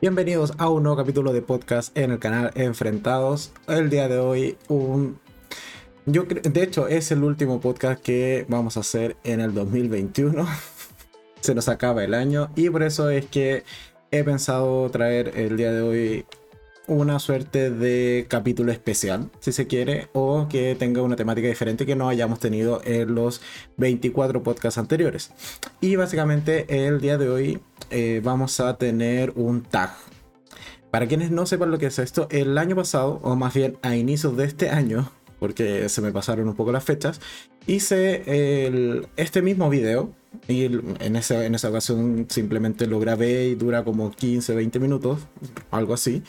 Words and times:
Bienvenidos 0.00 0.52
a 0.58 0.70
un 0.70 0.84
nuevo 0.84 0.96
capítulo 0.96 1.32
de 1.32 1.42
podcast 1.42 1.98
en 1.98 2.12
el 2.12 2.20
canal 2.20 2.52
Enfrentados. 2.54 3.50
El 3.66 3.90
día 3.90 4.06
de 4.06 4.18
hoy 4.18 4.56
un 4.68 5.18
yo 6.06 6.22
de 6.22 6.62
hecho 6.62 6.86
es 6.86 7.10
el 7.10 7.24
último 7.24 7.60
podcast 7.60 8.00
que 8.00 8.46
vamos 8.48 8.76
a 8.76 8.80
hacer 8.80 9.16
en 9.24 9.40
el 9.40 9.52
2021. 9.54 10.46
Se 11.40 11.52
nos 11.52 11.68
acaba 11.68 12.04
el 12.04 12.14
año 12.14 12.48
y 12.54 12.70
por 12.70 12.84
eso 12.84 13.10
es 13.10 13.26
que 13.26 13.64
he 14.12 14.22
pensado 14.22 14.88
traer 14.90 15.32
el 15.34 15.56
día 15.56 15.72
de 15.72 15.82
hoy 15.82 16.26
una 16.86 17.18
suerte 17.18 17.70
de 17.70 18.26
capítulo 18.28 18.70
especial, 18.70 19.30
si 19.40 19.50
se 19.52 19.66
quiere, 19.66 20.08
o 20.12 20.46
que 20.48 20.76
tenga 20.76 21.02
una 21.02 21.16
temática 21.16 21.48
diferente 21.48 21.86
que 21.86 21.96
no 21.96 22.08
hayamos 22.08 22.38
tenido 22.38 22.80
en 22.84 23.14
los 23.16 23.42
24 23.76 24.44
podcasts 24.44 24.78
anteriores. 24.78 25.32
Y 25.80 25.96
básicamente 25.96 26.86
el 26.86 27.00
día 27.00 27.18
de 27.18 27.28
hoy 27.28 27.60
eh, 27.90 28.20
vamos 28.22 28.60
a 28.60 28.76
tener 28.76 29.32
un 29.36 29.62
tag. 29.62 29.90
Para 30.90 31.06
quienes 31.06 31.30
no 31.30 31.46
sepan 31.46 31.70
lo 31.70 31.78
que 31.78 31.86
es 31.86 31.98
esto, 31.98 32.28
el 32.30 32.56
año 32.56 32.74
pasado, 32.74 33.20
o 33.22 33.36
más 33.36 33.54
bien 33.54 33.78
a 33.82 33.94
inicios 33.96 34.36
de 34.36 34.44
este 34.44 34.70
año, 34.70 35.10
porque 35.38 35.88
se 35.88 36.00
me 36.00 36.12
pasaron 36.12 36.48
un 36.48 36.54
poco 36.54 36.72
las 36.72 36.84
fechas, 36.84 37.20
hice 37.68 39.06
este 39.16 39.42
mismo 39.42 39.70
video 39.70 40.12
y 40.46 40.64
en 40.64 41.16
esa, 41.16 41.44
en 41.44 41.54
esa 41.54 41.68
ocasión 41.68 42.26
simplemente 42.28 42.86
lo 42.86 42.98
grabé 43.00 43.46
y 43.46 43.54
dura 43.54 43.84
como 43.84 44.10
15, 44.10 44.54
20 44.54 44.78
minutos, 44.78 45.20
algo 45.70 45.94
así. 45.94 46.22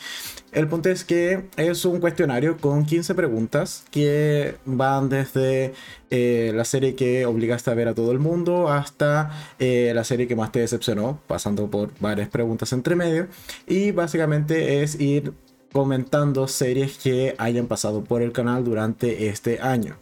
El 0.52 0.68
punto 0.68 0.90
es 0.90 1.04
que 1.04 1.48
es 1.56 1.84
un 1.84 2.00
cuestionario 2.00 2.56
con 2.58 2.84
15 2.84 3.14
preguntas 3.14 3.84
que 3.90 4.56
van 4.66 5.08
desde 5.08 5.72
eh, 6.10 6.52
la 6.54 6.64
serie 6.64 6.94
que 6.94 7.24
obligaste 7.24 7.70
a 7.70 7.74
ver 7.74 7.88
a 7.88 7.94
todo 7.94 8.12
el 8.12 8.18
mundo 8.18 8.68
hasta 8.68 9.30
eh, 9.58 9.92
la 9.94 10.04
serie 10.04 10.26
que 10.26 10.36
más 10.36 10.52
te 10.52 10.60
decepcionó, 10.60 11.20
pasando 11.26 11.70
por 11.70 11.90
varias 12.00 12.28
preguntas 12.28 12.72
entre 12.72 12.96
medio. 12.96 13.28
Y 13.66 13.92
básicamente 13.92 14.82
es 14.82 15.00
ir 15.00 15.32
comentando 15.72 16.48
series 16.48 16.98
que 16.98 17.34
hayan 17.38 17.66
pasado 17.68 18.04
por 18.04 18.22
el 18.22 18.32
canal 18.32 18.64
durante 18.64 19.28
este 19.28 19.60
año. 19.60 19.96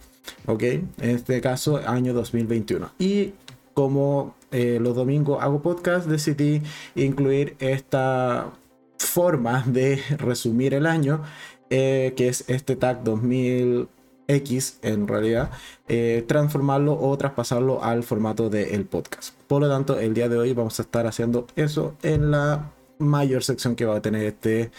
¿Ok? 0.47 0.63
En 0.63 0.91
este 0.99 1.41
caso, 1.41 1.81
año 1.87 2.13
2021. 2.15 2.91
Y 2.99 3.33
como 3.75 4.35
eh, 4.51 4.79
los 4.81 4.97
domingos 4.97 5.43
hago 5.43 5.63
podcast, 5.63 6.09
decidí 6.09 6.63
incluir 6.95 7.55
esta 7.61 8.53
forma 8.99 9.63
de 9.67 10.03
resumir 10.19 10.75
el 10.75 10.87
año, 10.87 11.23
eh, 11.71 12.13
que 12.17 12.29
es 12.29 12.45
este 12.49 12.77
tag 12.77 13.05
2000X 13.05 14.79
en 14.83 15.07
realidad, 15.07 15.51
eh, 15.87 16.25
transformarlo 16.27 16.99
o 17.01 17.17
traspasarlo 17.17 17.85
al 17.85 18.03
formato 18.03 18.51
del 18.51 18.85
podcast. 18.85 19.35
Por 19.47 19.63
lo 19.63 19.69
tanto, 19.69 19.99
el 19.99 20.15
día 20.15 20.29
de 20.29 20.39
hoy 20.39 20.53
vamos 20.55 20.79
a 20.81 20.83
estar 20.83 21.07
haciendo 21.07 21.47
eso 21.57 21.95
en 22.03 22.31
la 22.31 22.73
mayor 22.99 23.43
sección 23.45 23.77
que 23.77 23.85
va 23.85 23.97
a 23.97 24.03
tener 24.03 24.25
este 24.25 24.71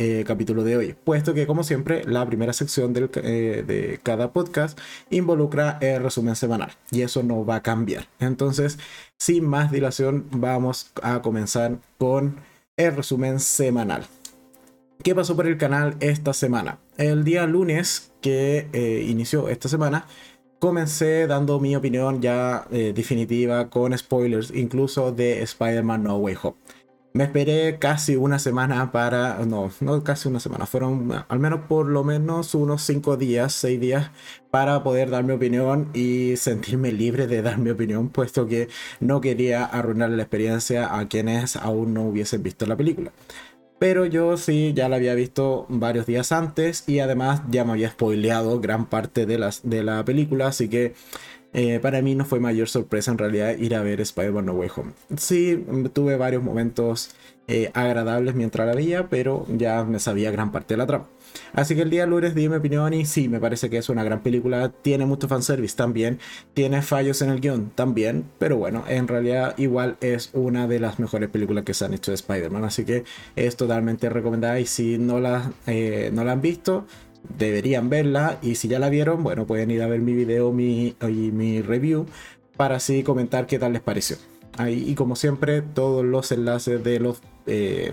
eh, 0.00 0.22
capítulo 0.24 0.62
de 0.62 0.76
hoy, 0.76 0.94
puesto 1.02 1.34
que 1.34 1.44
como 1.44 1.64
siempre 1.64 2.04
la 2.04 2.24
primera 2.24 2.52
sección 2.52 2.94
eh, 2.96 3.64
de 3.66 3.98
cada 4.00 4.32
podcast 4.32 4.78
involucra 5.10 5.76
el 5.80 6.04
resumen 6.04 6.36
semanal 6.36 6.70
y 6.92 7.02
eso 7.02 7.24
no 7.24 7.44
va 7.44 7.56
a 7.56 7.62
cambiar. 7.64 8.06
Entonces, 8.20 8.78
sin 9.18 9.44
más 9.44 9.72
dilación, 9.72 10.26
vamos 10.30 10.92
a 11.02 11.20
comenzar 11.20 11.78
con 11.98 12.36
el 12.76 12.94
resumen 12.94 13.40
semanal. 13.40 14.06
¿Qué 15.02 15.16
pasó 15.16 15.34
por 15.34 15.48
el 15.48 15.58
canal 15.58 15.96
esta 15.98 16.32
semana? 16.32 16.78
El 16.96 17.24
día 17.24 17.48
lunes 17.48 18.12
que 18.20 18.68
eh, 18.72 19.04
inició 19.08 19.48
esta 19.48 19.68
semana, 19.68 20.06
comencé 20.60 21.26
dando 21.26 21.58
mi 21.58 21.74
opinión 21.74 22.22
ya 22.22 22.68
definitiva 22.70 23.68
con 23.68 23.98
spoilers, 23.98 24.52
incluso 24.52 25.10
de 25.10 25.42
Spider-Man 25.42 26.04
No 26.04 26.18
Way 26.18 26.36
Home. 26.40 26.56
Me 27.14 27.24
esperé 27.24 27.78
casi 27.78 28.16
una 28.16 28.38
semana 28.38 28.92
para, 28.92 29.38
no, 29.46 29.70
no 29.80 30.04
casi 30.04 30.28
una 30.28 30.40
semana, 30.40 30.66
fueron 30.66 31.10
al 31.26 31.38
menos 31.38 31.60
por 31.66 31.86
lo 31.86 32.04
menos 32.04 32.54
unos 32.54 32.82
5 32.82 33.16
días, 33.16 33.52
6 33.54 33.80
días 33.80 34.10
para 34.50 34.82
poder 34.82 35.10
dar 35.10 35.24
mi 35.24 35.32
opinión 35.32 35.90
y 35.94 36.36
sentirme 36.36 36.92
libre 36.92 37.26
de 37.26 37.42
dar 37.42 37.58
mi 37.58 37.70
opinión, 37.70 38.10
puesto 38.10 38.46
que 38.46 38.68
no 39.00 39.20
quería 39.20 39.64
arruinar 39.64 40.10
la 40.10 40.22
experiencia 40.22 40.98
a 40.98 41.08
quienes 41.08 41.56
aún 41.56 41.94
no 41.94 42.04
hubiesen 42.04 42.42
visto 42.42 42.66
la 42.66 42.76
película. 42.76 43.10
Pero 43.78 44.06
yo 44.06 44.36
sí 44.36 44.72
ya 44.74 44.88
la 44.88 44.96
había 44.96 45.14
visto 45.14 45.66
varios 45.68 46.06
días 46.06 46.32
antes 46.32 46.84
y 46.88 46.98
además 46.98 47.42
ya 47.48 47.64
me 47.64 47.72
había 47.72 47.90
spoileado 47.90 48.60
gran 48.60 48.86
parte 48.86 49.24
de, 49.24 49.38
las, 49.38 49.68
de 49.68 49.84
la 49.84 50.04
película, 50.04 50.48
así 50.48 50.68
que 50.68 50.94
eh, 51.58 51.80
para 51.80 52.00
mí 52.02 52.14
no 52.14 52.24
fue 52.24 52.38
mayor 52.38 52.68
sorpresa 52.68 53.10
en 53.10 53.18
realidad 53.18 53.56
ir 53.58 53.74
a 53.74 53.82
ver 53.82 54.00
Spider-Man 54.00 54.46
No 54.46 54.52
Way 54.52 54.70
Home. 54.76 54.92
Sí, 55.16 55.66
tuve 55.92 56.16
varios 56.16 56.40
momentos 56.40 57.10
eh, 57.48 57.72
agradables 57.74 58.36
mientras 58.36 58.64
la 58.64 58.76
veía, 58.76 59.08
pero 59.08 59.44
ya 59.48 59.82
me 59.82 59.98
sabía 59.98 60.30
gran 60.30 60.52
parte 60.52 60.74
de 60.74 60.78
la 60.78 60.86
trama. 60.86 61.06
Así 61.52 61.74
que 61.74 61.82
el 61.82 61.90
día 61.90 62.06
lunes 62.06 62.36
di 62.36 62.48
mi 62.48 62.54
opinión 62.54 62.94
y 62.94 63.06
sí, 63.06 63.28
me 63.28 63.40
parece 63.40 63.68
que 63.68 63.78
es 63.78 63.88
una 63.88 64.04
gran 64.04 64.22
película. 64.22 64.68
Tiene 64.68 65.04
mucho 65.04 65.26
fanservice 65.26 65.76
también, 65.76 66.20
tiene 66.54 66.80
fallos 66.80 67.22
en 67.22 67.30
el 67.30 67.40
guion 67.40 67.72
también, 67.74 68.24
pero 68.38 68.56
bueno, 68.56 68.84
en 68.86 69.08
realidad 69.08 69.58
igual 69.58 69.96
es 70.00 70.30
una 70.34 70.68
de 70.68 70.78
las 70.78 71.00
mejores 71.00 71.28
películas 71.28 71.64
que 71.64 71.74
se 71.74 71.84
han 71.84 71.92
hecho 71.92 72.12
de 72.12 72.16
Spider-Man. 72.16 72.64
Así 72.64 72.84
que 72.84 73.02
es 73.34 73.56
totalmente 73.56 74.08
recomendada 74.10 74.60
y 74.60 74.66
si 74.66 74.96
no 74.96 75.18
la, 75.18 75.50
eh, 75.66 76.10
no 76.12 76.22
la 76.22 76.32
han 76.32 76.40
visto, 76.40 76.86
deberían 77.38 77.90
verla 77.90 78.38
y 78.42 78.54
si 78.56 78.68
ya 78.68 78.78
la 78.78 78.88
vieron, 78.88 79.22
bueno, 79.22 79.46
pueden 79.46 79.70
ir 79.70 79.82
a 79.82 79.86
ver 79.86 80.00
mi 80.00 80.14
video 80.14 80.52
mi, 80.52 80.96
y 81.00 81.32
mi 81.32 81.62
review 81.62 82.06
para 82.56 82.76
así 82.76 83.02
comentar 83.02 83.46
qué 83.46 83.58
tal 83.58 83.72
les 83.72 83.82
pareció. 83.82 84.16
Ahí, 84.56 84.84
y 84.88 84.94
como 84.96 85.14
siempre, 85.14 85.62
todos 85.62 86.04
los 86.04 86.32
enlaces 86.32 86.82
de 86.82 86.98
los 86.98 87.22
eh, 87.46 87.92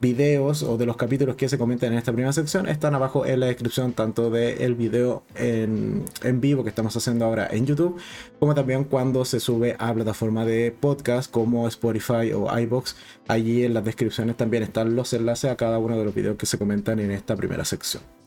videos 0.00 0.62
o 0.62 0.78
de 0.78 0.86
los 0.86 0.96
capítulos 0.96 1.36
que 1.36 1.48
se 1.48 1.58
comentan 1.58 1.92
en 1.92 1.98
esta 1.98 2.12
primera 2.12 2.32
sección 2.32 2.66
están 2.68 2.94
abajo 2.94 3.26
en 3.26 3.40
la 3.40 3.46
descripción, 3.46 3.92
tanto 3.92 4.30
del 4.30 4.74
video 4.74 5.24
en, 5.34 6.04
en, 6.22 6.40
vivo 6.40 6.62
que 6.62 6.70
estamos 6.70 6.96
haciendo 6.96 7.26
ahora 7.26 7.48
en 7.50 7.66
YouTube, 7.66 8.00
como 8.38 8.54
también 8.54 8.84
cuando 8.84 9.24
se 9.26 9.38
sube 9.38 9.76
a 9.78 9.92
plataforma 9.92 10.46
de 10.46 10.72
podcast 10.72 11.30
como 11.30 11.68
Spotify 11.68 12.32
o 12.34 12.58
iBox. 12.58 12.96
Allí 13.26 13.64
en 13.64 13.74
las 13.74 13.84
descripciones 13.84 14.36
también 14.36 14.62
están 14.62 14.96
los 14.96 15.12
enlaces 15.12 15.50
a 15.50 15.56
cada 15.56 15.78
uno 15.78 15.98
de 15.98 16.04
los 16.04 16.14
videos 16.14 16.36
que 16.36 16.46
se 16.46 16.56
comentan 16.58 17.00
en 17.00 17.10
esta 17.10 17.36
primera 17.36 17.66
sección. 17.66 18.17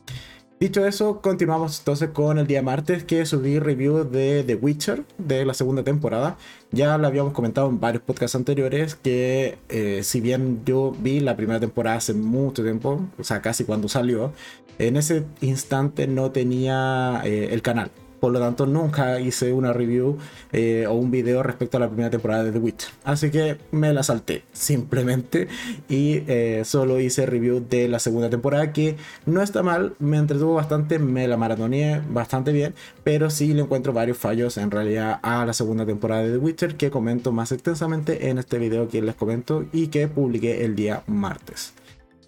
Dicho 0.62 0.86
eso, 0.86 1.20
continuamos 1.20 1.80
entonces 1.80 2.10
con 2.10 2.38
el 2.38 2.46
día 2.46 2.62
martes 2.62 3.02
que 3.02 3.26
subí 3.26 3.58
review 3.58 4.08
de 4.08 4.44
The 4.44 4.54
Witcher 4.54 5.02
de 5.18 5.44
la 5.44 5.54
segunda 5.54 5.82
temporada. 5.82 6.36
Ya 6.70 6.96
lo 6.98 7.08
habíamos 7.08 7.32
comentado 7.32 7.68
en 7.68 7.80
varios 7.80 8.04
podcasts 8.04 8.36
anteriores 8.36 8.94
que 8.94 9.58
eh, 9.68 10.04
si 10.04 10.20
bien 10.20 10.62
yo 10.64 10.94
vi 10.96 11.18
la 11.18 11.34
primera 11.34 11.58
temporada 11.58 11.96
hace 11.96 12.14
mucho 12.14 12.62
tiempo, 12.62 13.00
o 13.18 13.24
sea, 13.24 13.42
casi 13.42 13.64
cuando 13.64 13.88
salió, 13.88 14.32
en 14.78 14.96
ese 14.96 15.24
instante 15.40 16.06
no 16.06 16.30
tenía 16.30 17.22
eh, 17.24 17.48
el 17.50 17.60
canal. 17.60 17.90
Por 18.22 18.32
lo 18.32 18.38
tanto, 18.38 18.66
nunca 18.66 19.18
hice 19.18 19.52
una 19.52 19.72
review 19.72 20.16
eh, 20.52 20.86
o 20.88 20.92
un 20.94 21.10
video 21.10 21.42
respecto 21.42 21.76
a 21.76 21.80
la 21.80 21.88
primera 21.88 22.08
temporada 22.08 22.44
de 22.44 22.52
The 22.52 22.60
Witcher. 22.60 22.90
Así 23.02 23.32
que 23.32 23.58
me 23.72 23.92
la 23.92 24.04
salté 24.04 24.44
simplemente 24.52 25.48
y 25.88 26.22
eh, 26.28 26.62
solo 26.64 27.00
hice 27.00 27.26
review 27.26 27.66
de 27.68 27.88
la 27.88 27.98
segunda 27.98 28.30
temporada 28.30 28.72
que 28.72 28.94
no 29.26 29.42
está 29.42 29.64
mal, 29.64 29.96
me 29.98 30.18
entretuvo 30.18 30.54
bastante, 30.54 31.00
me 31.00 31.26
la 31.26 31.36
maratoneé 31.36 32.00
bastante 32.10 32.52
bien, 32.52 32.76
pero 33.02 33.28
sí 33.28 33.54
le 33.54 33.62
encuentro 33.62 33.92
varios 33.92 34.18
fallos 34.18 34.56
en 34.56 34.70
realidad 34.70 35.18
a 35.24 35.44
la 35.44 35.52
segunda 35.52 35.84
temporada 35.84 36.22
de 36.22 36.30
The 36.30 36.38
Witcher 36.38 36.76
que 36.76 36.92
comento 36.92 37.32
más 37.32 37.50
extensamente 37.50 38.28
en 38.28 38.38
este 38.38 38.60
video 38.60 38.86
que 38.86 39.02
les 39.02 39.16
comento 39.16 39.64
y 39.72 39.88
que 39.88 40.06
publiqué 40.06 40.64
el 40.64 40.76
día 40.76 41.02
martes. 41.08 41.74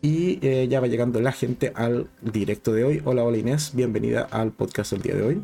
Y 0.03 0.41
eh, 0.43 0.67
ya 0.69 0.81
va 0.81 0.89
llegando 0.89 1.21
la 1.21 1.31
gente 1.31 1.73
al 1.77 2.09
directo 2.21 2.73
de 2.73 2.83
hoy. 2.83 3.03
Hola, 3.05 3.23
hola 3.23 3.39
Inés, 3.39 3.71
bienvenida 3.77 4.27
al 4.33 4.51
podcast 4.51 4.91
del 4.91 5.03
día 5.03 5.15
de 5.15 5.23
hoy. 5.23 5.43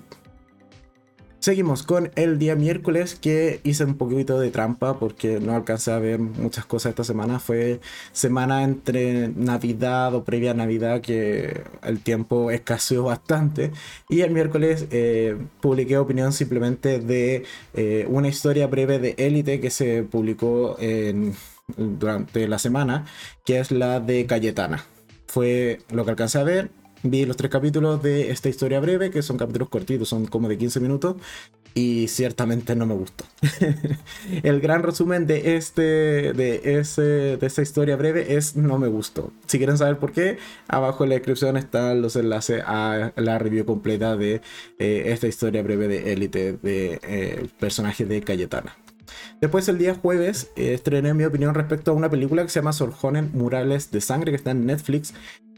Seguimos 1.41 1.85
con 1.85 2.11
el 2.17 2.39
día 2.39 2.55
miércoles 2.55 3.15
que 3.15 3.61
hice 3.65 3.87
un 3.87 3.95
poquito 3.95 4.39
de 4.39 4.51
trampa 4.51 4.99
porque 4.99 5.41
no 5.41 5.57
alcancé 5.57 5.91
a 5.91 5.99
ver 5.99 6.19
muchas 6.19 6.67
cosas 6.67 6.91
esta 6.91 7.03
semana. 7.03 7.39
Fue 7.39 7.81
semana 8.13 8.63
entre 8.63 9.29
Navidad 9.29 10.15
o 10.15 10.23
previa 10.23 10.53
Navidad 10.53 11.01
que 11.01 11.63
el 11.83 12.01
tiempo 12.01 12.51
escaseó 12.51 13.05
bastante. 13.05 13.73
Y 14.11 14.21
el 14.21 14.33
miércoles 14.33 14.87
eh, 14.91 15.39
publiqué 15.63 15.97
opinión 15.97 16.35
simplemente 16.35 16.99
de 17.01 17.45
eh, 17.73 18.05
una 18.11 18.29
historia 18.29 18.67
breve 18.67 18.99
de 18.99 19.15
Élite 19.17 19.61
que 19.61 19.71
se 19.71 20.03
publicó 20.03 20.77
durante 21.79 22.49
la 22.49 22.59
semana, 22.59 23.07
que 23.47 23.61
es 23.61 23.71
la 23.71 23.99
de 24.01 24.27
Cayetana. 24.27 24.85
Fue 25.27 25.81
lo 25.91 26.05
que 26.05 26.11
alcancé 26.11 26.39
a 26.39 26.45
ver, 26.45 26.71
vi 27.03 27.25
los 27.25 27.37
tres 27.37 27.51
capítulos 27.51 28.03
de 28.03 28.31
esta 28.31 28.49
historia 28.49 28.81
breve, 28.81 29.11
que 29.11 29.23
son 29.23 29.37
capítulos 29.37 29.69
cortitos, 29.69 30.09
son 30.09 30.27
como 30.27 30.49
de 30.49 30.59
15 30.59 30.81
minutos, 30.81 31.17
y 31.75 32.09
ciertamente 32.09 32.75
no 32.75 32.87
me 32.87 32.95
gustó. 32.95 33.25
el 34.43 34.61
gran 34.61 34.83
resumen 34.83 35.27
de, 35.27 35.57
este, 35.57 35.83
de, 36.33 36.79
ese, 36.79 37.03
de 37.37 37.47
esta 37.47 37.63
historia 37.63 37.97
breve 37.97 38.37
es 38.37 38.57
no 38.57 38.79
me 38.79 38.89
gustó. 38.89 39.33
Si 39.47 39.59
quieren 39.59 39.79
saber 39.79 39.99
por 39.99 40.13
qué, 40.13 40.39
abajo 40.69 41.05
en 41.05 41.11
la 41.11 41.17
descripción 41.17 41.57
están 41.57 42.03
los 42.03 42.17
enlaces 42.17 42.63
a 42.67 43.13
la 43.17 43.39
review 43.39 43.65
completa 43.65 44.17
de 44.17 44.41
eh, 44.79 45.05
esta 45.07 45.27
historia 45.27 45.63
breve 45.63 45.89
de 45.89 46.13
Élite, 46.13 46.59
de 46.63 47.01
eh, 47.03 47.47
personaje 47.59 48.05
de 48.05 48.21
Cayetana. 48.23 48.77
Después 49.41 49.69
el 49.69 49.79
día 49.79 49.95
jueves 49.95 50.51
eh, 50.57 50.75
estrené 50.75 51.15
mi 51.15 51.25
opinión 51.25 51.55
respecto 51.55 51.91
a 51.91 51.95
una 51.95 52.11
película 52.11 52.43
que 52.43 52.49
se 52.49 52.61
llama 52.61 52.73
Sorjonen 52.73 53.31
Murales 53.33 53.91
de 53.91 54.01
Sangre 54.01 54.33
que 54.33 54.37
está 54.37 54.51
en 54.51 54.67
Netflix 54.67 55.15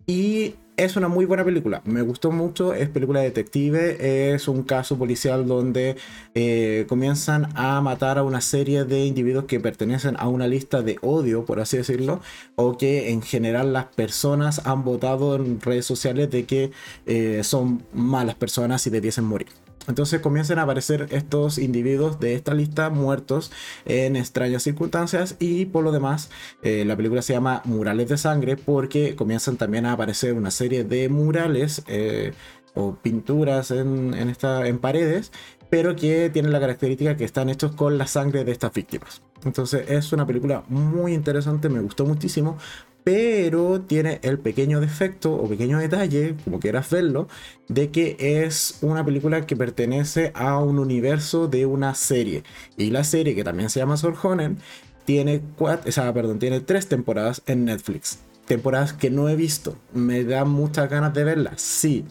y 0.06 0.54
es 0.76 0.96
una 0.96 1.08
muy 1.08 1.24
buena 1.26 1.44
película, 1.44 1.82
me 1.84 2.02
gustó 2.02 2.30
mucho, 2.30 2.74
es 2.74 2.88
película 2.88 3.20
detective, 3.20 4.34
es 4.34 4.48
un 4.48 4.62
caso 4.62 4.96
policial 4.96 5.46
donde 5.46 5.96
eh, 6.34 6.86
comienzan 6.88 7.48
a 7.54 7.80
matar 7.80 8.18
a 8.18 8.22
una 8.22 8.40
serie 8.40 8.84
de 8.84 9.04
individuos 9.04 9.44
que 9.44 9.60
pertenecen 9.60 10.16
a 10.18 10.28
una 10.28 10.46
lista 10.46 10.82
de 10.82 10.98
odio, 11.02 11.44
por 11.44 11.60
así 11.60 11.76
decirlo, 11.76 12.20
o 12.56 12.78
que 12.78 13.10
en 13.10 13.22
general 13.22 13.72
las 13.72 13.86
personas 13.86 14.66
han 14.66 14.84
votado 14.84 15.36
en 15.36 15.60
redes 15.60 15.84
sociales 15.84 16.30
de 16.30 16.44
que 16.44 16.70
eh, 17.06 17.40
son 17.44 17.82
malas 17.92 18.36
personas 18.36 18.86
y 18.86 18.90
debiesen 18.90 19.24
morir. 19.24 19.48
Entonces 19.88 20.20
comienzan 20.20 20.58
a 20.58 20.62
aparecer 20.62 21.08
estos 21.10 21.58
individuos 21.58 22.20
de 22.20 22.34
esta 22.34 22.54
lista 22.54 22.90
muertos 22.90 23.50
en 23.84 24.16
extrañas 24.16 24.62
circunstancias 24.62 25.36
y 25.38 25.66
por 25.66 25.84
lo 25.84 25.92
demás 25.92 26.30
eh, 26.62 26.84
la 26.84 26.96
película 26.96 27.22
se 27.22 27.32
llama 27.32 27.62
Murales 27.64 28.08
de 28.08 28.18
Sangre 28.18 28.56
porque 28.56 29.16
comienzan 29.16 29.56
también 29.56 29.86
a 29.86 29.92
aparecer 29.92 30.34
una 30.34 30.50
serie 30.50 30.84
de 30.84 31.08
murales 31.08 31.82
eh, 31.88 32.32
o 32.74 32.94
pinturas 32.94 33.70
en, 33.70 34.14
en 34.14 34.78
paredes 34.78 35.32
pero 35.72 35.96
que 35.96 36.28
tienen 36.28 36.52
la 36.52 36.60
característica 36.60 37.16
que 37.16 37.24
están 37.24 37.48
hechos 37.48 37.74
con 37.74 37.96
la 37.96 38.06
sangre 38.06 38.44
de 38.44 38.52
estas 38.52 38.74
víctimas. 38.74 39.22
Entonces 39.42 39.88
es 39.88 40.12
una 40.12 40.26
película 40.26 40.64
muy 40.68 41.14
interesante, 41.14 41.70
me 41.70 41.80
gustó 41.80 42.04
muchísimo 42.04 42.58
pero 43.04 43.80
tiene 43.80 44.20
el 44.22 44.38
pequeño 44.38 44.80
defecto 44.80 45.32
o 45.32 45.48
pequeño 45.48 45.78
detalle, 45.78 46.36
como 46.44 46.60
quieras 46.60 46.88
verlo, 46.90 47.28
de 47.68 47.90
que 47.90 48.16
es 48.18 48.78
una 48.82 49.04
película 49.04 49.46
que 49.46 49.56
pertenece 49.56 50.32
a 50.34 50.58
un 50.58 50.78
universo 50.78 51.48
de 51.48 51.66
una 51.66 51.94
serie. 51.94 52.44
Y 52.76 52.90
la 52.90 53.04
serie, 53.04 53.34
que 53.34 53.44
también 53.44 53.70
se 53.70 53.80
llama 53.80 53.96
Sorjonen, 53.96 54.58
tiene, 55.04 55.42
cuatro, 55.56 55.90
perdón, 56.14 56.38
tiene 56.38 56.60
tres 56.60 56.86
temporadas 56.86 57.42
en 57.46 57.64
Netflix. 57.64 58.20
Temporadas 58.46 58.92
que 58.92 59.10
no 59.10 59.28
he 59.28 59.36
visto. 59.36 59.76
Me 59.92 60.24
da 60.24 60.44
muchas 60.44 60.88
ganas 60.90 61.14
de 61.14 61.24
verlas, 61.24 61.60
sí. 61.60 62.04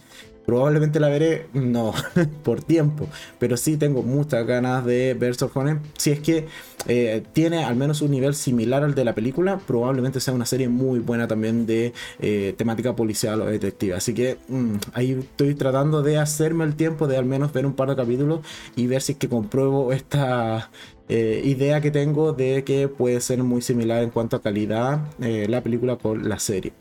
Probablemente 0.45 0.99
la 0.99 1.07
veré, 1.09 1.47
no, 1.53 1.93
por 2.43 2.63
tiempo, 2.63 3.07
pero 3.39 3.57
sí 3.57 3.77
tengo 3.77 4.01
muchas 4.01 4.45
ganas 4.45 4.85
de 4.85 5.13
ver 5.13 5.35
Sorjonen. 5.35 5.81
Si 5.97 6.11
es 6.11 6.19
que 6.19 6.47
eh, 6.87 7.23
tiene 7.33 7.63
al 7.63 7.75
menos 7.75 8.01
un 8.01 8.11
nivel 8.11 8.33
similar 8.33 8.83
al 8.83 8.95
de 8.95 9.05
la 9.05 9.13
película, 9.13 9.59
probablemente 9.59 10.19
sea 10.19 10.33
una 10.33 10.47
serie 10.47 10.67
muy 10.67 10.99
buena 10.99 11.27
también 11.27 11.65
de 11.67 11.93
eh, 12.19 12.55
temática 12.57 12.95
policial 12.95 13.41
o 13.41 13.45
detective. 13.45 13.93
Así 13.93 14.13
que 14.13 14.37
mm, 14.47 14.75
ahí 14.93 15.11
estoy 15.11 15.53
tratando 15.53 16.01
de 16.01 16.17
hacerme 16.17 16.63
el 16.63 16.75
tiempo 16.75 17.07
de 17.07 17.17
al 17.17 17.25
menos 17.25 17.53
ver 17.53 17.65
un 17.65 17.73
par 17.73 17.89
de 17.89 17.95
capítulos 17.95 18.41
y 18.75 18.87
ver 18.87 19.01
si 19.01 19.13
es 19.13 19.17
que 19.19 19.29
compruebo 19.29 19.93
esta 19.93 20.71
eh, 21.07 21.41
idea 21.45 21.81
que 21.81 21.91
tengo 21.91 22.33
de 22.33 22.63
que 22.63 22.87
puede 22.87 23.21
ser 23.21 23.43
muy 23.43 23.61
similar 23.61 24.01
en 24.01 24.09
cuanto 24.09 24.37
a 24.37 24.41
calidad 24.41 25.01
la 25.19 25.61
película 25.61 25.97
con 25.97 26.27
la 26.27 26.39
serie. 26.39 26.73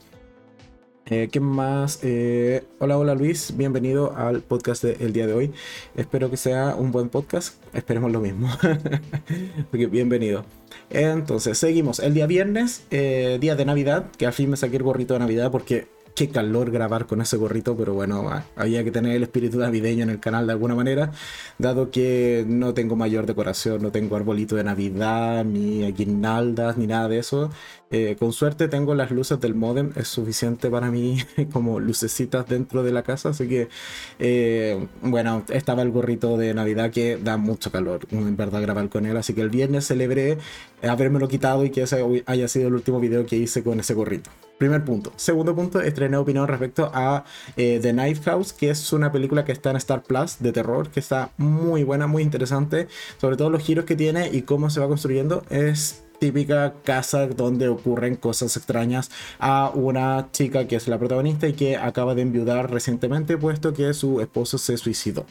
Eh, 1.10 1.28
¿Qué 1.32 1.40
más? 1.40 1.98
Eh, 2.04 2.62
hola, 2.78 2.96
hola 2.96 3.16
Luis, 3.16 3.56
bienvenido 3.56 4.16
al 4.16 4.42
podcast 4.42 4.84
del 4.84 5.12
día 5.12 5.26
de 5.26 5.32
hoy. 5.32 5.52
Espero 5.96 6.30
que 6.30 6.36
sea 6.36 6.76
un 6.76 6.92
buen 6.92 7.08
podcast, 7.08 7.56
esperemos 7.74 8.12
lo 8.12 8.20
mismo. 8.20 8.48
bienvenido. 9.72 10.44
Entonces, 10.88 11.58
seguimos. 11.58 11.98
El 11.98 12.14
día 12.14 12.28
viernes, 12.28 12.84
eh, 12.92 13.38
día 13.40 13.56
de 13.56 13.64
Navidad, 13.64 14.06
que 14.18 14.26
al 14.26 14.32
fin 14.32 14.50
me 14.50 14.56
saqué 14.56 14.76
el 14.76 14.84
gorrito 14.84 15.14
de 15.14 15.20
Navidad 15.20 15.50
porque 15.50 15.88
qué 16.14 16.28
calor 16.28 16.70
grabar 16.70 17.06
con 17.06 17.20
ese 17.20 17.36
gorrito, 17.36 17.76
pero 17.76 17.94
bueno, 17.94 18.28
ah, 18.30 18.44
había 18.56 18.84
que 18.84 18.90
tener 18.90 19.16
el 19.16 19.22
espíritu 19.22 19.58
navideño 19.58 20.02
en 20.02 20.10
el 20.10 20.20
canal 20.20 20.46
de 20.46 20.52
alguna 20.52 20.74
manera, 20.74 21.12
dado 21.58 21.90
que 21.90 22.44
no 22.46 22.74
tengo 22.74 22.96
mayor 22.96 23.26
decoración, 23.26 23.82
no 23.82 23.90
tengo 23.90 24.16
arbolito 24.16 24.56
de 24.56 24.64
Navidad, 24.64 25.44
ni 25.44 25.90
guirnaldas, 25.92 26.76
ni 26.76 26.86
nada 26.86 27.08
de 27.08 27.18
eso. 27.18 27.50
Eh, 27.92 28.16
con 28.20 28.32
suerte 28.32 28.68
tengo 28.68 28.94
las 28.94 29.10
luces 29.10 29.40
del 29.40 29.56
modem, 29.56 29.90
es 29.96 30.06
suficiente 30.06 30.70
para 30.70 30.92
mí 30.92 31.18
como 31.52 31.80
lucecitas 31.80 32.46
dentro 32.46 32.84
de 32.84 32.92
la 32.92 33.02
casa, 33.02 33.30
así 33.30 33.48
que 33.48 33.68
eh, 34.20 34.86
bueno, 35.02 35.44
estaba 35.48 35.82
el 35.82 35.90
gorrito 35.90 36.36
de 36.36 36.54
Navidad 36.54 36.92
que 36.92 37.16
da 37.16 37.36
mucho 37.36 37.72
calor, 37.72 38.06
en 38.12 38.36
verdad 38.36 38.62
grabar 38.62 38.88
con 38.88 39.06
él, 39.06 39.16
así 39.16 39.34
que 39.34 39.40
el 39.40 39.50
viernes 39.50 39.88
celebré 39.88 40.38
habérmelo 40.82 41.28
quitado 41.28 41.64
y 41.64 41.70
que 41.70 41.82
ese 41.82 42.22
haya 42.26 42.48
sido 42.48 42.68
el 42.68 42.74
último 42.74 43.00
video 43.00 43.26
que 43.26 43.36
hice 43.36 43.62
con 43.62 43.80
ese 43.80 43.94
gorrito. 43.94 44.30
Primer 44.58 44.84
punto. 44.84 45.12
Segundo 45.16 45.54
punto, 45.54 45.80
estrené 45.80 46.18
opinión 46.18 46.46
respecto 46.46 46.90
a 46.92 47.24
eh, 47.56 47.78
The 47.80 47.94
Night 47.94 48.22
House, 48.24 48.52
que 48.52 48.68
es 48.68 48.92
una 48.92 49.10
película 49.10 49.44
que 49.44 49.52
está 49.52 49.70
en 49.70 49.76
Star 49.76 50.02
Plus 50.02 50.36
de 50.38 50.52
terror, 50.52 50.90
que 50.90 51.00
está 51.00 51.30
muy 51.38 51.82
buena, 51.82 52.06
muy 52.06 52.22
interesante, 52.22 52.86
sobre 53.18 53.38
todo 53.38 53.48
los 53.48 53.62
giros 53.62 53.86
que 53.86 53.96
tiene 53.96 54.28
y 54.30 54.42
cómo 54.42 54.68
se 54.68 54.80
va 54.80 54.86
construyendo. 54.86 55.44
Es 55.48 56.02
típica 56.18 56.74
casa 56.84 57.26
donde 57.26 57.68
ocurren 57.68 58.14
cosas 58.14 58.56
extrañas 58.56 59.10
a 59.38 59.72
una 59.74 60.28
chica 60.30 60.68
que 60.68 60.76
es 60.76 60.86
la 60.86 60.98
protagonista 60.98 61.48
y 61.48 61.54
que 61.54 61.76
acaba 61.76 62.14
de 62.14 62.22
enviudar 62.22 62.70
recientemente 62.70 63.38
puesto 63.38 63.72
que 63.72 63.94
su 63.94 64.20
esposo 64.20 64.58
se 64.58 64.76
suicidó. 64.76 65.24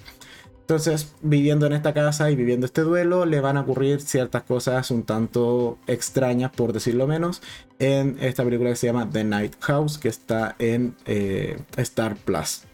Entonces, 0.69 1.15
viviendo 1.23 1.65
en 1.65 1.73
esta 1.73 1.95
casa 1.95 2.29
y 2.29 2.35
viviendo 2.35 2.67
este 2.67 2.81
duelo, 2.81 3.25
le 3.25 3.41
van 3.41 3.57
a 3.57 3.61
ocurrir 3.61 4.01
ciertas 4.01 4.43
cosas 4.43 4.91
un 4.91 5.01
tanto 5.01 5.79
extrañas, 5.87 6.51
por 6.51 6.73
decirlo 6.73 7.07
menos, 7.07 7.41
en 7.79 8.17
esta 8.21 8.43
película 8.43 8.69
que 8.69 8.75
se 8.75 8.85
llama 8.85 9.09
The 9.11 9.23
Night 9.23 9.55
House, 9.61 9.97
que 9.97 10.09
está 10.09 10.55
en 10.59 10.93
eh, 11.07 11.57
Star 11.75 12.15
Plus. 12.17 12.68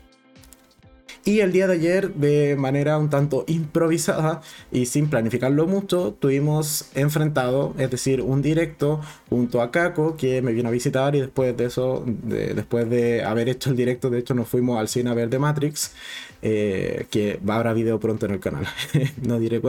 Y 1.27 1.39
el 1.39 1.51
día 1.51 1.65
de 1.65 1.73
ayer, 1.73 2.13
de 2.13 2.55
manera 2.55 2.99
un 2.99 3.09
tanto 3.09 3.45
improvisada 3.47 4.41
y 4.71 4.85
sin 4.85 5.09
planificarlo 5.09 5.65
mucho, 5.65 6.13
tuvimos 6.13 6.91
enfrentado, 6.93 7.73
es 7.79 7.89
decir, 7.89 8.21
un 8.21 8.43
directo 8.43 9.01
junto 9.27 9.63
a 9.63 9.71
Kako, 9.71 10.17
que 10.17 10.43
me 10.43 10.53
vino 10.53 10.69
a 10.69 10.71
visitar 10.71 11.15
y 11.15 11.21
después 11.21 11.57
de 11.57 11.65
eso, 11.65 12.03
después 12.05 12.87
de 12.91 13.23
haber 13.23 13.49
hecho 13.49 13.71
el 13.71 13.75
directo, 13.75 14.11
de 14.11 14.19
hecho 14.19 14.35
nos 14.35 14.47
fuimos 14.47 14.79
al 14.79 14.87
cine 14.87 15.09
a 15.09 15.15
ver 15.15 15.31
The 15.31 15.39
Matrix, 15.39 15.93
eh, 16.43 17.07
que 17.09 17.39
va 17.39 17.55
a 17.55 17.59
haber 17.61 17.73
video 17.73 17.99
pronto 17.99 18.27
en 18.27 18.33
el 18.33 18.39
canal. 18.39 18.67
no 19.23 19.39
diré 19.39 19.59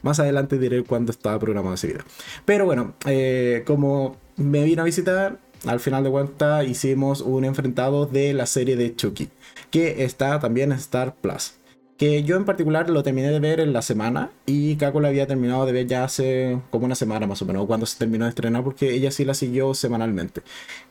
más 0.00 0.18
adelante 0.18 0.58
diré 0.58 0.82
cuándo 0.82 1.12
estaba 1.12 1.38
programado 1.38 1.74
ese 1.74 1.88
video. 1.88 2.04
Pero 2.46 2.64
bueno, 2.64 2.94
eh, 3.04 3.64
como 3.66 4.16
me 4.36 4.64
vino 4.64 4.80
a 4.80 4.86
visitar, 4.86 5.38
al 5.66 5.78
final 5.78 6.04
de 6.04 6.10
cuentas 6.10 6.66
hicimos 6.66 7.20
un 7.20 7.44
enfrentado 7.44 8.06
de 8.06 8.32
la 8.32 8.46
serie 8.46 8.76
de 8.76 8.96
Chucky 8.96 9.28
que 9.70 10.04
está 10.04 10.38
también 10.40 10.72
en 10.72 10.78
Star 10.78 11.14
Plus. 11.14 11.54
Que 11.96 12.24
yo 12.24 12.36
en 12.36 12.44
particular 12.44 12.90
lo 12.90 13.02
terminé 13.02 13.30
de 13.30 13.38
ver 13.38 13.60
en 13.60 13.72
la 13.72 13.82
semana 13.82 14.30
y 14.44 14.76
Kako 14.76 15.00
la 15.00 15.08
había 15.08 15.26
terminado 15.26 15.66
de 15.66 15.72
ver 15.72 15.86
ya 15.86 16.04
hace 16.04 16.58
como 16.70 16.86
una 16.86 16.94
semana 16.94 17.26
más 17.26 17.42
o 17.42 17.44
menos, 17.44 17.66
cuando 17.66 17.86
se 17.86 17.98
terminó 17.98 18.24
de 18.24 18.30
estrenar, 18.30 18.64
porque 18.64 18.92
ella 18.92 19.10
sí 19.10 19.24
la 19.24 19.34
siguió 19.34 19.72
semanalmente. 19.74 20.42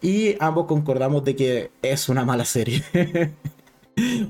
Y 0.01 0.35
ambos 0.39 0.67
concordamos 0.67 1.25
de 1.25 1.35
que 1.35 1.71
es 1.81 2.07
una 2.07 2.23
mala 2.23 2.45
serie. 2.45 2.83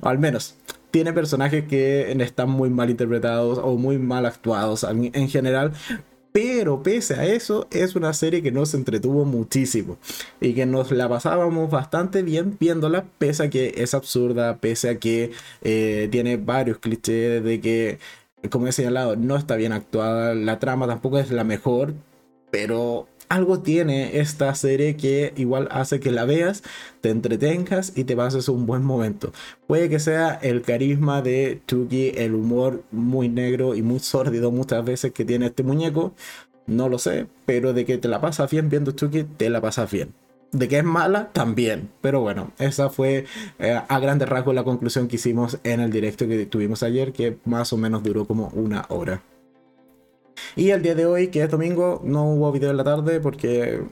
o 0.02 0.08
al 0.08 0.18
menos 0.18 0.56
tiene 0.92 1.14
personajes 1.14 1.66
que 1.66 2.12
están 2.22 2.50
muy 2.50 2.70
mal 2.70 2.90
interpretados 2.90 3.60
o 3.60 3.78
muy 3.78 3.98
mal 3.98 4.26
actuados 4.26 4.84
en 4.84 5.30
general, 5.30 5.72
pero 6.32 6.82
pese 6.82 7.16
a 7.16 7.26
eso, 7.26 7.68
es 7.72 7.96
una 7.96 8.14
serie 8.14 8.42
que 8.42 8.52
nos 8.52 8.74
entretuvo 8.74 9.26
muchísimo 9.26 9.98
y 10.40 10.54
que 10.54 10.66
nos 10.66 10.92
la 10.92 11.10
pasábamos 11.10 11.70
bastante 11.70 12.24
bien 12.24 12.58
viéndola, 12.60 13.06
pese 13.18 13.44
a 13.44 13.50
que 13.50 13.74
es 13.78 13.94
absurda, 13.94 14.58
pese 14.58 14.90
a 14.90 15.00
que 15.00 15.32
eh, 15.62 16.08
tiene 16.12 16.38
varios 16.38 16.78
clichés 16.78 17.44
de 17.44 17.60
que, 17.60 18.00
como 18.50 18.68
he 18.68 18.72
señalado, 18.72 19.16
no 19.16 19.36
está 19.36 19.56
bien 19.56 19.74
actuada, 19.74 20.34
la 20.34 20.60
trama 20.60 20.88
tampoco 20.88 21.20
es 21.20 21.32
la 21.32 21.44
mejor, 21.44 21.94
pero 22.50 23.08
algo 23.32 23.62
tiene 23.62 24.20
esta 24.20 24.54
serie 24.56 24.98
que 24.98 25.34
igual 25.38 25.70
hace 25.72 26.02
que 26.02 26.12
la 26.12 26.26
veas, 26.26 26.64
te 27.00 27.10
entretengas 27.10 27.94
y 27.96 28.04
te 28.04 28.16
pases 28.16 28.50
un 28.50 28.66
buen 28.66 28.84
momento. 28.84 29.32
Puede 29.68 29.88
que 29.90 30.00
sea 30.00 30.34
el 30.42 30.62
carisma 30.62 31.22
de 31.22 31.62
Chucky, 31.66 32.12
el 32.18 32.36
humor 32.36 32.84
muy 32.92 33.30
negro 33.30 33.74
y 33.74 33.82
muy 33.82 34.00
sórdido 34.00 34.52
muchas 34.52 34.84
veces 34.84 35.14
que 35.14 35.24
tiene 35.24 35.46
este 35.46 35.64
muñeco, 35.64 36.14
no 36.68 36.90
lo 36.90 37.00
sé, 37.00 37.28
pero 37.46 37.72
de 37.74 37.86
que 37.86 37.98
te 37.98 38.10
la 38.10 38.20
pasas 38.20 38.52
bien 38.52 38.70
viendo 38.70 38.92
Chucky, 38.92 39.24
te 39.24 39.50
la 39.50 39.62
pasas 39.62 39.90
bien. 39.90 40.14
De 40.52 40.68
que 40.68 40.80
es 40.80 40.84
mala, 40.84 41.32
también. 41.32 41.90
Pero 42.02 42.20
bueno, 42.20 42.52
esa 42.60 42.90
fue 42.90 43.26
eh, 43.60 43.82
a 43.88 44.00
grandes 44.00 44.28
rasgos 44.28 44.54
la 44.54 44.66
conclusión 44.66 45.08
que 45.08 45.16
hicimos 45.16 45.58
en 45.64 45.80
el 45.80 45.92
directo 45.92 46.28
que 46.28 46.46
tuvimos 46.46 46.84
ayer, 46.84 47.14
que 47.14 47.38
más 47.46 47.72
o 47.72 47.78
menos 47.78 48.04
duró 48.04 48.26
como 48.26 48.50
una 48.50 48.86
hora. 48.90 49.22
Y 50.56 50.70
el 50.70 50.82
día 50.82 50.96
de 50.96 51.06
hoy, 51.06 51.28
que 51.28 51.44
es 51.44 51.50
domingo, 51.50 52.02
no 52.04 52.26
hubo 52.26 52.52
video 52.52 52.72
en 52.72 52.78
la 52.78 52.84
tarde 52.84 53.20
porque 53.20 53.84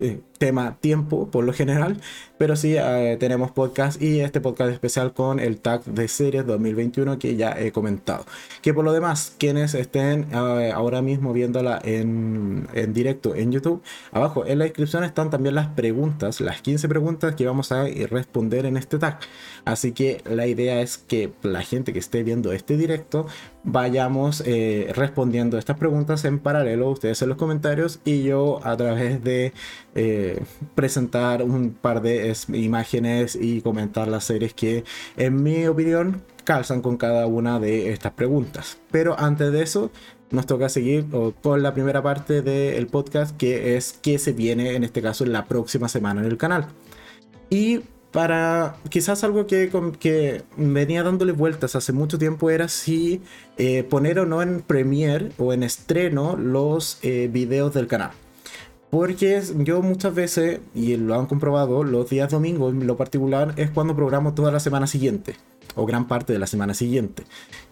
eh, 0.00 0.20
tema 0.38 0.76
tiempo 0.80 1.28
por 1.30 1.44
lo 1.44 1.52
general, 1.52 2.00
pero 2.38 2.56
sí 2.56 2.74
eh, 2.76 3.16
tenemos 3.20 3.50
podcast 3.52 4.02
y 4.02 4.20
este 4.20 4.40
podcast 4.40 4.72
especial 4.72 5.12
con 5.12 5.38
el 5.38 5.58
tag 5.58 5.84
de 5.84 6.08
series 6.08 6.46
2021 6.46 7.18
que 7.18 7.36
ya 7.36 7.58
he 7.58 7.72
comentado. 7.72 8.24
Que 8.62 8.74
por 8.74 8.84
lo 8.84 8.92
demás, 8.92 9.34
quienes 9.38 9.74
estén 9.74 10.26
eh, 10.32 10.72
ahora 10.74 11.02
mismo 11.02 11.32
viéndola 11.32 11.80
en, 11.84 12.68
en, 12.74 12.92
directo 12.92 13.34
en 13.34 13.52
YouTube, 13.52 13.82
abajo 14.12 14.46
en 14.46 14.58
la 14.58 14.64
descripción 14.64 15.04
están 15.04 15.30
también 15.30 15.54
las 15.54 15.68
preguntas, 15.68 16.40
las 16.40 16.60
15 16.62 16.88
preguntas 16.88 17.34
que 17.34 17.46
vamos 17.46 17.72
a 17.72 17.84
responder 18.10 18.66
en 18.66 18.76
este 18.76 18.98
tag. 18.98 19.18
Así 19.64 19.92
que 19.92 20.20
la 20.24 20.46
idea 20.46 20.80
es 20.80 20.98
que 20.98 21.32
la 21.42 21.62
gente 21.62 21.92
que 21.92 21.98
esté 21.98 22.22
viendo 22.22 22.52
este 22.52 22.76
directo 22.76 23.26
vayamos 23.62 24.42
eh, 24.46 24.92
respondiendo 24.94 25.56
estas 25.56 25.78
preguntas 25.78 26.24
en 26.24 26.38
paralelo, 26.38 26.90
ustedes 26.90 27.22
en 27.22 27.30
los 27.30 27.38
comentarios 27.38 28.00
y 28.04 28.22
yo 28.22 28.60
a 28.62 28.76
través 28.76 29.24
de 29.24 29.52
presentar 30.74 31.42
un 31.42 31.70
par 31.70 32.02
de 32.02 32.34
imágenes 32.52 33.36
y 33.40 33.60
comentar 33.60 34.08
las 34.08 34.24
series 34.24 34.54
que 34.54 34.84
en 35.16 35.42
mi 35.42 35.66
opinión 35.66 36.22
calzan 36.44 36.82
con 36.82 36.96
cada 36.96 37.26
una 37.26 37.58
de 37.58 37.92
estas 37.92 38.12
preguntas. 38.12 38.78
Pero 38.90 39.18
antes 39.18 39.52
de 39.52 39.62
eso, 39.62 39.90
nos 40.30 40.46
toca 40.46 40.68
seguir 40.68 41.06
con 41.42 41.62
la 41.62 41.74
primera 41.74 42.02
parte 42.02 42.42
del 42.42 42.86
podcast 42.86 43.36
que 43.36 43.76
es 43.76 43.92
que 43.92 44.18
se 44.18 44.32
viene 44.32 44.74
en 44.74 44.84
este 44.84 45.00
caso 45.02 45.24
en 45.24 45.32
la 45.32 45.46
próxima 45.46 45.88
semana 45.88 46.20
en 46.20 46.26
el 46.26 46.36
canal. 46.36 46.66
Y 47.50 47.80
para 48.14 48.76
quizás 48.90 49.24
algo 49.24 49.46
que, 49.46 49.70
que 49.98 50.42
venía 50.56 51.02
dándole 51.02 51.32
vueltas 51.32 51.74
hace 51.74 51.92
mucho 51.92 52.16
tiempo 52.16 52.48
era 52.48 52.68
si 52.68 53.22
eh, 53.58 53.82
poner 53.82 54.20
o 54.20 54.26
no 54.26 54.40
en 54.40 54.60
Premiere 54.60 55.32
o 55.36 55.52
en 55.52 55.64
estreno 55.64 56.36
los 56.36 56.98
eh, 57.02 57.28
videos 57.32 57.74
del 57.74 57.88
canal. 57.88 58.12
Porque 58.94 59.42
yo 59.56 59.82
muchas 59.82 60.14
veces, 60.14 60.60
y 60.72 60.96
lo 60.96 61.16
han 61.16 61.26
comprobado, 61.26 61.82
los 61.82 62.08
días 62.08 62.30
domingos 62.30 62.72
en 62.72 62.86
lo 62.86 62.96
particular 62.96 63.52
es 63.56 63.68
cuando 63.70 63.96
programo 63.96 64.34
toda 64.34 64.52
la 64.52 64.60
semana 64.60 64.86
siguiente, 64.86 65.34
o 65.74 65.84
gran 65.84 66.06
parte 66.06 66.32
de 66.32 66.38
la 66.38 66.46
semana 66.46 66.74
siguiente. 66.74 67.24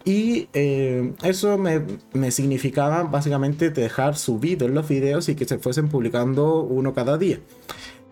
Y 0.05 0.49
eh, 0.53 1.13
eso 1.23 1.59
me, 1.59 1.81
me, 2.13 2.33
significaba 2.33 3.05
básicamente 3.05 3.71
dejar 3.71 4.17
subidos 4.17 4.69
los 4.69 4.89
videos 4.89 5.29
y 5.29 5.37
que 5.37 5.45
se 5.45 5.59
fuesen 5.59 5.89
publicando 5.89 6.63
uno 6.63 6.93
cada 6.93 7.17
día 7.19 7.39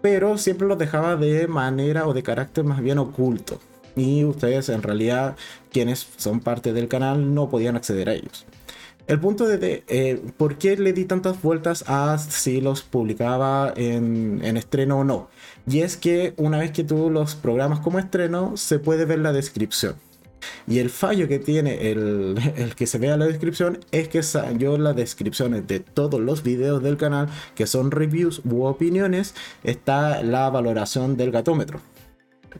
pero 0.02 0.38
siempre 0.38 0.66
los 0.66 0.78
dejaba 0.78 1.16
de 1.16 1.46
manera 1.46 2.06
o 2.06 2.14
de 2.14 2.22
carácter 2.22 2.64
más 2.64 2.80
bien 2.80 2.98
oculto. 2.98 3.58
Y 3.96 4.24
ustedes 4.24 4.68
en 4.68 4.82
realidad, 4.82 5.36
quienes 5.72 6.06
son 6.16 6.40
parte 6.40 6.72
del 6.72 6.88
canal, 6.88 7.34
no 7.34 7.50
podían 7.50 7.76
acceder 7.76 8.08
a 8.08 8.14
ellos. 8.14 8.46
El 9.10 9.18
punto 9.18 9.48
de, 9.48 9.82
eh, 9.88 10.22
por 10.36 10.56
qué 10.56 10.76
le 10.76 10.92
di 10.92 11.04
tantas 11.04 11.42
vueltas 11.42 11.82
a 11.88 12.16
si 12.16 12.60
los 12.60 12.82
publicaba 12.82 13.72
en, 13.74 14.40
en, 14.44 14.56
estreno 14.56 15.00
o 15.00 15.04
no. 15.04 15.28
Y 15.66 15.80
es 15.80 15.96
que 15.96 16.32
una 16.36 16.58
vez 16.58 16.70
que 16.70 16.84
tú 16.84 17.10
los 17.10 17.34
programas 17.34 17.80
como 17.80 17.98
estreno, 17.98 18.56
se 18.56 18.78
puede 18.78 19.06
ver 19.06 19.18
la 19.18 19.32
descripción. 19.32 19.96
Y 20.68 20.78
el 20.78 20.90
fallo 20.90 21.26
que 21.26 21.40
tiene 21.40 21.90
el, 21.90 22.36
el, 22.56 22.76
que 22.76 22.86
se 22.86 22.98
vea 22.98 23.16
la 23.16 23.26
descripción 23.26 23.80
es 23.90 24.06
que 24.06 24.22
yo 24.56 24.78
las 24.78 24.94
descripciones 24.94 25.66
de 25.66 25.80
todos 25.80 26.20
los 26.20 26.44
videos 26.44 26.80
del 26.80 26.96
canal, 26.96 27.28
que 27.56 27.66
son 27.66 27.90
reviews 27.90 28.42
u 28.44 28.62
opiniones, 28.62 29.34
está 29.64 30.22
la 30.22 30.48
valoración 30.50 31.16
del 31.16 31.32
gatómetro. 31.32 31.80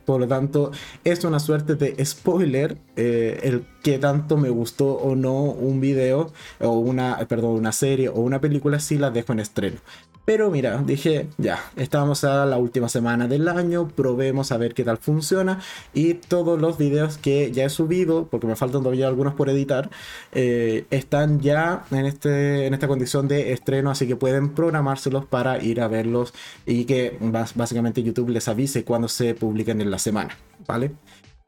Por 0.04 0.20
lo 0.20 0.28
tanto, 0.28 0.70
es 1.04 1.24
una 1.24 1.40
suerte 1.40 1.74
de 1.74 2.04
spoiler 2.04 2.78
eh, 2.96 3.40
el 3.42 3.64
que 3.82 3.98
tanto 3.98 4.36
me 4.36 4.50
gustó 4.50 4.94
o 4.94 5.16
no 5.16 5.42
un 5.42 5.80
video 5.80 6.32
o 6.60 6.70
una, 6.78 7.18
perdón, 7.28 7.52
una 7.52 7.72
serie 7.72 8.08
o 8.08 8.20
una 8.20 8.40
película 8.40 8.78
si 8.80 8.98
la 8.98 9.10
dejo 9.10 9.32
en 9.32 9.40
estreno. 9.40 9.80
Pero 10.24 10.50
mira, 10.50 10.82
dije, 10.84 11.28
ya, 11.38 11.58
estamos 11.76 12.24
a 12.24 12.46
la 12.46 12.58
última 12.58 12.88
semana 12.88 13.26
del 13.26 13.48
año, 13.48 13.88
probemos 13.88 14.52
a 14.52 14.58
ver 14.58 14.74
qué 14.74 14.84
tal 14.84 14.98
funciona. 14.98 15.60
Y 15.92 16.14
todos 16.14 16.60
los 16.60 16.78
videos 16.78 17.18
que 17.18 17.50
ya 17.50 17.64
he 17.64 17.70
subido, 17.70 18.26
porque 18.26 18.46
me 18.46 18.54
faltan 18.54 18.82
todavía 18.82 19.08
algunos 19.08 19.34
por 19.34 19.48
editar, 19.48 19.90
eh, 20.32 20.84
están 20.90 21.40
ya 21.40 21.84
en, 21.90 22.06
este, 22.06 22.66
en 22.66 22.74
esta 22.74 22.86
condición 22.86 23.28
de 23.28 23.52
estreno, 23.52 23.90
así 23.90 24.06
que 24.06 24.14
pueden 24.14 24.50
programárselos 24.50 25.24
para 25.24 25.62
ir 25.62 25.80
a 25.80 25.88
verlos 25.88 26.32
y 26.66 26.84
que 26.84 27.16
básicamente 27.54 28.02
YouTube 28.02 28.28
les 28.28 28.46
avise 28.46 28.84
cuando 28.84 29.08
se 29.08 29.34
publiquen 29.34 29.80
en 29.80 29.90
la 29.90 29.98
semana, 29.98 30.36
¿vale? 30.66 30.92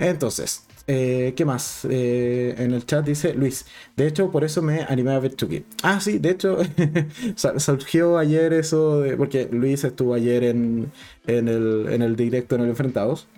Entonces, 0.02 0.64
eh, 0.86 1.34
¿Qué 1.36 1.44
más? 1.44 1.86
Eh, 1.88 2.54
en 2.58 2.72
el 2.72 2.84
chat 2.84 3.04
dice 3.06 3.34
Luis. 3.34 3.66
De 3.96 4.06
hecho, 4.06 4.30
por 4.30 4.44
eso 4.44 4.62
me 4.62 4.82
animé 4.82 5.12
a 5.12 5.18
ver 5.20 5.36
Chucky. 5.36 5.64
Ah, 5.82 6.00
sí, 6.00 6.18
de 6.18 6.30
hecho, 6.30 6.58
surgió 7.58 8.18
ayer 8.18 8.52
eso 8.52 9.00
de. 9.00 9.16
Porque 9.16 9.48
Luis 9.50 9.84
estuvo 9.84 10.14
ayer 10.14 10.44
en, 10.44 10.90
en, 11.26 11.48
el, 11.48 11.86
en 11.90 12.02
el 12.02 12.16
directo 12.16 12.56
en 12.56 12.62
el 12.62 12.70
Enfrentados. 12.70 13.28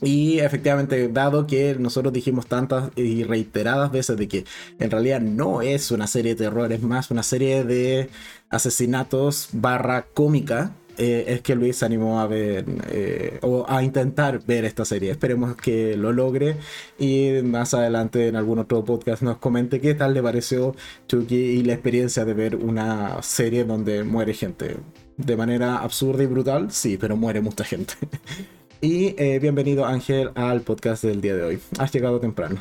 Y 0.00 0.40
efectivamente, 0.40 1.08
dado 1.08 1.46
que 1.46 1.76
nosotros 1.78 2.12
dijimos 2.12 2.46
tantas 2.46 2.90
y 2.96 3.24
reiteradas 3.24 3.90
veces 3.92 4.16
de 4.16 4.28
que 4.28 4.44
en 4.78 4.90
realidad 4.90 5.20
no 5.20 5.62
es 5.62 5.90
una 5.90 6.06
serie 6.06 6.34
de 6.34 6.44
terror, 6.44 6.72
es 6.72 6.82
más 6.82 7.10
una 7.10 7.22
serie 7.22 7.64
de 7.64 8.10
asesinatos 8.50 9.48
barra 9.52 10.06
cómica, 10.12 10.72
eh, 10.98 11.24
es 11.28 11.42
que 11.42 11.54
Luis 11.54 11.82
animó 11.82 12.20
a 12.20 12.26
ver 12.26 12.64
eh, 12.90 13.38
o 13.42 13.64
a 13.68 13.82
intentar 13.82 14.44
ver 14.44 14.64
esta 14.64 14.84
serie. 14.84 15.10
Esperemos 15.10 15.56
que 15.56 15.96
lo 15.96 16.12
logre 16.12 16.56
y 16.98 17.30
más 17.42 17.74
adelante 17.74 18.28
en 18.28 18.36
algún 18.36 18.58
otro 18.58 18.84
podcast 18.84 19.22
nos 19.22 19.38
comente 19.38 19.80
qué 19.80 19.94
tal 19.94 20.14
le 20.14 20.22
pareció 20.22 20.74
Chucky 21.08 21.34
y 21.36 21.62
la 21.62 21.74
experiencia 21.74 22.24
de 22.24 22.34
ver 22.34 22.56
una 22.56 23.22
serie 23.22 23.64
donde 23.64 24.04
muere 24.04 24.34
gente. 24.34 24.76
De 25.16 25.36
manera 25.36 25.78
absurda 25.78 26.22
y 26.22 26.26
brutal, 26.26 26.70
sí, 26.72 26.96
pero 26.98 27.16
muere 27.16 27.40
mucha 27.40 27.64
gente. 27.64 27.94
y 28.80 29.14
eh, 29.16 29.38
bienvenido 29.40 29.86
Ángel 29.86 30.30
al 30.34 30.62
podcast 30.62 31.04
del 31.04 31.20
día 31.20 31.36
de 31.36 31.42
hoy. 31.42 31.60
Has 31.78 31.92
llegado 31.92 32.20
temprano. 32.20 32.58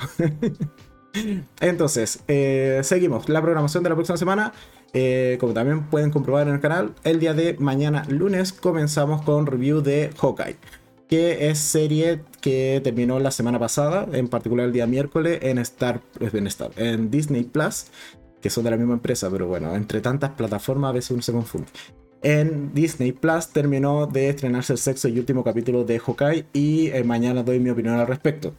Entonces, 1.59 2.23
seguimos. 2.81 3.29
La 3.29 3.41
programación 3.41 3.83
de 3.83 3.89
la 3.89 3.95
próxima 3.95 4.17
semana 4.17 4.51
eh, 4.93 5.37
como 5.39 5.53
también 5.53 5.89
pueden 5.89 6.11
comprobar 6.11 6.47
en 6.47 6.53
el 6.53 6.59
canal, 6.59 6.93
el 7.03 7.19
día 7.19 7.33
de 7.33 7.57
mañana 7.57 8.05
lunes 8.09 8.53
comenzamos 8.53 9.23
con 9.23 9.47
review 9.47 9.81
de 9.81 10.11
Hawkeye, 10.21 10.55
que 11.07 11.49
es 11.49 11.57
serie 11.57 12.21
que 12.41 12.79
terminó 12.83 13.19
la 13.19 13.31
semana 13.31 13.57
pasada, 13.57 14.07
en 14.13 14.27
particular 14.27 14.67
el 14.67 14.71
día 14.71 14.85
miércoles 14.85 15.39
en 15.41 15.57
Star, 15.57 16.01
en, 16.19 16.47
Star, 16.47 16.71
en 16.75 17.09
Disney 17.09 17.43
Plus, 17.43 17.87
que 18.39 18.51
son 18.51 18.63
de 18.65 18.69
la 18.69 18.77
misma 18.77 18.93
empresa, 18.93 19.31
pero 19.31 19.47
bueno, 19.47 19.75
entre 19.75 19.99
tantas 19.99 20.31
plataformas 20.31 20.89
a 20.89 20.93
veces 20.93 21.11
uno 21.11 21.23
se 21.23 21.31
confunde. 21.31 21.67
En 22.21 22.73
Disney 22.73 23.13
Plus 23.13 23.47
terminó 23.49 24.05
de 24.05 24.29
estrenarse 24.29 24.73
el 24.73 24.79
sexto 24.79 25.07
y 25.07 25.17
último 25.17 25.43
capítulo 25.43 25.83
de 25.83 25.99
Hawkeye 25.99 26.45
y 26.53 26.87
eh, 26.87 27.03
mañana 27.03 27.41
doy 27.41 27.59
mi 27.59 27.71
opinión 27.71 27.95
al 27.95 28.07
respecto. 28.07 28.53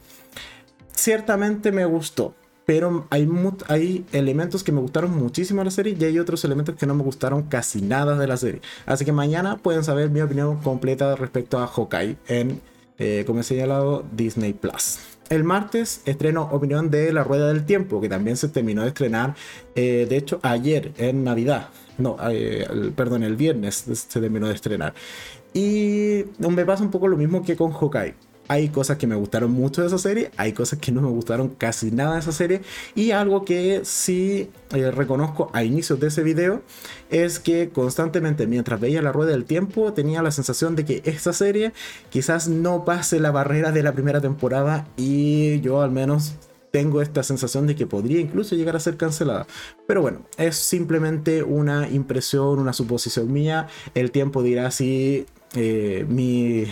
Ciertamente 0.93 1.71
me 1.71 1.85
gustó 1.85 2.35
pero 2.65 3.07
hay, 3.09 3.29
hay 3.67 4.05
elementos 4.11 4.63
que 4.63 4.71
me 4.71 4.81
gustaron 4.81 5.15
muchísimo 5.15 5.61
de 5.61 5.65
la 5.65 5.71
serie 5.71 5.95
y 5.99 6.03
hay 6.03 6.19
otros 6.19 6.43
elementos 6.45 6.75
que 6.75 6.85
no 6.85 6.95
me 6.95 7.03
gustaron 7.03 7.43
casi 7.43 7.81
nada 7.81 8.17
de 8.17 8.27
la 8.27 8.37
serie. 8.37 8.61
Así 8.85 9.05
que 9.05 9.11
mañana 9.11 9.57
pueden 9.57 9.83
saber 9.83 10.09
mi 10.09 10.21
opinión 10.21 10.57
completa 10.57 11.15
respecto 11.15 11.59
a 11.59 11.67
Hawkeye 11.67 12.17
en, 12.27 12.61
eh, 12.97 13.23
como 13.27 13.41
he 13.41 13.43
señalado, 13.43 14.03
Disney 14.11 14.53
Plus. 14.53 14.99
El 15.29 15.43
martes 15.43 16.01
estreno 16.05 16.43
opinión 16.51 16.91
de 16.91 17.11
La 17.11 17.23
Rueda 17.23 17.47
del 17.47 17.65
Tiempo, 17.65 17.99
que 17.99 18.09
también 18.09 18.37
se 18.37 18.47
terminó 18.47 18.83
de 18.83 18.89
estrenar, 18.89 19.35
eh, 19.75 20.05
de 20.07 20.17
hecho, 20.17 20.39
ayer 20.43 20.91
en 20.97 21.23
Navidad. 21.23 21.69
No, 21.97 22.17
eh, 22.29 22.91
perdón, 22.95 23.23
el 23.23 23.35
viernes 23.35 23.85
se 23.91 24.19
terminó 24.19 24.47
de 24.47 24.53
estrenar. 24.53 24.93
Y 25.53 26.25
me 26.37 26.65
pasa 26.65 26.83
un 26.83 26.91
poco 26.91 27.07
lo 27.07 27.15
mismo 27.15 27.43
que 27.43 27.55
con 27.55 27.71
Hawkeye 27.71 28.13
hay 28.47 28.69
cosas 28.69 28.97
que 28.97 29.07
me 29.07 29.15
gustaron 29.15 29.51
mucho 29.51 29.81
de 29.81 29.87
esa 29.87 29.97
serie, 29.97 30.31
hay 30.37 30.53
cosas 30.53 30.79
que 30.79 30.91
no 30.91 31.01
me 31.01 31.09
gustaron 31.09 31.49
casi 31.49 31.91
nada 31.91 32.13
de 32.13 32.19
esa 32.19 32.31
serie 32.31 32.61
y 32.95 33.11
algo 33.11 33.45
que 33.45 33.81
sí 33.83 34.49
eh, 34.71 34.91
reconozco 34.91 35.49
a 35.53 35.63
inicios 35.63 35.99
de 35.99 36.07
ese 36.07 36.23
video 36.23 36.61
es 37.09 37.39
que 37.39 37.69
constantemente 37.69 38.47
mientras 38.47 38.79
veía 38.79 39.01
la 39.01 39.11
rueda 39.11 39.31
del 39.31 39.45
tiempo 39.45 39.93
tenía 39.93 40.21
la 40.21 40.31
sensación 40.31 40.75
de 40.75 40.85
que 40.85 41.01
esta 41.05 41.33
serie 41.33 41.73
quizás 42.09 42.47
no 42.47 42.85
pase 42.85 43.19
la 43.19 43.31
barrera 43.31 43.71
de 43.71 43.83
la 43.83 43.93
primera 43.93 44.21
temporada 44.21 44.87
y 44.97 45.59
yo 45.61 45.81
al 45.81 45.91
menos 45.91 46.35
tengo 46.75 47.01
esta 47.01 47.23
sensación 47.23 47.67
de 47.67 47.75
que 47.77 47.87
podría 47.87 48.19
incluso 48.19 48.53
llegar 48.53 48.75
a 48.75 48.81
ser 48.81 48.97
cancelada. 48.97 49.47
Pero 49.87 50.01
bueno, 50.01 50.25
es 50.37 50.57
simplemente 50.57 51.41
una 51.41 51.87
impresión, 51.87 52.59
una 52.59 52.73
suposición 52.73 53.31
mía. 53.31 53.67
El 53.93 54.11
tiempo 54.11 54.43
dirá 54.43 54.69
si 54.71 55.25
eh, 55.55 56.05
mi, 56.07 56.65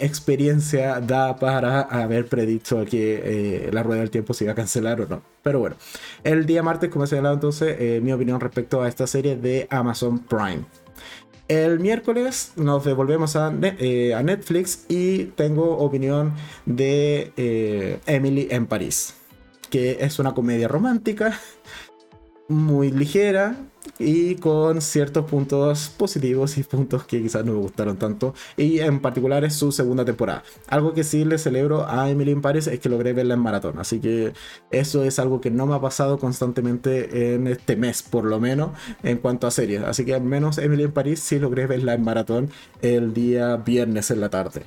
experiencia 0.00 1.00
da 1.00 1.36
para 1.36 1.82
haber 1.82 2.26
predicho 2.26 2.84
que 2.84 3.66
eh, 3.66 3.70
la 3.72 3.82
rueda 3.82 4.00
del 4.00 4.10
tiempo 4.10 4.34
se 4.34 4.44
iba 4.44 4.52
a 4.52 4.56
cancelar 4.56 5.00
o 5.00 5.08
no. 5.08 5.22
Pero 5.42 5.58
bueno, 5.58 5.76
el 6.24 6.46
día 6.46 6.62
martes, 6.62 6.90
como 6.90 7.04
he 7.04 7.06
señalado 7.08 7.34
entonces, 7.34 7.76
eh, 7.78 8.00
mi 8.02 8.12
opinión 8.12 8.40
respecto 8.40 8.82
a 8.82 8.88
esta 8.88 9.06
serie 9.06 9.36
de 9.36 9.66
Amazon 9.70 10.18
Prime. 10.20 10.64
El 11.48 11.80
miércoles 11.80 12.52
nos 12.56 12.84
devolvemos 12.84 13.36
a 13.36 13.50
Netflix 13.50 14.86
y 14.88 15.24
tengo 15.24 15.76
opinión 15.78 16.32
de 16.64 18.00
Emily 18.06 18.48
en 18.50 18.66
París, 18.66 19.16
que 19.68 19.98
es 20.00 20.18
una 20.18 20.32
comedia 20.32 20.68
romántica 20.68 21.38
muy 22.52 22.90
ligera 22.90 23.56
y 23.98 24.36
con 24.36 24.80
ciertos 24.80 25.26
puntos 25.26 25.88
positivos 25.96 26.56
y 26.58 26.62
puntos 26.62 27.04
que 27.04 27.20
quizás 27.22 27.44
no 27.44 27.52
me 27.52 27.58
gustaron 27.58 27.96
tanto. 27.96 28.34
Y 28.56 28.80
en 28.80 29.00
particular 29.00 29.44
es 29.44 29.54
su 29.54 29.72
segunda 29.72 30.04
temporada. 30.04 30.42
Algo 30.68 30.92
que 30.92 31.04
sí 31.04 31.24
le 31.24 31.38
celebro 31.38 31.88
a 31.88 32.10
Emily 32.10 32.32
in 32.32 32.42
Paris 32.42 32.66
es 32.66 32.80
que 32.80 32.88
logré 32.88 33.12
verla 33.12 33.34
en 33.34 33.40
maratón. 33.40 33.78
Así 33.78 34.00
que 34.00 34.32
eso 34.70 35.04
es 35.04 35.18
algo 35.18 35.40
que 35.40 35.50
no 35.50 35.66
me 35.66 35.74
ha 35.74 35.80
pasado 35.80 36.18
constantemente 36.18 37.34
en 37.34 37.46
este 37.46 37.76
mes, 37.76 38.02
por 38.02 38.24
lo 38.24 38.40
menos 38.40 38.70
en 39.02 39.18
cuanto 39.18 39.46
a 39.46 39.50
series. 39.50 39.82
Así 39.82 40.04
que 40.04 40.14
al 40.14 40.22
menos 40.22 40.58
Emily 40.58 40.84
in 40.84 40.92
Paris 40.92 41.20
sí 41.20 41.38
logré 41.38 41.66
verla 41.66 41.94
en 41.94 42.02
maratón 42.02 42.50
el 42.80 43.14
día 43.14 43.56
viernes 43.56 44.10
en 44.10 44.20
la 44.20 44.30
tarde. 44.30 44.62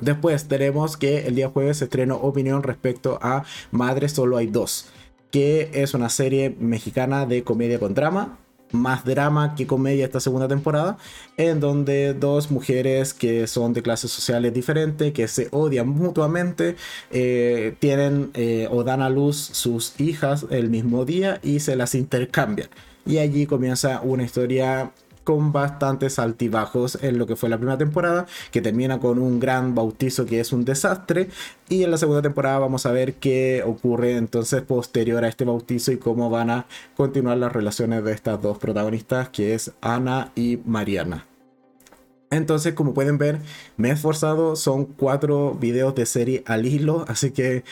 Después 0.00 0.46
tenemos 0.46 0.98
que 0.98 1.26
el 1.26 1.34
día 1.34 1.48
jueves 1.48 1.78
se 1.78 1.84
estrenó 1.84 2.16
opinión 2.16 2.62
respecto 2.62 3.18
a 3.22 3.44
Madre 3.70 4.10
Solo 4.10 4.36
hay 4.36 4.46
dos 4.46 4.90
que 5.30 5.70
es 5.74 5.94
una 5.94 6.08
serie 6.08 6.56
mexicana 6.58 7.26
de 7.26 7.42
comedia 7.42 7.78
con 7.78 7.94
drama, 7.94 8.38
más 8.72 9.04
drama 9.04 9.54
que 9.54 9.66
comedia 9.66 10.04
esta 10.04 10.20
segunda 10.20 10.48
temporada, 10.48 10.98
en 11.36 11.60
donde 11.60 12.14
dos 12.14 12.50
mujeres 12.50 13.14
que 13.14 13.46
son 13.46 13.72
de 13.72 13.82
clases 13.82 14.10
sociales 14.10 14.52
diferentes, 14.52 15.12
que 15.12 15.28
se 15.28 15.48
odian 15.50 15.88
mutuamente, 15.88 16.76
eh, 17.10 17.74
tienen 17.78 18.30
eh, 18.34 18.68
o 18.70 18.84
dan 18.84 19.02
a 19.02 19.10
luz 19.10 19.36
sus 19.36 19.98
hijas 20.00 20.46
el 20.50 20.70
mismo 20.70 21.04
día 21.04 21.40
y 21.42 21.60
se 21.60 21.76
las 21.76 21.94
intercambian. 21.94 22.68
Y 23.04 23.18
allí 23.18 23.46
comienza 23.46 24.00
una 24.02 24.24
historia 24.24 24.90
con 25.26 25.50
bastantes 25.50 26.20
altibajos 26.20 26.98
en 27.02 27.18
lo 27.18 27.26
que 27.26 27.34
fue 27.34 27.48
la 27.48 27.58
primera 27.58 27.76
temporada, 27.76 28.26
que 28.52 28.62
termina 28.62 29.00
con 29.00 29.18
un 29.18 29.40
gran 29.40 29.74
bautizo 29.74 30.24
que 30.24 30.38
es 30.38 30.52
un 30.52 30.64
desastre. 30.64 31.28
Y 31.68 31.82
en 31.82 31.90
la 31.90 31.98
segunda 31.98 32.22
temporada 32.22 32.60
vamos 32.60 32.86
a 32.86 32.92
ver 32.92 33.14
qué 33.14 33.64
ocurre 33.66 34.12
entonces 34.12 34.62
posterior 34.62 35.24
a 35.24 35.28
este 35.28 35.44
bautizo 35.44 35.90
y 35.90 35.96
cómo 35.96 36.30
van 36.30 36.50
a 36.50 36.66
continuar 36.96 37.38
las 37.38 37.52
relaciones 37.52 38.04
de 38.04 38.12
estas 38.12 38.40
dos 38.40 38.58
protagonistas, 38.58 39.28
que 39.30 39.54
es 39.54 39.72
Ana 39.80 40.30
y 40.36 40.60
Mariana. 40.64 41.26
Entonces, 42.30 42.74
como 42.74 42.94
pueden 42.94 43.18
ver, 43.18 43.40
me 43.76 43.88
he 43.88 43.92
esforzado, 43.92 44.54
son 44.54 44.84
cuatro 44.84 45.54
videos 45.54 45.94
de 45.96 46.06
serie 46.06 46.44
al 46.46 46.66
hilo, 46.66 47.04
así 47.08 47.32
que 47.32 47.64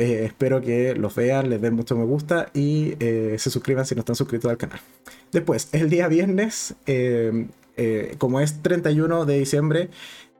eh, 0.00 0.24
espero 0.24 0.62
que 0.62 0.94
los 0.94 1.14
vean, 1.14 1.50
les 1.50 1.60
den 1.60 1.74
mucho 1.74 1.94
me 1.94 2.06
gusta 2.06 2.48
y 2.54 2.94
eh, 3.00 3.36
se 3.38 3.50
suscriban 3.50 3.84
si 3.84 3.94
no 3.94 3.98
están 3.98 4.16
suscritos 4.16 4.50
al 4.50 4.56
canal. 4.56 4.80
Después, 5.30 5.68
el 5.72 5.90
día 5.90 6.08
viernes, 6.08 6.74
eh, 6.86 7.48
como 8.16 8.40
es 8.40 8.62
31 8.62 9.26
de 9.26 9.38
diciembre, 9.38 9.90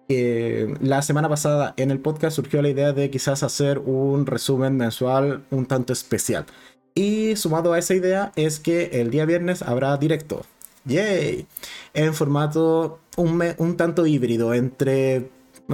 la 0.09 1.03
semana 1.03 1.29
pasada 1.29 1.75
en 1.77 1.91
el 1.91 2.01
podcast 2.01 2.37
surgió 2.37 2.63
la 2.63 2.71
idea 2.71 2.93
de 2.95 3.11
quizás 3.11 3.43
hacer 3.43 3.79
un 3.79 4.25
resumen 4.25 4.79
mensual 4.79 5.45
un 5.51 5.67
tanto 5.67 5.93
especial. 5.93 6.47
Y 6.95 7.37
sumado 7.37 7.75
a 7.75 7.79
esa 7.79 7.95
idea 7.95 8.33
es 8.37 8.61
que 8.61 9.01
el 9.01 9.11
día 9.11 9.27
viernes 9.27 9.61
habrá 9.61 9.95
directo. 9.99 10.47
¡Yay! 10.87 11.47
En 11.93 12.15
formato 12.15 12.99
un, 13.17 13.45
un 13.59 13.77
tanto 13.77 14.07
híbrido 14.07 14.55
entre 14.55 15.29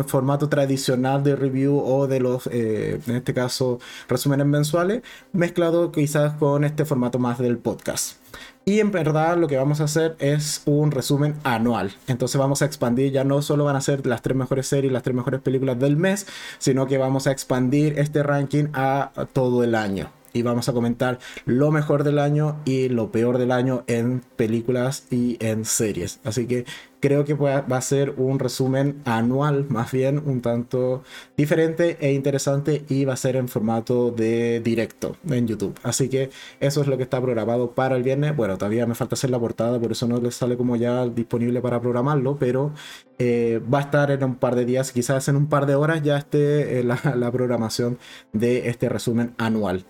formato 0.05 0.49
tradicional 0.49 1.23
de 1.23 1.37
review 1.37 1.79
o 1.79 2.07
de 2.07 2.21
los, 2.21 2.49
eh, 2.49 3.01
en 3.07 3.17
este 3.17 3.35
caso, 3.35 3.79
resúmenes 4.09 4.47
mensuales, 4.47 5.03
mezclado 5.33 5.93
quizás 5.93 6.35
con 6.35 6.65
este 6.65 6.85
formato 6.85 7.19
más 7.19 7.39
del 7.39 7.59
podcast. 7.59 8.17
Y 8.65 8.81
en 8.81 8.91
verdad 8.91 9.37
lo 9.37 9.47
que 9.47 9.57
vamos 9.57 9.81
a 9.81 9.85
hacer 9.85 10.17
es 10.19 10.63
un 10.65 10.91
resumen 10.91 11.37
anual. 11.45 11.95
Entonces 12.09 12.37
vamos 12.37 12.63
a 12.63 12.65
expandir, 12.65 13.13
ya 13.13 13.23
no 13.23 13.41
solo 13.41 13.65
van 13.65 13.77
a 13.77 13.81
ser 13.81 14.05
las 14.07 14.23
tres 14.23 14.37
mejores 14.37 14.67
series, 14.67 14.93
las 14.93 15.05
tres 15.05 15.15
mejores 15.15 15.41
películas 15.41 15.79
del 15.79 15.97
mes, 15.97 16.27
sino 16.59 16.87
que 16.87 16.99
vamos 16.99 17.29
a 17.29 17.31
expandir 17.31 17.99
este 17.99 18.25
ranking 18.25 18.67
a 18.73 19.13
todo 19.33 19.63
el 19.63 19.77
año 19.77 20.11
y 20.33 20.43
vamos 20.43 20.69
a 20.69 20.73
comentar 20.73 21.19
lo 21.45 21.71
mejor 21.71 22.05
del 22.05 22.19
año 22.19 22.61
y 22.65 22.89
lo 22.89 23.11
peor 23.11 23.39
del 23.39 23.53
año 23.53 23.85
en 23.87 24.23
películas 24.37 25.07
y 25.11 25.37
en 25.41 25.65
series. 25.65 26.21
Así 26.25 26.47
que 26.47 26.65
creo 27.01 27.25
que 27.25 27.35
va 27.35 27.59
a 27.59 27.81
ser 27.81 28.15
un 28.17 28.39
resumen 28.39 29.01
anual, 29.05 29.67
más 29.69 29.93
bien 29.93 30.21
un 30.25 30.41
tanto 30.41 31.05
diferente 31.37 31.97
e 32.01 32.13
interesante 32.13 32.85
y 32.89 33.05
va 33.05 33.13
a 33.13 33.17
ser 33.17 33.37
en 33.37 33.49
formato 33.49 34.11
de 34.11 34.61
directo 34.61 35.17
en 35.29 35.47
YouTube. 35.47 35.79
Así 35.83 36.09
que 36.09 36.31
eso 36.61 36.81
es 36.81 36.87
lo 36.89 36.97
que 36.97 37.05
está 37.05 37.21
programado 37.21 37.73
para 37.73 37.97
el 37.97 38.03
viernes. 38.03 38.37
Bueno, 38.37 38.59
todavía 38.59 38.87
me 38.87 38.95
falta 38.95 39.15
hacer 39.15 39.31
la 39.31 39.39
portada, 39.39 39.79
por 39.79 39.93
eso 39.93 40.09
no 40.09 40.21
les 40.21 40.35
sale 40.35 40.57
como 40.57 40.77
ya 40.77 41.07
disponible 41.07 41.61
para 41.61 41.81
programarlo, 41.81 42.37
pero 42.39 42.73
eh, 43.19 43.61
va 43.73 43.79
a 43.79 43.83
estar 43.83 44.11
en 44.11 44.25
un 44.25 44.35
par 44.37 44.57
de 44.57 44.65
días, 44.65 44.93
quizás 44.93 45.29
en 45.29 45.37
un 45.37 45.49
par 45.49 45.67
de 45.67 45.75
horas 45.75 46.03
ya 46.03 46.17
esté 46.17 46.81
eh, 46.81 46.83
la 46.83 47.31
programación 47.31 47.99
de 48.33 48.69
este 48.69 48.89
resumen 48.89 49.35
anual. 49.39 49.85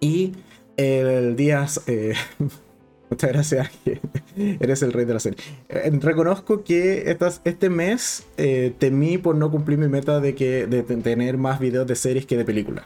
Y 0.00 0.32
el 0.76 1.36
día... 1.36 1.66
Eh, 1.86 2.14
muchas 3.10 3.30
gracias, 3.30 3.70
eres 4.36 4.82
el 4.82 4.92
rey 4.92 5.04
de 5.04 5.14
la 5.14 5.20
serie. 5.20 5.38
Eh, 5.68 5.90
reconozco 6.00 6.64
que 6.64 7.16
este 7.44 7.70
mes 7.70 8.24
eh, 8.36 8.74
temí 8.78 9.18
por 9.18 9.36
no 9.36 9.50
cumplir 9.50 9.78
mi 9.78 9.88
meta 9.88 10.20
de, 10.20 10.34
que, 10.34 10.66
de 10.66 10.82
tener 10.82 11.36
más 11.38 11.60
videos 11.60 11.86
de 11.86 11.94
series 11.94 12.26
que 12.26 12.36
de 12.36 12.44
películas. 12.44 12.84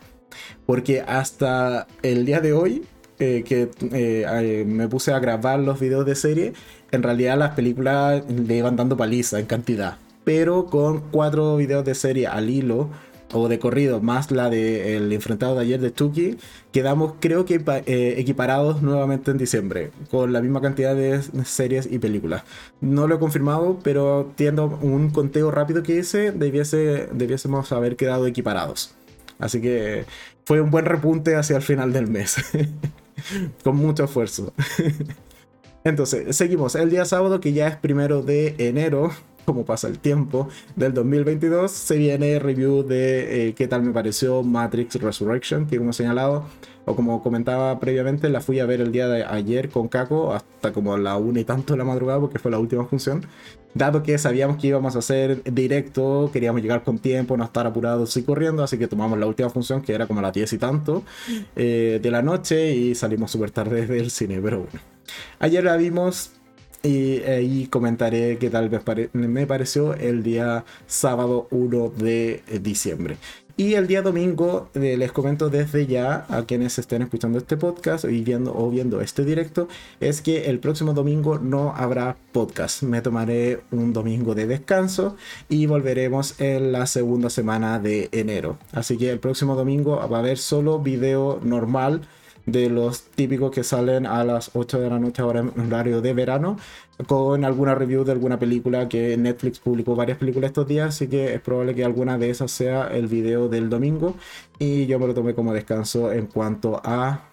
Porque 0.67 1.01
hasta 1.01 1.87
el 2.03 2.27
día 2.27 2.41
de 2.41 2.53
hoy, 2.53 2.85
que 3.19 4.65
me 4.67 4.87
puse 4.87 5.13
a 5.13 5.19
grabar 5.19 5.59
los 5.59 5.81
videos 5.81 6.07
de 6.07 6.15
serie, 6.15 6.53
en 6.93 7.03
realidad 7.03 7.37
las 7.37 7.55
películas 7.55 8.23
le 8.31 8.57
iban 8.57 8.77
dando 8.77 8.97
paliza 8.97 9.41
en 9.41 9.47
cantidad. 9.47 9.97
Pero 10.25 10.67
con 10.67 11.01
cuatro 11.11 11.57
videos 11.57 11.85
de 11.85 11.95
serie 11.95 12.27
al 12.27 12.51
hilo, 12.51 12.91
o 13.33 13.49
de 13.49 13.59
corrido, 13.59 14.01
más 14.01 14.31
la 14.31 14.51
del 14.51 15.13
enfrentado 15.13 15.55
de 15.55 15.63
ayer 15.63 15.81
de 15.81 15.91
Tuki, 15.91 16.39
quedamos 16.73 17.15
creo 17.21 17.45
que 17.45 17.63
eh, 17.87 18.15
equiparados 18.19 18.83
nuevamente 18.83 19.31
en 19.31 19.39
diciembre, 19.39 19.91
con 20.11 20.33
la 20.33 20.41
misma 20.41 20.61
cantidad 20.61 20.95
de 20.95 21.21
series 21.45 21.89
y 21.91 21.99
películas. 21.99 22.45
No 22.81 23.07
lo 23.07 23.17
he 23.17 23.19
confirmado, 23.19 23.79
pero 23.83 24.33
tiendo 24.37 24.79
un 24.81 25.11
conteo 25.11 25.51
rápido 25.51 25.83
que 25.83 25.97
hice, 25.97 26.33
debiese, 26.33 27.09
debiésemos 27.13 27.73
haber 27.73 27.97
quedado 27.97 28.27
equiparados. 28.27 28.95
Así 29.39 29.61
que 29.61 30.05
fue 30.45 30.61
un 30.61 30.71
buen 30.71 30.85
repunte 30.85 31.37
hacia 31.37 31.57
el 31.57 31.63
final 31.63 31.93
del 31.93 32.09
mes, 32.09 32.37
con 33.65 33.77
mucho 33.77 34.05
esfuerzo. 34.05 34.53
Entonces, 35.85 36.37
seguimos. 36.37 36.75
El 36.75 36.91
día 36.91 37.05
sábado, 37.05 37.41
que 37.41 37.53
ya 37.53 37.69
es 37.69 37.77
primero 37.77 38.23
de 38.23 38.55
enero, 38.59 39.11
como 39.49 39.65
pasa 39.65 39.89
el 39.89 39.99
tiempo, 39.99 40.47
del 40.77 40.93
2022, 40.93 41.71
se 41.71 41.97
viene 41.97 42.39
review 42.39 42.83
de 42.83 43.49
eh, 43.49 43.55
qué 43.55 43.67
tal 43.67 43.83
me 43.83 43.93
pareció 43.93 44.43
Matrix 44.43 44.97
Resurrection, 44.97 45.67
que 45.67 45.79
como 45.79 45.95
señalado, 45.95 46.45
o 46.85 46.95
como 46.95 47.23
comentaba 47.23 47.81
previamente, 47.81 48.29
la 48.29 48.43
fui 48.43 48.61
a 48.61 48.67
ver 48.67 48.83
el 48.83 48.93
día 48.93 49.09
de 49.09 49.25
ayer 49.25 49.71
con 49.71 49.89
Caco, 49.89 50.35
hasta 50.35 50.75
como 50.75 50.99
la 50.99 51.17
una 51.17 51.41
y 51.41 51.45
tanto 51.45 51.73
de 51.73 51.79
la 51.79 51.85
madrugada, 51.85 52.21
porque 52.21 52.39
fue 52.39 52.51
la 52.51 52.59
última 52.59 52.85
función. 52.85 53.25
Dado 53.73 54.03
que 54.03 54.19
sabíamos 54.19 54.59
que 54.59 54.67
íbamos 54.67 54.97
a 54.97 54.99
hacer 54.99 55.43
directo, 55.45 56.29
queríamos 56.31 56.61
llegar 56.61 56.85
con 56.85 56.99
tiempo, 56.99 57.35
no 57.39 57.45
estar 57.45 57.67
apurados 57.67 58.15
y 58.19 58.25
corriendo, 58.25 58.63
así 58.63 58.77
que 58.77 58.87
tomamos 58.87 59.19
la 59.19 59.25
última 59.25 59.49
función, 59.49 59.81
que 59.81 59.95
era 59.95 60.07
como 60.07 60.21
a 60.21 60.25
las 60.25 60.35
10 60.35 60.53
y 60.53 60.59
tanto 60.59 61.05
eh, 61.57 62.01
de 62.03 62.11
la 62.11 62.21
noche, 62.21 62.75
y 62.75 62.95
salimos 62.95 63.31
súper 63.31 63.51
tarde 63.51 63.87
del 63.87 64.11
cine, 64.11 64.41
pero 64.43 64.59
bueno. 64.59 64.79
Ayer 65.39 65.65
la 65.65 65.77
vimos, 65.79 66.33
y 66.89 67.23
ahí 67.25 67.67
comentaré 67.67 68.39
qué 68.39 68.49
tal 68.49 68.71
me, 69.13 69.47
pareció 69.47 69.93
el 69.93 70.23
día 70.23 70.65
sábado 70.87 71.47
1 71.51 71.93
de 71.99 72.43
diciembre. 72.63 73.19
Y 73.59 73.75
el 73.75 73.89
día 73.89 74.03
domingo 74.03 74.71
eh, 74.75 74.97
les 74.97 75.13
comento 75.13 75.51
desde 75.51 75.87
ya 75.87 76.25
a 76.29 76.45
quienes 76.45 76.79
estén 76.79 77.03
escuchando 77.03 77.39
este 77.39 77.57
podcast 77.57 78.05
y 78.05 78.23
viendo, 78.23 78.57
o 78.57 78.71
viendo 78.71 79.01
este 79.01 79.25
directo, 79.25 79.69
es 80.01 80.23
que 80.23 80.47
el 80.47 80.61
próximo 80.61 80.95
domingo 80.95 81.39
no 81.39 81.75
habrá 81.77 82.17
podcast. 82.33 82.85
Me 82.85 83.03
tomaré 83.03 83.61
un 83.73 83.93
domingo 83.93 84.35
de 84.35 84.47
descanso 84.47 85.17
y 85.49 85.67
volveremos 85.67 86.41
en 86.41 86.73
la 86.73 86.87
segunda 86.87 87.31
semana 87.31 87.81
de 87.81 88.09
enero. 88.13 88.59
Así 88.73 88.97
que 88.97 89.11
el 89.11 89.19
próximo 89.19 89.57
domingo 89.57 89.97
va 90.09 90.19
a 90.19 90.21
haber 90.21 90.39
solo 90.39 90.79
video 90.79 91.41
normal 91.43 92.03
de 92.53 92.71
los 92.71 93.03
típicos 93.03 93.51
que 93.51 93.63
salen 93.63 94.07
a 94.07 94.25
las 94.25 94.51
8 94.55 94.81
de 94.81 94.91
la 94.91 94.99
noche 94.99 95.23
ahora 95.23 95.41
en 95.41 95.61
horario 95.61 96.01
de 96.01 96.13
verano, 96.13 96.57
con 97.07 97.45
alguna 97.45 97.75
review 97.75 98.05
de 98.05 98.13
alguna 98.13 98.39
película 98.39 98.89
que 98.89 99.17
Netflix 99.17 99.59
publicó 99.59 99.95
varias 99.95 100.19
películas 100.19 100.49
estos 100.49 100.67
días, 100.67 100.89
así 100.89 101.09
que 101.09 101.35
es 101.35 101.41
probable 101.41 101.75
que 101.75 101.85
alguna 101.85 102.19
de 102.19 102.31
esas 102.31 102.51
sea 102.51 102.89
el 102.89 103.07
video 103.07 103.49
del 103.49 103.69
domingo 103.69 104.15
y 104.59 104.87
yo 104.87 104.99
me 104.99 105.07
lo 105.07 105.15
tomé 105.15 105.35
como 105.35 105.53
descanso 105.53 106.13
en 106.13 106.27
cuanto 106.27 106.81
a, 106.83 107.29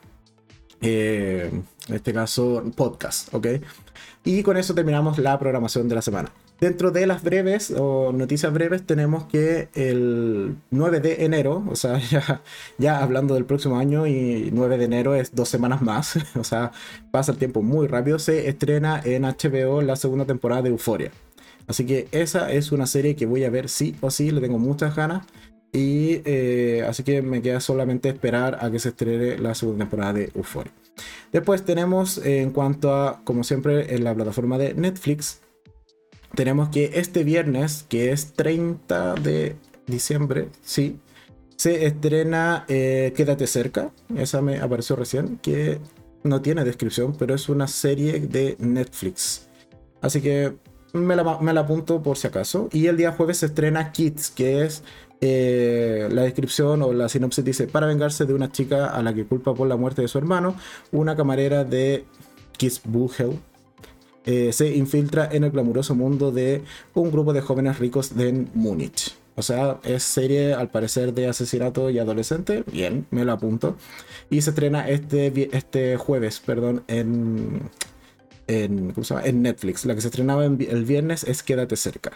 eh, 0.81 1.49
en 1.87 1.95
este 1.95 2.13
caso, 2.13 2.63
podcast, 2.75 3.33
¿ok? 3.33 3.47
Y 4.23 4.43
con 4.43 4.57
eso 4.57 4.73
terminamos 4.73 5.17
la 5.19 5.37
programación 5.39 5.87
de 5.87 5.95
la 5.95 6.01
semana. 6.01 6.31
Dentro 6.59 6.91
de 6.91 7.05
las 7.05 7.21
breves 7.21 7.73
o 7.77 8.13
noticias 8.13 8.53
breves 8.53 8.83
tenemos 8.85 9.25
que 9.25 9.67
el 9.73 10.55
9 10.71 11.01
de 11.01 11.25
enero, 11.25 11.63
o 11.69 11.75
sea, 11.75 11.99
ya, 12.09 12.41
ya 12.77 13.03
hablando 13.03 13.33
del 13.33 13.45
próximo 13.45 13.77
año 13.77 14.07
y 14.07 14.49
9 14.53 14.77
de 14.77 14.85
enero 14.85 15.15
es 15.15 15.35
dos 15.35 15.49
semanas 15.49 15.81
más, 15.81 16.17
o 16.35 16.43
sea, 16.43 16.71
pasa 17.11 17.33
el 17.33 17.37
tiempo 17.37 17.61
muy 17.61 17.87
rápido, 17.87 18.19
se 18.19 18.47
estrena 18.47 19.01
en 19.03 19.23
HBO 19.23 19.81
la 19.81 19.95
segunda 19.97 20.25
temporada 20.25 20.61
de 20.61 20.69
Euforia. 20.69 21.11
Así 21.67 21.85
que 21.85 22.07
esa 22.11 22.51
es 22.51 22.71
una 22.71 22.85
serie 22.85 23.15
que 23.15 23.25
voy 23.25 23.43
a 23.43 23.49
ver 23.49 23.69
sí 23.69 23.95
o 24.01 24.11
sí, 24.11 24.31
le 24.31 24.39
tengo 24.39 24.59
muchas 24.59 24.95
ganas. 24.95 25.25
Y 25.73 26.21
eh, 26.23 26.85
así 26.87 27.03
que 27.03 27.21
me 27.21 27.41
queda 27.41 27.59
solamente 27.59 28.07
esperar 28.07 28.59
a 28.61 28.71
que 28.71 28.79
se 28.79 28.89
estrene 28.89 29.37
la 29.37 29.55
segunda 29.55 29.79
temporada 29.79 30.13
de 30.13 30.31
Euphoria. 30.33 30.71
Después 31.33 31.65
tenemos 31.65 32.17
en 32.19 32.51
cuanto 32.51 32.93
a, 32.93 33.21
como 33.25 33.43
siempre, 33.43 33.93
en 33.93 34.05
la 34.05 34.15
plataforma 34.15 34.57
de 34.57 34.73
Netflix, 34.73 35.41
tenemos 36.35 36.69
que 36.69 36.91
este 36.95 37.23
viernes, 37.23 37.85
que 37.87 38.11
es 38.11 38.33
30 38.33 39.15
de 39.15 39.55
diciembre, 39.87 40.49
sí, 40.61 40.99
se 41.55 41.85
estrena 41.85 42.65
eh, 42.67 43.13
Quédate 43.15 43.47
cerca. 43.47 43.91
Esa 44.15 44.41
me 44.41 44.59
apareció 44.59 44.95
recién, 44.95 45.37
que 45.37 45.79
no 46.23 46.41
tiene 46.41 46.63
descripción, 46.63 47.15
pero 47.17 47.35
es 47.35 47.49
una 47.49 47.67
serie 47.67 48.19
de 48.19 48.55
Netflix. 48.59 49.47
Así 50.01 50.21
que 50.21 50.55
me 50.93 51.15
la, 51.15 51.39
me 51.39 51.53
la 51.53 51.61
apunto 51.61 52.01
por 52.03 52.17
si 52.17 52.27
acaso. 52.27 52.69
Y 52.71 52.87
el 52.87 52.97
día 52.97 53.13
jueves 53.13 53.37
se 53.37 53.47
estrena 53.47 53.91
Kids, 53.91 54.31
que 54.31 54.63
es 54.63 54.83
eh, 55.21 56.09
la 56.11 56.23
descripción 56.23 56.81
o 56.81 56.93
la 56.93 57.09
sinopsis 57.09 57.43
dice, 57.43 57.67
para 57.67 57.87
vengarse 57.87 58.25
de 58.25 58.33
una 58.33 58.51
chica 58.51 58.87
a 58.87 59.01
la 59.01 59.13
que 59.13 59.25
culpa 59.25 59.53
por 59.53 59.67
la 59.67 59.77
muerte 59.77 60.01
de 60.01 60.07
su 60.07 60.17
hermano, 60.17 60.55
una 60.91 61.15
camarera 61.15 61.63
de 61.63 62.05
Kitzbühel 62.57 63.39
eh, 64.25 64.51
se 64.53 64.75
infiltra 64.75 65.29
en 65.31 65.43
el 65.43 65.51
glamuroso 65.51 65.95
mundo 65.95 66.31
de 66.31 66.63
un 66.93 67.11
grupo 67.11 67.33
de 67.33 67.41
jóvenes 67.41 67.79
ricos 67.79 68.15
de 68.15 68.45
Múnich. 68.53 69.15
O 69.35 69.41
sea, 69.41 69.79
es 69.83 70.03
serie 70.03 70.53
al 70.53 70.69
parecer 70.69 71.13
de 71.13 71.27
asesinato 71.27 71.89
y 71.89 71.99
adolescente. 71.99 72.63
Bien, 72.71 73.05
me 73.11 73.25
lo 73.25 73.33
apunto. 73.33 73.75
Y 74.29 74.41
se 74.41 74.51
estrena 74.51 74.87
este, 74.87 75.55
este 75.55 75.97
jueves, 75.97 76.39
perdón, 76.39 76.83
en, 76.87 77.61
en, 78.47 78.93
Netflix. 79.41 79.85
La 79.85 79.93
que 79.93 80.01
se 80.01 80.07
estrenaba 80.07 80.45
el 80.45 80.85
viernes 80.85 81.25
es 81.25 81.43
Quédate 81.43 81.75
cerca. 81.75 82.13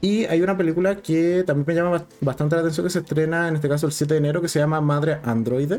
Y 0.00 0.24
hay 0.26 0.40
una 0.40 0.56
película 0.56 0.96
que 0.96 1.44
también 1.46 1.66
me 1.66 1.74
llama 1.74 2.06
bastante 2.20 2.56
la 2.56 2.62
atención 2.62 2.86
que 2.86 2.90
se 2.90 3.00
estrena 3.00 3.48
en 3.48 3.56
este 3.56 3.68
caso 3.68 3.86
el 3.86 3.92
7 3.92 4.14
de 4.14 4.18
enero 4.18 4.40
que 4.40 4.48
se 4.48 4.58
llama 4.58 4.80
Madre 4.80 5.18
Android 5.24 5.72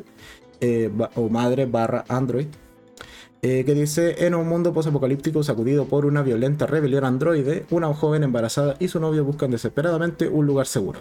eh, 0.60 0.92
o 1.16 1.30
Madre 1.30 1.66
barra 1.66 2.06
Android. 2.08 2.48
Eh, 3.44 3.64
que 3.66 3.74
dice, 3.74 4.26
en 4.26 4.36
un 4.36 4.48
mundo 4.48 4.72
posapocalíptico 4.72 5.44
sacudido 5.44 5.86
por 5.86 6.06
una 6.06 6.22
violenta 6.22 6.68
rebelión 6.68 7.06
androide, 7.06 7.66
una 7.72 7.92
joven 7.94 8.24
embarazada 8.24 8.76
y 8.80 8.88
su 8.88 9.00
novio 9.00 9.26
buscan 9.26 9.50
desesperadamente 9.50 10.28
un 10.28 10.46
lugar 10.46 10.68
seguro. 10.68 11.00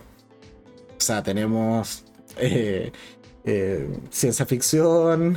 O 0.96 1.00
sea, 1.00 1.22
tenemos 1.22 2.04
eh, 2.38 2.92
ciencia 4.10 4.46
ficción, 4.46 5.36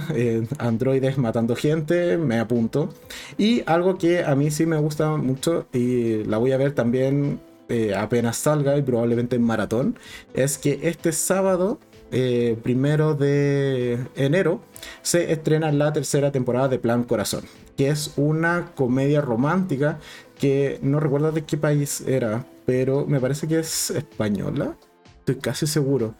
androides 0.59 1.17
matando 1.17 1.55
gente, 1.55 2.17
me 2.17 2.39
apunto. 2.39 2.89
Y 3.37 3.63
algo 3.65 3.97
que 3.97 4.23
a 4.23 4.35
mí 4.35 4.49
sí 4.49 4.65
me 4.65 4.77
gusta 4.77 5.17
mucho 5.17 5.67
y 5.73 6.23
la 6.23 6.37
voy 6.37 6.53
a 6.53 6.57
ver 6.57 6.73
también 6.73 7.39
eh, 7.69 7.95
apenas 7.95 8.37
salga 8.37 8.77
y 8.77 8.81
probablemente 8.81 9.37
en 9.37 9.41
maratón, 9.41 9.97
es 10.33 10.57
que 10.57 10.79
este 10.83 11.13
sábado, 11.13 11.79
eh, 12.13 12.57
primero 12.61 13.15
de 13.15 13.97
enero, 14.15 14.61
se 15.01 15.31
estrena 15.31 15.71
la 15.71 15.91
tercera 15.91 16.31
temporada 16.31 16.67
de 16.67 16.77
Plan 16.77 17.03
Corazón, 17.03 17.43
que 17.75 17.89
es 17.89 18.13
una 18.17 18.71
comedia 18.75 19.19
romántica 19.19 19.99
que 20.37 20.79
no 20.83 20.99
recuerdo 20.99 21.31
de 21.31 21.43
qué 21.43 21.57
país 21.57 22.01
era, 22.01 22.45
pero 22.67 23.07
me 23.07 23.19
parece 23.19 23.47
que 23.47 23.59
es 23.59 23.89
española. 23.89 24.77
Estoy 25.19 25.37
casi 25.37 25.65
seguro, 25.65 26.13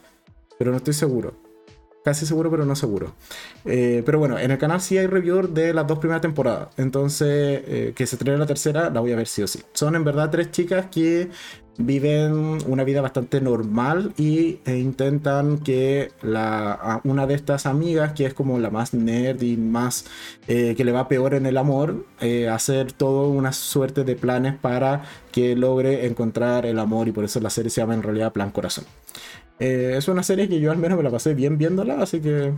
pero 0.58 0.72
no 0.72 0.78
estoy 0.78 0.94
seguro. 0.94 1.34
Casi 2.04 2.26
seguro, 2.26 2.50
pero 2.50 2.66
no 2.66 2.76
seguro. 2.76 3.14
Eh, 3.64 4.02
pero 4.04 4.18
bueno, 4.18 4.38
en 4.38 4.50
el 4.50 4.58
canal 4.58 4.80
sí 4.80 4.98
hay 4.98 5.06
review 5.06 5.48
de 5.48 5.72
las 5.72 5.86
dos 5.86 5.98
primeras 6.00 6.20
temporadas. 6.20 6.68
Entonces, 6.76 7.62
eh, 7.66 7.92
que 7.96 8.06
se 8.06 8.16
estrene 8.16 8.36
la 8.36 8.46
tercera, 8.46 8.90
la 8.90 9.00
voy 9.00 9.12
a 9.12 9.16
ver 9.16 9.26
sí 9.26 9.42
o 9.42 9.46
sí. 9.46 9.62
Son 9.72 9.94
en 9.94 10.04
verdad 10.04 10.28
tres 10.30 10.50
chicas 10.50 10.86
que 10.90 11.30
viven 11.76 12.58
una 12.66 12.84
vida 12.84 13.00
bastante 13.00 13.40
normal 13.40 14.12
y 14.16 14.60
e 14.64 14.78
intentan 14.78 15.58
que 15.58 16.12
una 16.22 17.26
de 17.26 17.34
estas 17.34 17.66
amigas, 17.66 18.12
que 18.12 18.26
es 18.26 18.34
como 18.34 18.58
la 18.58 18.70
más 18.70 18.94
nerd 18.94 19.42
y 19.42 19.56
más 19.56 20.06
eh, 20.48 20.74
que 20.76 20.84
le 20.84 20.92
va 20.92 21.08
peor 21.08 21.34
en 21.34 21.46
el 21.46 21.56
amor, 21.56 22.06
hacer 22.50 22.92
todo 22.92 23.28
una 23.28 23.52
suerte 23.52 24.04
de 24.04 24.16
planes 24.16 24.54
para 24.56 25.02
que 25.32 25.56
logre 25.56 26.06
encontrar 26.06 26.66
el 26.66 26.78
amor 26.78 27.08
y 27.08 27.12
por 27.12 27.24
eso 27.24 27.40
la 27.40 27.50
serie 27.50 27.70
se 27.70 27.80
llama 27.80 27.94
en 27.94 28.02
realidad 28.02 28.32
Plan 28.32 28.50
Corazón. 28.50 28.84
Eh, 29.60 29.94
es 29.96 30.08
una 30.08 30.22
serie 30.22 30.48
que 30.48 30.60
yo 30.60 30.72
al 30.72 30.78
menos 30.78 30.98
me 30.98 31.04
la 31.04 31.10
pasé 31.10 31.34
bien 31.34 31.58
viéndola, 31.58 32.00
así 32.00 32.20
que 32.20 32.52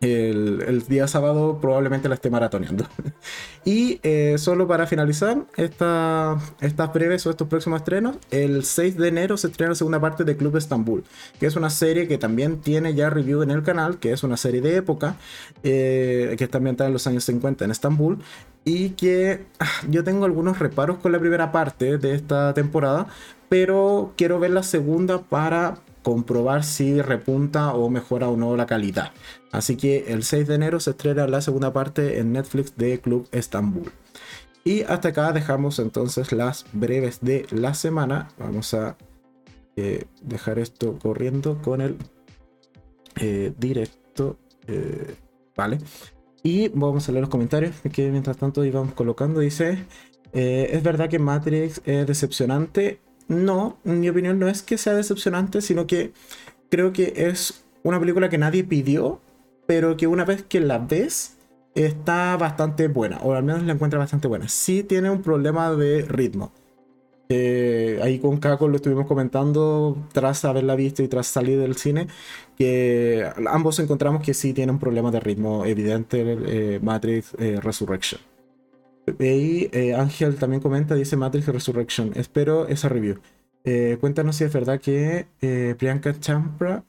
el, 0.00 0.84
día 0.88 1.08
sábado 1.08 1.58
probablemente 1.60 2.08
la 2.08 2.14
esté 2.14 2.30
maratoneando. 2.30 2.86
y 3.64 4.00
eh, 4.02 4.36
solo 4.38 4.68
para 4.68 4.86
finalizar 4.86 5.44
esta, 5.56 6.38
estas 6.60 6.92
breves 6.92 7.26
o 7.26 7.30
estos 7.30 7.48
próximos 7.48 7.80
estrenos, 7.80 8.16
el 8.30 8.64
6 8.64 8.96
de 8.96 9.08
enero 9.08 9.36
se 9.36 9.48
estrena 9.48 9.70
la 9.70 9.74
segunda 9.74 10.00
parte 10.00 10.24
de 10.24 10.36
Club 10.36 10.56
Estambul, 10.56 11.04
que 11.40 11.46
es 11.46 11.56
una 11.56 11.70
serie 11.70 12.06
que 12.06 12.18
también 12.18 12.60
tiene 12.60 12.94
ya 12.94 13.10
review 13.10 13.42
en 13.42 13.50
el 13.50 13.62
canal, 13.62 13.98
que 13.98 14.12
es 14.12 14.22
una 14.22 14.36
serie 14.36 14.60
de 14.60 14.76
época, 14.76 15.16
eh, 15.62 16.34
que 16.38 16.44
está 16.44 16.58
ambientada 16.58 16.88
en 16.88 16.92
los 16.92 17.06
años 17.06 17.24
50 17.24 17.64
en 17.64 17.70
Estambul. 17.70 18.18
Y 18.64 18.90
que 18.90 19.46
ah, 19.60 19.66
yo 19.88 20.04
tengo 20.04 20.26
algunos 20.26 20.58
reparos 20.58 20.98
con 20.98 21.12
la 21.12 21.18
primera 21.18 21.52
parte 21.52 21.96
de 21.96 22.14
esta 22.14 22.52
temporada, 22.54 23.06
pero 23.48 24.12
quiero 24.16 24.38
ver 24.38 24.50
la 24.50 24.62
segunda 24.62 25.22
para 25.22 25.78
comprobar 26.08 26.64
si 26.64 27.02
repunta 27.02 27.74
o 27.74 27.90
mejora 27.90 28.30
o 28.30 28.36
no 28.38 28.56
la 28.56 28.64
calidad. 28.64 29.12
Así 29.52 29.76
que 29.76 30.06
el 30.08 30.22
6 30.22 30.48
de 30.48 30.54
enero 30.54 30.80
se 30.80 30.92
estrena 30.92 31.26
la 31.26 31.42
segunda 31.42 31.74
parte 31.74 32.18
en 32.18 32.32
Netflix 32.32 32.74
de 32.78 32.98
Club 32.98 33.28
Estambul. 33.30 33.92
Y 34.64 34.84
hasta 34.84 35.08
acá 35.08 35.32
dejamos 35.32 35.78
entonces 35.78 36.32
las 36.32 36.64
breves 36.72 37.20
de 37.20 37.44
la 37.50 37.74
semana. 37.74 38.28
Vamos 38.38 38.72
a 38.72 38.96
eh, 39.76 40.06
dejar 40.22 40.58
esto 40.58 40.98
corriendo 40.98 41.60
con 41.60 41.82
el 41.82 41.98
eh, 43.20 43.52
directo. 43.58 44.38
Eh, 44.66 45.14
vale. 45.54 45.76
Y 46.42 46.68
vamos 46.68 47.06
a 47.06 47.12
leer 47.12 47.20
los 47.20 47.30
comentarios 47.30 47.74
que 47.92 48.10
mientras 48.10 48.38
tanto 48.38 48.64
íbamos 48.64 48.94
colocando. 48.94 49.40
Dice, 49.40 49.84
es 50.32 50.82
verdad 50.82 51.10
que 51.10 51.18
Matrix 51.18 51.82
es 51.84 52.06
decepcionante 52.06 52.98
no, 53.28 53.78
mi 53.84 54.08
opinión 54.08 54.38
no 54.38 54.48
es 54.48 54.62
que 54.62 54.78
sea 54.78 54.94
decepcionante, 54.94 55.60
sino 55.60 55.86
que 55.86 56.12
creo 56.70 56.92
que 56.92 57.12
es 57.16 57.64
una 57.82 58.00
película 58.00 58.28
que 58.28 58.38
nadie 58.38 58.64
pidió, 58.64 59.20
pero 59.66 59.96
que 59.96 60.06
una 60.06 60.24
vez 60.24 60.42
que 60.42 60.60
la 60.60 60.78
ves 60.78 61.36
está 61.74 62.36
bastante 62.36 62.88
buena, 62.88 63.18
o 63.18 63.34
al 63.34 63.44
menos 63.44 63.62
la 63.62 63.74
encuentra 63.74 63.98
bastante 63.98 64.28
buena. 64.28 64.48
Sí 64.48 64.82
tiene 64.82 65.10
un 65.10 65.22
problema 65.22 65.72
de 65.72 66.02
ritmo. 66.02 66.52
Eh, 67.30 68.00
ahí 68.02 68.18
con 68.18 68.38
Caco 68.38 68.68
lo 68.68 68.76
estuvimos 68.76 69.06
comentando 69.06 69.98
tras 70.12 70.46
haberla 70.46 70.74
visto 70.76 71.02
y 71.02 71.08
tras 71.08 71.26
salir 71.26 71.58
del 71.58 71.76
cine, 71.76 72.08
que 72.56 73.30
ambos 73.46 73.78
encontramos 73.80 74.22
que 74.22 74.32
sí 74.32 74.54
tiene 74.54 74.72
un 74.72 74.78
problema 74.78 75.10
de 75.10 75.20
ritmo 75.20 75.66
evidente 75.66 76.24
eh, 76.46 76.80
Matrix 76.82 77.34
eh, 77.38 77.60
Resurrection. 77.62 78.20
Y 79.18 79.68
eh, 79.72 79.94
Ángel 79.94 80.36
también 80.36 80.60
comenta, 80.60 80.94
dice 80.94 81.16
Matrix 81.16 81.46
Resurrection. 81.46 82.12
Espero 82.14 82.68
esa 82.68 82.88
review. 82.88 83.20
Eh, 83.64 83.98
cuéntanos 84.00 84.36
si 84.36 84.44
es 84.44 84.52
verdad 84.52 84.80
que 84.80 85.26
eh, 85.40 85.74
Priyanka 85.78 86.18
Champra 86.18 86.84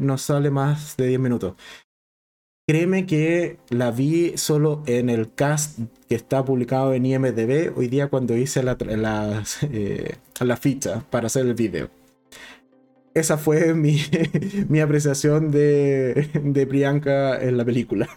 nos 0.00 0.22
sale 0.22 0.50
más 0.50 0.96
de 0.96 1.08
10 1.08 1.20
minutos. 1.20 1.54
Créeme 2.66 3.04
que 3.04 3.58
la 3.68 3.90
vi 3.90 4.38
solo 4.38 4.82
en 4.86 5.10
el 5.10 5.34
cast 5.34 5.80
que 6.08 6.14
está 6.14 6.42
publicado 6.42 6.94
en 6.94 7.04
IMDB 7.04 7.76
hoy 7.76 7.88
día 7.88 8.08
cuando 8.08 8.36
hice 8.36 8.62
la, 8.62 8.76
la 10.40 10.56
ficha 10.56 11.04
para 11.10 11.26
hacer 11.26 11.44
el 11.46 11.54
video. 11.54 11.90
Esa 13.14 13.38
fue 13.38 13.74
mi, 13.74 14.00
mi 14.68 14.80
apreciación 14.80 15.50
de, 15.50 16.30
de 16.42 16.66
Priyanka 16.66 17.40
en 17.40 17.56
la 17.58 17.64
película. 17.64 18.08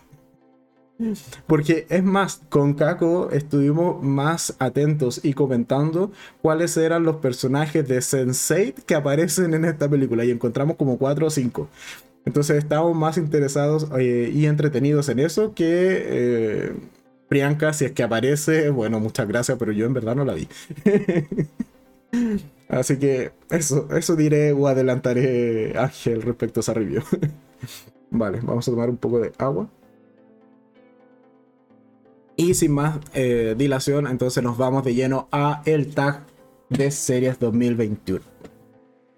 Porque 1.46 1.86
es 1.90 2.04
más, 2.04 2.42
con 2.50 2.74
Kako 2.74 3.30
estuvimos 3.32 4.02
más 4.04 4.56
atentos 4.60 5.24
y 5.24 5.34
comentando 5.34 6.12
cuáles 6.42 6.76
eran 6.76 7.04
los 7.04 7.18
personajes 7.18 7.88
de 7.88 8.02
Sensei 8.02 8.74
que 8.74 8.96
aparecen 8.96 9.54
en 9.54 9.66
esta 9.66 9.88
película 9.88 10.26
y 10.26 10.32
encontramos 10.32 10.76
como 10.76 10.98
4 10.98 11.28
o 11.28 11.30
5. 11.30 11.70
Entonces 12.26 12.58
estábamos 12.58 12.96
más 12.96 13.18
interesados 13.18 13.88
eh, 13.98 14.32
y 14.34 14.48
entretenidos 14.48 15.08
en 15.10 15.20
eso 15.20 15.54
que 15.54 15.66
eh, 15.70 16.74
Priyanka, 17.30 17.74
si 17.74 17.86
es 17.86 17.92
que 17.92 18.04
aparece, 18.04 18.70
bueno, 18.70 19.00
muchas 19.00 19.28
gracias, 19.28 19.58
pero 19.58 19.72
yo 19.72 19.86
en 19.86 19.94
verdad 19.94 20.16
no 20.16 20.26
la 20.26 20.34
vi. 20.34 20.48
Así 22.70 22.98
que 22.98 23.32
eso, 23.50 23.88
eso 23.96 24.16
diré 24.16 24.52
o 24.52 24.68
adelantaré 24.68 25.78
Ángel 25.78 26.22
respecto 26.22 26.60
a 26.60 26.62
esa 26.62 26.74
review. 26.74 27.04
vale, 28.10 28.40
vamos 28.42 28.68
a 28.68 28.72
tomar 28.72 28.90
un 28.90 28.98
poco 28.98 29.20
de 29.20 29.32
agua. 29.38 29.70
Y 32.38 32.54
sin 32.54 32.72
más 32.72 33.00
eh, 33.16 33.56
dilación, 33.58 34.06
entonces 34.06 34.44
nos 34.44 34.58
vamos 34.58 34.84
de 34.84 34.94
lleno 34.94 35.28
a 35.32 35.64
el 35.66 35.94
tag 35.94 36.24
de 36.70 36.92
series 36.92 37.40
2021. 37.40 38.24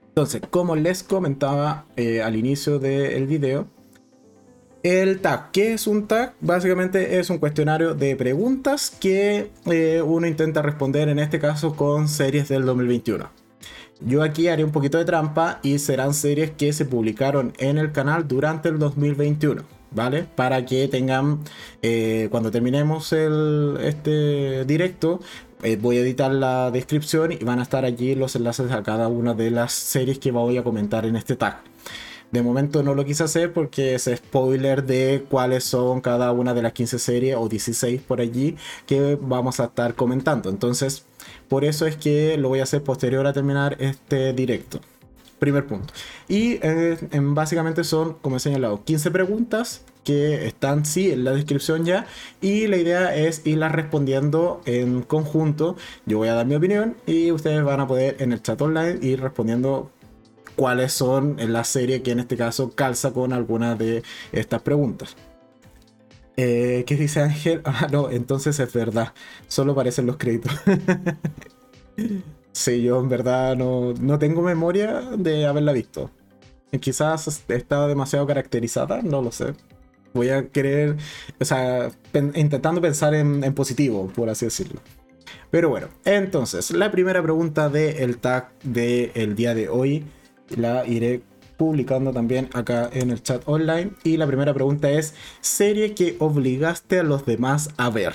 Entonces, 0.08 0.42
como 0.50 0.78
les 0.78 1.04
comentaba 1.04 1.86
eh, 1.98 2.22
al 2.22 2.38
inicio 2.38 2.80
del 2.80 3.28
video, 3.28 3.68
el 4.84 5.20
tag, 5.20 5.52
¿qué 5.52 5.74
es 5.74 5.86
un 5.86 6.08
tag? 6.08 6.34
Básicamente 6.40 7.20
es 7.20 7.30
un 7.30 7.40
cuestionario 7.40 7.94
de 7.94 8.16
preguntas 8.16 8.90
que 8.90 9.52
eh, 9.66 10.02
uno 10.02 10.26
intenta 10.26 10.62
responder 10.62 11.10
en 11.10 11.20
este 11.20 11.40
caso 11.40 11.76
con 11.76 12.08
series 12.08 12.48
del 12.48 12.64
2021. 12.64 13.30
Yo 14.00 14.24
aquí 14.24 14.48
haré 14.48 14.64
un 14.64 14.72
poquito 14.72 14.98
de 14.98 15.04
trampa 15.04 15.60
y 15.62 15.80
serán 15.80 16.14
series 16.14 16.52
que 16.52 16.72
se 16.72 16.86
publicaron 16.86 17.52
en 17.58 17.78
el 17.78 17.92
canal 17.92 18.30
durante 18.30 18.70
el 18.70 18.80
2021. 18.80 19.79
¿Vale? 19.92 20.24
Para 20.36 20.66
que 20.66 20.88
tengan, 20.88 21.40
eh, 21.82 22.28
cuando 22.32 22.52
terminemos 22.52 23.14
el, 23.14 23.78
este 23.82 24.66
directo, 24.66 25.20
eh, 25.64 25.78
voy 25.80 25.98
a 25.98 26.02
editar 26.02 26.32
la 26.32 26.72
descripción 26.72 27.32
y 27.32 27.38
van 27.38 27.60
a 27.60 27.64
estar 27.64 27.86
allí 27.86 28.16
los 28.16 28.36
enlaces 28.36 28.72
a 28.72 28.84
cada 28.84 29.08
una 29.08 29.34
de 29.34 29.52
las 29.52 29.74
series 29.74 30.20
que 30.20 30.32
voy 30.32 30.58
a 30.58 30.64
comentar 30.64 31.06
en 31.06 31.16
este 31.16 31.36
tag. 31.36 31.62
De 32.32 32.44
momento 32.44 32.84
no 32.84 32.94
lo 32.94 33.06
quise 33.06 33.24
hacer 33.24 33.54
porque 33.54 33.96
es 33.96 34.10
spoiler 34.16 34.84
de 34.84 35.26
cuáles 35.30 35.64
son 35.64 36.00
cada 36.00 36.32
una 36.32 36.54
de 36.54 36.62
las 36.62 36.74
15 36.74 37.00
series 37.00 37.36
o 37.36 37.50
16 37.50 38.02
por 38.02 38.22
allí 38.22 38.56
que 38.86 39.18
vamos 39.20 39.60
a 39.60 39.66
estar 39.66 39.96
comentando. 39.96 40.50
Entonces, 40.50 41.06
por 41.48 41.66
eso 41.66 41.88
es 41.88 41.98
que 41.98 42.38
lo 42.38 42.50
voy 42.50 42.60
a 42.60 42.64
hacer 42.64 42.84
posterior 42.84 43.26
a 43.26 43.34
terminar 43.34 43.78
este 43.80 44.34
directo. 44.34 44.80
Primer 45.40 45.66
punto. 45.66 45.94
Y 46.28 46.60
eh, 46.62 46.98
básicamente 47.14 47.84
son, 47.84 48.16
como 48.16 48.38
he 48.38 48.40
señalado, 48.40 48.84
15 48.84 49.10
preguntas 49.12 49.84
que 50.04 50.48
están 50.48 50.86
sí 50.86 51.12
en 51.12 51.24
la 51.24 51.32
descripción 51.32 51.86
ya 51.86 52.08
y 52.42 52.68
la 52.68 52.78
idea 52.78 53.16
es 53.16 53.46
irlas 53.46 53.72
respondiendo 53.72 54.62
en 54.66 55.02
conjunto. 55.02 55.78
Yo 56.06 56.18
voy 56.18 56.28
a 56.28 56.34
dar 56.34 56.46
mi 56.46 56.56
opinión 56.56 56.96
y 57.06 57.32
ustedes 57.32 57.64
van 57.64 57.80
a 57.80 57.88
poder 57.88 58.18
en 58.20 58.34
el 58.34 58.42
chat 58.42 58.62
online 58.62 59.00
ir 59.02 59.22
respondiendo 59.22 59.92
cuáles 60.56 60.92
son 60.92 61.40
en 61.40 61.54
la 61.54 61.64
serie 61.64 62.02
que 62.02 62.12
en 62.12 62.20
este 62.20 62.36
caso 62.36 62.72
calza 62.76 63.12
con 63.12 63.32
algunas 63.32 63.78
de 63.78 64.04
estas 64.34 64.62
preguntas. 64.62 65.16
Eh, 66.36 66.84
¿Qué 66.88 66.96
dice 66.96 67.22
Ángel? 67.22 67.62
Ah, 67.66 67.88
no, 67.92 68.10
entonces 68.10 68.60
es 68.60 68.74
verdad. 68.74 69.14
Solo 69.48 69.74
aparecen 69.74 70.06
los 70.06 70.18
créditos. 70.18 70.52
sí, 72.52 72.82
yo 72.82 73.00
en 73.00 73.10
verdad 73.10 73.56
no, 73.56 73.94
no 73.94 74.20
tengo 74.20 74.42
memoria 74.42 75.02
de 75.18 75.46
haberla 75.46 75.72
visto. 75.72 76.12
Quizás 76.80 77.44
estaba 77.48 77.88
demasiado 77.88 78.28
caracterizada, 78.28 79.02
no 79.02 79.22
lo 79.22 79.32
sé. 79.32 79.54
Voy 80.14 80.30
a 80.30 80.48
querer, 80.50 80.98
o 81.40 81.46
sea, 81.46 81.92
intentando 82.14 82.82
pensar 82.82 83.14
en, 83.14 83.42
positivo, 83.54 84.08
por 84.16 84.30
así 84.30 84.46
decirlo. 84.46 84.82
Pero 85.52 85.70
bueno, 85.70 85.88
entonces, 86.06 86.72
la 86.72 86.92
primera 86.92 87.22
pregunta 87.24 87.70
del 87.70 88.18
tag 88.18 88.52
del 88.64 89.36
día 89.36 89.56
de 89.56 89.70
hoy 89.70 90.06
la 90.56 90.86
iré 90.86 91.22
publicando 91.58 92.14
también 92.14 92.50
acá 92.54 92.90
en 92.94 93.12
el 93.12 93.22
chat 93.22 93.44
online. 93.46 93.92
Y 94.04 94.18
la 94.18 94.28
primera 94.28 94.54
pregunta 94.54 94.90
es, 94.90 95.14
serie 95.42 95.94
que 95.94 96.16
obligaste 96.20 97.00
a 97.00 97.04
los 97.04 97.26
demás 97.26 97.70
a 97.78 97.90
ver. 97.90 98.14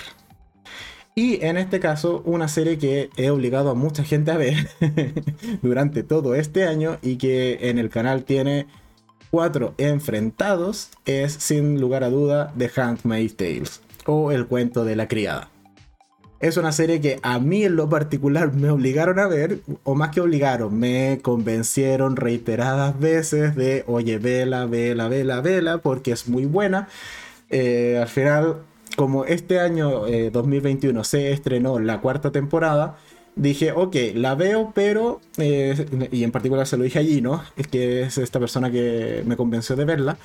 Y 1.16 1.44
en 1.44 1.56
este 1.56 1.78
caso, 1.78 2.22
una 2.24 2.48
serie 2.48 2.76
que 2.76 3.10
he 3.16 3.30
obligado 3.30 3.70
a 3.70 3.74
mucha 3.74 4.02
gente 4.02 4.32
a 4.32 4.36
ver 4.36 4.68
durante 5.62 6.02
todo 6.02 6.34
este 6.34 6.64
año 6.64 6.98
y 7.02 7.16
que 7.16 7.70
en 7.70 7.78
el 7.78 7.88
canal 7.88 8.24
tiene 8.24 8.66
cuatro 9.30 9.74
enfrentados 9.78 10.90
es 11.04 11.32
sin 11.32 11.80
lugar 11.80 12.02
a 12.02 12.10
duda 12.10 12.52
The 12.58 12.70
Handmaid's 12.74 13.36
Tales 13.36 13.80
o 14.06 14.32
El 14.32 14.46
cuento 14.46 14.84
de 14.84 14.96
la 14.96 15.08
criada 15.08 15.50
es 16.44 16.58
una 16.58 16.72
serie 16.72 17.00
que 17.00 17.20
a 17.22 17.38
mí 17.38 17.64
en 17.64 17.74
lo 17.74 17.88
particular 17.88 18.52
me 18.52 18.68
obligaron 18.68 19.18
a 19.18 19.26
ver, 19.26 19.60
o 19.82 19.94
más 19.94 20.10
que 20.10 20.20
obligaron, 20.20 20.78
me 20.78 21.20
convencieron 21.22 22.16
reiteradas 22.16 23.00
veces 23.00 23.56
de, 23.56 23.82
oye, 23.86 24.18
vela, 24.18 24.66
vela, 24.66 25.08
vela, 25.08 25.40
vela, 25.40 25.78
porque 25.78 26.12
es 26.12 26.28
muy 26.28 26.44
buena. 26.44 26.88
Eh, 27.48 27.98
al 27.98 28.08
final, 28.08 28.58
como 28.96 29.24
este 29.24 29.60
año 29.60 30.02
2021 30.32 31.00
eh, 31.00 31.04
se 31.04 31.32
estrenó 31.32 31.78
la 31.78 32.00
cuarta 32.00 32.30
temporada, 32.32 32.96
dije, 33.36 33.72
ok, 33.72 33.96
la 34.14 34.34
veo, 34.34 34.72
pero, 34.74 35.20
eh, 35.38 36.08
y 36.12 36.24
en 36.24 36.32
particular 36.32 36.66
se 36.66 36.76
lo 36.76 36.84
dije 36.84 36.98
allí, 36.98 37.20
¿no? 37.20 37.42
Es 37.56 37.66
que 37.66 38.02
es 38.02 38.18
esta 38.18 38.38
persona 38.38 38.70
que 38.70 39.22
me 39.26 39.36
convenció 39.36 39.76
de 39.76 39.84
verla. 39.84 40.16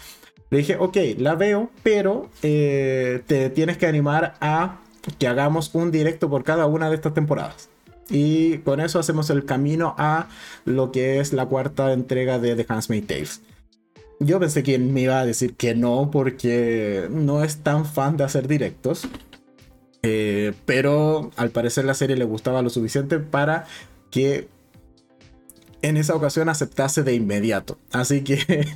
Le 0.52 0.60
dije, 0.60 0.78
ok, 0.80 0.98
la 1.18 1.36
veo, 1.36 1.70
pero 1.84 2.30
te 2.42 3.52
tienes 3.54 3.78
que 3.78 3.86
animar 3.86 4.36
a 4.42 4.80
que 5.18 5.28
hagamos 5.28 5.74
un 5.74 5.92
directo 5.92 6.30
por 6.30 6.44
cada 6.44 6.66
una 6.66 6.90
de 6.90 6.96
estas 6.96 7.14
temporadas. 7.14 7.70
Y 8.10 8.60
con 8.60 8.80
eso 8.80 9.00
hacemos 9.00 9.30
el 9.30 9.46
camino 9.46 9.96
a 9.98 10.28
lo 10.66 10.92
que 10.92 11.20
es 11.20 11.34
la 11.34 11.46
cuarta 11.46 11.94
entrega 11.94 12.40
de 12.40 12.56
The 12.56 12.66
Handmaid's 12.68 13.08
Tales. 13.08 13.42
Yo 14.20 14.40
pensé 14.40 14.64
que 14.64 14.78
me 14.80 15.02
iba 15.02 15.20
a 15.20 15.26
decir 15.26 15.56
que 15.56 15.76
no 15.76 16.10
porque 16.12 17.08
no 17.10 17.44
es 17.44 17.58
tan 17.64 17.86
fan 17.86 18.18
de 18.18 18.26
hacer 18.26 18.48
directos. 18.48 19.08
Eh, 20.02 20.54
pero 20.66 21.32
al 21.36 21.50
parecer 21.50 21.84
la 21.86 21.94
serie 21.94 22.16
le 22.16 22.24
gustaba 22.24 22.62
lo 22.62 22.70
suficiente 22.70 23.20
para 23.20 23.66
que 24.12 24.48
en 25.82 25.98
esa 25.98 26.16
ocasión 26.16 26.50
aceptase 26.50 27.04
de 27.04 27.14
inmediato. 27.14 27.78
Así 27.92 28.22
que 28.24 28.40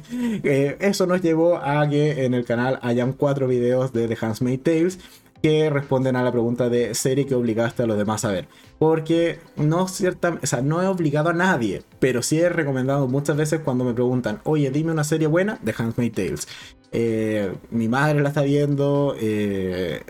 eh, 0.44 0.78
eso 0.80 1.06
nos 1.06 1.22
llevó 1.22 1.58
a 1.58 1.88
que 1.90 2.26
en 2.26 2.34
el 2.34 2.46
canal 2.46 2.80
hayan 2.82 3.14
cuatro 3.14 3.48
videos 3.48 3.94
de 3.94 4.08
The 4.08 4.18
Handmaid's 4.20 4.64
Tales 4.64 5.00
que 5.44 5.70
responden 5.70 6.16
a 6.16 6.24
la 6.24 6.32
pregunta 6.32 6.70
de 6.70 6.96
serie 6.96 7.26
que 7.26 7.36
obligaste 7.36 7.84
a 7.84 7.86
los 7.86 7.98
demás 7.98 8.24
a 8.24 8.32
ver. 8.32 8.48
Porque 8.80 9.40
no, 9.58 9.90
cierta, 9.90 10.40
o 10.42 10.48
sea, 10.48 10.62
no 10.62 10.82
he 10.82 10.88
obligado 10.88 11.32
a 11.32 11.34
nadie, 11.34 11.84
pero 12.00 12.22
sí 12.22 12.40
he 12.40 12.48
recomendado 12.48 13.10
muchas 13.10 13.36
veces 13.36 13.60
cuando 13.60 13.84
me 13.84 13.94
preguntan, 13.94 14.40
oye, 14.46 14.72
dime 14.72 14.94
una 14.94 15.04
serie 15.04 15.28
buena 15.28 15.60
de 15.62 15.76
Handmaid's 15.78 16.16
Tales. 16.16 16.48
Eh, 16.94 17.52
mi 17.72 17.90
madre 17.90 18.22
la 18.22 18.30
está 18.30 18.44
viendo, 18.44 19.18
eh, 19.20 20.04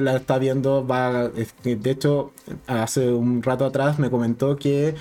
la 0.00 0.16
está 0.16 0.38
viendo, 0.38 0.86
va, 0.86 1.28
de 1.28 1.90
hecho, 1.90 2.32
hace 2.68 3.10
un 3.10 3.42
rato 3.42 3.64
atrás 3.64 3.98
me 3.98 4.10
comentó 4.10 4.56
que 4.56 4.94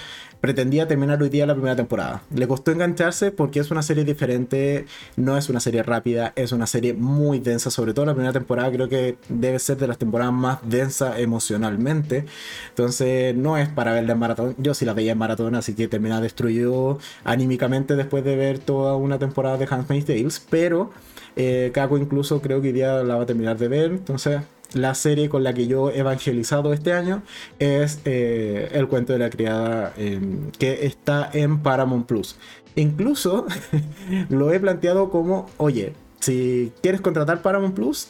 pretendía 0.48 0.88
terminar 0.88 1.22
hoy 1.22 1.28
día 1.28 1.46
la 1.46 1.56
primera 1.56 1.76
temporada. 1.76 2.22
Le 2.34 2.48
costó 2.48 2.72
engancharse 2.72 3.32
porque 3.32 3.60
es 3.60 3.70
una 3.70 3.82
serie 3.82 4.06
diferente, 4.06 4.86
no 5.18 5.38
es 5.38 5.50
una 5.50 5.60
serie 5.60 5.84
rápida, 5.84 6.32
es 6.38 6.54
una 6.54 6.68
serie 6.68 6.94
muy 6.94 7.40
densa, 7.40 7.70
sobre 7.70 7.94
todo 7.94 8.06
la 8.06 8.14
primera 8.14 8.32
temporada 8.32 8.72
creo 8.72 8.88
que 8.88 9.18
debe 9.28 9.60
ser 9.60 9.76
de 9.76 9.88
las 9.88 9.98
temporadas 9.98 10.34
más 10.34 10.60
densas 10.64 11.20
emocionalmente. 11.20 12.24
Entonces 12.70 13.36
no 13.36 13.58
es 13.58 13.68
para 13.68 13.92
verla 13.92 14.14
en 14.14 14.20
maratón, 14.20 14.56
yo 14.58 14.74
sí 14.74 14.86
la 14.86 14.94
veía 14.94 15.12
en 15.12 15.18
maratón, 15.18 15.54
así 15.54 15.74
que 15.74 15.90
termina 15.90 16.22
destruido 16.22 16.98
anímicamente 17.26 17.98
después 17.98 18.24
de 18.24 18.38
ver 18.38 18.60
toda 18.60 18.96
una 18.96 19.20
temporada 19.20 19.58
de 19.58 19.68
Handmaid's 19.70 20.06
Tales, 20.06 20.48
pero 20.50 20.92
eh, 21.36 21.72
Kako 21.74 21.98
incluso 21.98 22.42
creo 22.42 22.62
que 22.62 22.70
hoy 22.70 22.74
día 22.74 23.04
la 23.04 23.18
va 23.18 23.24
a 23.24 23.26
terminar 23.26 23.58
de 23.58 23.68
ver, 23.68 23.92
entonces 23.92 24.40
la 24.74 24.96
serie 24.96 25.30
con 25.30 25.44
la 25.44 25.54
que 25.54 25.68
yo 25.68 25.90
he 25.90 26.00
evangelizado 26.00 26.74
este 26.74 26.94
año 26.94 27.24
es 27.60 28.00
eh, 28.06 28.70
El 28.74 28.88
cuento 28.88 29.14
de 29.14 29.20
la 29.20 29.30
criada 29.30 29.94
em, 29.98 30.52
que 30.52 30.86
está 30.86 31.30
en 31.34 31.60
Paramount 31.60 32.06
Plus. 32.06 32.36
Incluso 32.76 33.46
lo 34.30 34.52
he 34.52 34.60
planteado 34.60 35.10
como, 35.10 35.50
oye, 35.58 35.94
si 36.20 36.72
quieres 36.82 37.02
contratar 37.02 37.42
Paramount 37.42 37.76
Plus, 37.76 38.10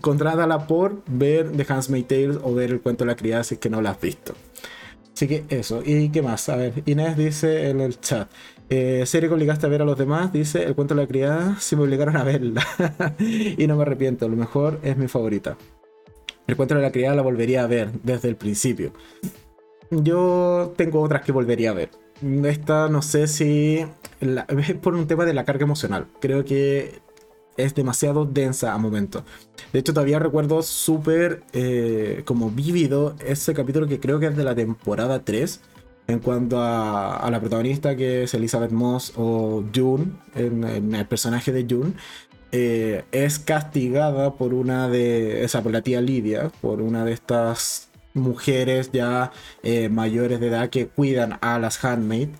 contrátala 0.00 0.66
por 0.66 1.02
ver 1.06 1.50
The 1.52 1.66
Handmaid's 1.68 2.08
Tales 2.08 2.38
o 2.42 2.54
ver 2.54 2.70
El 2.70 2.80
cuento 2.80 3.04
de 3.04 3.08
la 3.08 3.16
criada 3.16 3.44
si 3.44 3.54
es 3.54 3.60
que 3.60 3.70
no 3.70 3.82
la 3.82 3.90
has 3.90 4.00
visto. 4.00 4.34
Así 5.14 5.28
que 5.28 5.44
eso. 5.48 5.82
¿Y 5.84 6.08
qué 6.08 6.22
más? 6.22 6.48
A 6.48 6.56
ver, 6.56 6.82
Inés 6.86 7.16
dice 7.16 7.70
en 7.70 7.80
el 7.80 8.00
chat. 8.00 8.28
Eh, 8.68 9.04
serie 9.06 9.28
que 9.28 9.34
obligaste 9.34 9.66
a 9.66 9.68
ver 9.68 9.82
a 9.82 9.84
los 9.84 9.98
demás, 9.98 10.32
dice 10.32 10.64
El 10.64 10.74
cuento 10.74 10.94
de 10.94 11.02
la 11.02 11.06
criada, 11.06 11.56
si 11.60 11.76
me 11.76 11.82
obligaron 11.82 12.16
a 12.16 12.24
verla. 12.24 12.66
y 13.18 13.66
no 13.66 13.76
me 13.76 13.82
arrepiento, 13.82 14.28
lo 14.28 14.36
mejor 14.36 14.80
es 14.82 14.96
mi 14.96 15.06
favorita. 15.06 15.56
El 16.46 16.56
cuento 16.56 16.74
de 16.74 16.82
la 16.82 16.92
criada 16.92 17.16
la 17.16 17.22
volvería 17.22 17.64
a 17.64 17.66
ver 17.66 17.90
desde 18.02 18.28
el 18.28 18.36
principio. 18.36 18.92
Yo 19.90 20.74
tengo 20.76 21.00
otras 21.00 21.22
que 21.22 21.32
volvería 21.32 21.70
a 21.70 21.74
ver. 21.74 21.90
Esta 22.44 22.88
no 22.88 23.02
sé 23.02 23.26
si 23.26 23.84
es 24.20 24.74
por 24.74 24.94
un 24.94 25.06
tema 25.06 25.24
de 25.24 25.34
la 25.34 25.44
carga 25.44 25.64
emocional. 25.64 26.06
Creo 26.20 26.44
que 26.44 27.00
es 27.56 27.74
demasiado 27.74 28.24
densa 28.24 28.72
a 28.72 28.78
momentos. 28.78 29.22
De 29.72 29.78
hecho, 29.78 29.94
todavía 29.94 30.18
recuerdo 30.18 30.62
súper 30.62 31.42
eh, 31.52 32.22
como 32.24 32.50
vívido 32.50 33.14
ese 33.24 33.54
capítulo 33.54 33.86
que 33.86 34.00
creo 34.00 34.18
que 34.18 34.26
es 34.26 34.36
de 34.36 34.44
la 34.44 34.54
temporada 34.54 35.24
3. 35.24 35.60
En 36.06 36.18
cuanto 36.18 36.58
a, 36.60 37.26
la 37.30 37.40
protagonista 37.40 37.96
que 37.96 38.24
es 38.24 38.34
Elizabeth 38.34 38.72
Moss 38.72 39.14
o 39.16 39.64
June, 39.74 40.12
en 40.34 40.94
el 40.94 41.06
personaje 41.06 41.50
de 41.50 41.66
June, 41.68 41.94
eh, 42.56 43.04
es 43.10 43.40
castigada 43.40 44.34
por 44.34 44.54
una 44.54 44.88
de, 44.88 45.42
esa 45.42 45.60
por 45.60 45.72
la 45.72 45.82
tía 45.82 46.00
Lidia, 46.00 46.52
por 46.60 46.80
una 46.82 47.04
de 47.04 47.12
estas 47.12 47.88
mujeres 48.12 48.92
ya 48.92 49.32
eh, 49.64 49.88
mayores 49.88 50.38
de 50.38 50.46
edad 50.46 50.70
que 50.70 50.86
cuidan 50.86 51.36
a 51.40 51.58
las 51.58 51.84
handmaids. 51.84 52.38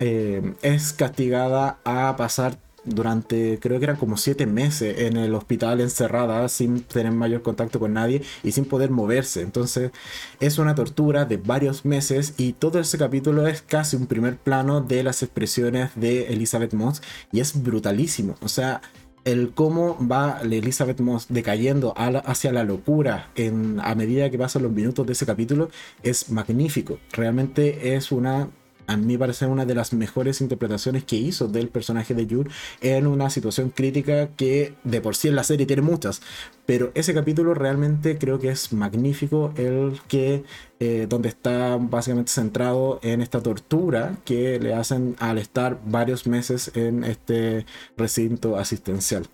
Eh, 0.00 0.52
es 0.60 0.92
castigada 0.92 1.78
a 1.84 2.14
pasar 2.18 2.58
durante 2.84 3.58
creo 3.58 3.78
que 3.78 3.84
eran 3.84 3.96
como 3.96 4.18
siete 4.18 4.44
meses 4.44 4.98
en 4.98 5.16
el 5.16 5.34
hospital 5.34 5.80
encerrada 5.80 6.46
sin 6.50 6.82
tener 6.82 7.12
mayor 7.12 7.40
contacto 7.40 7.80
con 7.80 7.94
nadie 7.94 8.20
y 8.42 8.52
sin 8.52 8.66
poder 8.66 8.90
moverse. 8.90 9.40
Entonces 9.40 9.92
es 10.40 10.58
una 10.58 10.74
tortura 10.74 11.24
de 11.24 11.38
varios 11.38 11.86
meses 11.86 12.34
y 12.36 12.52
todo 12.52 12.80
ese 12.80 12.98
capítulo 12.98 13.46
es 13.46 13.62
casi 13.62 13.96
un 13.96 14.08
primer 14.08 14.36
plano 14.36 14.82
de 14.82 15.02
las 15.02 15.22
expresiones 15.22 15.92
de 15.94 16.26
Elizabeth 16.34 16.74
Moss 16.74 17.00
y 17.32 17.40
es 17.40 17.62
brutalísimo. 17.62 18.34
O 18.42 18.48
sea, 18.48 18.82
el 19.24 19.52
cómo 19.52 19.96
va 20.06 20.40
Elizabeth 20.42 21.00
Moss 21.00 21.26
decayendo 21.28 21.94
hacia 21.96 22.52
la 22.52 22.64
locura 22.64 23.30
en, 23.34 23.80
a 23.80 23.94
medida 23.94 24.30
que 24.30 24.38
pasan 24.38 24.62
los 24.62 24.72
minutos 24.72 25.06
de 25.06 25.12
ese 25.12 25.26
capítulo 25.26 25.70
es 26.02 26.30
magnífico. 26.30 26.98
Realmente 27.12 27.94
es 27.94 28.12
una 28.12 28.48
a 28.86 28.96
mí 28.96 29.16
parece 29.18 29.46
una 29.46 29.64
de 29.64 29.74
las 29.74 29.92
mejores 29.92 30.40
interpretaciones 30.40 31.04
que 31.04 31.16
hizo 31.16 31.48
del 31.48 31.68
personaje 31.68 32.14
de 32.14 32.26
Yur 32.26 32.48
en 32.80 33.06
una 33.06 33.30
situación 33.30 33.70
crítica 33.70 34.28
que 34.36 34.74
de 34.84 35.00
por 35.00 35.16
sí 35.16 35.28
en 35.28 35.36
la 35.36 35.44
serie 35.44 35.66
tiene 35.66 35.82
muchas, 35.82 36.22
pero 36.66 36.90
ese 36.94 37.14
capítulo 37.14 37.54
realmente 37.54 38.18
creo 38.18 38.38
que 38.38 38.50
es 38.50 38.72
magnífico 38.72 39.52
el 39.56 40.00
que 40.08 40.44
eh, 40.80 41.06
donde 41.08 41.28
está 41.28 41.76
básicamente 41.76 42.32
centrado 42.32 43.00
en 43.02 43.20
esta 43.20 43.42
tortura 43.42 44.16
que 44.24 44.58
le 44.60 44.74
hacen 44.74 45.16
al 45.18 45.38
estar 45.38 45.80
varios 45.86 46.26
meses 46.26 46.70
en 46.74 47.04
este 47.04 47.66
recinto 47.96 48.56
asistencial. 48.56 49.26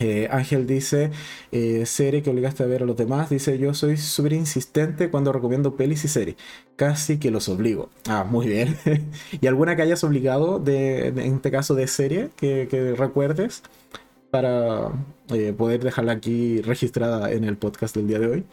Eh, 0.00 0.28
Ángel 0.30 0.66
dice, 0.66 1.10
eh, 1.50 1.84
serie 1.84 2.22
que 2.22 2.30
obligaste 2.30 2.62
a 2.62 2.66
ver 2.66 2.82
a 2.82 2.86
los 2.86 2.96
demás. 2.96 3.30
Dice, 3.30 3.58
yo 3.58 3.74
soy 3.74 3.96
súper 3.96 4.32
insistente 4.32 5.10
cuando 5.10 5.32
recomiendo 5.32 5.76
pelis 5.76 6.04
y 6.04 6.08
series. 6.08 6.36
Casi 6.76 7.18
que 7.18 7.30
los 7.30 7.48
obligo. 7.48 7.90
Ah, 8.08 8.24
muy 8.28 8.46
bien. 8.46 8.76
¿Y 9.40 9.46
alguna 9.46 9.74
que 9.76 9.82
hayas 9.82 10.04
obligado, 10.04 10.58
de, 10.60 11.08
en 11.08 11.18
este 11.18 11.50
caso 11.50 11.74
de 11.74 11.86
serie, 11.88 12.30
que, 12.36 12.94
recuerdes? 12.96 13.62
Para 14.30 14.92
eh, 15.30 15.54
poder 15.56 15.82
dejarla 15.82 16.12
aquí 16.12 16.60
registrada 16.60 17.32
en 17.32 17.44
el 17.44 17.56
podcast 17.56 17.96
del 17.96 18.06
día 18.08 18.18
de 18.18 18.26
hoy. 18.28 18.44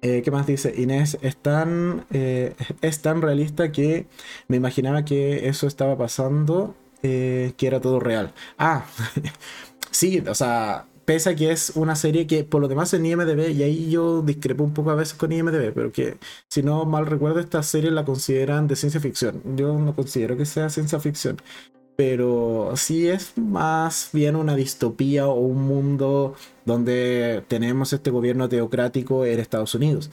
¿Qué 0.00 0.30
más 0.30 0.46
dice? 0.46 0.72
Inés, 0.76 1.18
es 1.20 1.36
tan, 1.36 2.04
es 2.12 3.02
tan 3.02 3.22
realista 3.22 3.72
que 3.72 4.06
me 4.46 4.56
imaginaba 4.56 5.04
que 5.04 5.48
eso 5.48 5.66
estaba 5.66 5.98
pasando, 5.98 6.76
que 7.02 7.54
era 7.58 7.80
todo 7.80 7.98
real. 7.98 8.32
Ah, 8.56 8.84
sí, 9.96 10.22
o 10.28 10.34
sea, 10.34 10.86
pese 11.04 11.30
a 11.30 11.36
que 11.36 11.50
es 11.50 11.72
una 11.74 11.96
serie 11.96 12.26
que 12.26 12.44
por 12.44 12.60
lo 12.60 12.68
demás 12.68 12.92
en 12.94 13.06
IMDB, 13.06 13.50
y 13.50 13.62
ahí 13.62 13.90
yo 13.90 14.22
discrepo 14.22 14.64
un 14.64 14.74
poco 14.74 14.90
a 14.90 14.94
veces 14.94 15.14
con 15.14 15.32
IMDB, 15.32 15.72
pero 15.72 15.92
que 15.92 16.18
si 16.48 16.62
no 16.62 16.84
mal 16.84 17.06
recuerdo, 17.06 17.40
esta 17.40 17.62
serie 17.62 17.90
la 17.90 18.04
consideran 18.04 18.68
de 18.68 18.76
ciencia 18.76 19.00
ficción. 19.00 19.40
Yo 19.56 19.78
no 19.78 19.94
considero 19.94 20.36
que 20.36 20.44
sea 20.44 20.68
ciencia 20.68 21.00
ficción, 21.00 21.38
pero 21.96 22.72
sí 22.76 23.08
es 23.08 23.38
más 23.38 24.10
bien 24.12 24.36
una 24.36 24.54
distopía 24.54 25.26
o 25.28 25.40
un 25.40 25.62
mundo 25.66 26.34
donde 26.64 27.42
tenemos 27.48 27.92
este 27.92 28.10
gobierno 28.10 28.48
teocrático 28.48 29.24
en 29.24 29.40
Estados 29.40 29.74
Unidos. 29.74 30.10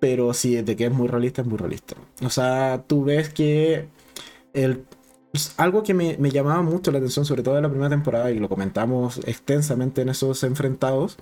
Pero 0.00 0.34
sí, 0.34 0.60
de 0.62 0.76
que 0.76 0.86
es 0.86 0.92
muy 0.92 1.08
realista, 1.08 1.42
es 1.42 1.48
muy 1.48 1.58
realista. 1.58 1.96
O 2.24 2.30
sea, 2.30 2.84
tú 2.88 3.04
ves 3.04 3.28
que 3.28 3.88
el 4.52 4.84
algo 5.56 5.82
que 5.82 5.94
me, 5.94 6.16
llamaba 6.30 6.62
mucho 6.62 6.90
la 6.90 6.98
atención, 6.98 7.24
sobre 7.24 7.42
todo 7.42 7.56
en 7.56 7.62
la 7.62 7.70
primera 7.70 7.90
temporada, 7.90 8.30
y 8.30 8.38
lo 8.38 8.48
comentamos 8.48 9.20
extensamente 9.26 10.02
en 10.02 10.10
esos 10.10 10.42
enfrentados, 10.44 11.16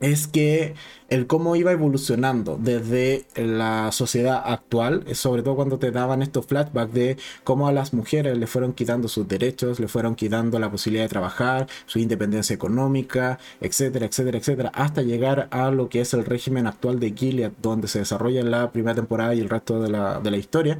es 0.00 0.26
que 0.26 0.74
el 1.10 1.26
cómo 1.26 1.56
iba 1.56 1.72
evolucionando 1.72 2.58
desde 2.58 3.26
la 3.34 3.92
sociedad 3.92 4.42
actual, 4.46 5.04
sobre 5.14 5.42
todo 5.42 5.56
cuando 5.56 5.78
te 5.78 5.90
daban 5.90 6.22
estos 6.22 6.46
flashbacks 6.46 6.94
de 6.94 7.18
cómo 7.44 7.68
a 7.68 7.72
las 7.72 7.92
mujeres 7.92 8.38
le 8.38 8.46
fueron 8.46 8.72
quitando 8.72 9.08
sus 9.08 9.28
derechos, 9.28 9.78
le 9.78 9.88
fueron 9.88 10.14
quitando 10.14 10.58
la 10.58 10.70
posibilidad 10.70 11.04
de 11.04 11.10
trabajar, 11.10 11.66
su 11.84 11.98
independencia 11.98 12.54
económica, 12.54 13.38
etcétera, 13.60 14.06
etcétera, 14.06 14.38
etcétera, 14.38 14.72
hasta 14.74 15.02
llegar 15.02 15.48
a 15.50 15.70
lo 15.70 15.90
que 15.90 16.00
es 16.00 16.14
el 16.14 16.24
régimen 16.24 16.66
actual 16.66 16.98
de 16.98 17.12
Gilead, 17.12 17.52
donde 17.60 17.86
se 17.88 17.98
desarrolla 17.98 18.42
la 18.42 18.72
primera 18.72 18.94
temporada 18.94 19.34
y 19.34 19.40
el 19.40 19.50
resto 19.50 19.82
de 19.82 19.90
la, 19.90 20.20
de 20.20 20.30
la 20.30 20.36
historia, 20.38 20.78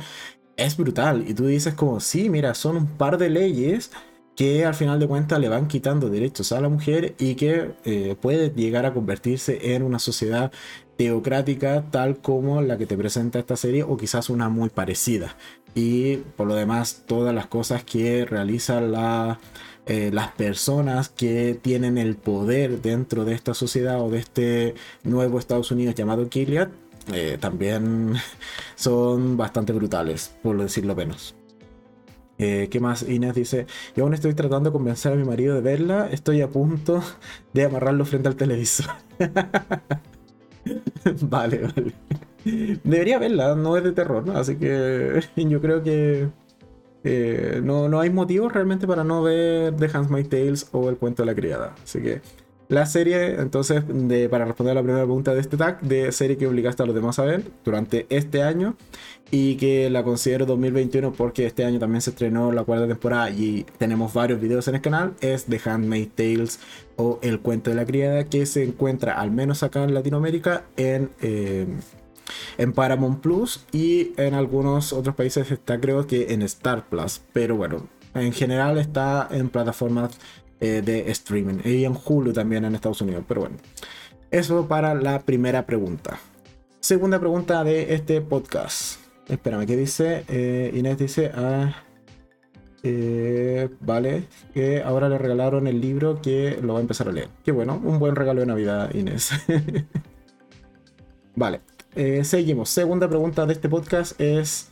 es 0.61 0.77
brutal. 0.77 1.25
Y 1.27 1.35
tú 1.35 1.47
dices 1.47 1.75
como, 1.75 2.01
sí, 2.01 2.29
mira, 2.29 2.55
son 2.55 2.77
un 2.77 2.87
par 2.87 3.19
de 3.19 3.31
leyes 3.31 3.91
que 4.37 4.65
al 4.65 4.75
final 4.75 5.01
de 5.01 5.09
cuentas 5.09 5.39
le 5.41 5.49
van 5.49 5.69
quitando 5.69 6.09
derechos 6.09 6.53
a 6.53 6.61
la 6.61 6.69
mujer 6.69 7.15
y 7.19 7.35
que 7.35 7.73
eh, 7.85 8.17
puede 8.21 8.51
llegar 8.51 8.87
a 8.87 8.95
convertirse 8.95 9.75
en 9.75 9.83
una 9.83 9.99
sociedad 9.99 10.53
teocrática 10.97 11.85
tal 11.91 12.19
como 12.19 12.63
la 12.63 12.79
que 12.79 12.87
te 12.87 12.97
presenta 12.97 13.39
esta 13.39 13.57
serie 13.57 13.83
o 13.83 13.97
quizás 13.97 14.31
una 14.31 14.49
muy 14.49 14.69
parecida. 14.69 15.37
Y 15.75 16.17
por 16.37 16.47
lo 16.47 16.55
demás, 16.55 17.05
todas 17.07 17.35
las 17.35 17.47
cosas 17.47 17.85
que 17.85 18.25
realizan 18.25 18.93
eh, 19.87 20.11
las 20.13 20.29
personas 20.33 21.09
que 21.09 21.59
tienen 21.61 21.99
el 21.99 22.17
poder 22.17 22.83
dentro 22.83 23.25
de 23.25 23.35
esta 23.35 23.55
sociedad 23.55 24.01
o 24.01 24.11
de 24.11 24.19
este 24.19 24.75
nuevo 25.05 25.39
Estados 25.39 25.71
Unidos 25.71 25.95
llamado 25.95 26.29
Gilead 26.31 26.69
eh, 27.13 27.39
también 27.41 28.15
son 28.77 29.37
bastante 29.37 29.73
brutales, 29.73 30.35
por 30.43 30.61
decirlo 30.61 30.95
menos. 30.95 31.35
Eh, 32.39 32.69
¿Qué 32.71 32.81
más? 32.81 33.07
Inés 33.07 33.35
dice, 33.35 33.67
yo 33.95 34.05
aún 34.05 34.15
estoy 34.15 34.33
tratando 34.33 34.71
de 34.71 34.73
convencer 34.73 35.13
a 35.13 35.17
mi 35.17 35.25
marido 35.25 35.55
de 35.55 35.61
verla, 35.61 36.09
estoy 36.11 36.41
a 36.41 36.49
punto 36.49 37.03
de 37.53 37.65
amarrarlo 37.65 38.07
frente 38.07 38.29
al 38.29 38.37
televisor. 38.37 38.87
vale, 41.23 41.59
vale. 41.59 41.93
Debería 42.83 43.19
verla, 43.19 43.55
no 43.55 43.77
es 43.77 43.85
de 43.85 43.93
terror, 43.93 44.27
¿no? 44.27 44.39
así 44.39 44.57
que 44.57 45.21
yo 45.37 45.61
creo 45.61 45.83
que 45.83 46.31
eh, 47.05 47.61
no, 47.63 47.89
no 47.89 48.01
hay 48.01 48.11
motivos 48.11 48.53
realmente 48.53 48.87
para 48.87 49.05
no 49.05 49.23
ver 49.23 49.75
The 49.77 49.91
Handmaid's 49.93 50.29
Tales 50.29 50.69
o 50.73 50.89
El 50.89 50.97
cuento 50.97 51.23
de 51.23 51.27
la 51.27 51.35
criada. 51.35 51.75
Así 51.83 52.01
que 52.01 52.21
la 52.71 52.87
serie, 52.87 53.41
entonces, 53.41 53.83
de, 53.89 54.29
para 54.29 54.45
responder 54.45 54.71
a 54.71 54.75
la 54.77 54.83
primera 54.83 55.05
pregunta 55.05 55.35
de 55.35 55.41
este 55.41 55.57
tag, 55.57 55.81
de 55.81 56.13
serie 56.13 56.39
que 56.39 56.47
obligaste 56.47 56.85
a 56.85 56.87
los 56.87 56.95
demás 56.95 57.19
a 57.19 57.25
ver 57.25 57.43
durante 57.65 58.07
este 58.11 58.45
año 58.45 58.77
y 59.33 59.57
que 59.57 59.91
la 59.91 60.05
considero 60.05 60.47
2021 60.47 61.13
porque 61.13 61.47
este 61.47 61.65
año 61.65 61.81
también 61.81 62.01
se 62.01 62.11
estrenó 62.11 62.53
la 62.53 62.63
cuarta 62.63 62.87
temporada 62.87 63.29
y 63.31 63.67
tenemos 63.79 64.15
varios 64.15 64.41
videos 64.41 64.69
en 64.69 64.77
el 64.77 64.81
canal, 64.81 65.15
es 65.21 65.47
The 65.47 65.61
Handmaid's 65.65 66.15
Tales 66.15 66.61
o 66.95 67.19
El 67.23 67.41
cuento 67.41 67.71
de 67.71 67.77
la 67.77 67.85
criada 67.85 68.25
que 68.25 68.47
se 68.47 68.63
encuentra 68.63 69.21
al 69.21 69.33
menos 69.33 69.65
acá 69.65 69.83
en 69.83 69.93
Latinoamérica 69.93 70.65
en... 70.77 71.11
Eh, 71.21 71.67
en 72.59 72.73
Paramount 72.73 73.21
Plus 73.21 73.65
y 73.73 74.13
en 74.17 74.35
algunos 74.35 74.93
otros 74.93 75.17
países 75.17 75.51
está 75.51 75.81
creo 75.81 76.07
que 76.07 76.33
en 76.33 76.43
Star 76.43 76.89
Plus, 76.89 77.21
pero 77.33 77.57
bueno, 77.57 77.89
en 78.15 78.33
general 78.33 78.79
está 78.79 79.27
en 79.33 79.49
plataformas 79.49 80.17
eh, 80.61 80.83
de 80.85 81.11
streaming. 81.11 81.61
Y 81.65 81.85
en 81.85 81.97
Hulu 82.05 82.33
también 82.35 82.65
en 82.67 82.75
Estados 82.75 83.01
Unidos. 83.01 83.25
Pero 83.27 83.41
bueno, 83.41 83.57
eso 84.31 84.69
para 84.69 84.95
la 84.95 85.21
primera 85.21 85.65
pregunta. 85.65 86.19
Segunda 86.81 87.19
pregunta 87.19 87.65
de 87.65 87.95
este 87.95 88.21
podcast. 88.21 89.01
Espérame, 89.29 89.67
¿qué 89.67 89.77
dice? 89.77 90.25
Eh, 90.29 90.71
Inés 90.75 90.99
dice, 90.99 91.31
ah, 91.35 91.83
eh, 92.83 93.71
vale, 93.81 94.25
que 94.53 94.83
ahora 94.83 95.09
le 95.09 95.17
regalaron 95.17 95.67
el 95.67 95.81
libro 95.81 96.21
que 96.21 96.59
lo 96.63 96.75
va 96.75 96.81
a 96.81 96.83
empezar 96.83 97.09
a 97.09 97.13
leer. 97.13 97.29
Qué 97.45 97.53
bueno, 97.53 97.81
un 97.83 97.99
buen 97.99 98.15
regalo 98.15 98.41
de 98.41 98.47
Navidad, 98.47 98.93
Inés. 98.95 99.31
vale, 101.37 101.61
seguimos. 102.23 102.69
Segunda 102.71 103.09
pregunta 103.09 103.47
de 103.47 103.53
este 103.55 103.69
podcast 103.69 104.21
es 104.21 104.69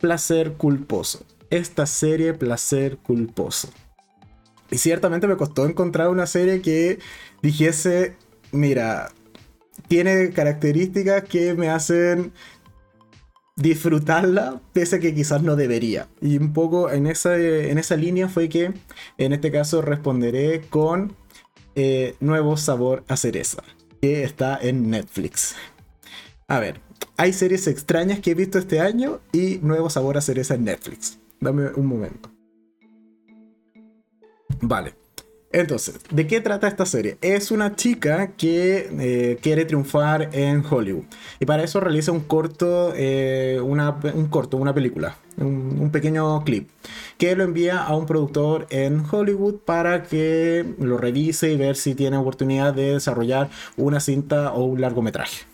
placer 0.00 0.54
culposo. 0.54 1.24
Esta 1.50 1.86
serie, 1.86 2.34
placer 2.34 2.98
culposo. 2.98 3.68
Y 4.70 4.78
ciertamente 4.78 5.26
me 5.26 5.36
costó 5.36 5.66
encontrar 5.66 6.08
una 6.08 6.26
serie 6.26 6.62
que 6.62 6.98
dijese, 7.42 8.14
mira, 8.52 9.10
tiene 9.88 10.30
características 10.30 11.24
que 11.24 11.54
me 11.54 11.68
hacen 11.68 12.32
disfrutarla, 13.56 14.60
pese 14.72 14.96
a 14.96 15.00
que 15.00 15.14
quizás 15.14 15.42
no 15.42 15.56
debería. 15.56 16.08
Y 16.20 16.38
un 16.38 16.52
poco 16.52 16.90
en 16.90 17.06
esa, 17.06 17.36
en 17.36 17.78
esa 17.78 17.96
línea 17.96 18.28
fue 18.28 18.48
que 18.48 18.72
en 19.18 19.32
este 19.32 19.50
caso 19.50 19.82
responderé 19.82 20.62
con 20.62 21.14
eh, 21.74 22.14
Nuevo 22.20 22.56
Sabor 22.56 23.04
a 23.08 23.16
Cereza, 23.16 23.62
que 24.00 24.22
está 24.22 24.58
en 24.60 24.90
Netflix. 24.90 25.54
A 26.48 26.58
ver, 26.58 26.80
hay 27.16 27.32
series 27.32 27.66
extrañas 27.66 28.20
que 28.20 28.30
he 28.30 28.34
visto 28.34 28.58
este 28.58 28.80
año 28.80 29.20
y 29.32 29.58
Nuevo 29.62 29.90
Sabor 29.90 30.16
a 30.16 30.22
Cereza 30.22 30.54
en 30.54 30.64
Netflix. 30.64 31.18
Dame 31.40 31.68
un 31.68 31.86
momento. 31.86 32.29
Vale. 34.60 34.94
Entonces, 35.52 35.98
¿de 36.10 36.28
qué 36.28 36.40
trata 36.40 36.68
esta 36.68 36.86
serie? 36.86 37.18
Es 37.22 37.50
una 37.50 37.74
chica 37.74 38.28
que 38.36 38.88
eh, 39.00 39.38
quiere 39.42 39.64
triunfar 39.64 40.30
en 40.32 40.64
Hollywood 40.64 41.06
y 41.40 41.44
para 41.44 41.64
eso 41.64 41.80
realiza 41.80 42.12
un 42.12 42.20
corto, 42.20 42.92
eh, 42.94 43.60
una, 43.60 43.98
un 44.14 44.28
corto, 44.28 44.58
una 44.58 44.72
película, 44.72 45.16
un, 45.38 45.90
pequeño 45.90 46.44
clip 46.44 46.70
que 47.18 47.34
lo 47.34 47.42
envía 47.42 47.82
a 47.82 47.96
un 47.96 48.06
productor 48.06 48.68
en 48.70 49.02
Hollywood 49.10 49.56
para 49.64 50.04
que 50.04 50.64
lo 50.78 50.98
revise 50.98 51.50
y 51.50 51.56
ver 51.56 51.74
si 51.74 51.96
tiene 51.96 52.16
oportunidad 52.16 52.72
de 52.72 52.92
desarrollar 52.92 53.50
una 53.76 53.98
cinta 53.98 54.52
o 54.52 54.62
un 54.62 54.80
largometraje. 54.80 55.46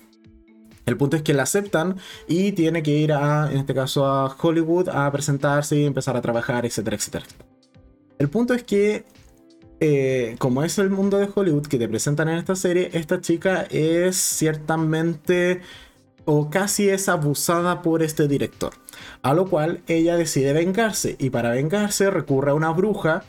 El 0.84 0.98
punto 0.98 1.16
es 1.16 1.22
que 1.22 1.32
la 1.32 1.44
aceptan 1.44 1.96
y 2.28 2.52
tiene 2.52 2.82
que 2.82 2.90
ir 2.90 3.14
a, 3.14 3.50
en 3.50 3.56
este 3.56 3.74
caso, 3.74 4.04
a 4.06 4.26
Hollywood 4.26 4.90
a 4.90 5.10
presentarse 5.10 5.76
y 5.76 5.86
empezar 5.86 6.18
a 6.18 6.20
trabajar, 6.20 6.66
etcétera, 6.66 6.96
etcétera. 6.96 7.24
El 8.18 8.28
punto 8.28 8.54
es 8.54 8.62
que, 8.62 9.04
eh, 9.80 10.36
como 10.38 10.62
es 10.62 10.78
el 10.78 10.90
mundo 10.90 11.18
de 11.18 11.28
Hollywood 11.32 11.66
que 11.66 11.78
te 11.78 11.88
presentan 11.88 12.28
en 12.28 12.38
esta 12.38 12.56
serie, 12.56 12.90
esta 12.94 13.20
chica 13.20 13.66
es 13.70 14.16
ciertamente 14.16 15.60
o 16.24 16.50
casi 16.50 16.88
es 16.88 17.08
abusada 17.08 17.82
por 17.82 18.02
este 18.02 18.26
director. 18.26 18.72
A 19.22 19.34
lo 19.34 19.48
cual 19.48 19.82
ella 19.86 20.16
decide 20.16 20.52
vengarse 20.52 21.16
y 21.18 21.30
para 21.30 21.50
vengarse 21.50 22.10
recurre 22.10 22.50
a 22.50 22.54
una 22.54 22.70
bruja 22.70 23.22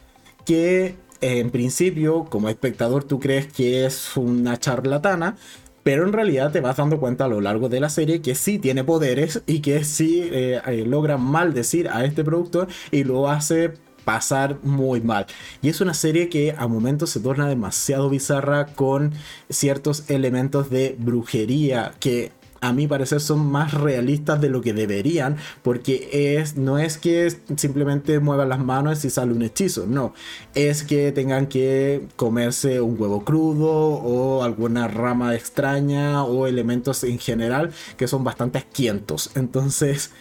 que 0.45 0.95
en 1.21 1.49
principio 1.51 2.25
como 2.25 2.49
espectador 2.49 3.03
tú 3.03 3.19
crees 3.19 3.51
que 3.51 3.85
es 3.85 4.15
una 4.17 4.57
charlatana, 4.57 5.35
pero 5.83 6.05
en 6.05 6.13
realidad 6.13 6.51
te 6.51 6.61
vas 6.61 6.77
dando 6.77 6.99
cuenta 6.99 7.25
a 7.25 7.27
lo 7.27 7.39
largo 7.39 7.69
de 7.69 7.79
la 7.79 7.89
serie 7.89 8.21
que 8.21 8.35
sí 8.35 8.59
tiene 8.59 8.83
poderes 8.83 9.41
y 9.45 9.61
que 9.61 9.83
sí 9.83 10.27
eh, 10.31 10.59
eh, 10.65 10.83
logra 10.85 11.17
maldecir 11.17 11.87
a 11.89 12.03
este 12.03 12.23
productor 12.23 12.67
y 12.91 13.03
lo 13.03 13.29
hace 13.29 13.73
pasar 14.07 14.59
muy 14.63 15.01
mal. 15.01 15.25
Y 15.61 15.67
es 15.67 15.81
una 15.81 15.93
serie 15.93 16.29
que 16.29 16.55
a 16.57 16.65
momentos 16.69 17.09
se 17.09 17.19
torna 17.19 17.45
demasiado 17.49 18.09
bizarra 18.09 18.67
con 18.67 19.11
ciertos 19.49 20.09
elementos 20.09 20.69
de 20.69 20.95
brujería 20.97 21.93
que 21.99 22.31
a 22.61 22.71
mi 22.71 22.87
parecer 22.87 23.19
son 23.19 23.51
más 23.51 23.73
realistas 23.73 24.39
de 24.39 24.47
lo 24.47 24.61
que 24.61 24.71
deberían, 24.71 25.35
porque 25.61 26.37
es, 26.39 26.55
no 26.55 26.79
es 26.79 26.97
que 26.97 27.35
simplemente 27.57 28.21
muevan 28.21 28.47
las 28.47 28.59
manos 28.59 29.03
y 29.03 29.09
sale 29.09 29.33
un 29.33 29.41
hechizo, 29.41 29.85
no, 29.87 30.13
es 30.55 30.83
que 30.83 31.11
tengan 31.11 31.47
que 31.47 32.07
comerse 32.15 32.79
un 32.79 32.95
huevo 32.97 33.25
crudo 33.25 33.69
o 33.69 34.41
alguna 34.41 34.87
rama 34.87 35.35
extraña 35.35 36.23
o 36.23 36.47
elementos 36.47 37.03
en 37.03 37.19
general 37.19 37.71
que 37.97 38.07
son 38.07 38.23
bastante 38.23 38.57
asquientos. 38.57 39.31
Entonces, 39.35 40.11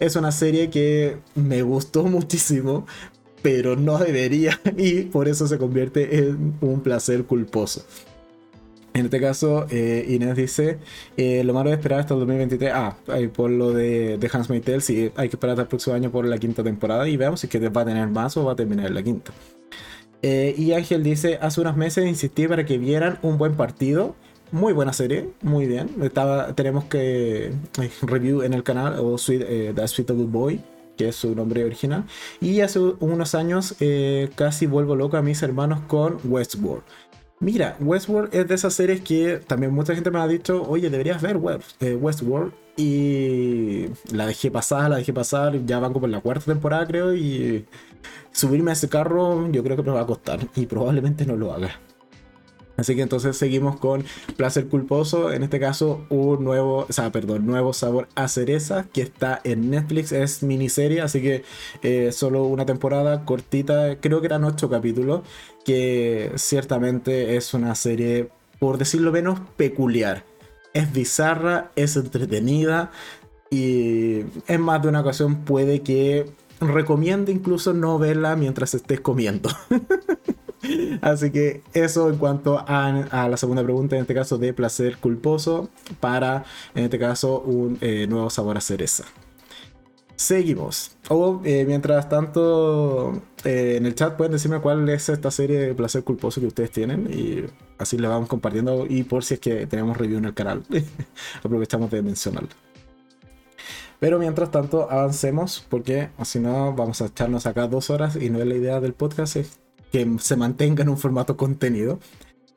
es 0.00 0.16
una 0.16 0.32
serie 0.32 0.70
que 0.70 1.18
me 1.34 1.62
gustó 1.62 2.02
muchísimo, 2.16 2.86
pero 3.46 3.76
no 3.76 3.96
debería 3.96 4.60
y 4.76 5.02
por 5.02 5.28
eso 5.28 5.46
se 5.46 5.56
convierte 5.56 6.18
en 6.18 6.54
un 6.60 6.80
placer 6.80 7.26
culposo. 7.26 7.86
En 8.92 9.04
este 9.04 9.20
caso, 9.20 9.68
eh, 9.70 10.04
Inés 10.08 10.34
dice, 10.34 10.78
eh, 11.16 11.44
lo 11.44 11.54
malo 11.54 11.70
es 11.70 11.76
esperar 11.76 12.00
hasta 12.00 12.14
el 12.14 12.20
2023. 12.20 12.72
Ah, 12.74 12.96
por 13.32 13.52
lo 13.52 13.70
de, 13.70 14.18
de 14.18 14.30
Hans 14.32 14.48
Tale, 14.48 14.80
sí, 14.80 15.12
hay 15.14 15.28
que 15.28 15.36
esperar 15.36 15.52
hasta 15.52 15.62
el 15.62 15.68
próximo 15.68 15.94
año 15.94 16.10
por 16.10 16.26
la 16.26 16.38
quinta 16.38 16.64
temporada 16.64 17.08
y 17.08 17.16
veamos 17.16 17.38
si 17.38 17.46
que 17.46 17.60
va 17.68 17.82
a 17.82 17.84
tener 17.84 18.08
más 18.08 18.36
o 18.36 18.44
va 18.44 18.54
a 18.54 18.56
terminar 18.56 18.90
la 18.90 19.04
quinta. 19.04 19.30
Eh, 20.22 20.52
y 20.58 20.72
Ángel 20.72 21.04
dice, 21.04 21.38
hace 21.40 21.60
unos 21.60 21.76
meses 21.76 22.04
insistí 22.04 22.48
para 22.48 22.66
que 22.66 22.78
vieran 22.78 23.20
un 23.22 23.38
buen 23.38 23.54
partido. 23.54 24.16
Muy 24.50 24.72
buena 24.72 24.92
serie, 24.92 25.28
muy 25.40 25.66
bien. 25.66 25.88
Estaba, 26.02 26.52
tenemos 26.56 26.86
que 26.86 27.52
review 28.02 28.42
en 28.42 28.54
el 28.54 28.64
canal, 28.64 28.98
o 28.98 29.16
Sweet, 29.16 29.74
The 29.76 29.86
Sweet 29.86 30.10
Good 30.10 30.30
Boy, 30.30 30.60
que 30.96 31.08
es 31.08 31.16
su 31.16 31.34
nombre 31.34 31.64
original. 31.64 32.04
Y 32.40 32.60
hace 32.60 32.78
unos 32.78 33.34
años 33.34 33.74
casi 34.34 34.66
vuelvo 34.66 34.96
loco 34.96 35.16
a 35.16 35.22
mis 35.22 35.42
hermanos 35.42 35.80
con 35.86 36.18
Westworld. 36.24 36.82
Mira, 37.38 37.76
Westworld 37.80 38.34
es 38.34 38.48
de 38.48 38.54
esas 38.54 38.72
series 38.72 39.02
que 39.02 39.38
también 39.46 39.72
mucha 39.72 39.94
gente 39.94 40.10
me 40.10 40.18
ha 40.18 40.26
dicho, 40.26 40.62
oye, 40.66 40.88
deberías 40.88 41.20
ver 41.20 41.38
eh, 41.80 41.94
Westworld. 41.94 42.52
Y 42.78 43.86
la 44.12 44.26
dejé 44.26 44.50
pasar, 44.50 44.90
la 44.90 44.96
dejé 44.96 45.12
pasar, 45.12 45.64
ya 45.64 45.78
van 45.78 45.92
como 45.92 46.06
en 46.06 46.12
la 46.12 46.20
cuarta 46.20 46.44
temporada 46.46 46.86
creo, 46.86 47.14
y 47.14 47.64
subirme 48.32 48.70
a 48.70 48.74
ese 48.74 48.88
carro 48.88 49.50
yo 49.50 49.62
creo 49.62 49.76
que 49.76 49.82
me 49.82 49.92
va 49.92 50.02
a 50.02 50.06
costar 50.06 50.40
y 50.54 50.66
probablemente 50.66 51.24
no 51.24 51.36
lo 51.36 51.52
haga. 51.54 51.70
Así 52.76 52.94
que 52.94 53.02
entonces 53.02 53.36
seguimos 53.36 53.78
con 53.78 54.04
Placer 54.36 54.68
Culposo, 54.68 55.32
en 55.32 55.42
este 55.42 55.58
caso 55.58 56.04
un 56.10 56.44
nuevo, 56.44 56.86
o 56.88 56.92
sea, 56.92 57.10
perdón, 57.10 57.46
nuevo 57.46 57.72
sabor 57.72 58.08
a 58.14 58.28
cereza 58.28 58.86
que 58.92 59.02
está 59.02 59.40
en 59.44 59.70
Netflix, 59.70 60.12
es 60.12 60.42
miniserie, 60.42 61.00
así 61.00 61.22
que 61.22 61.44
eh, 61.82 62.12
solo 62.12 62.44
una 62.44 62.66
temporada 62.66 63.24
cortita, 63.24 63.98
creo 64.00 64.20
que 64.20 64.26
eran 64.26 64.44
ocho 64.44 64.68
capítulos, 64.68 65.22
que 65.64 66.32
ciertamente 66.36 67.36
es 67.36 67.54
una 67.54 67.74
serie, 67.74 68.28
por 68.58 68.78
decirlo 68.78 69.10
menos, 69.10 69.40
peculiar. 69.56 70.24
Es 70.74 70.92
bizarra, 70.92 71.70
es 71.74 71.96
entretenida 71.96 72.90
y 73.50 74.24
en 74.46 74.60
más 74.60 74.82
de 74.82 74.88
una 74.88 75.00
ocasión 75.00 75.44
puede 75.44 75.80
que 75.80 76.30
recomiende 76.60 77.32
incluso 77.32 77.72
no 77.74 77.98
verla 77.98 78.36
mientras 78.36 78.74
estés 78.74 79.00
comiendo. 79.00 79.50
Así 81.02 81.30
que 81.30 81.62
eso 81.72 82.08
en 82.10 82.16
cuanto 82.16 82.64
a, 82.66 83.28
la 83.28 83.36
segunda 83.36 83.62
pregunta, 83.62 83.96
en 83.96 84.02
este 84.02 84.14
caso 84.14 84.38
de 84.38 84.52
placer 84.52 84.98
culposo, 84.98 85.68
para 86.00 86.44
en 86.74 86.84
este 86.84 86.98
caso 86.98 87.40
un 87.40 87.78
eh, 87.80 88.06
nuevo 88.08 88.30
sabor 88.30 88.56
a 88.56 88.60
cereza. 88.60 89.04
Seguimos. 90.16 90.96
O 91.10 91.42
eh, 91.44 91.64
mientras 91.66 92.08
tanto, 92.08 93.20
eh, 93.44 93.74
en 93.76 93.84
el 93.84 93.94
chat 93.94 94.16
pueden 94.16 94.32
decirme 94.32 94.60
cuál 94.60 94.88
es 94.88 95.10
esta 95.10 95.30
serie 95.30 95.58
de 95.58 95.74
placer 95.74 96.04
culposo 96.04 96.40
que 96.40 96.46
ustedes 96.46 96.70
tienen 96.70 97.06
y 97.12 97.44
así 97.78 97.98
le 97.98 98.08
vamos 98.08 98.28
compartiendo 98.28 98.86
y 98.88 99.02
por 99.02 99.24
si 99.24 99.34
es 99.34 99.40
que 99.40 99.66
tenemos 99.66 99.96
review 99.98 100.18
en 100.18 100.24
el 100.24 100.34
canal. 100.34 100.62
Aprovechamos 101.44 101.90
de 101.90 102.02
mencionarlo. 102.02 102.48
Pero 104.00 104.18
mientras 104.18 104.50
tanto, 104.50 104.90
avancemos 104.90 105.64
porque 105.68 106.08
si 106.24 106.38
no 106.38 106.74
vamos 106.74 107.02
a 107.02 107.06
echarnos 107.06 107.46
acá 107.46 107.66
dos 107.66 107.90
horas 107.90 108.16
y 108.16 108.30
no 108.30 108.38
es 108.38 108.46
la 108.46 108.54
idea 108.54 108.80
del 108.80 108.94
podcast, 108.94 109.36
que 109.92 110.06
se 110.20 110.36
mantenga 110.36 110.82
en 110.82 110.88
un 110.88 110.98
formato 110.98 111.36
contenido. 111.36 111.98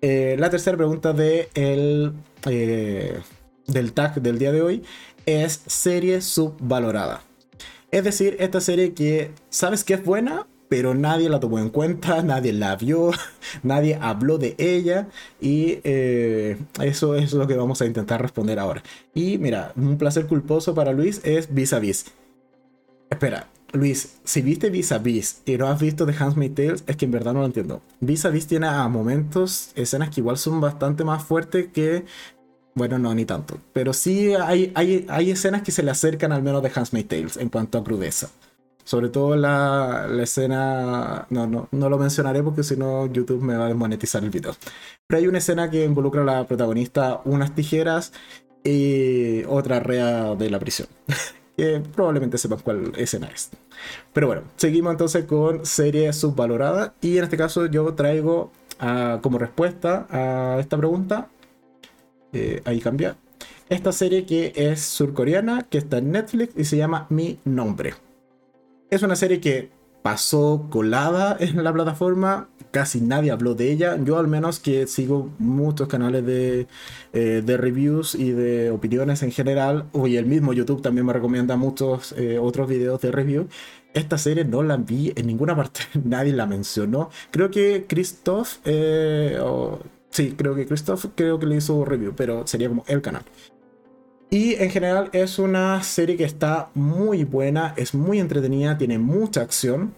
Eh, 0.02 0.36
la 0.40 0.50
tercera 0.50 0.78
pregunta 0.78 1.14
de 1.14 1.50
el, 1.54 2.14
del 3.68 3.94
tag 3.94 4.22
del 4.22 4.40
día 4.40 4.52
de 4.52 4.62
hoy 4.62 4.84
es 5.26 5.62
serie 5.68 6.22
subvalorada. 6.22 7.22
Es 7.92 8.04
decir, 8.04 8.38
esta 8.40 8.62
serie 8.62 8.94
que 8.94 9.32
sabes 9.50 9.84
que 9.84 9.96
es 9.96 10.04
buena, 10.04 10.48
pero 10.70 10.94
nadie 10.94 11.28
la 11.28 11.40
tomó 11.40 11.60
en 11.60 11.70
cuenta, 11.70 12.22
nadie 12.24 12.54
la 12.54 12.76
vio, 12.76 13.12
nadie 13.64 13.98
habló 14.00 14.38
de 14.38 14.56
ella 14.58 15.08
y 15.42 15.80
eh, 15.84 16.58
eso 16.82 17.16
es 17.16 17.34
lo 17.34 17.48
que 17.48 17.56
vamos 17.56 17.82
a 17.82 17.86
intentar 17.86 18.22
responder 18.22 18.60
ahora. 18.60 18.84
Y 19.14 19.38
mira, 19.38 19.74
un 19.76 19.98
placer 19.98 20.28
culposo 20.28 20.74
para 20.74 20.94
Luis 20.94 21.22
es 21.24 21.54
Vis 21.54 21.74
a 21.74 21.80
Vis. 21.80 22.06
Espera, 23.10 23.48
Luis, 23.74 24.20
si 24.24 24.42
viste 24.42 24.70
Vis 24.70 24.92
a 24.92 24.98
Vis 24.98 25.42
y 25.46 25.58
no 25.58 25.68
has 25.68 25.80
visto 25.80 26.06
The 26.06 26.16
Handmaid's 26.18 26.56
Tales, 26.56 26.84
es 26.88 26.96
que 26.96 27.06
en 27.06 27.12
verdad 27.12 27.34
no 27.34 27.42
lo 27.42 27.46
entiendo. 27.46 27.82
Vis 28.00 28.26
a 28.26 28.30
Vis 28.30 28.48
tiene 28.48 28.68
a 28.68 28.88
momentos 28.88 29.72
escenas 29.76 30.10
que 30.10 30.22
igual 30.22 30.38
son 30.38 30.60
bastante 30.60 31.04
más 31.04 31.24
fuertes 31.24 31.68
que 31.72 32.06
bueno, 32.76 32.98
no, 32.98 33.14
ni 33.14 33.26
tanto. 33.26 33.60
Pero 33.74 33.94
sí 33.94 34.34
hay, 34.34 34.72
hay, 34.76 35.06
hay 35.10 35.32
escenas 35.32 35.64
que 35.64 35.72
se 35.72 35.84
le 35.84 35.92
acercan 35.92 36.32
al 36.32 36.44
menos 36.44 36.64
de 36.64 36.72
Handmaid's 36.74 37.08
Tales 37.10 37.38
en 37.38 37.50
cuanto 37.50 37.78
a 37.78 37.84
crudeza. 37.84 38.30
Sobre 38.86 39.10
todo 39.10 39.36
la, 39.36 40.08
la, 40.10 40.24
escena. 40.24 41.28
No, 41.30 41.46
no, 41.46 41.68
no 41.72 41.90
lo 41.90 41.98
mencionaré 41.98 42.42
porque 42.42 42.64
si 42.64 42.76
no, 42.78 43.06
YouTube 43.06 43.42
me 43.42 43.56
va 43.56 43.66
a 43.66 43.68
desmonetizar 43.68 44.24
el 44.24 44.30
video. 44.30 44.56
Pero 45.08 45.20
hay 45.20 45.28
una 45.28 45.40
escena 45.40 45.70
que 45.70 45.84
involucra 45.84 46.22
a 46.22 46.26
la 46.26 46.48
protagonista 46.48 47.22
unas 47.26 47.54
tijeras 47.54 48.14
y 48.64 49.44
otra 49.44 49.80
rea 49.80 50.36
de 50.36 50.50
la 50.50 50.60
prisión. 50.60 50.88
que 51.60 51.82
probablemente 51.96 52.38
sepan 52.38 52.60
cuál 52.60 52.94
escena 52.96 53.28
es. 53.28 53.50
Pero 54.14 54.28
bueno, 54.28 54.44
seguimos 54.56 54.92
entonces 54.92 55.26
con 55.26 55.66
serie 55.66 56.12
subvalorada. 56.14 56.94
Y 57.02 57.18
en 57.18 57.26
este 57.26 57.38
caso, 57.38 57.66
yo 57.66 57.94
traigo 57.94 58.52
ah, 58.80 59.20
como 59.22 59.38
respuesta 59.38 60.08
a 60.10 60.58
esta 60.60 60.78
pregunta 60.78 61.30
eh, 62.34 62.62
ahí 62.66 62.80
cambia. 62.80 63.18
Esta 63.70 63.92
serie 63.92 64.26
que 64.26 64.54
es 64.56 64.82
surcoreana, 64.82 65.68
que 65.70 65.78
está 65.78 66.00
en 66.00 66.12
Netflix 66.12 66.54
y 66.58 66.64
se 66.64 66.78
llama 66.78 67.06
Mi 67.10 67.40
Nombre. 67.46 67.94
Es 68.90 69.04
una 69.04 69.16
serie 69.16 69.40
que 69.40 69.70
pasó 70.02 70.68
colada 70.70 71.36
en 71.40 71.64
la 71.64 71.74
plataforma, 71.74 72.50
casi 72.72 73.02
nadie 73.02 73.32
habló 73.32 73.56
de 73.56 73.72
ella. 73.72 73.98
Yo 74.04 74.18
al 74.18 74.28
menos 74.28 74.60
que 74.60 74.88
sigo 74.88 75.30
muchos 75.40 75.88
canales 75.88 76.26
de, 76.26 76.68
eh, 77.14 77.42
de 77.46 77.58
reviews 77.58 78.16
y 78.16 78.32
de 78.32 78.72
opiniones 78.72 79.24
en 79.24 79.32
general, 79.32 79.86
y 80.06 80.16
el 80.16 80.26
mismo 80.26 80.54
YouTube 80.54 80.82
también 80.82 81.06
me 81.06 81.14
recomienda 81.14 81.58
muchos 81.58 82.14
eh, 82.18 82.40
otros 82.40 82.68
videos 82.68 83.02
de 83.02 83.12
review. 83.12 83.48
Esta 83.94 84.18
serie 84.18 84.46
no 84.46 84.62
la 84.64 84.78
vi 84.78 85.14
en 85.16 85.28
ninguna 85.28 85.56
parte, 85.58 85.82
nadie 86.04 86.34
la 86.34 86.46
mencionó. 86.46 87.10
Creo 87.32 87.52
que 87.52 87.86
Christoph... 87.88 88.58
Sí, 90.12 90.34
creo 90.36 90.56
que 90.56 90.66
Christoph 90.66 91.06
creo 91.14 91.38
que 91.40 91.46
le 91.46 91.58
hizo 91.58 91.86
review, 91.86 92.14
pero 92.16 92.46
sería 92.48 92.68
como 92.68 92.84
el 92.88 93.02
canal. 93.02 93.24
Y 94.32 94.54
en 94.56 94.70
general 94.70 95.10
es 95.12 95.40
una 95.40 95.82
serie 95.82 96.16
que 96.16 96.24
está 96.24 96.70
muy 96.76 97.24
buena, 97.24 97.74
es 97.78 97.96
muy 97.96 98.20
entretenida, 98.20 98.78
tiene 98.78 99.00
mucha 99.00 99.42
acción. 99.42 99.96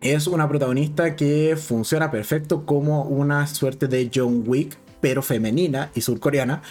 Es 0.00 0.26
una 0.26 0.48
protagonista 0.48 1.14
que 1.14 1.58
funciona 1.60 2.10
perfecto 2.10 2.64
como 2.64 3.02
una 3.02 3.46
suerte 3.46 3.86
de 3.86 4.10
John 4.14 4.44
Wick, 4.46 4.78
pero 5.02 5.20
femenina 5.20 5.90
y 5.94 6.00
surcoreana. 6.00 6.62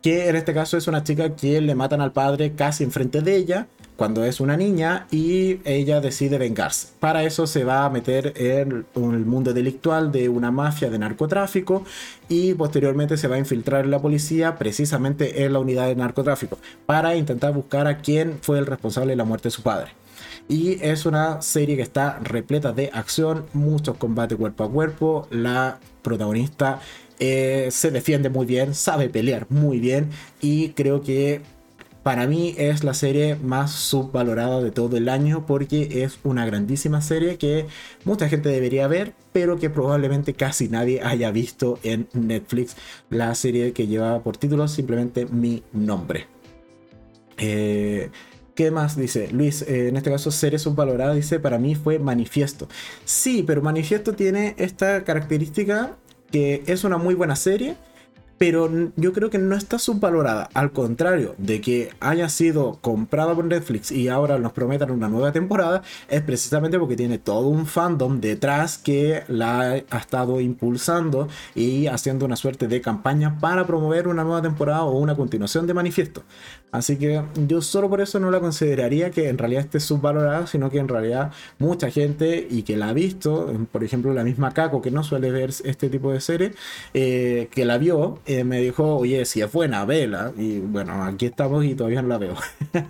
Que 0.00 0.28
en 0.28 0.34
este 0.34 0.52
caso 0.52 0.76
es 0.76 0.88
una 0.88 1.04
chica 1.04 1.36
que 1.36 1.60
le 1.60 1.76
matan 1.76 2.00
al 2.00 2.12
padre 2.12 2.54
casi 2.56 2.82
enfrente 2.82 3.20
de 3.20 3.36
ella 3.36 3.68
cuando 3.96 4.24
es 4.24 4.40
una 4.40 4.56
niña 4.56 5.06
y 5.10 5.60
ella 5.64 6.00
decide 6.00 6.38
vengarse. 6.38 6.88
Para 6.98 7.24
eso 7.24 7.46
se 7.46 7.64
va 7.64 7.84
a 7.84 7.90
meter 7.90 8.32
en 8.36 8.86
el 8.94 9.26
mundo 9.26 9.52
delictual 9.52 10.10
de 10.10 10.28
una 10.28 10.50
mafia 10.50 10.90
de 10.90 10.98
narcotráfico 10.98 11.84
y 12.28 12.54
posteriormente 12.54 13.16
se 13.16 13.28
va 13.28 13.36
a 13.36 13.38
infiltrar 13.38 13.84
en 13.84 13.90
la 13.90 14.00
policía 14.00 14.56
precisamente 14.56 15.44
en 15.44 15.52
la 15.52 15.58
unidad 15.58 15.86
de 15.86 15.96
narcotráfico 15.96 16.58
para 16.86 17.14
intentar 17.16 17.52
buscar 17.52 17.86
a 17.86 17.98
quién 17.98 18.38
fue 18.40 18.58
el 18.58 18.66
responsable 18.66 19.10
de 19.10 19.16
la 19.16 19.24
muerte 19.24 19.48
de 19.48 19.52
su 19.52 19.62
padre. 19.62 19.92
Y 20.48 20.82
es 20.82 21.06
una 21.06 21.40
serie 21.40 21.76
que 21.76 21.82
está 21.82 22.18
repleta 22.18 22.72
de 22.72 22.90
acción, 22.92 23.46
muchos 23.52 23.96
combates 23.96 24.36
cuerpo 24.36 24.64
a 24.64 24.70
cuerpo, 24.70 25.28
la 25.30 25.78
protagonista 26.02 26.80
eh, 27.20 27.68
se 27.70 27.90
defiende 27.90 28.30
muy 28.30 28.46
bien, 28.46 28.74
sabe 28.74 29.08
pelear 29.08 29.46
muy 29.48 29.78
bien 29.78 30.10
y 30.40 30.70
creo 30.70 31.02
que 31.02 31.40
para 32.02 32.26
mí 32.26 32.54
es 32.58 32.82
la 32.84 32.94
serie 32.94 33.36
más 33.36 33.70
subvalorada 33.72 34.60
de 34.60 34.70
todo 34.70 34.96
el 34.96 35.08
año 35.08 35.46
porque 35.46 36.02
es 36.02 36.18
una 36.24 36.44
grandísima 36.44 37.00
serie 37.00 37.38
que 37.38 37.66
mucha 38.04 38.28
gente 38.28 38.48
debería 38.48 38.88
ver, 38.88 39.12
pero 39.32 39.58
que 39.58 39.70
probablemente 39.70 40.34
casi 40.34 40.68
nadie 40.68 41.00
haya 41.02 41.30
visto 41.30 41.78
en 41.82 42.08
Netflix. 42.12 42.76
La 43.08 43.34
serie 43.34 43.72
que 43.72 43.86
lleva 43.86 44.22
por 44.22 44.36
título 44.36 44.66
simplemente 44.68 45.26
Mi 45.26 45.62
Nombre. 45.72 46.26
Eh, 47.38 48.10
¿Qué 48.54 48.70
más 48.70 48.96
dice? 48.96 49.28
Luis, 49.32 49.62
eh, 49.62 49.88
en 49.88 49.96
este 49.96 50.10
caso, 50.10 50.30
serie 50.30 50.58
subvalorada, 50.58 51.14
dice, 51.14 51.40
para 51.40 51.58
mí 51.58 51.74
fue 51.74 51.98
Manifiesto. 51.98 52.68
Sí, 53.04 53.42
pero 53.46 53.62
Manifiesto 53.62 54.12
tiene 54.12 54.54
esta 54.58 55.04
característica 55.04 55.96
que 56.30 56.62
es 56.66 56.84
una 56.84 56.98
muy 56.98 57.14
buena 57.14 57.36
serie, 57.36 57.76
pero 58.42 58.68
yo 58.96 59.12
creo 59.12 59.30
que 59.30 59.38
no 59.38 59.54
está 59.54 59.78
subvalorada. 59.78 60.48
Al 60.52 60.72
contrario 60.72 61.36
de 61.38 61.60
que 61.60 61.90
haya 62.00 62.28
sido 62.28 62.80
comprada 62.80 63.36
por 63.36 63.44
Netflix 63.44 63.92
y 63.92 64.08
ahora 64.08 64.36
nos 64.36 64.50
prometan 64.50 64.90
una 64.90 65.08
nueva 65.08 65.30
temporada, 65.30 65.82
es 66.08 66.22
precisamente 66.22 66.76
porque 66.76 66.96
tiene 66.96 67.18
todo 67.18 67.46
un 67.46 67.66
fandom 67.66 68.20
detrás 68.20 68.78
que 68.78 69.22
la 69.28 69.60
ha 69.60 69.76
estado 69.96 70.40
impulsando 70.40 71.28
y 71.54 71.86
haciendo 71.86 72.26
una 72.26 72.34
suerte 72.34 72.66
de 72.66 72.80
campaña 72.80 73.38
para 73.38 73.64
promover 73.64 74.08
una 74.08 74.24
nueva 74.24 74.42
temporada 74.42 74.82
o 74.82 74.98
una 74.98 75.14
continuación 75.14 75.68
de 75.68 75.74
Manifiesto. 75.74 76.24
Así 76.72 76.96
que 76.96 77.22
yo 77.46 77.60
solo 77.60 77.90
por 77.90 78.00
eso 78.00 78.18
no 78.18 78.30
la 78.30 78.40
consideraría 78.40 79.10
que 79.10 79.28
en 79.28 79.36
realidad 79.36 79.64
esté 79.64 79.78
subvalorada, 79.78 80.46
sino 80.46 80.70
que 80.70 80.78
en 80.78 80.88
realidad 80.88 81.30
mucha 81.58 81.90
gente 81.90 82.46
y 82.50 82.62
que 82.62 82.78
la 82.78 82.88
ha 82.88 82.92
visto, 82.94 83.52
por 83.70 83.84
ejemplo 83.84 84.14
la 84.14 84.24
misma 84.24 84.54
Kako 84.54 84.80
que 84.80 84.90
no 84.90 85.04
suele 85.04 85.30
ver 85.30 85.50
este 85.64 85.90
tipo 85.90 86.12
de 86.12 86.20
serie, 86.22 86.54
eh, 86.94 87.48
que 87.52 87.66
la 87.66 87.76
vio, 87.76 88.20
eh, 88.32 88.44
me 88.44 88.60
dijo, 88.60 88.96
oye, 88.96 89.24
si 89.24 89.40
es 89.40 89.52
buena, 89.52 89.84
vela. 89.84 90.32
Y 90.36 90.58
bueno, 90.60 91.02
aquí 91.04 91.26
estamos 91.26 91.64
y 91.64 91.74
todavía 91.74 92.02
no 92.02 92.08
la 92.08 92.18
veo. 92.18 92.34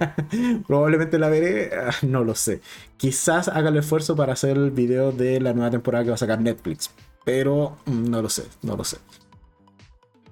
Probablemente 0.67 1.19
la 1.19 1.29
veré, 1.29 1.71
ah, 1.75 1.93
no 2.03 2.25
lo 2.25 2.35
sé. 2.35 2.61
Quizás 2.97 3.49
haga 3.49 3.71
el 3.71 3.77
esfuerzo 3.77 4.17
para 4.17 4.33
hacer 4.33 4.57
el 4.57 4.71
video 4.71 5.13
de 5.13 5.41
la 5.41 5.53
nueva 5.53 5.71
temporada 5.71 6.05
que 6.05 6.11
va 6.11 6.15
a 6.15 6.19
sacar 6.19 6.41
Netflix, 6.41 6.91
pero 7.25 7.77
mm, 7.87 8.11
no 8.11 8.23
lo 8.23 8.29
sé, 8.29 8.45
no 8.63 8.77
lo 8.77 8.85
sé. 8.85 8.99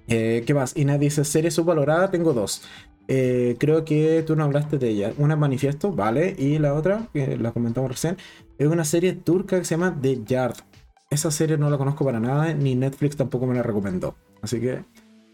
Eh, 0.07 0.43
¿Qué 0.45 0.53
más? 0.53 0.75
Ina 0.75 0.97
dice, 0.97 1.23
serie 1.23 1.51
subvalorada, 1.51 2.11
tengo 2.11 2.33
dos. 2.33 2.63
Eh, 3.07 3.55
creo 3.59 3.83
que 3.83 4.23
tú 4.25 4.35
no 4.35 4.43
hablaste 4.43 4.77
de 4.77 4.89
ella. 4.89 5.13
Una 5.17 5.33
es 5.33 5.39
Manifiesto, 5.39 5.91
vale. 5.91 6.35
Y 6.37 6.59
la 6.59 6.73
otra, 6.73 7.09
que 7.13 7.37
la 7.37 7.51
comentamos 7.51 7.91
recién, 7.91 8.17
es 8.57 8.67
una 8.67 8.85
serie 8.85 9.13
turca 9.13 9.59
que 9.59 9.65
se 9.65 9.75
llama 9.75 9.97
The 10.01 10.23
Yard. 10.25 10.55
Esa 11.09 11.29
serie 11.31 11.57
no 11.57 11.69
la 11.69 11.77
conozco 11.77 12.05
para 12.05 12.19
nada, 12.19 12.53
ni 12.53 12.75
Netflix 12.75 13.17
tampoco 13.17 13.45
me 13.45 13.55
la 13.55 13.63
recomendó. 13.63 14.15
Así 14.41 14.59
que, 14.59 14.83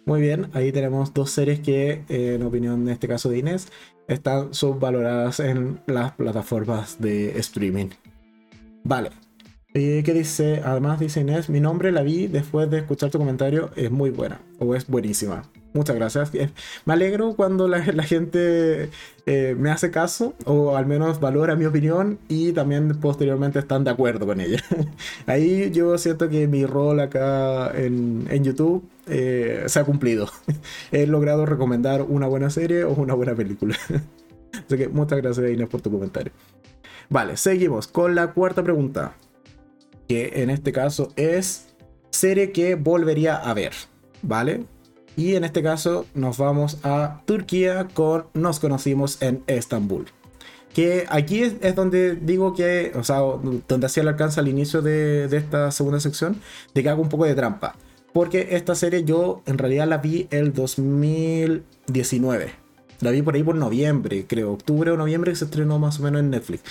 muy 0.08 0.22
bien, 0.22 0.48
ahí 0.54 0.72
tenemos 0.72 1.14
dos 1.14 1.32
series 1.32 1.60
que, 1.60 2.02
eh, 2.08 2.36
en 2.36 2.44
opinión 2.44 2.86
de 2.86 2.94
este 2.94 3.10
caso 3.10 3.28
de 3.28 3.40
Inés, 3.40 3.68
están 4.08 4.54
subvaloradas 4.54 5.42
en 5.42 5.82
las 5.86 6.14
plataformas 6.14 7.02
de 7.02 7.38
streaming. 7.40 7.90
Vale. 8.86 9.10
¿Y 9.74 10.02
qué 10.04 10.14
dice? 10.14 10.62
Además 10.64 11.02
dice 11.02 11.20
Inés, 11.20 11.50
mi 11.50 11.60
nombre 11.60 11.92
la 11.92 12.04
vi 12.04 12.28
después 12.28 12.72
de 12.72 12.78
escuchar 12.78 13.12
tu 13.12 13.18
comentario, 13.18 13.70
es 13.76 13.92
muy 13.92 14.10
buena, 14.10 14.40
o 14.60 14.76
es 14.76 14.88
buenísima. 14.88 15.44
Muchas 15.78 15.96
gracias. 15.96 16.34
Eh, 16.34 16.50
me 16.86 16.94
alegro 16.94 17.36
cuando 17.36 17.68
la, 17.68 17.84
gente 17.84 18.90
eh, 19.28 19.56
me 19.60 19.70
hace 19.70 19.92
caso 19.92 20.34
o 20.46 20.76
al 20.76 20.88
menos 20.88 21.20
valora 21.20 21.56
mi 21.56 21.66
opinión 21.66 22.18
y 22.28 22.52
también 22.52 23.00
posteriormente 23.00 23.60
están 23.60 23.84
de 23.84 23.92
acuerdo 23.92 24.26
con 24.26 24.42
ella. 24.42 24.60
Ahí 25.28 25.70
yo 25.70 25.96
siento 26.00 26.30
que 26.30 26.48
mi 26.48 26.66
rol 26.66 27.00
acá 27.00 27.72
en, 27.76 28.44
YouTube 28.44 28.90
eh, 29.06 29.66
se 29.68 29.80
ha 29.80 29.84
cumplido. 29.84 30.28
He 30.92 31.06
logrado 31.06 31.46
recomendar 31.46 32.02
una 32.02 32.26
buena 32.26 32.50
serie 32.50 32.84
o 32.84 32.94
una 32.94 33.14
buena 33.14 33.36
película. 33.36 33.78
Así 34.54 34.78
que 34.78 34.88
muchas 34.88 35.22
gracias 35.22 35.52
Inés 35.52 35.70
por 35.70 35.82
tu 35.82 35.92
comentario. 35.92 36.34
Vale, 37.08 37.38
seguimos 37.38 37.86
con 37.86 38.16
la 38.16 38.34
cuarta 38.34 38.64
pregunta. 38.64 39.14
Que 40.08 40.42
en 40.42 40.50
este 40.50 40.72
caso 40.72 41.14
es 41.18 41.68
serie 42.10 42.52
que 42.52 42.74
volvería 42.74 43.36
a 43.36 43.54
ver. 43.54 43.74
¿Vale? 44.24 44.66
Y 45.18 45.36
en 45.36 45.44
este 45.44 45.62
caso 45.64 46.06
nos 46.14 46.38
vamos 46.38 46.78
a 46.84 47.22
Turquía 47.26 47.88
con 47.94 48.28
Nos 48.36 48.60
conocimos 48.60 49.20
en 49.22 49.44
Estambul. 49.48 50.06
Que 50.76 51.06
aquí 51.10 51.42
es, 51.42 51.76
donde 51.76 52.16
digo 52.16 52.54
que, 52.54 52.92
o 52.96 53.04
sea, 53.04 53.22
donde 53.68 53.88
hacía 53.88 54.04
el 54.04 54.10
alcance 54.10 54.40
al 54.40 54.48
inicio 54.48 54.84
de, 54.84 55.28
de 55.28 55.38
esta 55.38 55.72
segunda 55.72 56.00
sección, 56.00 56.40
de 56.76 56.84
que 56.84 56.90
hago 56.90 57.02
un 57.02 57.10
poco 57.10 57.26
de 57.26 57.34
trampa. 57.34 57.76
Porque 58.14 58.50
esta 58.52 58.76
serie 58.76 59.04
yo 59.04 59.42
en 59.48 59.58
realidad 59.58 59.88
la 59.88 59.98
vi 59.98 60.28
el 60.30 60.54
2019. 60.54 62.67
La 63.00 63.12
vi 63.12 63.22
por 63.22 63.36
ahí 63.36 63.44
por 63.44 63.56
noviembre, 63.56 64.26
creo, 64.28 64.54
octubre 64.54 64.92
o 64.92 64.98
noviembre 64.98 65.32
que 65.32 65.38
se 65.38 65.46
estrenó 65.46 65.78
más 65.78 66.00
o 66.00 66.04
menos 66.04 66.20
en 66.20 66.32
Netflix. 66.32 66.64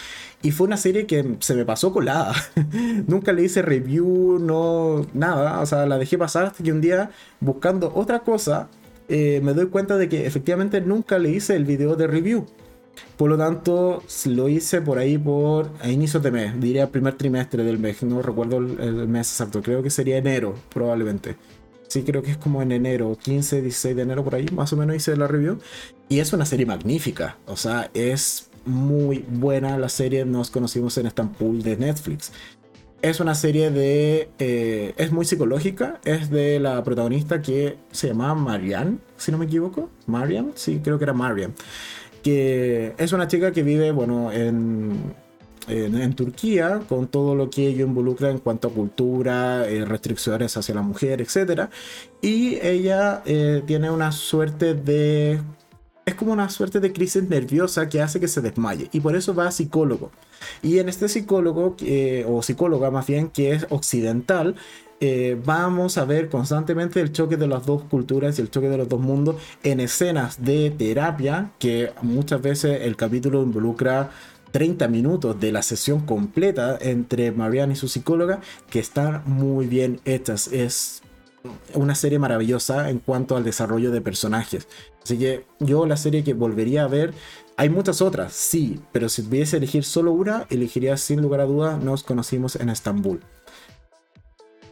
Y 0.42 0.50
fue 0.50 0.66
una 0.66 0.76
serie 0.76 1.06
que 1.06 1.36
se 1.40 1.54
me 1.54 1.64
pasó 1.64 1.92
colada. 1.92 2.34
Nunca 3.06 3.32
le 3.32 3.44
hice 3.44 3.62
review, 3.62 4.38
no, 4.40 5.06
nada. 5.14 5.60
O 5.60 5.66
sea, 5.66 5.86
la 5.86 5.98
dejé 5.98 6.18
pasar 6.18 6.46
hasta 6.46 6.64
que 6.64 6.72
un 6.72 6.80
día, 6.80 7.10
buscando 7.40 7.92
otra 7.94 8.20
cosa, 8.20 8.68
eh, 9.08 9.40
me 9.42 9.54
doy 9.54 9.66
cuenta 9.66 9.96
de 9.96 10.08
que 10.08 10.26
efectivamente 10.26 10.80
nunca 10.80 11.18
le 11.18 11.30
hice 11.30 11.54
el 11.54 11.64
video 11.64 11.94
de 11.94 12.08
review. 12.08 12.46
Por 13.16 13.30
lo 13.30 13.38
tanto, 13.38 14.02
lo 14.26 14.48
hice 14.48 14.80
por 14.80 14.98
ahí 14.98 15.18
por 15.18 15.70
a 15.80 15.88
inicios 15.90 16.22
de 16.22 16.30
mes, 16.30 16.60
diría 16.60 16.90
primer 16.90 17.14
trimestre 17.14 17.62
del 17.62 17.78
mes, 17.78 18.02
no 18.02 18.22
recuerdo 18.22 18.56
el 18.56 19.06
mes 19.08 19.30
exacto, 19.30 19.62
creo 19.62 19.82
que 19.82 19.90
sería 19.90 20.16
enero 20.16 20.54
probablemente. 20.72 21.36
Sí, 21.88 22.02
creo 22.02 22.22
que 22.22 22.32
es 22.32 22.36
como 22.36 22.62
en 22.62 22.72
enero, 22.72 23.16
15, 23.20 23.62
16 23.62 23.96
de 23.96 24.02
enero 24.02 24.24
por 24.24 24.34
ahí, 24.34 24.46
más 24.52 24.72
o 24.72 24.76
menos 24.76 24.96
hice 24.96 25.16
la 25.16 25.28
review. 25.28 25.58
Y 26.08 26.20
es 26.20 26.32
una 26.32 26.46
serie 26.46 26.66
magnífica, 26.66 27.36
o 27.46 27.56
sea, 27.56 27.90
es 27.94 28.48
muy 28.64 29.24
buena 29.28 29.76
la 29.78 29.88
serie, 29.88 30.24
nos 30.24 30.50
conocimos 30.50 30.96
en 30.98 31.06
Estambul 31.06 31.62
de 31.62 31.76
Netflix. 31.76 32.32
Es 33.02 33.20
una 33.20 33.34
serie 33.34 33.70
de... 33.70 34.30
Eh, 34.38 34.94
es 34.96 35.12
muy 35.12 35.24
psicológica, 35.24 36.00
es 36.04 36.30
de 36.30 36.58
la 36.58 36.82
protagonista 36.82 37.42
que 37.42 37.76
se 37.90 38.08
llama 38.08 38.34
Marianne, 38.34 38.98
si 39.16 39.30
no 39.30 39.38
me 39.38 39.44
equivoco. 39.44 39.90
Mariam, 40.06 40.52
sí, 40.54 40.80
creo 40.82 40.98
que 40.98 41.04
era 41.04 41.12
Mariam. 41.12 41.52
Que 42.22 42.94
es 42.98 43.12
una 43.12 43.28
chica 43.28 43.52
que 43.52 43.62
vive, 43.62 43.92
bueno, 43.92 44.32
en 44.32 45.14
en, 45.68 46.14
Turquía, 46.14 46.82
con 46.88 47.08
todo 47.08 47.34
lo 47.34 47.50
que 47.50 47.66
ello 47.66 47.86
involucra 47.86 48.30
en 48.30 48.38
cuanto 48.38 48.68
a 48.68 48.72
cultura, 48.72 49.68
eh, 49.68 49.84
restricciones 49.84 50.56
hacia 50.56 50.74
la 50.74 50.82
mujer, 50.82 51.20
etc. 51.20 51.68
Y 52.22 52.58
ella 52.62 53.22
eh, 53.26 53.62
tiene 53.66 53.90
una 53.90 54.12
suerte 54.12 54.74
de... 54.74 55.40
Es 56.06 56.14
como 56.14 56.32
una 56.32 56.48
suerte 56.48 56.78
de 56.78 56.92
crisis 56.92 57.24
nerviosa 57.24 57.88
que 57.88 58.00
hace 58.00 58.20
que 58.20 58.28
se 58.28 58.40
desmaye. 58.40 58.88
Y 58.92 59.00
por 59.00 59.16
eso 59.16 59.34
va 59.34 59.48
a 59.48 59.50
psicólogo. 59.50 60.12
Y 60.62 60.78
en 60.78 60.88
este 60.88 61.08
psicólogo, 61.08 61.74
o 62.28 62.42
psicóloga 62.42 62.92
más 62.92 63.08
bien, 63.08 63.28
que 63.28 63.50
es 63.50 63.66
occidental, 63.70 64.54
eh, 65.00 65.36
vamos 65.44 65.98
a 65.98 66.04
ver 66.04 66.28
constantemente 66.28 67.00
el 67.00 67.10
choque 67.10 67.36
de 67.36 67.48
las 67.48 67.66
dos 67.66 67.82
culturas 67.82 68.38
y 68.38 68.42
el 68.42 68.50
choque 68.52 68.68
de 68.68 68.78
los 68.78 68.88
dos 68.88 69.00
mundos 69.00 69.34
en 69.64 69.80
escenas 69.80 70.44
de 70.44 70.70
terapia 70.70 71.50
que 71.58 71.92
muchas 72.02 72.40
veces 72.40 72.82
el 72.82 72.94
capítulo 72.94 73.42
involucra 73.42 74.10
30 74.52 74.86
minutos 74.86 75.38
de 75.40 75.50
la 75.50 75.62
sesión 75.62 76.06
completa 76.06 76.78
entre 76.80 77.32
Marianne 77.32 77.72
y 77.72 77.76
su 77.76 77.88
psicóloga 77.88 78.40
que 78.70 78.78
están 78.78 79.22
muy 79.26 79.66
bien 79.66 80.00
hechas. 80.04 80.46
Es 80.52 81.02
una 81.74 81.94
serie 81.94 82.18
maravillosa 82.18 82.90
en 82.90 82.98
cuanto 82.98 83.36
al 83.36 83.44
desarrollo 83.44 83.90
de 83.90 84.00
personajes. 84.00 84.68
Así 85.02 85.18
que 85.18 85.44
yo 85.60 85.86
la 85.86 85.96
serie 85.96 86.24
que 86.24 86.34
volvería 86.34 86.84
a 86.84 86.88
ver, 86.88 87.14
hay 87.56 87.70
muchas 87.70 88.02
otras, 88.02 88.32
sí, 88.32 88.80
pero 88.92 89.08
si 89.08 89.22
pudiese 89.22 89.56
elegir 89.56 89.84
solo 89.84 90.12
una, 90.12 90.46
elegiría 90.50 90.96
sin 90.96 91.22
lugar 91.22 91.40
a 91.40 91.46
dudas 91.46 91.82
Nos 91.82 92.02
conocimos 92.02 92.56
en 92.56 92.68
Estambul. 92.68 93.20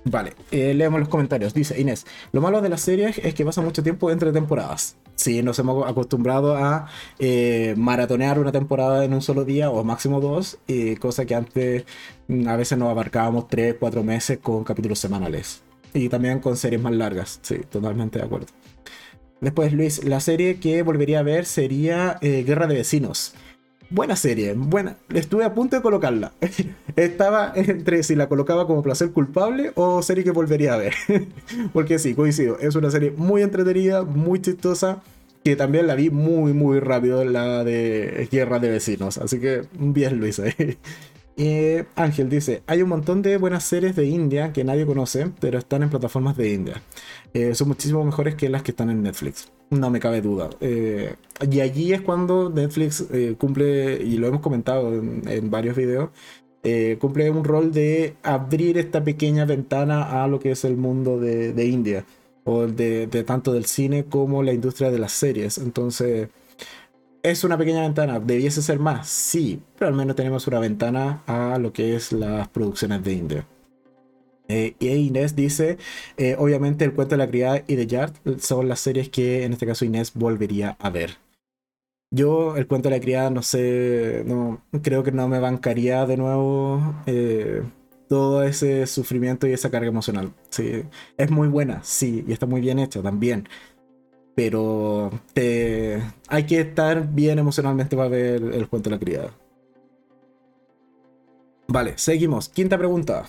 Vale, 0.05 0.35
eh, 0.51 0.75
leemos 0.75 1.01
los 1.01 1.09
comentarios. 1.09 1.55
Dice 1.55 1.81
Inés, 1.81 2.05
lo 2.33 2.43
malo 2.43 2.61
de 2.61 2.69
la 2.69 2.77
serie 2.77 3.15
es 3.23 3.35
que 3.35 3.45
pasa 3.45 3.63
mucho 3.63 3.83
tiempo 3.83 4.11
entre 4.11 4.33
temporadas. 4.33 4.97
Sí, 5.17 5.43
nos 5.43 5.59
hemos 5.59 5.89
acostumbrado 5.89 6.57
a 6.57 6.89
eh, 7.19 7.75
maratonear 7.77 8.39
una 8.39 8.53
temporada 8.53 9.05
en 9.05 9.15
un 9.15 9.23
solo 9.23 9.45
día 9.45 9.71
o 9.71 9.83
máximo 9.83 10.21
dos, 10.21 10.59
y 10.67 10.97
cosa 10.97 11.25
que 11.25 11.35
antes 11.35 11.85
mm, 12.29 12.49
a 12.49 12.57
veces 12.57 12.77
nos 12.77 12.91
abarcábamos 12.91 13.49
tres, 13.49 13.77
cuatro 13.81 14.03
meses 14.05 14.39
con 14.43 14.65
capítulos 14.65 14.99
semanales. 14.99 15.64
Y 15.95 16.09
también 16.09 16.41
con 16.41 16.57
series 16.57 16.83
más 16.83 16.93
largas, 16.93 17.39
sí, 17.43 17.59
totalmente 17.71 18.19
de 18.19 18.25
acuerdo. 18.25 18.49
Después, 19.41 19.73
Luis, 19.73 20.05
la 20.05 20.21
serie 20.21 20.59
que 20.59 20.83
volvería 20.83 21.21
a 21.21 21.23
ver 21.23 21.47
sería 21.47 22.19
eh, 22.21 22.45
Guerra 22.45 22.67
de 22.67 22.75
Vecinos. 22.75 23.35
Buena 23.91 24.17
serie, 24.17 24.55
buena. 24.55 24.97
Estuve 25.13 25.45
a 25.45 25.55
punto 25.55 25.77
de 25.77 25.83
colocarla. 25.83 26.33
Estaba 26.97 27.53
entre 27.55 28.03
si 28.03 28.17
la 28.17 28.29
colocaba 28.29 28.67
como 28.67 28.83
placer 28.83 29.13
culpable 29.13 29.71
o 29.77 30.03
serie 30.03 30.25
que 30.25 30.33
volvería 30.33 30.75
a 30.75 30.79
ver. 30.79 30.95
Porque 31.73 32.01
sí, 32.01 32.15
coincido. 32.15 32.59
Es 32.59 32.75
una 32.75 32.91
serie 32.91 33.13
muy 33.17 33.43
entretenida, 33.43 34.03
muy 34.03 34.41
chistosa. 34.41 35.03
Que 35.45 35.57
también 35.57 35.87
la 35.87 35.95
vi 35.95 36.09
muy, 36.09 36.55
muy 36.55 36.81
rápido, 36.81 37.23
la 37.25 37.65
de 37.65 38.27
Guerra 38.33 38.59
de 38.59 38.71
Vecinos. 38.71 39.19
Así 39.19 39.39
que 39.39 39.65
bien 39.79 40.19
lo 40.19 40.27
hice. 40.27 40.79
Eh, 41.37 41.85
Ángel 41.97 42.29
dice, 42.29 42.63
hay 42.67 42.83
un 42.83 42.89
montón 42.89 43.21
de 43.23 43.37
buenas 43.39 43.65
series 43.65 43.97
de 43.97 44.07
India 44.07 44.53
que 44.53 44.63
nadie 44.63 44.87
conoce, 44.87 45.31
pero 45.41 45.59
están 45.59 45.83
en 45.83 45.91
plataformas 45.91 46.37
de 46.37 46.53
India. 46.53 46.83
Eh, 47.33 47.55
son 47.55 47.69
muchísimo 47.69 48.05
mejores 48.05 48.37
que 48.37 48.49
las 48.49 48.63
que 48.63 48.71
están 48.71 48.91
en 48.91 49.03
Netflix. 49.03 49.51
no 49.71 49.91
me 49.91 49.99
cabe 49.99 50.21
duda. 50.21 50.51
Eh, 50.61 51.15
y 51.51 51.61
allí 51.61 51.93
es 51.93 52.01
cuando 52.01 52.51
Netflix 52.51 53.07
eh, 53.13 53.35
cumple, 53.37 54.01
y 54.03 54.19
lo 54.19 54.29
hemos 54.29 54.41
comentado 54.41 54.95
en, 54.95 55.51
varios 55.51 55.77
videos, 55.77 56.11
cumple 56.99 57.29
un 57.31 57.45
rol 57.45 57.73
de 57.73 58.17
abrir 58.23 58.79
esta 58.79 59.05
pequeña 59.05 59.45
ventana 59.45 60.23
a 60.23 60.29
lo 60.29 60.39
que 60.41 60.53
es 60.53 60.65
el 60.65 60.77
mundo 60.77 61.19
de, 61.21 61.67
India, 61.67 62.05
o 62.45 62.67
de, 62.67 63.07
tanto 63.27 63.53
del 63.53 63.67
cine 63.67 64.05
como 64.05 64.43
la 64.43 64.53
industria 64.53 64.91
de 64.91 64.99
las 64.99 65.13
series. 65.13 65.59
Entonces, 65.59 66.29
es 67.25 67.43
una 67.43 67.59
pequeña 67.59 67.81
ventana. 67.81 68.21
¿Debiese 68.21 68.63
ser 68.63 68.79
más? 68.79 69.09
Sí, 69.09 69.61
pero 69.79 69.89
al 69.89 69.97
menos 69.97 70.15
tenemos 70.15 70.47
una 70.47 70.61
ventana 70.61 71.23
a 71.27 71.59
lo 71.59 71.73
que 71.73 71.97
es 71.97 72.13
las 72.13 72.49
producciones 72.49 73.03
de 73.03 73.13
India. 73.15 73.47
Eh, 74.47 74.77
y 74.79 74.89
Inés 74.89 75.35
dice, 75.35 75.79
eh, 76.19 76.37
obviamente 76.39 76.85
el 76.85 76.93
cuento 76.93 77.15
de 77.15 77.25
la 77.25 77.31
criada 77.31 77.65
y 77.67 77.77
The 77.77 77.87
Yard 77.87 78.13
son 78.39 78.69
las 78.69 78.81
series 78.81 79.09
que 79.09 79.45
en 79.45 79.55
este 79.55 79.67
caso 79.67 79.87
Inés 79.87 80.13
volvería 80.15 80.77
a 80.79 80.91
ver. 80.91 81.17
Yo 82.11 82.57
el 82.57 82.67
cuento 82.67 82.91
de 82.91 82.97
la 82.97 83.01
criada 83.01 83.31
no 83.31 83.43
sé, 83.43 84.23
no 84.27 84.63
creo 84.83 85.03
que 85.03 85.11
no 85.11 85.27
me 85.27 85.41
bancaría 85.41 86.05
de 86.05 86.19
nuevo 86.19 86.95
eh, 87.07 87.63
todo 88.07 88.43
ese 88.43 88.87
sufrimiento 88.87 89.47
y 89.47 89.55
esa 89.55 89.71
carga 89.71 89.89
emocional. 89.89 90.35
Sí, 90.51 90.85
es 91.17 91.31
muy 91.31 91.49
buena, 91.49 91.83
sí, 91.83 92.23
y 92.29 92.33
está 92.33 92.45
muy 92.45 92.61
bien 92.61 92.79
hecha 92.79 93.03
también. 93.03 93.49
Pero 94.35 95.11
hay 96.29 96.45
que 96.47 96.61
estar 96.61 97.09
bien 97.13 97.39
emocionalmente 97.39 97.97
para 97.97 98.09
ver 98.09 98.43
el 98.43 98.69
cuento 98.69 98.91
de 98.91 98.97
la 98.97 99.01
criada. 99.01 99.31
Vale, 101.69 101.95
seguimos. 101.97 102.49
Quinta 102.49 102.77
pregunta 102.77 103.27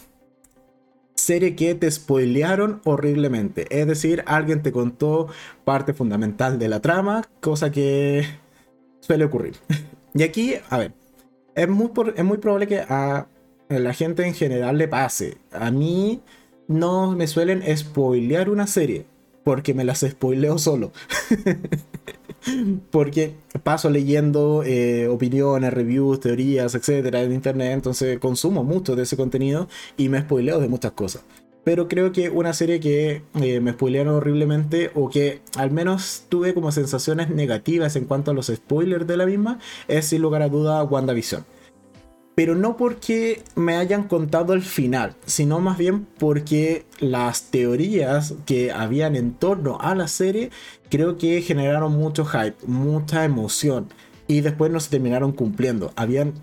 serie 1.25 1.55
que 1.55 1.73
te 1.75 1.89
spoilearon 1.89 2.81
horriblemente. 2.83 3.65
Es 3.69 3.87
decir, 3.87 4.23
alguien 4.27 4.61
te 4.61 4.71
contó 4.71 5.27
parte 5.63 5.93
fundamental 5.93 6.59
de 6.59 6.69
la 6.69 6.81
trama, 6.81 7.23
cosa 7.41 7.71
que 7.71 8.25
suele 8.99 9.25
ocurrir. 9.25 9.55
y 10.13 10.23
aquí, 10.23 10.55
a 10.69 10.77
ver, 10.77 10.93
es 11.55 11.67
muy, 11.67 11.89
es 12.15 12.23
muy 12.23 12.37
probable 12.37 12.67
que 12.67 12.79
a 12.79 13.27
la 13.69 13.93
gente 13.93 14.25
en 14.27 14.35
general 14.35 14.77
le 14.77 14.87
pase. 14.87 15.37
A 15.51 15.71
mí 15.71 16.21
no 16.67 17.11
me 17.13 17.27
suelen 17.27 17.63
spoilear 17.75 18.49
una 18.49 18.67
serie, 18.67 19.05
porque 19.45 19.75
me 19.75 19.85
las 19.85 19.99
spoileo 19.99 20.57
solo. 20.57 20.91
porque 22.91 23.35
paso 23.63 23.89
leyendo 23.89 24.63
eh, 24.65 25.07
opiniones, 25.07 25.71
reviews, 25.73 26.19
teorías, 26.19 26.73
etcétera 26.75 27.21
en 27.21 27.31
internet, 27.31 27.73
entonces 27.73 28.19
consumo 28.19 28.63
mucho 28.63 28.95
de 28.95 29.03
ese 29.03 29.15
contenido 29.15 29.69
y 29.97 30.09
me 30.09 30.19
spoileo 30.19 30.59
de 30.59 30.67
muchas 30.67 30.91
cosas. 30.93 31.23
Pero 31.63 31.87
creo 31.87 32.11
que 32.11 32.29
una 32.29 32.53
serie 32.53 32.79
que 32.79 33.21
eh, 33.41 33.59
me 33.59 33.73
spoilearon 33.73 34.15
horriblemente 34.15 34.91
o 34.95 35.09
que 35.09 35.41
al 35.57 35.71
menos 35.71 36.25
tuve 36.27 36.55
como 36.55 36.71
sensaciones 36.71 37.29
negativas 37.29 37.95
en 37.95 38.05
cuanto 38.05 38.31
a 38.31 38.33
los 38.33 38.47
spoilers 38.47 39.07
de 39.07 39.17
la 39.17 39.27
misma 39.27 39.59
es 39.87 40.05
sin 40.05 40.21
lugar 40.21 40.41
a 40.41 40.49
duda 40.49 40.83
WandaVision 40.83 41.45
pero 42.36 42.53
no 42.53 42.75
porque 42.75 43.41
me 43.55 43.77
hayan 43.77 44.03
contado 44.03 44.53
el 44.53 44.61
final, 44.61 45.15
sino 45.25 45.59
más 45.59 45.77
bien 45.77 46.05
porque 46.19 46.86
las 46.99 47.49
teorías 47.49 48.36
que 48.45 48.71
habían 48.71 49.15
en 49.15 49.33
torno 49.33 49.77
a 49.79 49.95
la 49.95 50.09
serie 50.09 50.51
creo 50.89 51.17
que 51.17 51.41
generaron 51.41 51.93
mucho 51.93 52.25
hype, 52.25 52.57
mucha 52.67 53.23
emoción 53.23 53.88
y 54.27 54.41
después 54.41 54.71
no 54.71 54.79
se 54.79 54.89
terminaron 54.89 55.31
cumpliendo. 55.31 55.93
Habían 55.95 56.33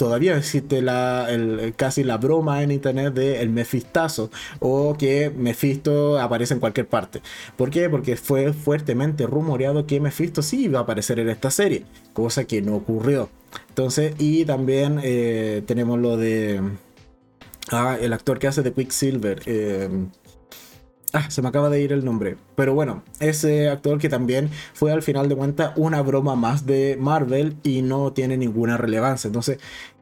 todavía 0.00 0.34
existe 0.34 0.80
la, 0.80 1.28
casi 1.76 2.04
la 2.04 2.16
broma 2.16 2.62
en 2.62 2.70
internet 2.70 3.12
de 3.12 3.42
el 3.42 3.50
Mefistazo 3.50 4.30
o 4.58 4.96
que 4.96 5.28
Mephisto 5.28 6.18
aparece 6.18 6.54
en 6.54 6.60
cualquier 6.60 6.88
parte. 6.88 7.20
¿Por 7.54 7.68
qué? 7.68 7.90
Porque 7.90 8.16
fue 8.16 8.54
fuertemente 8.54 9.26
rumoreado 9.26 9.84
que 9.84 10.00
Mephisto 10.00 10.40
sí 10.40 10.64
iba 10.64 10.78
a 10.78 10.82
aparecer 10.84 11.18
en 11.18 11.28
esta 11.28 11.50
serie, 11.50 11.84
cosa 12.14 12.44
que 12.44 12.62
no 12.62 12.76
ocurrió. 12.76 13.28
Entonces, 13.68 14.14
y 14.16 14.46
también 14.46 15.00
eh, 15.02 15.62
tenemos 15.66 15.98
lo 15.98 16.16
de 16.16 16.62
ah, 17.70 17.98
el 18.00 18.14
actor 18.14 18.38
que 18.38 18.46
hace 18.46 18.62
de 18.62 18.72
Quicksilver. 18.72 19.42
Eh, 19.44 19.90
Ah, 21.12 21.28
se 21.28 21.42
me 21.42 21.48
acaba 21.48 21.70
de 21.70 21.80
ir 21.80 21.92
el 21.92 22.04
nombre. 22.04 22.36
Pero 22.54 22.74
bueno, 22.74 23.02
ese 23.18 23.68
actor 23.68 23.98
que 23.98 24.08
también 24.08 24.48
fue 24.74 24.92
al 24.92 25.02
final 25.02 25.28
de 25.28 25.36
cuentas 25.36 25.72
una 25.76 26.02
broma 26.02 26.36
más 26.36 26.66
de 26.66 26.96
Marvel 27.00 27.56
y 27.62 27.82
no 27.82 28.12
tiene 28.12 28.36
ninguna 28.36 28.76
relevancia. 28.76 29.28
Entonces, 29.28 29.58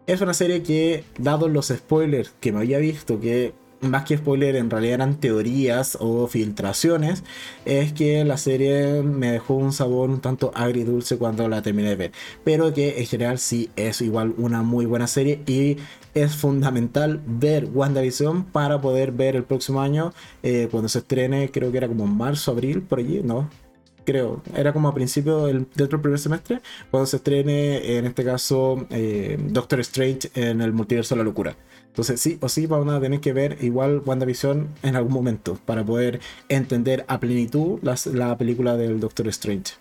es 0.06 0.20
una 0.20 0.34
serie 0.34 0.62
que, 0.62 1.04
dado 1.18 1.48
los 1.48 1.68
spoilers 1.68 2.32
que 2.40 2.52
me 2.52 2.58
había 2.58 2.78
visto, 2.78 3.20
que 3.20 3.54
más 3.80 4.04
que 4.04 4.16
spoiler 4.16 4.56
en 4.56 4.70
realidad 4.70 4.94
eran 4.94 5.20
teorías 5.20 5.96
o 6.00 6.26
filtraciones, 6.26 7.24
es 7.64 7.92
que 7.92 8.24
la 8.24 8.36
serie 8.36 9.02
me 9.02 9.32
dejó 9.32 9.54
un 9.54 9.72
sabor 9.72 10.10
un 10.10 10.20
tanto 10.20 10.50
agridulce 10.54 11.18
cuando 11.18 11.48
la 11.48 11.62
terminé 11.62 11.90
de 11.90 11.96
ver. 11.96 12.12
Pero 12.44 12.72
que 12.72 12.98
en 12.98 13.06
general 13.06 13.38
sí 13.38 13.70
es 13.76 14.00
igual 14.00 14.34
una 14.36 14.62
muy 14.62 14.86
buena 14.86 15.06
serie 15.06 15.42
y 15.46 15.76
es 16.14 16.36
fundamental 16.36 17.20
ver 17.26 17.68
WandaVision 17.72 18.44
para 18.44 18.80
poder 18.80 19.12
ver 19.12 19.36
el 19.36 19.44
próximo 19.44 19.80
año 19.80 20.12
eh, 20.42 20.68
cuando 20.70 20.88
se 20.88 20.98
estrene, 21.00 21.50
creo 21.50 21.70
que 21.70 21.78
era 21.78 21.88
como 21.88 22.06
marzo, 22.06 22.52
abril, 22.52 22.82
por 22.82 22.98
allí, 22.98 23.22
¿no? 23.22 23.48
Creo, 24.08 24.42
era 24.56 24.72
como 24.72 24.88
a 24.88 24.94
principio 24.94 25.44
del, 25.44 25.66
del 25.74 25.88
primer 26.00 26.18
semestre, 26.18 26.62
cuando 26.90 27.04
se 27.04 27.16
estrene, 27.16 27.98
en 27.98 28.06
este 28.06 28.24
caso, 28.24 28.86
eh, 28.88 29.36
Doctor 29.38 29.80
Strange 29.80 30.30
en 30.34 30.62
el 30.62 30.72
multiverso 30.72 31.14
de 31.14 31.18
la 31.18 31.24
locura. 31.24 31.58
Entonces, 31.88 32.18
sí 32.18 32.38
o 32.40 32.48
sí, 32.48 32.64
vamos 32.64 32.94
a 32.94 33.02
tener 33.02 33.20
que 33.20 33.34
ver 33.34 33.58
igual 33.60 34.00
WandaVision 34.02 34.68
en 34.82 34.96
algún 34.96 35.12
momento 35.12 35.58
para 35.66 35.84
poder 35.84 36.20
entender 36.48 37.04
a 37.06 37.20
plenitud 37.20 37.80
la 37.82 38.38
película 38.38 38.78
del 38.78 38.98
Doctor 38.98 39.28
Strange. 39.28 39.74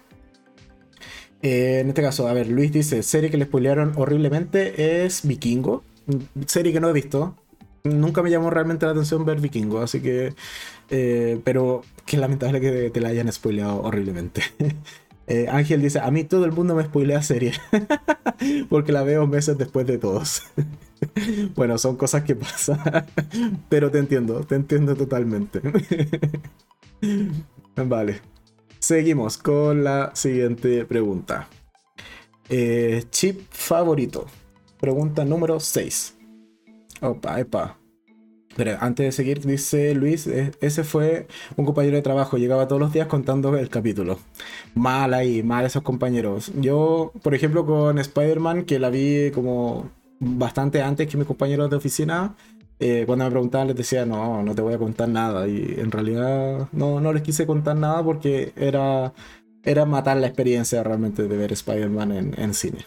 Eh, 1.41 1.79
en 1.79 1.87
este 1.87 2.01
caso, 2.01 2.27
a 2.27 2.33
ver, 2.33 2.49
Luis 2.49 2.73
dice: 2.73 3.03
serie 3.03 3.29
que 3.29 3.37
le 3.37 3.45
spoilearon 3.45 3.93
horriblemente 3.95 5.05
es 5.05 5.25
Vikingo 5.25 5.85
serie 6.45 6.73
que 6.73 6.81
no 6.81 6.89
he 6.89 6.93
visto. 6.93 7.35
Nunca 7.87 8.21
me 8.21 8.29
llamó 8.29 8.49
realmente 8.49 8.85
la 8.85 8.91
atención 8.91 9.25
ver 9.25 9.39
Vikingo, 9.39 9.79
así 9.81 10.01
que. 10.01 10.33
Eh, 10.89 11.41
pero 11.43 11.83
qué 12.05 12.17
lamentable 12.17 12.61
que 12.61 12.89
te 12.89 13.01
la 13.01 13.09
hayan 13.09 13.31
spoileado 13.31 13.81
horriblemente. 13.81 14.41
Eh, 15.29 15.47
Ángel 15.49 15.81
dice: 15.81 15.99
A 15.99 16.09
mí 16.09 16.23
todo 16.23 16.45
el 16.45 16.53
mundo 16.53 16.73
me 16.73 16.85
spoilea 16.85 17.21
serie. 17.21 17.51
porque 18.69 18.93
la 18.93 19.03
veo 19.03 19.27
meses 19.27 19.57
después 19.57 19.85
de 19.85 19.97
todos. 19.97 20.43
bueno, 21.55 21.77
son 21.77 21.97
cosas 21.97 22.23
que 22.23 22.33
pasan. 22.33 22.79
pero 23.67 23.91
te 23.91 23.99
entiendo, 23.99 24.45
te 24.45 24.55
entiendo 24.55 24.95
totalmente. 24.95 25.61
vale. 27.75 28.21
Seguimos 28.79 29.37
con 29.37 29.83
la 29.83 30.11
siguiente 30.15 30.85
pregunta. 30.85 31.49
Eh, 32.49 33.03
chip 33.09 33.41
favorito. 33.49 34.27
Pregunta 34.79 35.25
número 35.25 35.59
6. 35.59 36.16
Opa, 37.01 37.39
epa. 37.39 37.77
Pero 38.55 38.75
antes 38.79 39.05
de 39.05 39.11
seguir, 39.11 39.41
dice 39.41 39.93
Luis, 39.93 40.25
e, 40.25 40.51
ese 40.61 40.83
fue 40.83 41.27
un 41.55 41.65
compañero 41.65 41.95
de 41.95 42.01
trabajo, 42.01 42.37
llegaba 42.37 42.67
todos 42.67 42.81
los 42.81 42.91
días 42.91 43.07
contando 43.07 43.55
el 43.55 43.69
capítulo. 43.69 44.17
Mal 44.73 45.13
ahí, 45.13 45.43
mal 45.43 45.63
esos 45.65 45.83
compañeros. 45.83 46.51
Yo, 46.55 47.11
por 47.21 47.35
ejemplo, 47.35 47.65
con 47.65 47.99
Spider-Man, 47.99 48.65
que 48.65 48.79
la 48.79 48.89
vi 48.89 49.31
como 49.31 49.91
bastante 50.19 50.81
antes 50.81 51.07
que 51.07 51.17
mis 51.17 51.27
compañeros 51.27 51.69
de 51.69 51.75
oficina, 51.75 52.35
eh, 52.79 53.03
cuando 53.05 53.25
me 53.25 53.31
preguntaban 53.31 53.67
les 53.67 53.75
decía, 53.75 54.05
no, 54.07 54.41
no 54.41 54.55
te 54.55 54.61
voy 54.63 54.73
a 54.73 54.79
contar 54.79 55.09
nada. 55.09 55.47
Y 55.47 55.75
en 55.77 55.91
realidad 55.91 56.67
no, 56.71 56.99
no 56.99 57.13
les 57.13 57.21
quise 57.21 57.45
contar 57.45 57.75
nada 57.75 58.03
porque 58.03 58.53
era, 58.55 59.13
era 59.63 59.85
matar 59.85 60.17
la 60.17 60.27
experiencia 60.27 60.83
realmente 60.83 61.27
de 61.27 61.37
ver 61.37 61.53
Spider-Man 61.53 62.11
en, 62.11 62.39
en 62.39 62.53
cine. 62.55 62.85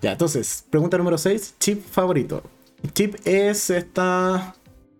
Ya, 0.00 0.12
entonces, 0.12 0.64
pregunta 0.70 0.96
número 0.98 1.18
6, 1.18 1.56
chip 1.58 1.82
favorito. 1.84 2.42
Chip 2.94 3.16
es 3.24 3.70
esta 3.70 4.54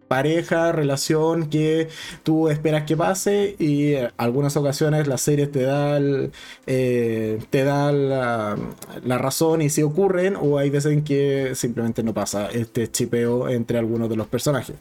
pareja, 0.09 0.73
relación 0.73 1.49
que 1.49 1.89
tú 2.25 2.49
esperas 2.49 2.85
que 2.85 2.97
pase 2.97 3.55
y 3.59 3.95
en 3.95 4.11
algunas 4.17 4.57
ocasiones 4.57 5.07
la 5.07 5.19
serie 5.19 5.47
te 5.47 5.63
da, 5.63 6.01
eh, 6.67 7.39
te 7.51 7.65
da 7.65 7.93
la, 7.93 8.57
razón 9.19 9.63
y 9.63 9.71
si 9.71 9.83
ocurren 9.83 10.35
o 10.37 10.59
hay 10.59 10.71
veces 10.71 10.93
en 10.93 11.05
que 11.05 11.53
simplemente 11.55 12.03
no 12.03 12.15
pasa 12.15 12.49
este 12.51 12.91
chipeo 12.91 13.49
entre 13.49 13.79
algunos 13.79 14.09
de 14.09 14.17
los 14.17 14.27
personajes. 14.27 14.77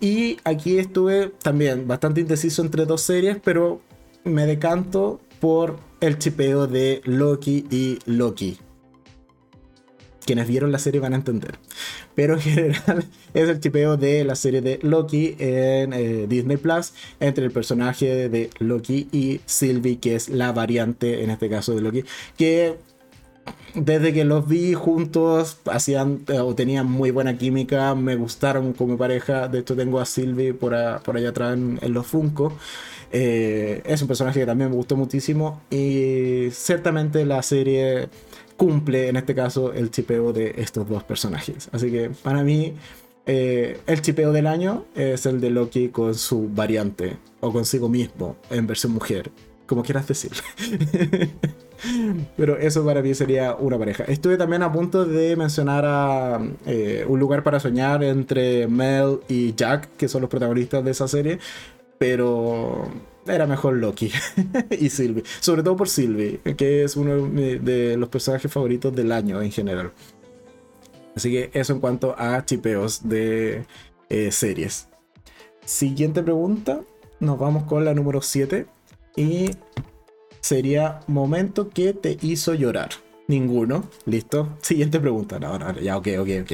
Y 0.00 0.38
aquí 0.44 0.78
estuve 0.78 1.28
también 1.42 1.86
bastante 1.86 2.20
indeciso 2.20 2.62
entre 2.62 2.84
dos 2.84 3.02
series, 3.02 3.38
pero 3.44 3.80
me 4.24 4.46
decanto 4.46 5.20
por 5.40 5.78
el 6.00 6.18
chipeo 6.18 6.66
de 6.66 7.00
Loki 7.04 7.66
y 7.70 7.98
Loki 8.06 8.58
quienes 10.24 10.48
vieron 10.48 10.72
la 10.72 10.78
serie 10.78 11.00
van 11.00 11.12
a 11.12 11.16
entender. 11.16 11.58
Pero 12.14 12.34
en 12.34 12.40
general 12.40 13.04
es 13.34 13.48
el 13.48 13.60
chipeo 13.60 13.96
de 13.96 14.24
la 14.24 14.34
serie 14.34 14.60
de 14.60 14.78
Loki 14.82 15.36
en 15.38 15.92
eh, 15.92 16.26
Disney 16.28 16.56
Plus 16.56 16.92
entre 17.20 17.44
el 17.44 17.50
personaje 17.50 18.28
de 18.28 18.50
Loki 18.58 19.08
y 19.12 19.40
Sylvie, 19.46 19.98
que 19.98 20.14
es 20.14 20.28
la 20.28 20.52
variante 20.52 21.22
en 21.22 21.30
este 21.30 21.48
caso 21.48 21.74
de 21.74 21.80
Loki, 21.80 22.04
que 22.36 22.76
desde 23.74 24.12
que 24.12 24.24
los 24.24 24.46
vi 24.46 24.74
juntos, 24.74 25.58
hacían 25.66 26.20
eh, 26.28 26.38
o 26.38 26.54
tenían 26.54 26.90
muy 26.90 27.10
buena 27.10 27.36
química, 27.36 27.94
me 27.94 28.16
gustaron 28.16 28.72
como 28.72 28.96
pareja. 28.96 29.48
De 29.48 29.60
hecho, 29.60 29.74
tengo 29.74 30.00
a 30.00 30.06
Sylvie 30.06 30.54
por, 30.54 30.74
por 31.02 31.16
allá 31.16 31.30
atrás 31.30 31.54
en, 31.54 31.92
los 31.92 32.06
Funko. 32.06 32.52
Eh, 33.12 33.82
es 33.84 34.00
un 34.02 34.08
personaje 34.08 34.40
que 34.40 34.46
también 34.46 34.70
me 34.70 34.76
gustó 34.76 34.96
muchísimo 34.96 35.60
y 35.70 36.48
ciertamente 36.50 37.24
la 37.24 37.42
serie 37.42 38.08
cumple 38.56 39.08
en 39.08 39.16
este 39.16 39.34
caso 39.34 39.72
el 39.72 39.90
chipeo 39.90 40.32
de 40.32 40.54
estos 40.58 40.88
dos 40.88 41.02
personajes. 41.04 41.68
Así 41.72 41.90
que 41.90 42.10
para 42.10 42.42
mí 42.42 42.74
eh, 43.26 43.78
el 43.86 44.02
chipeo 44.02 44.32
del 44.32 44.46
año 44.46 44.84
es 44.94 45.26
el 45.26 45.40
de 45.40 45.50
Loki 45.50 45.88
con 45.88 46.14
su 46.14 46.48
variante 46.48 47.16
o 47.40 47.52
consigo 47.52 47.88
mismo 47.88 48.36
en 48.50 48.66
versión 48.66 48.92
mujer, 48.92 49.30
como 49.66 49.82
quieras 49.82 50.06
decir. 50.06 50.32
Pero 52.36 52.56
eso 52.56 52.84
para 52.84 53.02
mí 53.02 53.14
sería 53.14 53.54
una 53.54 53.78
pareja. 53.78 54.04
Estuve 54.04 54.36
también 54.36 54.62
a 54.62 54.72
punto 54.72 55.04
de 55.04 55.36
mencionar 55.36 55.84
a 55.86 56.40
eh, 56.66 57.04
Un 57.08 57.20
lugar 57.20 57.42
para 57.42 57.60
soñar 57.60 58.02
entre 58.04 58.66
Mel 58.68 59.20
y 59.28 59.54
Jack, 59.54 59.88
que 59.96 60.08
son 60.08 60.22
los 60.22 60.30
protagonistas 60.30 60.84
de 60.84 60.90
esa 60.90 61.08
serie, 61.08 61.38
pero 61.98 62.88
era 63.26 63.46
mejor 63.46 63.74
Loki 63.76 64.10
y 64.78 64.90
Sylvie. 64.90 65.24
Sobre 65.40 65.62
todo 65.62 65.76
por 65.76 65.88
Sylvie, 65.88 66.40
que 66.56 66.84
es 66.84 66.96
uno 66.96 67.28
de 67.28 67.96
los 67.96 68.08
personajes 68.08 68.52
favoritos 68.52 68.94
del 68.94 69.12
año 69.12 69.40
en 69.42 69.50
general. 69.50 69.92
Así 71.14 71.30
que 71.30 71.50
eso 71.52 71.72
en 71.72 71.80
cuanto 71.80 72.14
a 72.18 72.44
chipeos 72.44 73.08
de 73.08 73.64
eh, 74.08 74.32
series. 74.32 74.88
Siguiente 75.64 76.22
pregunta. 76.22 76.80
Nos 77.20 77.38
vamos 77.38 77.64
con 77.64 77.84
la 77.84 77.94
número 77.94 78.20
7. 78.20 78.66
Y 79.16 79.50
sería 80.40 81.00
momento 81.06 81.70
que 81.70 81.92
te 81.94 82.18
hizo 82.20 82.54
llorar. 82.54 82.90
Ninguno. 83.28 83.88
¿Listo? 84.06 84.56
Siguiente 84.60 85.00
pregunta. 85.00 85.38
No, 85.38 85.58
no, 85.58 85.72
ya, 85.80 85.96
ok, 85.96 86.08
ok, 86.18 86.28
ok. 86.42 86.52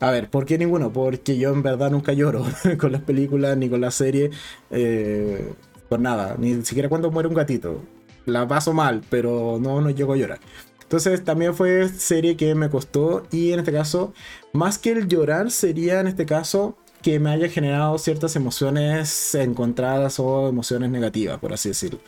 A 0.00 0.10
ver, 0.10 0.30
¿por 0.30 0.46
qué 0.46 0.58
ninguno? 0.58 0.92
Porque 0.92 1.36
yo 1.36 1.52
en 1.52 1.62
verdad 1.62 1.90
nunca 1.90 2.12
lloro 2.12 2.44
con 2.78 2.90
las 2.90 3.02
películas 3.02 3.56
ni 3.56 3.68
con 3.68 3.80
la 3.80 3.90
serie. 3.90 4.30
Eh, 4.70 5.52
con 5.92 6.02
nada. 6.02 6.36
Ni 6.38 6.64
siquiera 6.64 6.88
cuando 6.88 7.10
muere 7.10 7.28
un 7.28 7.34
gatito. 7.34 7.82
La 8.24 8.48
paso 8.48 8.72
mal, 8.72 9.02
pero 9.10 9.58
no, 9.60 9.82
no 9.82 9.90
llego 9.90 10.14
a 10.14 10.16
llorar. 10.16 10.40
Entonces 10.80 11.22
también 11.22 11.54
fue 11.54 11.86
serie 11.90 12.34
que 12.34 12.54
me 12.54 12.70
costó 12.70 13.24
y 13.30 13.52
en 13.52 13.60
este 13.60 13.72
caso, 13.72 14.14
más 14.54 14.78
que 14.78 14.92
el 14.92 15.06
llorar, 15.06 15.50
sería 15.50 16.00
en 16.00 16.06
este 16.06 16.24
caso 16.24 16.78
que 17.02 17.20
me 17.20 17.28
haya 17.28 17.48
generado 17.50 17.98
ciertas 17.98 18.36
emociones 18.36 19.34
encontradas 19.34 20.18
o 20.18 20.48
emociones 20.48 20.88
negativas, 20.90 21.38
por 21.38 21.52
así 21.52 21.68
decirlo. 21.68 21.98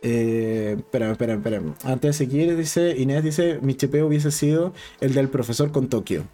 Eh, 0.00 0.76
espera, 0.78 1.12
espera. 1.12 1.62
Antes 1.84 2.00
de 2.00 2.12
seguir, 2.14 2.56
dice 2.56 2.96
Inés, 2.96 3.22
dice, 3.22 3.58
mi 3.60 3.74
chipeo 3.74 4.06
hubiese 4.06 4.30
sido 4.30 4.72
el 5.00 5.12
del 5.12 5.28
profesor 5.28 5.72
con 5.72 5.88
Tokio. 5.88 6.24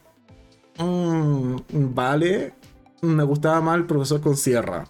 Mm, 0.79 1.57
vale, 1.95 2.55
me 3.01 3.25
gustaba 3.25 3.61
más 3.61 3.77
el 3.79 3.87
profesor 3.87 4.21
con 4.21 4.37
Sierra. 4.37 4.87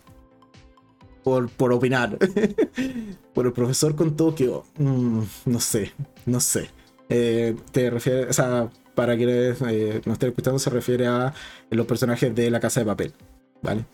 Por, 1.22 1.48
por 1.50 1.72
opinar. 1.72 2.18
por 3.34 3.46
el 3.46 3.52
profesor 3.52 3.94
con 3.94 4.16
Tokio. 4.16 4.64
Mm, 4.78 5.22
no 5.46 5.60
sé, 5.60 5.92
no 6.26 6.40
sé. 6.40 6.70
Eh, 7.14 7.54
te 7.72 7.90
refiere, 7.90 8.26
o 8.26 8.32
sea, 8.32 8.70
para 8.94 9.16
quienes 9.16 9.60
eh, 9.68 10.00
no 10.06 10.14
estén 10.14 10.30
escuchando, 10.30 10.58
se 10.58 10.70
refiere 10.70 11.06
a 11.06 11.34
los 11.70 11.86
personajes 11.86 12.34
de 12.34 12.50
la 12.50 12.58
casa 12.58 12.80
de 12.80 12.86
papel, 12.86 13.12
¿vale? 13.60 13.84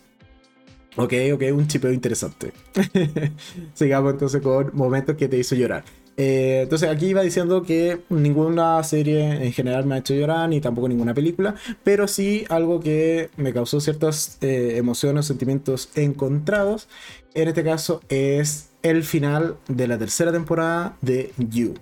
Ok, 0.95 1.13
ok, 1.33 1.43
un 1.53 1.67
chipeo 1.67 1.91
interesante. 1.91 2.53
Sigamos 3.73 4.13
entonces 4.13 4.41
con 4.41 4.71
momentos 4.73 5.17
que 5.17 5.27
te 5.27 5.37
hizo 5.37 5.55
llorar. 5.55 5.83
Eh, 6.15 6.61
entonces 6.63 6.89
aquí 6.89 7.07
iba 7.07 7.21
diciendo 7.21 7.61
que 7.63 8.01
ninguna 8.09 8.81
serie 8.83 9.45
en 9.45 9.51
general 9.51 9.85
me 9.85 9.95
ha 9.95 9.97
hecho 9.99 10.13
llorar, 10.13 10.47
ni 10.47 10.61
tampoco 10.61 10.87
ninguna 10.87 11.13
película, 11.13 11.55
pero 11.83 12.07
sí 12.07 12.45
algo 12.49 12.79
que 12.79 13.29
me 13.35 13.53
causó 13.53 13.81
ciertas 13.81 14.37
emociones, 14.41 15.25
sentimientos 15.25 15.89
encontrados. 15.95 16.87
En 17.33 17.47
este 17.47 17.63
caso 17.63 18.01
es 18.09 18.69
el 18.81 19.03
final 19.03 19.57
de 19.67 19.87
la 19.87 19.97
tercera 19.97 20.31
temporada 20.31 20.97
de 21.01 21.31
You. 21.37 21.75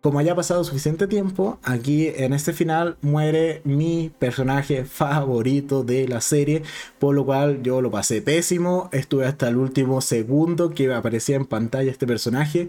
Como 0.00 0.18
haya 0.18 0.34
pasado 0.34 0.64
suficiente 0.64 1.06
tiempo, 1.06 1.58
aquí 1.62 2.08
en 2.08 2.32
este 2.32 2.52
final 2.52 2.96
muere 3.02 3.60
mi 3.64 4.10
personaje 4.18 4.84
favorito 4.84 5.84
de 5.84 6.08
la 6.08 6.20
serie, 6.20 6.62
por 6.98 7.14
lo 7.14 7.24
cual 7.24 7.62
yo 7.62 7.80
lo 7.80 7.90
pasé 7.92 8.20
pésimo, 8.20 8.88
estuve 8.92 9.26
hasta 9.26 9.48
el 9.48 9.56
último 9.56 10.00
segundo 10.00 10.70
que 10.70 10.92
aparecía 10.92 11.36
en 11.36 11.46
pantalla 11.46 11.90
este 11.90 12.06
personaje, 12.08 12.68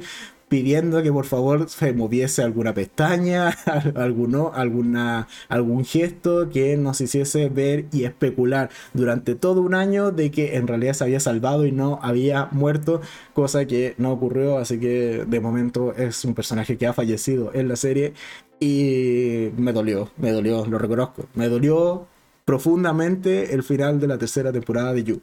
pidiendo 0.53 1.01
que 1.01 1.11
por 1.11 1.25
favor 1.25 1.67
se 1.67 1.93
moviese 1.93 2.43
alguna 2.43 2.75
pestaña, 2.75 3.49
alguno, 3.95 4.51
alguna, 4.53 5.27
algún 5.49 5.83
gesto 5.83 6.51
que 6.51 6.77
nos 6.77 7.01
hiciese 7.01 7.49
ver 7.49 7.85
y 7.91 8.03
especular 8.03 8.69
durante 8.93 9.33
todo 9.33 9.61
un 9.61 9.73
año 9.73 10.11
de 10.11 10.29
que 10.29 10.57
en 10.57 10.67
realidad 10.67 10.93
se 10.93 11.05
había 11.05 11.19
salvado 11.19 11.65
y 11.65 11.71
no 11.71 11.97
había 12.03 12.49
muerto, 12.51 13.01
cosa 13.33 13.65
que 13.65 13.95
no 13.97 14.11
ocurrió, 14.11 14.59
así 14.59 14.79
que 14.79 15.25
de 15.25 15.39
momento 15.39 15.95
es 15.95 16.23
un 16.23 16.35
personaje 16.35 16.77
que 16.77 16.85
ha 16.85 16.93
fallecido 16.93 17.49
en 17.55 17.67
la 17.67 17.75
serie 17.75 18.13
y 18.59 19.49
me 19.57 19.73
dolió, 19.73 20.11
me 20.17 20.31
dolió, 20.31 20.67
lo 20.67 20.77
reconozco, 20.77 21.25
me 21.33 21.49
dolió 21.49 22.05
profundamente 22.45 23.55
el 23.55 23.63
final 23.63 23.99
de 23.99 24.05
la 24.05 24.19
tercera 24.19 24.51
temporada 24.51 24.93
de 24.93 25.03
You. 25.03 25.21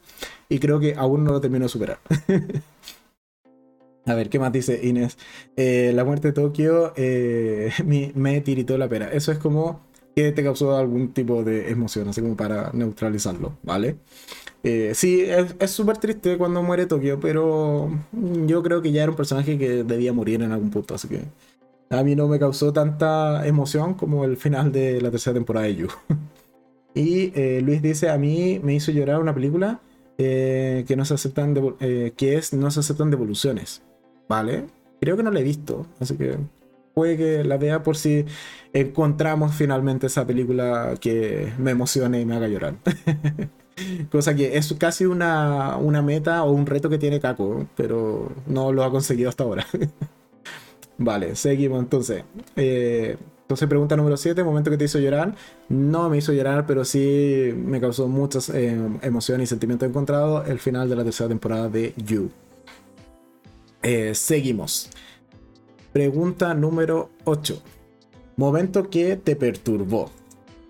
Y 0.49 0.59
creo 0.59 0.81
que 0.81 0.95
aún 0.95 1.23
no 1.23 1.31
lo 1.31 1.39
termino 1.39 1.63
de 1.63 1.69
superar. 1.69 1.99
A 4.05 4.15
ver, 4.15 4.29
¿qué 4.29 4.39
más 4.39 4.51
dice 4.51 4.79
Inés? 4.83 5.17
Eh, 5.55 5.91
la 5.93 6.03
muerte 6.03 6.29
de 6.29 6.33
Tokio 6.33 6.93
eh, 6.95 7.71
me, 8.15 8.41
tiritó 8.41 8.77
la 8.77 8.89
pera. 8.89 9.11
Eso 9.11 9.31
es 9.31 9.37
como 9.37 9.81
que 10.15 10.31
te 10.31 10.43
causó 10.43 10.75
algún 10.75 11.13
tipo 11.13 11.43
de 11.43 11.69
emoción, 11.69 12.09
así 12.09 12.21
como 12.21 12.35
para 12.35 12.71
neutralizarlo, 12.73 13.57
¿vale? 13.63 13.97
Eh, 14.63 14.91
sí, 14.93 15.25
es 15.59 15.71
súper 15.71 15.97
triste 15.97 16.37
cuando 16.37 16.61
muere 16.63 16.85
Tokio, 16.85 17.19
pero 17.19 17.89
yo 18.45 18.61
creo 18.61 18.81
que 18.81 18.91
ya 18.91 19.03
era 19.03 19.11
un 19.11 19.17
personaje 19.17 19.57
que 19.57 19.83
debía 19.83 20.13
morir 20.13 20.41
en 20.43 20.51
algún 20.51 20.69
punto, 20.69 20.95
así 20.95 21.07
que 21.07 21.21
a 21.89 22.03
mí 22.03 22.15
no 22.15 22.27
me 22.27 22.39
causó 22.39 22.73
tanta 22.73 23.47
emoción 23.47 23.93
como 23.93 24.25
el 24.25 24.37
final 24.37 24.71
de 24.71 25.01
la 25.01 25.11
tercera 25.11 25.33
temporada 25.35 25.67
de 25.67 25.75
You. 25.75 25.87
y 26.93 27.61
Luis 27.61 27.81
dice, 27.81 28.09
a 28.09 28.17
mí 28.17 28.59
me 28.63 28.75
hizo 28.75 28.91
llorar 28.91 29.19
una 29.21 29.33
película 29.33 29.79
que 30.17 30.93
no 30.97 31.05
se 31.05 31.13
aceptan 31.13 31.55
que 31.79 32.35
es 32.35 32.53
no 32.53 32.69
se 32.69 32.81
aceptan 32.81 33.11
devoluciones. 33.11 33.81
¿Vale? 34.31 34.63
Creo 35.01 35.17
que 35.17 35.23
no 35.23 35.31
la 35.31 35.41
he 35.41 35.43
visto, 35.43 35.85
así 35.99 36.15
que 36.15 36.37
puede 36.93 37.17
que 37.17 37.43
la 37.43 37.57
vea 37.57 37.83
por 37.83 37.97
si 37.97 38.25
encontramos 38.71 39.53
finalmente 39.53 40.07
esa 40.07 40.25
película 40.25 40.93
que 41.01 41.51
me 41.57 41.71
emocione 41.71 42.21
y 42.21 42.25
me 42.25 42.37
haga 42.37 42.47
llorar. 42.47 42.75
Cosa 44.09 44.33
que 44.33 44.57
es 44.57 44.73
casi 44.75 45.05
una, 45.05 45.77
meta 46.01 46.43
o 46.45 46.51
un 46.51 46.65
reto 46.65 46.89
que 46.89 46.97
tiene 46.97 47.19
Kako, 47.19 47.67
pero 47.75 48.31
no 48.47 48.71
lo 48.71 48.85
ha 48.85 48.91
conseguido 48.91 49.27
hasta 49.27 49.43
ahora. 49.43 49.65
vale, 50.97 51.35
seguimos 51.35 51.81
entonces. 51.81 52.23
Eh, 52.55 53.17
entonces, 53.41 53.67
pregunta 53.67 53.97
número 53.97 54.15
7, 54.15 54.45
momento 54.45 54.71
que 54.71 54.77
te 54.77 54.85
hizo 54.85 54.99
llorar. 54.99 55.35
No 55.67 56.09
me 56.09 56.19
hizo 56.19 56.31
llorar, 56.31 56.65
pero 56.65 56.85
sí 56.85 57.53
me 57.53 57.81
causó 57.81 58.07
muchas 58.07 58.47
eh, 58.49 58.79
emociones 59.01 59.43
y 59.43 59.47
sentimientos 59.49 59.89
encontrados 59.89 60.47
el 60.47 60.59
final 60.59 60.87
de 60.87 60.95
la 60.95 61.03
tercera 61.03 61.27
temporada 61.27 61.67
de 61.67 61.93
You. 61.97 62.31
Eh, 63.83 64.13
seguimos. 64.13 64.89
Pregunta 65.91 66.53
número 66.53 67.09
8. 67.25 67.61
Momento 68.37 68.89
que 68.89 69.15
te 69.17 69.35
perturbó. 69.35 70.11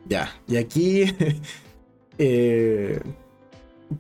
Ya, 0.08 0.32
y 0.48 0.58
aquí 0.58 1.04
eh, 2.18 3.00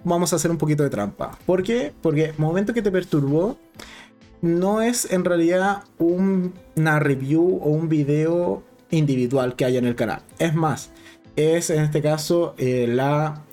vamos 0.03 0.31
a 0.31 0.37
hacer 0.37 0.49
un 0.49 0.57
poquito 0.57 0.83
de 0.83 0.89
trampa. 0.89 1.37
¿Por 1.45 1.61
qué? 1.61 1.93
Porque 2.01 2.33
momento 2.37 2.73
que 2.73 2.81
te 2.81 2.91
perturbó 2.91 3.57
no 4.41 4.81
es 4.81 5.11
en 5.11 5.25
realidad 5.25 5.83
una 5.99 6.99
review 6.99 7.59
o 7.61 7.69
un 7.69 7.89
video 7.89 8.63
individual 8.89 9.55
que 9.55 9.65
haya 9.65 9.79
en 9.79 9.85
el 9.85 9.95
canal. 9.95 10.21
Es 10.39 10.55
más, 10.55 10.89
es 11.35 11.69
en 11.69 11.83
este 11.83 12.01
caso 12.01 12.55
eh, 12.57 12.87
la 12.87 13.43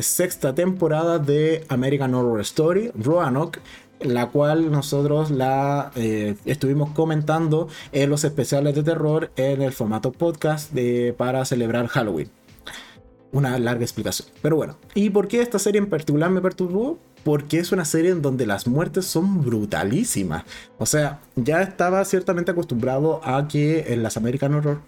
sexta 0.00 0.54
temporada 0.54 1.18
de 1.18 1.64
American 1.68 2.14
Horror 2.14 2.40
Story, 2.40 2.90
Roanoke, 2.94 3.60
la 4.00 4.26
cual 4.26 4.70
nosotros 4.70 5.30
la 5.30 5.90
eh, 5.96 6.36
estuvimos 6.44 6.90
comentando 6.90 7.68
en 7.92 8.10
los 8.10 8.24
especiales 8.24 8.74
de 8.74 8.82
terror 8.82 9.30
en 9.36 9.62
el 9.62 9.72
formato 9.72 10.12
podcast 10.12 10.72
para 11.16 11.44
celebrar 11.44 11.88
Halloween. 11.88 12.30
Una 13.32 13.58
larga 13.58 13.82
explicación. 13.82 14.28
Pero 14.40 14.56
bueno, 14.56 14.76
¿y 14.94 15.10
por 15.10 15.28
qué 15.28 15.42
esta 15.42 15.58
serie 15.58 15.80
en 15.80 15.90
particular 15.90 16.30
me 16.30 16.40
perturbó? 16.40 16.98
Porque 17.24 17.58
es 17.58 17.72
una 17.72 17.84
serie 17.84 18.10
en 18.12 18.22
donde 18.22 18.46
las 18.46 18.66
muertes 18.66 19.04
son 19.04 19.44
brutalísimas. 19.44 20.44
O 20.78 20.86
sea, 20.86 21.20
ya 21.36 21.60
estaba 21.62 22.04
ciertamente 22.04 22.52
acostumbrado 22.52 23.20
a 23.24 23.46
que 23.48 23.92
en 23.92 24.02
las 24.02 24.16
American 24.16 24.54
Horror 24.54 24.80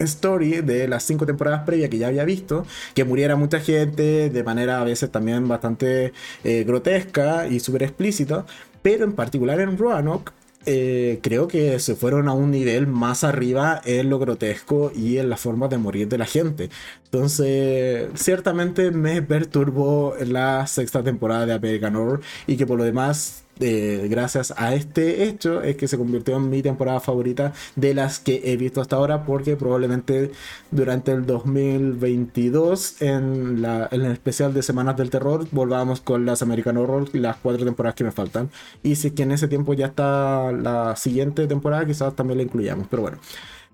Story 0.00 0.62
de 0.62 0.88
las 0.88 1.04
cinco 1.04 1.26
temporadas 1.26 1.62
previas 1.64 1.90
que 1.90 1.98
ya 1.98 2.08
había 2.08 2.24
visto, 2.24 2.66
que 2.94 3.04
muriera 3.04 3.36
mucha 3.36 3.60
gente 3.60 4.30
de 4.30 4.44
manera 4.44 4.80
a 4.80 4.84
veces 4.84 5.10
también 5.10 5.46
bastante 5.46 6.12
eh, 6.44 6.64
grotesca 6.64 7.46
y 7.46 7.60
súper 7.60 7.84
explícita, 7.84 8.46
pero 8.82 9.04
en 9.04 9.12
particular 9.12 9.60
en 9.60 9.76
Roanoke 9.76 10.32
eh, 10.66 11.20
creo 11.22 11.48
que 11.48 11.78
se 11.78 11.94
fueron 11.94 12.28
a 12.28 12.32
un 12.34 12.50
nivel 12.50 12.86
más 12.86 13.24
arriba 13.24 13.80
en 13.84 14.10
lo 14.10 14.18
grotesco 14.18 14.92
y 14.94 15.16
en 15.16 15.30
la 15.30 15.38
forma 15.38 15.68
de 15.68 15.78
morir 15.78 16.08
de 16.08 16.18
la 16.18 16.26
gente. 16.26 16.68
Entonces, 17.04 18.08
ciertamente 18.14 18.90
me 18.90 19.22
perturbó 19.22 20.14
la 20.26 20.66
sexta 20.66 21.02
temporada 21.02 21.46
de 21.46 21.54
American 21.54 21.96
Horror 21.96 22.20
y 22.46 22.56
que 22.56 22.66
por 22.66 22.78
lo 22.78 22.84
demás 22.84 23.44
gracias 23.60 24.54
a 24.56 24.74
este 24.74 25.24
hecho 25.24 25.62
es 25.62 25.76
que 25.76 25.88
se 25.88 25.98
convirtió 25.98 26.36
en 26.36 26.48
mi 26.48 26.62
temporada 26.62 27.00
favorita 27.00 27.52
de 27.76 27.94
las 27.94 28.18
que 28.18 28.40
he 28.44 28.56
visto 28.56 28.80
hasta 28.80 28.96
ahora 28.96 29.24
porque 29.24 29.56
probablemente 29.56 30.32
durante 30.70 31.12
el 31.12 31.26
2022 31.26 33.02
en, 33.02 33.62
la, 33.62 33.88
en 33.90 34.02
el 34.02 34.12
especial 34.12 34.54
de 34.54 34.62
Semanas 34.62 34.96
del 34.96 35.10
Terror 35.10 35.46
volvamos 35.52 36.00
con 36.00 36.24
las 36.26 36.42
American 36.42 36.76
Horror 36.76 37.14
las 37.14 37.36
cuatro 37.36 37.64
temporadas 37.64 37.94
que 37.94 38.04
me 38.04 38.12
faltan. 38.12 38.50
Y 38.82 38.96
si 38.96 39.08
es 39.08 39.14
que 39.14 39.22
en 39.24 39.32
ese 39.32 39.48
tiempo 39.48 39.74
ya 39.74 39.86
está 39.86 40.52
la 40.52 40.96
siguiente 40.96 41.46
temporada 41.46 41.86
quizás 41.86 42.14
también 42.16 42.38
la 42.38 42.44
incluyamos 42.44 42.86
pero 42.88 43.02
bueno. 43.02 43.18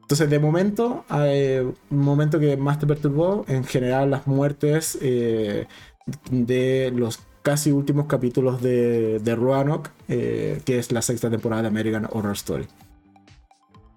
Entonces, 0.07 0.31
de 0.31 0.39
momento, 0.39 1.05
eh, 1.13 1.67
un 1.91 1.99
momento 1.99 2.39
que 2.39 2.57
más 2.57 2.79
te 2.79 2.87
perturbó, 2.87 3.45
en 3.49 3.65
general 3.65 4.11
las 4.13 4.29
muertes 4.29 4.97
eh, 5.03 5.67
de 6.31 6.93
los 6.95 7.19
casi 7.47 7.71
últimos 7.71 8.07
capítulos 8.07 8.61
de, 8.61 9.21
de 9.21 9.37
Roanoke, 9.37 9.91
eh, 10.09 10.61
que 10.65 10.81
es 10.81 10.91
la 10.91 11.01
sexta 11.01 11.31
temporada 11.31 11.63
de 11.63 11.69
American 11.69 12.09
Horror 12.11 12.33
Story. 12.33 12.67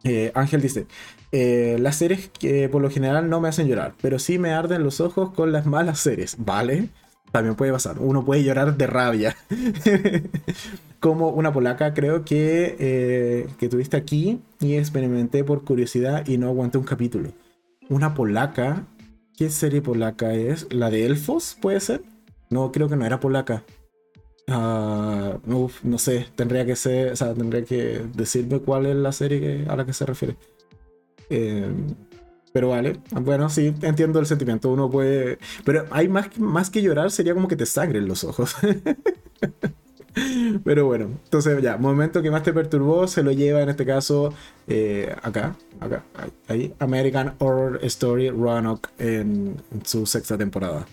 Eh, 0.03 0.31
Ángel 0.35 0.61
dice, 0.61 0.85
eh, 1.31 1.75
las 1.79 1.95
series 1.95 2.29
que 2.29 2.69
por 2.69 2.79
lo 2.83 2.91
general 2.91 3.27
no 3.27 3.41
me 3.41 3.49
hacen 3.49 3.67
llorar, 3.67 3.95
pero 4.03 4.19
sí 4.19 4.37
me 4.37 4.51
arden 4.51 4.83
los 4.83 5.01
ojos 5.01 5.31
con 5.31 5.51
las 5.51 5.65
malas 5.65 5.99
series, 5.99 6.35
¿vale? 6.37 6.89
También 7.31 7.55
puede 7.55 7.71
pasar, 7.71 7.97
uno 7.97 8.23
puede 8.23 8.43
llorar 8.43 8.77
de 8.77 8.85
rabia. 8.85 9.35
Como 10.99 11.29
una 11.29 11.51
polaca 11.51 11.95
creo 11.95 12.23
que, 12.23 13.47
que 13.57 13.67
tuviste 13.67 13.97
aquí 13.97 14.41
y 14.59 14.75
experimenté 14.75 15.43
por 15.43 15.63
curiosidad 15.63 16.27
y 16.27 16.37
no 16.37 16.49
aguanté 16.49 16.77
un 16.77 16.83
capítulo. 16.83 17.31
Una 17.89 18.13
polaca, 18.13 18.85
¿qué 19.35 19.49
serie 19.49 19.81
polaca 19.81 20.35
es? 20.35 20.71
¿La 20.71 20.91
de 20.91 21.07
Elfos 21.07 21.57
puede 21.59 21.79
ser? 21.79 22.03
No, 22.49 22.71
creo 22.71 22.89
que 22.89 22.95
no 22.95 23.05
era 23.05 23.19
polaca. 23.19 23.63
Uh, 24.47 25.69
no 25.83 25.97
sé, 25.99 26.27
tendría 26.35 26.65
que 26.65 26.75
ser, 26.75 27.11
o 27.11 27.15
sea, 27.15 27.33
tendría 27.33 27.63
que 27.63 28.03
decirme 28.15 28.59
cuál 28.59 28.87
es 28.87 28.95
la 28.95 29.11
serie 29.11 29.65
a 29.67 29.75
la 29.75 29.85
que 29.85 29.93
se 29.93 30.05
refiere. 30.05 30.37
Eh, 31.29 31.71
pero 32.51 32.69
vale, 32.69 32.99
bueno, 33.11 33.49
sí, 33.49 33.73
entiendo 33.81 34.19
el 34.19 34.25
sentimiento. 34.25 34.69
Uno 34.69 34.89
puede. 34.89 35.37
Pero 35.63 35.85
hay 35.91 36.07
más, 36.07 36.37
más 36.39 36.69
que 36.69 36.81
llorar, 36.81 37.11
sería 37.11 37.33
como 37.33 37.47
que 37.47 37.55
te 37.55 37.65
sangren 37.65 38.07
los 38.07 38.23
ojos. 38.23 38.55
pero 40.63 40.85
bueno, 40.85 41.05
entonces 41.23 41.61
ya, 41.61 41.77
momento 41.77 42.21
que 42.21 42.31
más 42.31 42.43
te 42.43 42.53
perturbó, 42.53 43.07
se 43.07 43.23
lo 43.23 43.31
lleva 43.31 43.61
en 43.61 43.69
este 43.69 43.85
caso 43.85 44.33
eh, 44.67 45.15
acá, 45.21 45.55
acá, 45.79 46.03
ahí, 46.47 46.73
American 46.79 47.35
Horror 47.37 47.79
Story 47.83 48.29
Roanoke 48.31 48.89
en 48.97 49.61
su 49.83 50.05
sexta 50.05 50.37
temporada. 50.37 50.85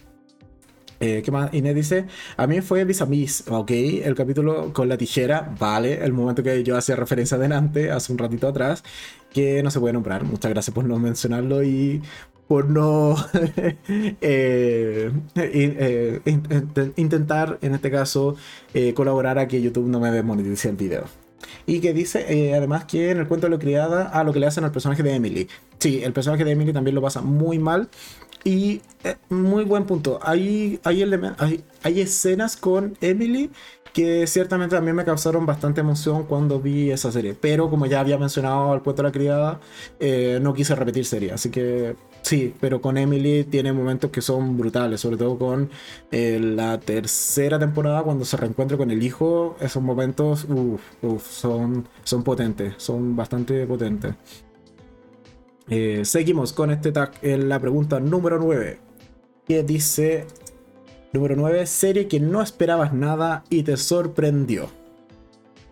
Eh, 1.01 1.23
¿Qué 1.25 1.31
más? 1.31 1.53
Inés 1.53 1.75
dice, 1.75 2.07
a 2.37 2.47
mí 2.47 2.61
fue 2.63 2.85
Vis 2.85 3.03
a 3.03 3.05
Vis, 3.05 3.45
ok, 3.49 3.71
el 3.71 4.15
capítulo 4.15 4.73
con 4.73 4.89
la 4.89 4.97
tijera, 4.97 5.55
vale, 5.59 6.03
el 6.03 6.13
momento 6.13 6.43
que 6.43 6.63
yo 6.63 6.77
hacía 6.77 6.97
referencia 6.97 7.37
adelante, 7.37 7.91
hace 7.91 8.13
un 8.13 8.19
ratito 8.19 8.49
atrás, 8.49 8.83
que 9.31 9.63
no 9.63 9.71
se 9.71 9.79
puede 9.79 9.93
nombrar, 9.93 10.25
muchas 10.25 10.51
gracias 10.51 10.75
por 10.75 10.85
no 10.85 10.99
mencionarlo 10.99 11.63
y 11.63 12.01
por 12.49 12.71
no 12.71 13.17
eh, 14.21 15.11
eh, 15.35 16.21
intentar, 16.97 17.59
en 17.61 17.75
este 17.75 17.91
caso, 17.91 18.37
colaborar 18.95 19.39
a 19.39 19.49
que 19.49 19.61
YouTube 19.61 19.89
no 19.89 20.01
me 20.01 20.11
desmonetice 20.11 20.71
el 20.71 20.77
video. 20.77 21.05
Y 21.67 21.81
que 21.81 21.93
dice, 21.93 22.55
además, 22.55 22.85
que 22.87 23.11
en 23.11 23.19
el 23.19 23.29
cuento 23.29 23.49
de 23.49 23.51
lo 23.51 23.59
criada, 23.59 24.05
a 24.09 24.25
lo 24.25 24.33
que 24.33 24.41
le 24.41 24.47
hacen 24.47 24.65
al 24.65 24.73
personaje 24.73 25.03
de 25.03 25.15
Emily. 25.15 25.49
Sí, 25.79 26.03
el 26.03 26.13
personaje 26.13 26.45
de 26.45 26.53
Emily 26.53 26.73
también 26.73 26.95
lo 26.95 27.03
pasa 27.03 27.21
muy 27.21 27.59
mal. 27.59 27.89
Y 28.47 28.81
eh, 29.03 29.17
muy 29.29 29.65
buen 29.65 29.87
punto. 29.87 30.21
Hay, 30.23 30.79
hay, 30.85 32.01
escenas 32.01 32.57
con 32.57 32.97
Emily 33.01 33.51
que 33.93 34.29
ciertamente 34.29 34.77
también 34.77 34.95
me 34.95 35.05
causaron 35.05 35.47
bastante 35.47 35.81
emoción 35.81 36.27
cuando 36.27 36.61
vi 36.61 36.93
esa 36.93 37.11
serie. 37.11 37.35
Pero 37.35 37.69
como 37.69 37.87
ya 37.87 37.99
había 37.99 38.19
mencionado 38.19 38.73
al 38.73 38.85
cuento 38.85 39.03
de 39.03 39.09
la 39.09 39.13
criada, 39.13 39.61
eh, 39.99 40.39
no 40.41 40.55
quise 40.55 40.77
repetir 40.77 41.07
serie. 41.07 41.33
Así 41.33 41.51
que 41.51 41.97
sí, 42.23 42.55
pero 42.61 42.81
con 42.81 42.99
Emily 42.99 43.43
tiene 43.43 43.73
momentos 43.73 44.13
que 44.13 44.23
son 44.23 44.57
brutales. 44.57 45.01
Sobre 45.01 45.17
todo 45.17 45.37
con 45.37 45.69
eh, 46.13 46.39
la 46.41 46.79
tercera 46.79 47.59
temporada 47.59 48.05
cuando 48.05 48.25
se 48.25 48.37
reencuentra 48.37 48.77
con 48.77 48.93
el 48.93 49.03
hijo. 49.03 49.57
Esos 49.59 49.83
momentos 49.83 50.47
son, 51.29 51.89
son 52.05 52.23
potentes. 52.23 52.75
Son 52.77 53.17
bastante 53.17 53.67
potentes. 53.67 54.15
Eh, 55.69 56.03
seguimos 56.05 56.53
con 56.53 56.71
este 56.71 56.93
tag 56.93 57.13
en 57.23 57.49
la 57.49 57.61
pregunta 57.61 58.01
número 58.01 58.39
9. 58.39 58.79
Que 59.47 59.63
dice: 59.63 60.27
Número 61.13 61.37
9, 61.37 61.67
serie 61.67 62.09
que 62.09 62.21
no 62.21 62.43
esperabas 62.43 62.93
nada 62.93 63.45
y 63.51 63.63
te 63.63 63.77
sorprendió. 63.77 64.69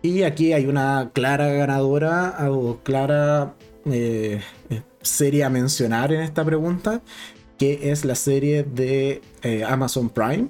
Y 0.01 0.23
aquí 0.23 0.53
hay 0.53 0.67
una 0.67 1.11
clara 1.13 1.47
ganadora 1.47 2.37
o 2.51 2.79
clara 2.83 3.55
eh, 3.85 4.41
serie 5.01 5.43
a 5.43 5.49
mencionar 5.49 6.11
en 6.13 6.21
esta 6.21 6.45
pregunta, 6.45 7.01
que 7.57 7.91
es 7.91 8.05
la 8.05 8.15
serie 8.15 8.63
de 8.63 9.21
eh, 9.41 9.63
Amazon 9.63 10.09
Prime. 10.09 10.49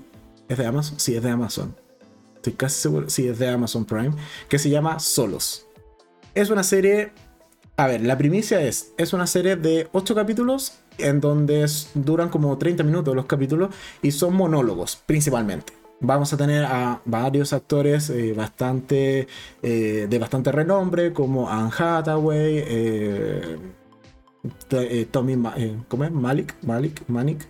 ¿Es 0.49 0.57
de 0.57 0.65
Amazon? 0.65 0.99
Sí, 0.99 1.15
es 1.15 1.23
de 1.23 1.29
Amazon. 1.29 1.75
Estoy 2.35 2.53
casi 2.53 2.81
seguro. 2.81 3.09
Sí, 3.09 3.27
es 3.27 3.39
de 3.39 3.47
Amazon 3.47 3.85
Prime. 3.85 4.11
Que 4.49 4.59
se 4.59 4.69
llama 4.69 4.99
Solos. 4.99 5.67
Es 6.33 6.49
una 6.49 6.63
serie 6.63 7.11
a 7.77 7.87
ver, 7.87 8.01
la 8.01 8.17
primicia 8.17 8.61
es, 8.61 8.93
es 8.97 9.13
una 9.13 9.27
serie 9.27 9.55
de 9.55 9.87
8 9.91 10.15
capítulos 10.15 10.79
en 10.97 11.19
donde 11.19 11.65
duran 11.93 12.29
como 12.29 12.57
30 12.57 12.83
minutos 12.83 13.15
los 13.15 13.25
capítulos 13.25 13.73
y 14.01 14.11
son 14.11 14.35
monólogos 14.35 15.01
principalmente. 15.05 15.73
Vamos 16.01 16.33
a 16.33 16.37
tener 16.37 16.65
a 16.65 17.01
varios 17.05 17.53
actores 17.53 18.09
eh, 18.09 18.33
bastante, 18.33 19.27
eh, 19.61 20.07
de 20.09 20.19
bastante 20.19 20.51
renombre 20.51 21.13
como 21.13 21.49
Anne 21.49 21.71
Hathaway, 21.77 22.63
eh, 22.65 23.57
Tommy 25.09 25.37
¿cómo 25.87 26.03
es? 26.03 26.11
Malik, 26.11 26.55
Malik, 26.63 27.01
Manik, 27.07 27.47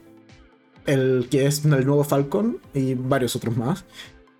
el 0.85 1.27
que 1.29 1.47
es 1.47 1.65
el 1.65 1.85
nuevo 1.85 2.03
Falcon 2.03 2.59
y 2.73 2.93
varios 2.93 3.35
otros 3.35 3.57
más. 3.57 3.83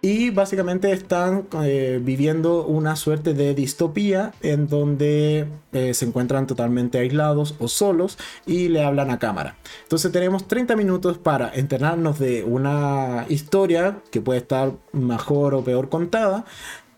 Y 0.05 0.29
básicamente 0.29 0.91
están 0.91 1.47
eh, 1.63 1.99
viviendo 1.99 2.63
una 2.63 2.95
suerte 2.95 3.33
de 3.33 3.55
distopía 3.55 4.33
en 4.43 4.67
donde 4.67 5.47
eh, 5.73 5.95
se 5.95 6.05
encuentran 6.05 6.45
totalmente 6.45 6.99
aislados 6.99 7.55
o 7.57 7.67
solos 7.67 8.19
y 8.45 8.67
le 8.67 8.83
hablan 8.83 9.09
a 9.09 9.17
cámara. 9.17 9.55
Entonces 9.81 10.11
tenemos 10.11 10.47
30 10.47 10.75
minutos 10.75 11.17
para 11.17 11.51
enterarnos 11.55 12.19
de 12.19 12.43
una 12.43 13.25
historia 13.29 13.97
que 14.11 14.21
puede 14.21 14.41
estar 14.41 14.73
mejor 14.93 15.55
o 15.55 15.63
peor 15.63 15.89
contada 15.89 16.45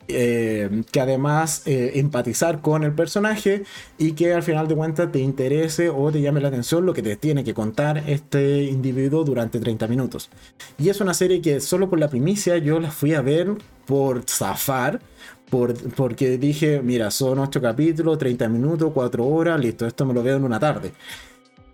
eh, 0.07 0.83
que 0.91 1.01
además 1.01 1.63
eh, 1.65 1.93
empatizar 1.95 2.61
con 2.61 2.83
el 2.83 2.93
personaje 2.93 3.63
y 3.97 4.13
que 4.13 4.33
al 4.33 4.43
final 4.43 4.67
de 4.67 4.75
cuentas 4.75 5.11
te 5.11 5.19
interese 5.19 5.89
o 5.89 6.11
te 6.11 6.21
llame 6.21 6.41
la 6.41 6.47
atención 6.47 6.85
lo 6.85 6.93
que 6.93 7.01
te 7.01 7.15
tiene 7.15 7.43
que 7.43 7.53
contar 7.53 8.03
este 8.07 8.63
individuo 8.63 9.23
durante 9.23 9.59
30 9.59 9.87
minutos. 9.87 10.29
Y 10.77 10.89
es 10.89 11.01
una 11.01 11.13
serie 11.13 11.41
que 11.41 11.59
solo 11.59 11.89
por 11.89 11.99
la 11.99 12.09
primicia 12.09 12.57
yo 12.57 12.79
la 12.79 12.91
fui 12.91 13.13
a 13.13 13.21
ver 13.21 13.49
por 13.85 14.23
zafar. 14.29 15.01
Por, 15.49 15.73
porque 15.91 16.37
dije, 16.37 16.81
mira, 16.81 17.09
son 17.09 17.39
8 17.39 17.61
capítulos, 17.61 18.17
30 18.17 18.49
minutos, 18.49 18.91
4 18.93 19.25
horas, 19.25 19.57
listo, 19.57 19.87
esto 19.87 20.05
me 20.05 20.13
lo 20.13 20.21
veo 20.21 20.35
en 20.35 20.43
una 20.43 20.59
tarde. 20.59 20.91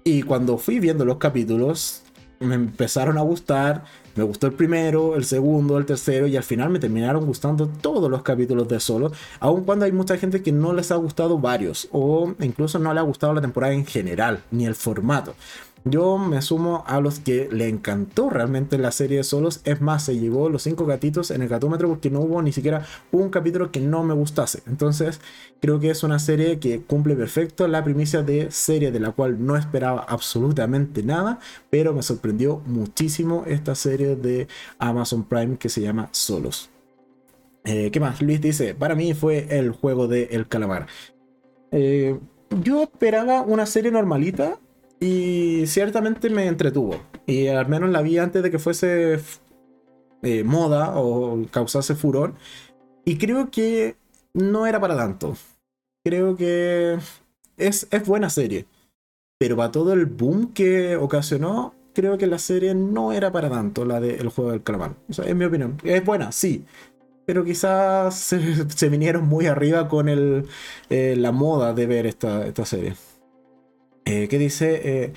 Y 0.03 0.21
cuando 0.21 0.59
fui 0.59 0.79
viendo 0.79 1.05
los 1.05 1.17
capítulos, 1.17 2.02
me 2.43 2.55
empezaron 2.55 3.17
a 3.17 3.21
gustar, 3.21 3.83
me 4.15 4.23
gustó 4.23 4.47
el 4.47 4.53
primero, 4.53 5.15
el 5.15 5.25
segundo, 5.25 5.77
el 5.77 5.85
tercero 5.85 6.27
y 6.27 6.37
al 6.37 6.43
final 6.43 6.69
me 6.69 6.79
terminaron 6.79 7.25
gustando 7.25 7.67
todos 7.67 8.11
los 8.11 8.21
capítulos 8.21 8.67
de 8.67 8.79
Solo, 8.79 9.11
aun 9.39 9.63
cuando 9.63 9.85
hay 9.85 9.91
mucha 9.91 10.17
gente 10.17 10.43
que 10.43 10.51
no 10.51 10.73
les 10.73 10.91
ha 10.91 10.95
gustado 10.95 11.39
varios 11.39 11.87
o 11.91 12.33
incluso 12.39 12.77
no 12.79 12.93
le 12.93 12.99
ha 12.99 13.03
gustado 13.03 13.33
la 13.33 13.41
temporada 13.41 13.73
en 13.73 13.85
general, 13.85 14.43
ni 14.51 14.65
el 14.65 14.75
formato. 14.75 15.35
Yo 15.85 16.17
me 16.17 16.41
sumo 16.41 16.85
a 16.87 17.01
los 17.01 17.19
que 17.19 17.49
le 17.51 17.67
encantó 17.67 18.29
realmente 18.29 18.77
la 18.77 18.91
serie 18.91 19.17
de 19.17 19.23
solos. 19.23 19.59
Es 19.65 19.81
más, 19.81 20.05
se 20.05 20.17
llevó 20.17 20.47
los 20.47 20.63
cinco 20.63 20.85
gatitos 20.85 21.29
en 21.29 21.41
el 21.41 21.49
gatómetro 21.49 21.89
porque 21.89 22.09
no 22.09 22.21
hubo 22.21 22.41
ni 22.41 22.53
siquiera 22.53 22.85
un 23.11 23.29
capítulo 23.29 23.69
que 23.69 23.81
no 23.81 24.03
me 24.03 24.13
gustase. 24.13 24.63
Entonces, 24.65 25.19
creo 25.59 25.81
que 25.81 25.89
es 25.89 26.03
una 26.03 26.19
serie 26.19 26.59
que 26.59 26.81
cumple 26.81 27.15
perfecto 27.15 27.67
la 27.67 27.83
primicia 27.83 28.23
de 28.23 28.49
serie 28.49 28.91
de 28.91 29.01
la 29.01 29.11
cual 29.11 29.45
no 29.45 29.57
esperaba 29.57 30.05
absolutamente 30.07 31.03
nada, 31.03 31.39
pero 31.69 31.93
me 31.93 32.01
sorprendió 32.01 32.61
muchísimo 32.65 33.43
esta 33.45 33.75
serie 33.75 34.15
de 34.15 34.47
Amazon 34.79 35.25
Prime 35.25 35.57
que 35.57 35.67
se 35.67 35.81
llama 35.81 36.07
Solos. 36.11 36.69
Eh, 37.65 37.91
¿Qué 37.91 37.99
más? 37.99 38.21
Luis 38.21 38.39
dice, 38.41 38.73
para 38.73 38.95
mí 38.95 39.13
fue 39.13 39.47
el 39.49 39.71
juego 39.71 40.07
de 40.07 40.29
El 40.31 40.47
Calamar. 40.47 40.87
Eh, 41.71 42.19
yo 42.61 42.83
esperaba 42.83 43.41
una 43.41 43.65
serie 43.65 43.91
normalita, 43.91 44.59
y 45.03 45.67
ciertamente 45.67 46.29
me 46.29 46.47
entretuvo. 46.47 47.01
Y 47.25 47.47
al 47.47 47.67
menos 47.67 47.89
la 47.89 48.01
vi 48.01 48.19
antes 48.19 48.41
de 48.41 48.49
que 48.49 48.57
fuese 48.57 49.19
eh, 50.21 50.43
moda 50.45 50.93
o 50.95 51.45
causase 51.51 51.93
furor. 51.93 52.35
Y 53.03 53.17
creo 53.17 53.51
que 53.51 53.97
no 54.33 54.65
era 54.65 54.79
para 54.79 54.95
tanto. 54.95 55.35
Creo 56.05 56.37
que 56.37 56.97
es, 57.57 57.85
es 57.91 58.07
buena 58.07 58.29
serie. 58.29 58.65
Pero 59.37 59.57
para 59.57 59.71
todo 59.71 59.91
el 59.91 60.05
boom 60.05 60.53
que 60.53 60.95
ocasionó, 60.95 61.75
creo 61.93 62.17
que 62.17 62.25
la 62.25 62.39
serie 62.39 62.73
no 62.73 63.11
era 63.11 63.29
para 63.29 63.49
tanto, 63.49 63.83
la 63.83 63.99
del 63.99 64.29
juego 64.29 64.51
del 64.51 64.63
calamar. 64.63 64.95
En 65.17 65.37
mi 65.37 65.43
opinión. 65.43 65.77
Es 65.83 66.05
buena, 66.05 66.31
sí. 66.31 66.63
Pero 67.25 67.43
quizás 67.43 68.15
se, 68.75 68.87
vinieron 68.89 69.27
muy 69.27 69.47
arriba 69.47 69.89
con 69.89 70.07
el, 70.07 70.47
eh, 70.89 71.15
la 71.17 71.33
moda 71.33 71.73
de 71.73 71.87
ver 71.87 72.05
esta, 72.05 72.47
esta 72.47 72.65
serie. 72.65 72.95
Eh, 74.05 74.27
¿Qué 74.27 74.37
dice? 74.37 74.81
Eh, 74.83 75.13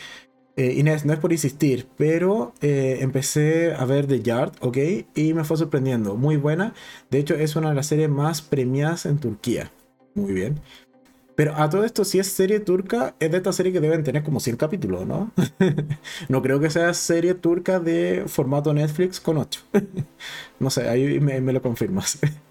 eh, 0.57 0.73
Inés, 0.73 1.05
no 1.05 1.13
es 1.13 1.19
por 1.19 1.33
insistir, 1.33 1.87
pero 1.99 2.55
eh, 2.63 2.99
empecé 3.01 3.75
a 3.75 3.85
ver 3.85 4.07
The 4.07 4.23
Yard, 4.23 4.53
¿ok? 4.61 4.79
Y 5.15 5.35
me 5.35 5.45
fue 5.45 5.59
sorprendiendo. 5.59 6.17
Muy 6.17 6.37
buena. 6.39 6.73
De 7.11 7.19
hecho, 7.19 7.35
es 7.35 7.57
una 7.57 7.69
de 7.69 7.75
las 7.75 7.87
series 7.89 8.09
más 8.09 8.41
premiadas 8.41 9.05
en 9.05 9.19
Turquía. 9.19 9.71
Muy 10.15 10.33
bien. 10.33 10.61
Pero 11.35 11.55
a 11.57 11.69
todo 11.69 11.85
esto, 11.85 12.05
si 12.07 12.19
es 12.19 12.29
serie 12.29 12.61
turca, 12.61 13.15
es 13.21 13.31
de 13.31 13.37
esta 13.37 13.53
serie 13.53 13.71
que 13.71 13.81
deben 13.81 14.03
tener 14.03 14.23
como 14.23 14.41
100 14.41 14.57
capítulos, 14.57 15.07
¿no? 15.07 15.31
no 16.31 16.41
creo 16.41 16.59
que 16.59 16.71
sea 16.71 16.95
serie 16.95 17.35
turca 17.35 17.79
de 17.79 18.25
formato 18.27 18.73
Netflix 18.73 19.21
con 19.21 19.37
8. 19.37 19.61
no 20.59 20.71
sé, 20.71 20.89
ahí 20.89 21.21
me, 21.21 21.43
me 21.43 21.53
lo 21.53 21.61
confirmas. 21.61 22.19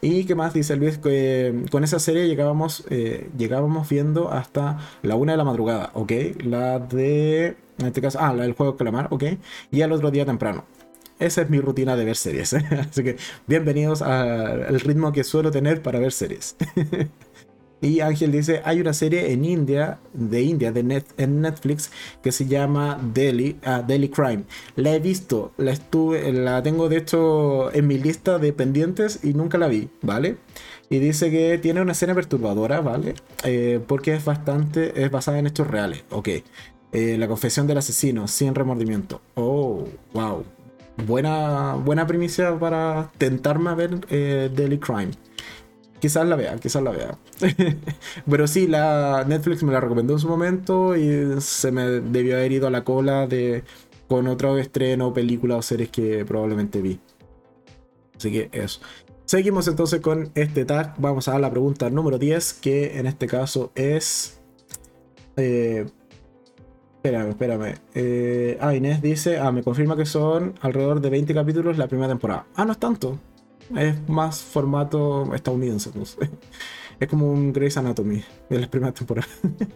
Y 0.00 0.24
qué 0.24 0.34
más 0.34 0.54
dice 0.54 0.76
Luis, 0.76 0.98
que 0.98 1.64
con 1.70 1.84
esa 1.84 1.98
serie 1.98 2.26
llegábamos, 2.26 2.84
eh, 2.90 3.28
llegábamos 3.36 3.88
viendo 3.88 4.30
hasta 4.30 4.78
la 5.02 5.16
una 5.16 5.32
de 5.32 5.38
la 5.38 5.44
madrugada, 5.44 5.90
¿ok? 5.94 6.12
La 6.44 6.78
de, 6.78 7.56
en 7.78 7.86
este 7.86 8.00
caso, 8.00 8.18
ah, 8.20 8.32
la 8.32 8.42
del 8.42 8.52
juego 8.52 8.76
Calamar, 8.76 9.08
¿ok? 9.10 9.24
Y 9.70 9.82
al 9.82 9.92
otro 9.92 10.10
día 10.10 10.24
temprano. 10.24 10.64
Esa 11.18 11.42
es 11.42 11.50
mi 11.50 11.60
rutina 11.60 11.96
de 11.96 12.04
ver 12.04 12.16
series. 12.16 12.52
¿eh? 12.54 12.64
Así 12.88 13.02
que 13.02 13.16
bienvenidos 13.46 14.02
al 14.02 14.80
ritmo 14.80 15.12
que 15.12 15.24
suelo 15.24 15.50
tener 15.50 15.82
para 15.82 15.98
ver 15.98 16.12
series. 16.12 16.56
Y 17.80 18.00
Ángel 18.00 18.32
dice, 18.32 18.62
hay 18.64 18.80
una 18.80 18.94
serie 18.94 19.32
en 19.32 19.44
India, 19.44 19.98
de 20.14 20.42
India, 20.42 20.72
de 20.72 20.82
net, 20.82 21.04
en 21.18 21.42
Netflix, 21.42 21.90
que 22.22 22.32
se 22.32 22.46
llama 22.46 22.98
Delhi, 23.12 23.58
uh, 23.66 23.86
Delhi 23.86 24.08
Crime. 24.08 24.44
La 24.76 24.94
he 24.94 24.98
visto, 24.98 25.52
la 25.58 25.72
estuve, 25.72 26.32
la 26.32 26.62
tengo 26.62 26.88
de 26.88 26.96
hecho 26.96 27.72
en 27.74 27.86
mi 27.86 27.98
lista 27.98 28.38
de 28.38 28.52
pendientes 28.54 29.20
y 29.22 29.34
nunca 29.34 29.58
la 29.58 29.68
vi, 29.68 29.90
¿vale? 30.00 30.38
Y 30.88 31.00
dice 31.00 31.30
que 31.30 31.58
tiene 31.58 31.82
una 31.82 31.92
escena 31.92 32.14
perturbadora, 32.14 32.80
¿vale? 32.80 33.14
Eh, 33.44 33.80
porque 33.86 34.14
es 34.14 34.24
bastante, 34.24 35.02
es 35.02 35.10
basada 35.10 35.38
en 35.38 35.46
hechos 35.46 35.66
reales, 35.66 36.04
ok. 36.10 36.28
Eh, 36.92 37.16
la 37.18 37.28
confesión 37.28 37.66
del 37.66 37.78
asesino, 37.78 38.26
sin 38.26 38.54
remordimiento. 38.54 39.20
Oh, 39.34 39.84
wow. 40.14 40.44
Buena, 41.06 41.74
buena 41.74 42.06
primicia 42.06 42.58
para 42.58 43.10
tentarme 43.18 43.68
a 43.68 43.74
ver 43.74 44.00
eh, 44.08 44.50
Daily 44.54 44.78
Crime. 44.78 45.10
Quizás 46.06 46.24
la 46.24 46.36
vea, 46.36 46.54
quizás 46.58 46.84
la 46.84 46.92
vea. 46.92 47.18
Pero 48.30 48.46
sí, 48.46 48.68
la 48.68 49.24
Netflix 49.26 49.64
me 49.64 49.72
la 49.72 49.80
recomendó 49.80 50.12
en 50.12 50.20
su 50.20 50.28
momento 50.28 50.94
y 50.94 51.40
se 51.40 51.72
me 51.72 51.82
debió 51.82 52.36
haber 52.36 52.52
ido 52.52 52.68
a 52.68 52.70
la 52.70 52.84
cola 52.84 53.26
de 53.26 53.64
con 54.06 54.28
otro 54.28 54.56
estreno, 54.56 55.12
película 55.12 55.56
o 55.56 55.62
series 55.62 55.88
que 55.88 56.24
probablemente 56.24 56.80
vi. 56.80 57.00
Así 58.16 58.30
que 58.30 58.50
eso. 58.52 58.78
Seguimos 59.24 59.66
entonces 59.66 60.00
con 60.00 60.30
este 60.36 60.64
tag. 60.64 60.94
Vamos 60.98 61.26
a 61.26 61.40
la 61.40 61.50
pregunta 61.50 61.90
número 61.90 62.18
10, 62.18 62.52
que 62.52 63.00
en 63.00 63.08
este 63.08 63.26
caso 63.26 63.72
es. 63.74 64.38
Eh, 65.36 65.86
espérame, 66.98 67.30
espérame. 67.30 67.74
Eh, 67.96 68.58
ah, 68.60 68.76
Inés 68.76 69.02
dice: 69.02 69.40
Ah, 69.40 69.50
me 69.50 69.64
confirma 69.64 69.96
que 69.96 70.06
son 70.06 70.54
alrededor 70.60 71.00
de 71.00 71.10
20 71.10 71.34
capítulos 71.34 71.78
la 71.78 71.88
primera 71.88 72.06
temporada. 72.06 72.46
Ah, 72.54 72.64
no 72.64 72.70
es 72.70 72.78
tanto. 72.78 73.18
Es 73.74 74.08
más 74.08 74.42
formato 74.42 75.34
estadounidense. 75.34 75.90
Es 77.00 77.08
como 77.08 77.30
un 77.30 77.52
Grey's 77.52 77.76
Anatomy 77.76 78.22
de 78.48 78.58
las 78.58 78.68
primeras 78.68 78.94
temporadas. 78.94 79.30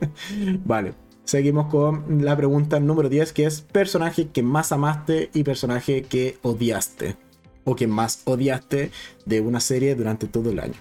vale. 0.65 0.95
Seguimos 1.25 1.67
con 1.67 2.25
la 2.25 2.37
pregunta 2.37 2.81
número 2.81 3.09
10, 3.09 3.33
que 3.33 3.47
es 3.47 3.61
personaje 3.61 4.29
que 4.29 4.43
más 4.43 4.73
amaste 4.73 5.31
y 5.33 5.45
personaje 5.45 6.03
que 6.03 6.39
odiaste. 6.43 7.17
O 7.65 7.77
que 7.77 7.87
más 7.87 8.23
odiaste 8.25 8.91
de 9.27 9.41
una 9.41 9.61
serie 9.61 9.95
durante 9.95 10.27
todo 10.27 10.51
el 10.51 10.61
año. 10.61 10.75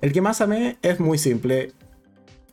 El 0.00 0.12
que 0.12 0.20
más 0.20 0.40
amé 0.40 0.78
es 0.82 1.00
muy 1.00 1.16
simple 1.16 1.72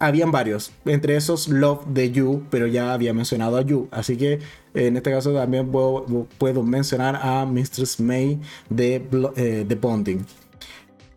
habían 0.01 0.31
varios, 0.31 0.71
entre 0.83 1.15
esos 1.15 1.47
Love 1.47 1.85
de 1.85 2.11
You, 2.11 2.43
pero 2.49 2.65
ya 2.65 2.91
había 2.91 3.13
mencionado 3.13 3.57
a 3.57 3.61
You, 3.61 3.87
así 3.91 4.17
que 4.17 4.39
en 4.73 4.97
este 4.97 5.11
caso 5.11 5.31
también 5.31 5.71
puedo, 5.71 6.63
mencionar 6.63 7.19
a 7.21 7.45
Mistress 7.45 7.99
May 7.99 8.39
de, 8.69 9.07
eh, 9.35 9.77
Bonding. 9.79 10.25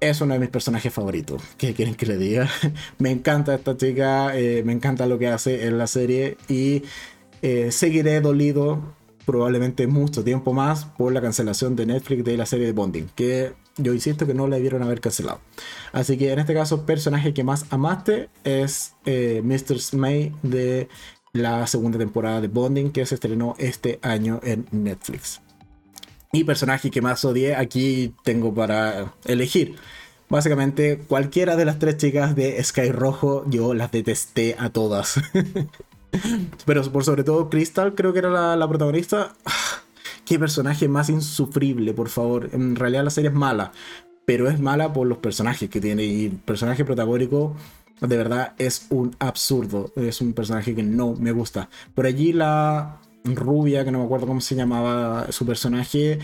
Es 0.00 0.20
uno 0.20 0.34
de 0.34 0.40
mis 0.40 0.50
personajes 0.50 0.92
favoritos. 0.92 1.42
¿Qué 1.56 1.72
quieren 1.72 1.94
que 1.94 2.04
le 2.04 2.18
diga? 2.18 2.46
me 2.98 3.10
encanta 3.10 3.54
esta 3.54 3.74
chica, 3.74 4.36
eh, 4.36 4.62
me 4.64 4.72
encanta 4.72 5.06
lo 5.06 5.18
que 5.18 5.28
hace 5.28 5.66
en 5.66 5.78
la 5.78 5.86
serie 5.86 6.36
y 6.46 6.82
eh, 7.40 7.72
seguiré 7.72 8.20
dolido 8.20 8.82
probablemente 9.24 9.86
mucho 9.86 10.24
tiempo 10.24 10.52
más 10.52 10.84
por 10.84 11.12
la 11.12 11.20
cancelación 11.20 11.76
de 11.76 11.86
Netflix 11.86 12.24
de 12.24 12.36
la 12.36 12.46
serie 12.46 12.66
de 12.66 12.72
Bonding, 12.72 13.08
que 13.14 13.52
yo 13.76 13.92
insisto 13.92 14.26
que 14.26 14.34
no 14.34 14.46
la 14.46 14.56
debieron 14.56 14.82
haber 14.82 15.00
cancelado. 15.00 15.40
Así 15.92 16.16
que 16.16 16.32
en 16.32 16.38
este 16.38 16.54
caso, 16.54 16.86
personaje 16.86 17.34
que 17.34 17.44
más 17.44 17.66
amaste 17.70 18.28
es 18.44 18.94
eh, 19.04 19.42
Mr. 19.44 19.96
May 19.96 20.32
de 20.42 20.88
la 21.32 21.66
segunda 21.66 21.98
temporada 21.98 22.40
de 22.40 22.48
Bonding 22.48 22.92
que 22.92 23.04
se 23.06 23.16
estrenó 23.16 23.54
este 23.58 23.98
año 24.02 24.40
en 24.42 24.66
Netflix. 24.70 25.40
Y 26.32 26.44
personaje 26.44 26.90
que 26.90 27.00
más 27.00 27.24
odié, 27.24 27.54
aquí 27.54 28.14
tengo 28.24 28.54
para 28.54 29.14
elegir. 29.24 29.76
Básicamente, 30.28 30.98
cualquiera 30.98 31.54
de 31.54 31.64
las 31.64 31.78
tres 31.78 31.96
chicas 31.96 32.34
de 32.34 32.62
Sky 32.62 32.90
Rojo, 32.90 33.44
yo 33.48 33.74
las 33.74 33.92
detesté 33.92 34.56
a 34.58 34.70
todas. 34.70 35.20
Pero 36.64 36.82
por 36.92 37.04
sobre 37.04 37.24
todo 37.24 37.50
Crystal, 37.50 37.94
creo 37.94 38.12
que 38.12 38.20
era 38.20 38.56
la, 38.56 38.68
protagonista. 38.68 39.34
qué 40.24 40.38
personaje 40.38 40.88
más 40.88 41.08
insufrible, 41.08 41.92
por 41.94 42.08
favor. 42.08 42.50
En 42.52 42.76
realidad 42.76 43.04
la 43.04 43.10
serie 43.10 43.30
es 43.30 43.36
mala, 43.36 43.72
pero 44.24 44.48
es 44.48 44.60
mala 44.60 44.92
por 44.92 45.06
los 45.06 45.18
personajes 45.18 45.68
que 45.70 45.80
tiene. 45.80 46.04
Y 46.04 46.26
el 46.26 46.32
personaje 46.32 46.84
protagónico, 46.84 47.54
de 48.00 48.16
verdad, 48.16 48.54
es 48.58 48.86
un 48.90 49.14
absurdo. 49.18 49.92
Es 49.96 50.20
un 50.20 50.32
personaje 50.32 50.74
que 50.74 50.82
no 50.82 51.14
me 51.14 51.32
gusta. 51.32 51.68
Por 51.94 52.06
allí 52.06 52.32
la 52.32 53.00
rubia, 53.24 53.84
que 53.84 53.90
no 53.90 53.98
me 53.98 54.04
acuerdo 54.04 54.26
cómo 54.26 54.40
se 54.40 54.54
llamaba 54.54 55.30
su 55.32 55.46
personaje, 55.46 56.18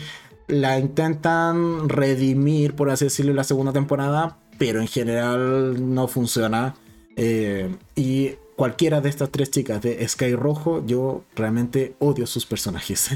la 0.49 0.78
intentan 0.78 1.88
redimir, 1.88 2.74
por 2.74 2.91
así 2.91 3.07
decirlo, 3.07 3.30
en 3.30 3.36
la 3.36 3.45
segunda 3.45 3.72
temporada, 3.72 4.38
pero 4.59 4.80
en 4.80 4.88
general 4.88 5.95
no 5.95 6.09
funciona. 6.09 6.74
Eh, 7.16 7.74
y 7.97 8.32
cualquiera 8.61 9.00
de 9.00 9.08
estas 9.08 9.30
tres 9.30 9.50
chicas 9.50 9.80
de 9.80 10.06
Sky 10.06 10.34
Rojo, 10.34 10.84
yo 10.84 11.24
realmente 11.34 11.94
odio 11.98 12.26
sus 12.26 12.44
personajes. 12.44 13.08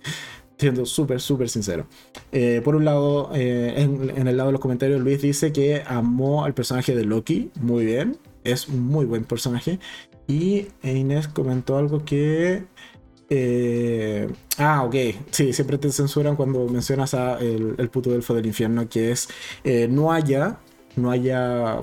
Siendo 0.58 0.86
súper, 0.86 1.20
súper 1.20 1.48
sincero. 1.48 1.86
Eh, 2.32 2.62
por 2.64 2.74
un 2.74 2.84
lado, 2.84 3.30
eh, 3.32 3.74
en, 3.76 4.26
el 4.26 4.36
lado 4.36 4.48
de 4.48 4.54
los 4.54 4.60
comentarios, 4.60 5.00
Luis 5.00 5.22
dice 5.22 5.52
que 5.52 5.84
amó 5.86 6.44
al 6.44 6.52
personaje 6.52 6.96
de 6.96 7.04
Loki. 7.04 7.52
Muy 7.60 7.84
bien. 7.84 8.18
Es 8.42 8.66
un 8.66 8.88
muy 8.88 9.06
buen 9.06 9.22
personaje. 9.22 9.78
Y 10.26 10.66
Inés 10.82 11.28
comentó 11.28 11.78
algo 11.78 12.04
que. 12.04 12.64
Eh, 13.30 14.28
ah, 14.56 14.82
ok. 14.82 14.96
Sí, 15.30 15.52
siempre 15.52 15.78
te 15.78 15.92
censuran 15.92 16.34
cuando 16.34 16.66
mencionas 16.66 17.14
a 17.14 17.38
el, 17.38 17.88
puto 17.88 18.12
elfo 18.12 18.34
del 18.34 18.46
infierno, 18.46 18.88
que 18.88 19.12
es 19.12 19.28
no 19.90 20.10
haya. 20.10 20.58
No. 20.96 21.12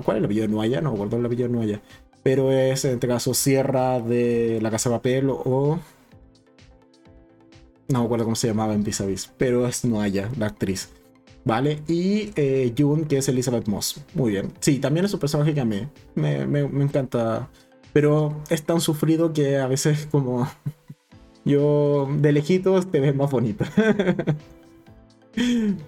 ¿Cuál 0.04 0.16
es 0.16 0.18
el 0.18 0.24
apellido 0.26 0.46
de 0.46 0.52
Nuaya? 0.52 0.82
No 0.82 0.90
me 0.90 0.96
acuerdo 0.96 1.16
el 1.16 1.24
apellido 1.24 1.48
de 1.48 1.54
Nuaya 1.54 1.80
pero 2.26 2.50
es 2.50 2.84
en 2.84 2.94
este 2.94 3.06
caso 3.06 3.34
Sierra 3.34 4.00
de 4.00 4.58
La 4.60 4.68
Casa 4.72 4.90
de 4.90 4.96
Papel 4.96 5.30
o... 5.30 5.78
No 7.86 8.00
me 8.00 8.04
acuerdo 8.04 8.24
cómo 8.24 8.34
se 8.34 8.48
llamaba 8.48 8.74
en 8.74 8.82
Vis 8.82 9.30
pero 9.38 9.68
es 9.68 9.84
Noaya, 9.84 10.28
la 10.36 10.46
actriz. 10.46 10.90
¿Vale? 11.44 11.84
Y 11.86 12.32
eh, 12.34 12.74
June, 12.76 13.06
que 13.06 13.18
es 13.18 13.28
Elizabeth 13.28 13.68
Moss. 13.68 14.04
Muy 14.14 14.32
bien. 14.32 14.52
Sí, 14.58 14.80
también 14.80 15.06
es 15.06 15.14
un 15.14 15.20
personaje 15.20 15.54
que 15.54 15.60
a 15.60 15.64
mí 15.64 15.86
me, 16.16 16.48
me, 16.48 16.66
me 16.66 16.82
encanta. 16.82 17.48
Pero 17.92 18.42
es 18.50 18.64
tan 18.64 18.80
sufrido 18.80 19.32
que 19.32 19.58
a 19.58 19.68
veces 19.68 20.08
como... 20.10 20.48
Yo 21.44 22.08
de 22.10 22.32
lejitos 22.32 22.90
te 22.90 22.98
ves 22.98 23.14
más 23.14 23.30
bonita. 23.30 23.70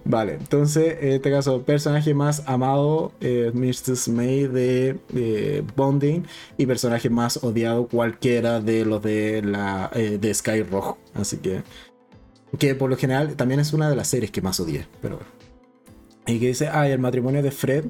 Vale, 0.05 0.33
entonces 0.33 0.97
en 1.01 1.13
este 1.13 1.31
caso, 1.31 1.63
personaje 1.63 2.13
más 2.13 2.43
amado, 2.45 3.11
eh, 3.19 3.51
Mr. 3.53 4.11
May 4.11 4.47
de 4.47 5.63
Bonding, 5.75 6.23
y 6.57 6.65
personaje 6.65 7.09
más 7.09 7.43
odiado, 7.43 7.87
cualquiera 7.87 8.59
de 8.61 8.85
los 8.85 9.01
de 9.01 9.41
la 9.41 9.89
eh, 9.93 10.17
de 10.19 10.33
Sky 10.33 10.63
Rojo. 10.63 10.97
Así 11.13 11.37
que, 11.37 11.63
que 12.57 12.75
por 12.75 12.89
lo 12.89 12.97
general 12.97 13.35
también 13.35 13.59
es 13.59 13.73
una 13.73 13.89
de 13.89 13.95
las 13.95 14.07
series 14.07 14.31
que 14.31 14.41
más 14.41 14.59
odié, 14.59 14.85
pero 15.01 15.17
bueno. 15.17 15.31
Y 16.27 16.39
que 16.39 16.47
dice, 16.47 16.67
ah, 16.67 16.87
el 16.87 16.99
matrimonio 16.99 17.41
de 17.41 17.49
Fred, 17.49 17.85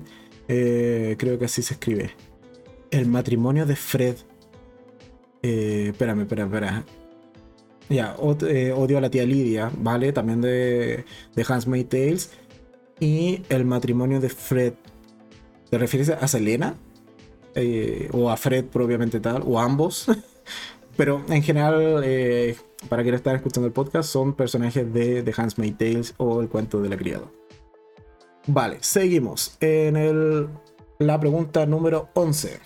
eh, 0.47 1.15
creo 1.19 1.37
que 1.37 1.45
así 1.45 1.61
se 1.61 1.73
escribe. 1.73 2.11
El 2.89 3.07
matrimonio 3.07 3.65
de 3.65 3.75
Fred. 3.75 4.15
Eh, 5.41 5.89
espérame, 5.91 6.21
espérame, 6.21 6.47
espérame. 6.47 6.98
Ya, 7.89 8.15
eh, 8.47 8.71
odio 8.71 8.99
a 8.99 9.01
la 9.01 9.09
tía 9.09 9.25
Lidia, 9.25 9.71
¿vale? 9.77 10.13
También 10.13 10.41
de, 10.41 11.05
de 11.35 11.45
Hans 11.47 11.65
Tales. 11.89 12.31
Y 12.99 13.41
el 13.49 13.65
matrimonio 13.65 14.19
de 14.19 14.29
Fred. 14.29 14.73
¿Te 15.69 15.77
refieres 15.77 16.09
a 16.09 16.27
Selena? 16.27 16.75
Eh, 17.55 18.09
o 18.13 18.29
a 18.29 18.37
Fred 18.37 18.65
propiamente 18.65 19.19
tal, 19.19 19.43
o 19.45 19.59
ambos. 19.59 20.05
Pero 20.97 21.23
en 21.29 21.41
general, 21.41 22.01
eh, 22.03 22.55
para 22.89 23.01
quienes 23.03 23.19
están 23.19 23.35
escuchando 23.37 23.67
el 23.67 23.73
podcast, 23.73 24.09
son 24.09 24.33
personajes 24.33 24.91
de 24.93 25.23
The 25.23 25.33
Handmaid's 25.35 25.77
Tales 25.77 26.13
o 26.17 26.41
el 26.41 26.49
cuento 26.49 26.81
de 26.81 26.89
la 26.89 26.97
criada. 26.97 27.25
Vale, 28.47 28.77
seguimos. 28.81 29.57
En 29.61 29.95
el, 29.95 30.47
la 30.99 31.19
pregunta 31.19 31.65
número 31.65 32.09
11. 32.13 32.59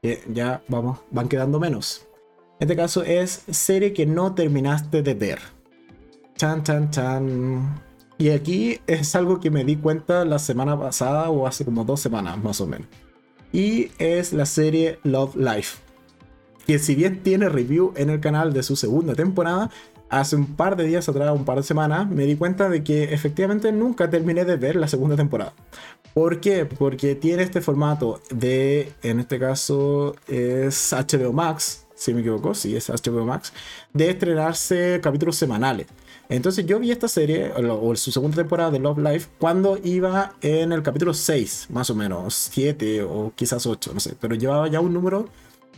Que 0.00 0.22
ya 0.32 0.62
vamos, 0.68 1.00
van 1.10 1.28
quedando 1.28 1.58
menos. 1.58 2.06
En 2.58 2.68
este 2.68 2.76
caso 2.76 3.02
es 3.02 3.42
serie 3.50 3.92
que 3.92 4.06
no 4.06 4.34
terminaste 4.34 5.02
de 5.02 5.14
ver. 5.14 5.38
Chan, 6.36 6.62
chan, 6.62 6.90
chan. 6.90 7.82
Y 8.16 8.30
aquí 8.30 8.80
es 8.86 9.14
algo 9.14 9.40
que 9.40 9.50
me 9.50 9.62
di 9.62 9.76
cuenta 9.76 10.24
la 10.24 10.38
semana 10.38 10.78
pasada 10.78 11.28
o 11.28 11.46
hace 11.46 11.66
como 11.66 11.84
dos 11.84 12.00
semanas 12.00 12.42
más 12.42 12.62
o 12.62 12.66
menos. 12.66 12.88
Y 13.52 13.90
es 13.98 14.32
la 14.32 14.46
serie 14.46 14.98
Love 15.02 15.36
Life. 15.36 15.78
Que 16.66 16.78
si 16.78 16.94
bien 16.94 17.22
tiene 17.22 17.50
review 17.50 17.92
en 17.94 18.08
el 18.08 18.20
canal 18.20 18.54
de 18.54 18.62
su 18.62 18.74
segunda 18.74 19.14
temporada, 19.14 19.70
hace 20.08 20.36
un 20.36 20.56
par 20.56 20.76
de 20.76 20.84
días 20.84 21.08
atrás, 21.10 21.36
un 21.36 21.44
par 21.44 21.58
de 21.58 21.62
semanas, 21.62 22.08
me 22.08 22.24
di 22.24 22.36
cuenta 22.36 22.70
de 22.70 22.82
que 22.82 23.04
efectivamente 23.04 23.70
nunca 23.70 24.08
terminé 24.08 24.46
de 24.46 24.56
ver 24.56 24.76
la 24.76 24.88
segunda 24.88 25.14
temporada. 25.14 25.52
¿Por 26.14 26.40
qué? 26.40 26.64
Porque 26.64 27.14
tiene 27.14 27.42
este 27.42 27.60
formato 27.60 28.22
de, 28.30 28.94
en 29.02 29.20
este 29.20 29.38
caso, 29.38 30.16
es 30.26 30.92
HBO 30.92 31.32
Max, 31.34 31.85
si 31.96 32.14
me 32.14 32.20
equivoco, 32.20 32.54
sí, 32.54 32.76
es 32.76 32.88
HBO 32.88 33.24
Max, 33.24 33.52
de 33.92 34.10
estrenarse 34.10 35.00
capítulos 35.02 35.34
semanales. 35.36 35.88
Entonces 36.28 36.66
yo 36.66 36.78
vi 36.78 36.90
esta 36.90 37.08
serie, 37.08 37.52
o, 37.52 37.96
su 37.96 38.12
segunda 38.12 38.36
temporada 38.36 38.70
de 38.70 38.78
Love 38.78 38.98
Life, 38.98 39.28
cuando 39.38 39.78
iba 39.82 40.34
en 40.40 40.72
el 40.72 40.82
capítulo 40.82 41.14
6, 41.14 41.68
más 41.70 41.90
o 41.90 41.94
menos, 41.94 42.34
7 42.52 43.02
o 43.02 43.32
quizás 43.34 43.66
8, 43.66 43.92
no 43.94 44.00
sé, 44.00 44.14
pero 44.20 44.34
llevaba 44.34 44.68
ya 44.68 44.80
un 44.80 44.92
número 44.92 45.28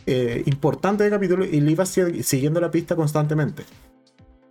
eh, 0.05 0.43
importante 0.45 1.03
de 1.03 1.09
capítulos 1.09 1.47
y 1.51 1.61
le 1.61 1.71
iba 1.71 1.85
siguiendo 1.85 2.59
la 2.59 2.71
pista 2.71 2.95
constantemente. 2.95 3.63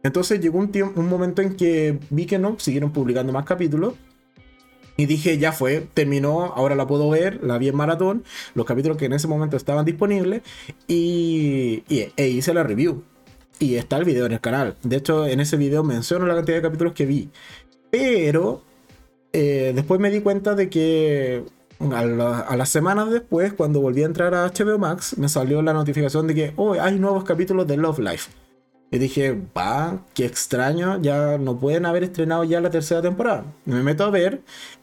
Entonces 0.03 0.41
llegó 0.41 0.59
un, 0.59 0.71
tiempo, 0.71 1.01
un 1.01 1.09
momento 1.09 1.43
en 1.43 1.57
que 1.57 1.99
vi 2.11 2.27
que 2.27 2.39
no, 2.39 2.57
siguieron 2.59 2.93
publicando 2.93 3.33
más 3.33 3.45
capítulos. 3.45 3.95
Y 5.01 5.07
dije, 5.07 5.39
ya 5.39 5.53
fue, 5.53 5.87
terminó, 5.95 6.47
ahora 6.57 6.75
la 6.75 6.89
puedo 6.89 7.09
ver, 7.09 7.39
la 7.45 7.57
vi 7.57 7.69
en 7.69 7.77
maratón, 7.77 8.25
los 8.55 8.67
capítulos 8.67 8.97
que 8.97 9.05
en 9.05 9.13
ese 9.13 9.29
momento 9.29 9.57
estaban 9.57 9.85
disponibles 9.85 10.43
y, 10.89 11.85
e 11.89 12.29
hice 12.29 12.53
la 12.53 12.65
review. 12.65 13.05
Y 13.61 13.77
está 13.77 13.97
el 13.97 14.05
video 14.05 14.27
en 14.27 14.33
el 14.33 14.41
canal. 14.41 14.75
De 14.83 14.97
hecho, 14.97 15.25
en 15.25 15.39
ese 15.39 15.57
video 15.57 15.85
menciono 15.85 16.27
la 16.27 16.35
cantidad 16.35 16.57
de 16.57 16.63
capítulos 16.63 16.95
que 16.95 17.07
vi. 17.07 17.31
Pero 17.91 18.63
eh, 19.33 19.71
después 19.73 20.01
me 20.01 20.11
di 20.11 20.21
cuenta 20.21 20.57
de 20.57 20.69
que 20.69 21.45
a, 21.93 22.57
las 22.57 22.69
semanas 22.69 23.09
después, 23.11 23.53
cuando 23.53 23.81
volví 23.81 24.03
a 24.03 24.07
entrar 24.07 24.35
a 24.35 24.49
HBO 24.49 24.79
Max, 24.79 25.17
me 25.17 25.29
salió 25.29 25.63
la 25.63 25.75
notificación 25.75 26.27
de 26.27 26.35
que 26.35 26.53
oh, 26.57 26.73
hay 26.73 26.99
nuevos 26.99 27.23
capítulos 27.23 27.69
de 27.69 27.77
Love 27.77 28.01
Life. 28.01 28.33
Y 28.91 28.99
dije, 28.99 29.39
va, 29.57 30.03
qué 30.15 30.25
extraño, 30.25 31.01
ya 31.01 31.37
no 31.37 31.59
pueden 31.59 31.85
haber 31.85 32.05
estrenado 32.05 32.43
ya 32.45 32.61
la 32.61 32.71
tercera 32.71 33.03
temporada. 33.03 33.45
Me 33.67 33.83
meto 33.83 34.05
a 34.05 34.11
ver 34.11 34.41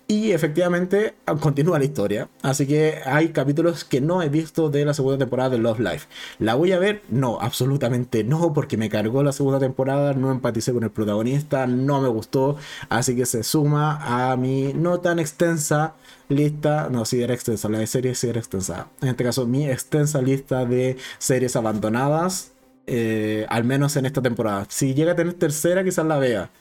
y 0.07 0.31
efectivamente 0.31 1.15
continúa 1.39 1.79
la 1.79 1.85
historia. 1.85 2.29
Así 2.43 2.67
que 2.67 2.99
hay 3.05 3.29
capítulos 3.29 3.83
que 3.83 4.01
no 4.01 4.21
he 4.21 4.29
visto 4.29 4.69
de 4.69 4.85
la 4.85 4.93
segunda 4.93 5.17
temporada 5.17 5.49
de 5.49 5.57
Love 5.57 5.79
Life. 5.79 6.07
¿La 6.37 6.53
voy 6.55 6.73
a 6.73 6.79
ver? 6.79 7.01
No, 7.09 7.39
absolutamente 7.41 8.23
no, 8.23 8.53
porque 8.53 8.77
me 8.77 8.89
cargó 8.89 9.23
la 9.23 9.31
segunda 9.31 9.59
temporada, 9.59 10.13
no 10.13 10.31
empaticé 10.31 10.73
con 10.73 10.83
el 10.83 10.91
protagonista, 10.91 11.65
no 11.65 12.01
me 12.01 12.09
gustó. 12.09 12.57
Así 12.89 13.15
que 13.15 13.25
se 13.25 13.43
suma 13.43 14.31
a 14.31 14.35
mi 14.37 14.73
no 14.73 14.99
tan 14.99 15.19
extensa 15.19 15.95
lista, 16.29 16.89
no, 16.91 17.05
si 17.05 17.21
era 17.21 17.33
extensa, 17.33 17.69
la 17.69 17.79
de 17.79 17.87
series 17.87 18.19
sí 18.19 18.27
era 18.27 18.39
extensa. 18.39 18.87
En 19.01 19.09
este 19.09 19.23
caso, 19.23 19.47
mi 19.47 19.67
extensa 19.67 20.21
lista 20.21 20.65
de 20.65 20.97
series 21.17 21.55
abandonadas, 21.55 22.51
eh, 22.87 23.45
al 23.49 23.63
menos 23.63 23.95
en 23.95 24.05
esta 24.05 24.21
temporada. 24.21 24.67
Si 24.69 24.93
llega 24.93 25.13
a 25.13 25.15
tener 25.15 25.33
tercera, 25.33 25.83
quizás 25.83 26.05
la 26.05 26.17
vea 26.19 26.51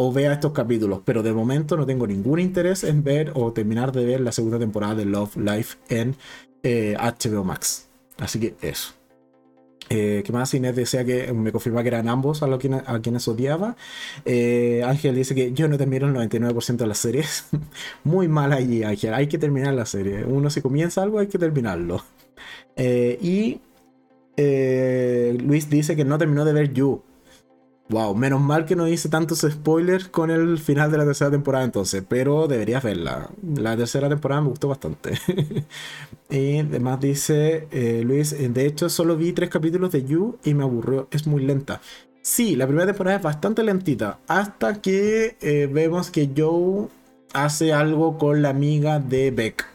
o 0.00 0.12
vea 0.12 0.32
estos 0.32 0.52
capítulos, 0.52 1.00
pero 1.04 1.24
de 1.24 1.32
momento 1.32 1.76
no 1.76 1.84
tengo 1.84 2.06
ningún 2.06 2.38
interés 2.38 2.84
en 2.84 3.02
ver 3.02 3.32
o 3.34 3.52
terminar 3.52 3.90
de 3.90 4.04
ver 4.04 4.20
la 4.20 4.30
segunda 4.30 4.56
temporada 4.56 4.94
de 4.94 5.04
Love 5.04 5.36
Life 5.36 5.76
en 5.88 6.14
HBO 6.62 7.40
eh, 7.40 7.44
Max. 7.44 7.88
Así 8.16 8.38
que 8.38 8.54
eso. 8.62 8.94
Eh, 9.90 10.22
¿Qué 10.24 10.32
más? 10.32 10.54
Inés 10.54 10.76
decía 10.76 11.04
que 11.04 11.32
me 11.32 11.50
confirma 11.50 11.82
que 11.82 11.88
eran 11.88 12.08
ambos 12.08 12.44
a, 12.44 12.46
lo 12.46 12.60
que, 12.60 12.72
a 12.72 13.00
quienes 13.00 13.26
odiaba. 13.26 13.74
Eh, 14.24 14.84
Ángel 14.86 15.16
dice 15.16 15.34
que 15.34 15.52
yo 15.52 15.66
no 15.66 15.76
termino 15.76 16.06
el 16.06 16.14
99% 16.14 16.76
de 16.76 16.86
las 16.86 16.98
series. 16.98 17.46
Muy 18.04 18.28
mal 18.28 18.52
allí, 18.52 18.84
Ángel. 18.84 19.14
Hay 19.14 19.26
que 19.26 19.36
terminar 19.36 19.74
la 19.74 19.84
serie. 19.84 20.24
Uno 20.24 20.48
si 20.48 20.60
comienza 20.60 21.02
algo 21.02 21.18
hay 21.18 21.26
que 21.26 21.38
terminarlo. 21.38 22.04
y 22.76 23.60
Luis 24.36 25.68
dice 25.68 25.96
que 25.96 26.04
no 26.04 26.18
terminó 26.18 26.44
de 26.44 26.52
ver 26.52 26.72
You. 26.72 27.02
Wow, 27.90 28.14
menos 28.14 28.42
mal 28.42 28.66
que 28.66 28.76
no 28.76 28.86
hice 28.86 29.08
tantos 29.08 29.46
spoilers 29.50 30.08
con 30.08 30.30
el 30.30 30.58
final 30.58 30.90
de 30.90 30.98
la 30.98 31.06
tercera 31.06 31.30
temporada 31.30 31.64
entonces, 31.64 32.04
pero 32.06 32.46
deberías 32.46 32.82
verla. 32.82 33.30
La 33.56 33.78
tercera 33.78 34.10
temporada 34.10 34.42
me 34.42 34.48
gustó 34.48 34.68
bastante. 34.68 35.14
y 36.30 36.58
además 36.58 37.00
dice 37.00 37.66
eh, 37.70 38.02
Luis, 38.04 38.36
de 38.38 38.66
hecho 38.66 38.90
solo 38.90 39.16
vi 39.16 39.32
tres 39.32 39.48
capítulos 39.48 39.90
de 39.92 40.04
You 40.04 40.36
y 40.44 40.52
me 40.52 40.64
aburrió, 40.64 41.08
es 41.10 41.26
muy 41.26 41.42
lenta. 41.42 41.80
Sí, 42.20 42.56
la 42.56 42.66
primera 42.66 42.86
temporada 42.86 43.16
es 43.16 43.22
bastante 43.22 43.62
lentita, 43.62 44.18
hasta 44.28 44.82
que 44.82 45.38
eh, 45.40 45.66
vemos 45.72 46.10
que 46.10 46.30
Joe 46.36 46.88
hace 47.32 47.72
algo 47.72 48.18
con 48.18 48.42
la 48.42 48.50
amiga 48.50 48.98
de 49.00 49.30
Beck. 49.30 49.66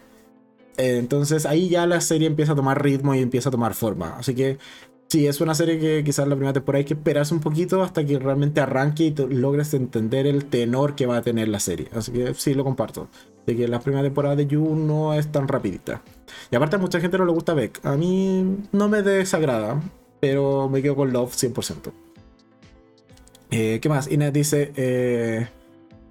entonces 0.77 1.47
ahí 1.47 1.67
ya 1.69 1.87
la 1.87 1.99
serie 1.99 2.27
empieza 2.27 2.51
a 2.53 2.55
tomar 2.55 2.83
ritmo 2.83 3.15
y 3.15 3.21
empieza 3.21 3.49
a 3.49 3.51
tomar 3.51 3.73
forma. 3.73 4.17
Así 4.19 4.35
que 4.35 4.59
sí, 5.13 5.27
es 5.27 5.41
una 5.41 5.53
serie 5.53 5.77
que 5.77 6.03
quizás 6.03 6.27
la 6.27 6.35
primera 6.35 6.53
temporada 6.53 6.79
hay 6.79 6.85
que 6.85 6.95
esperarse 6.95 7.35
un 7.35 7.39
poquito 7.39 7.83
hasta 7.83 8.03
que 8.03 8.17
realmente 8.17 8.61
arranque 8.61 9.03
y 9.03 9.15
logres 9.15 9.75
entender 9.75 10.25
el 10.25 10.45
tenor 10.45 10.95
que 10.95 11.05
va 11.05 11.17
a 11.17 11.21
tener 11.21 11.49
la 11.49 11.59
serie. 11.59 11.87
Así 11.93 12.11
que 12.11 12.33
sí, 12.33 12.55
lo 12.55 12.63
comparto. 12.63 13.09
De 13.45 13.55
que 13.55 13.67
la 13.67 13.79
primera 13.79 14.01
temporada 14.01 14.35
de 14.35 14.47
You 14.47 14.75
no 14.75 15.13
es 15.13 15.31
tan 15.31 15.47
rapidita. 15.47 16.01
Y 16.49 16.55
aparte 16.55 16.77
a 16.77 16.79
mucha 16.79 16.99
gente 16.99 17.19
no 17.19 17.25
le 17.25 17.31
gusta 17.31 17.53
Beck. 17.53 17.79
A 17.85 17.95
mí 17.95 18.57
no 18.71 18.89
me 18.89 19.03
desagrada, 19.03 19.79
pero 20.19 20.67
me 20.67 20.81
quedo 20.81 20.95
con 20.95 21.13
Love 21.13 21.31
100%. 21.31 21.91
Eh, 23.51 23.77
¿Qué 23.79 23.89
más? 23.89 24.11
Inés 24.11 24.33
dice... 24.33 24.71
Eh, 24.75 25.47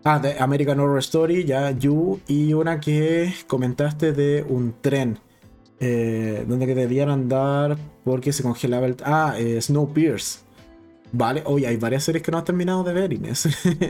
ah, 0.05 0.21
de 0.21 0.39
American 0.39 0.79
Horror 0.79 1.01
Story, 1.01 1.45
ya 1.45 1.73
You. 1.73 2.21
Y 2.29 2.53
una 2.53 2.79
que 2.79 3.35
comentaste 3.49 4.13
de 4.13 4.45
un 4.49 4.77
tren. 4.81 5.19
Eh, 5.85 6.45
donde 6.47 6.67
que 6.67 6.77
debían 6.77 7.11
andar 7.11 7.77
porque 8.05 8.33
se 8.33 8.45
congelaba 8.45 8.87
el... 8.87 8.97
Ah, 9.05 9.35
eh, 9.37 9.61
Snowpiercer. 9.61 10.43
Vale, 11.11 11.43
oye, 11.45 11.67
hay 11.67 11.77
varias 11.77 12.05
series 12.05 12.23
que 12.23 12.31
no 12.31 12.39
has 12.39 12.45
terminado 12.45 12.85
de 12.85 12.93
ver, 12.93 13.13
Inés. 13.13 13.49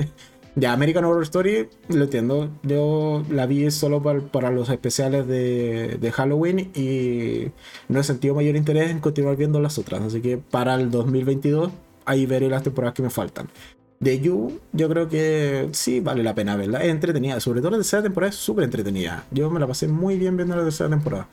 ya, 0.56 0.72
American 0.72 1.04
Horror 1.04 1.22
Story, 1.24 1.68
lo 1.88 2.04
entiendo. 2.04 2.48
Yo 2.62 3.22
la 3.28 3.44
vi 3.44 3.70
solo 3.70 4.02
para, 4.02 4.50
los 4.50 4.70
especiales 4.70 5.26
de, 5.26 5.98
de, 6.00 6.12
Halloween 6.12 6.70
y 6.74 7.52
no 7.88 8.00
he 8.00 8.04
sentido 8.04 8.34
mayor 8.34 8.56
interés 8.56 8.90
en 8.90 9.00
continuar 9.00 9.36
viendo 9.36 9.60
las 9.60 9.78
otras. 9.78 10.00
Así 10.00 10.22
que 10.22 10.38
para 10.38 10.74
el 10.74 10.90
2022, 10.90 11.70
ahí 12.06 12.24
veré 12.24 12.48
las 12.48 12.62
temporadas 12.62 12.94
que 12.94 13.02
me 13.02 13.10
faltan. 13.10 13.48
De 14.00 14.18
You, 14.18 14.58
yo 14.72 14.88
creo 14.88 15.08
que 15.08 15.68
sí 15.72 16.00
vale 16.00 16.24
la 16.24 16.34
pena 16.34 16.56
verla. 16.56 16.82
Es 16.82 16.88
entretenida, 16.88 17.38
sobre 17.38 17.60
todo 17.60 17.72
la 17.72 17.76
tercera 17.76 18.02
temporada 18.02 18.30
es 18.30 18.36
súper 18.36 18.64
entretenida. 18.64 19.26
Yo 19.30 19.48
me 19.50 19.60
la 19.60 19.66
pasé 19.68 19.86
muy 19.86 20.16
bien 20.16 20.36
viendo 20.36 20.56
la 20.56 20.64
tercera 20.64 20.90
temporada. 20.90 21.28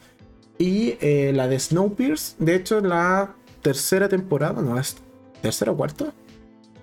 Y 0.60 0.98
eh, 1.00 1.32
la 1.34 1.48
de 1.48 1.58
Snowpiercer, 1.58 2.38
de 2.38 2.56
hecho, 2.56 2.82
la 2.82 3.34
tercera 3.62 4.10
temporada, 4.10 4.62
no, 4.62 4.78
es 4.78 4.98
tercera 5.42 5.72
o 5.72 5.78
cuarta. 5.78 6.14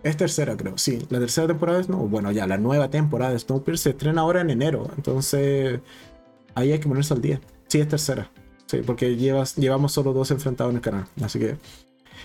Es 0.02 0.16
tercera, 0.16 0.56
creo. 0.56 0.78
Sí, 0.78 0.98
la 1.10 1.18
tercera 1.18 1.46
temporada 1.46 1.80
es. 1.80 1.88
No, 1.90 1.98
bueno, 1.98 2.32
ya, 2.32 2.46
la 2.46 2.56
nueva 2.56 2.88
temporada 2.90 3.32
de 3.32 3.38
Snowpiercer 3.38 3.78
se 3.78 3.90
estrena 3.90 4.22
ahora 4.22 4.40
en 4.40 4.48
enero. 4.48 4.88
Entonces, 4.96 5.80
ahí 6.54 6.72
hay 6.72 6.78
que 6.78 6.88
ponerse 6.88 7.12
al 7.12 7.20
día. 7.20 7.40
Sí, 7.68 7.78
es 7.78 7.88
tercera. 7.88 8.30
Sí, 8.66 8.78
porque 8.84 9.14
llevas, 9.16 9.56
llevamos 9.56 9.92
solo 9.92 10.14
dos 10.14 10.30
enfrentados 10.30 10.70
en 10.70 10.76
el 10.76 10.82
canal. 10.82 11.06
Así 11.22 11.38
que. 11.38 11.56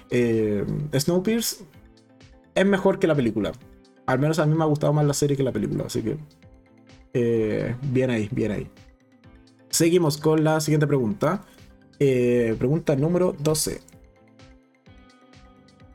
Eh, 0.09 0.65
Snowpiercer 0.97 1.65
es 2.55 2.65
mejor 2.65 2.97
que 2.97 3.07
la 3.07 3.15
película. 3.15 3.51
Al 4.05 4.19
menos 4.19 4.39
a 4.39 4.45
mí 4.45 4.55
me 4.55 4.63
ha 4.63 4.67
gustado 4.67 4.93
más 4.93 5.05
la 5.05 5.13
serie 5.13 5.35
que 5.35 5.43
la 5.43 5.51
película. 5.51 5.83
Así 5.85 6.01
que. 6.01 6.17
Eh, 7.13 7.75
bien 7.81 8.09
ahí, 8.09 8.29
bien 8.31 8.51
ahí. 8.51 8.69
Seguimos 9.71 10.17
con 10.17 10.43
la 10.43 10.59
siguiente 10.59 10.85
pregunta. 10.85 11.43
Eh, 11.99 12.55
pregunta 12.59 12.95
número 12.95 13.35
12. 13.39 13.81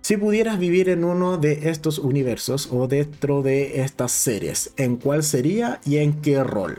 Si 0.01 0.17
pudieras 0.17 0.59
vivir 0.59 0.89
en 0.89 1.05
uno 1.05 1.37
de 1.37 1.69
estos 1.69 1.99
universos 1.99 2.69
o 2.73 2.89
dentro 2.89 3.43
de 3.43 3.83
estas 3.83 4.13
series, 4.13 4.73
¿en 4.77 4.97
cuál 4.97 5.23
sería 5.23 5.81
y 5.85 5.99
en 5.99 6.23
qué 6.23 6.43
rol? 6.43 6.79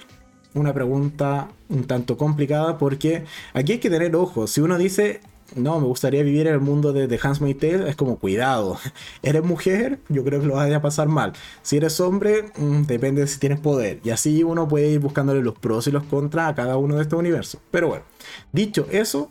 Una 0.54 0.74
pregunta 0.74 1.50
un 1.70 1.84
tanto 1.84 2.18
complicada 2.18 2.78
porque 2.78 3.26
aquí 3.54 3.74
hay 3.74 3.80
que 3.80 3.90
tener 3.90 4.16
ojo. 4.16 4.48
Si 4.48 4.62
uno 4.62 4.78
dice 4.78 5.22
no, 5.56 5.80
me 5.80 5.88
gustaría 5.88 6.24
vivir 6.24 6.48
en 6.48 6.54
el 6.54 6.60
mundo 6.60 6.94
de 6.94 7.08
The 7.08 7.20
Handmaid's 7.22 7.60
Tale, 7.60 7.90
es 7.90 7.96
como 7.96 8.18
cuidado. 8.18 8.78
Eres 9.24 9.44
mujer, 9.44 10.00
yo 10.10 10.24
creo 10.24 10.42
que 10.42 10.48
lo 10.48 10.56
vas 10.56 10.72
a 10.72 10.82
pasar 10.82 11.08
mal. 11.08 11.34
Si 11.62 11.78
eres 11.78 12.00
hombre, 12.00 12.52
mm, 12.58 12.84
depende 12.84 13.22
de 13.22 13.28
si 13.28 13.40
tienes 13.40 13.60
poder. 13.60 14.00
Y 14.04 14.10
así 14.10 14.44
uno 14.44 14.68
puede 14.68 14.90
ir 14.90 15.00
buscándole 15.00 15.42
los 15.42 15.58
pros 15.58 15.88
y 15.88 15.92
los 15.92 16.04
contras 16.04 16.52
a 16.52 16.56
cada 16.56 16.78
uno 16.78 16.96
de 16.96 17.04
estos 17.04 17.20
universos. 17.20 17.62
Pero 17.72 17.88
bueno, 17.88 18.04
dicho 18.52 18.88
eso, 18.92 19.30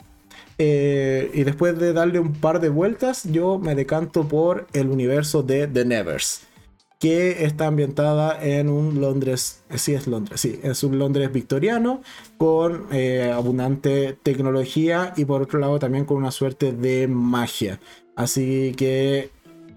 eh, 0.59 1.30
y 1.34 1.44
después 1.44 1.78
de 1.78 1.93
darle 1.93 2.18
un 2.18 2.32
par 2.32 2.60
de 2.60 2.70
vueltas, 2.70 3.24
yo 3.24 3.59
me 3.59 3.74
decanto 3.74 4.26
por 4.26 4.66
el 4.72 4.88
universo 4.88 5.43
de 5.43 5.66
The 5.66 5.84
Nevers 5.84 6.47
que 6.98 7.44
está 7.44 7.66
ambientada 7.66 8.43
en 8.43 8.68
un 8.68 9.01
Londres, 9.01 9.62
sí 9.74 9.93
es 9.94 10.06
Londres, 10.06 10.40
sí, 10.40 10.60
es 10.62 10.82
un 10.82 10.98
Londres 10.98 11.31
victoriano 11.32 12.01
con 12.39 12.86
eh, 12.90 13.31
abundante 13.35 14.18
tecnología 14.23 15.12
y 15.16 15.27
por 15.27 15.43
otro 15.43 15.59
lado 15.59 15.78
también 15.78 16.06
con 16.06 16.16
una 16.16 16.31
suerte 16.31 16.73
de 16.73 17.06
magia. 17.06 17.81
Así 18.14 18.73
que 18.77 19.31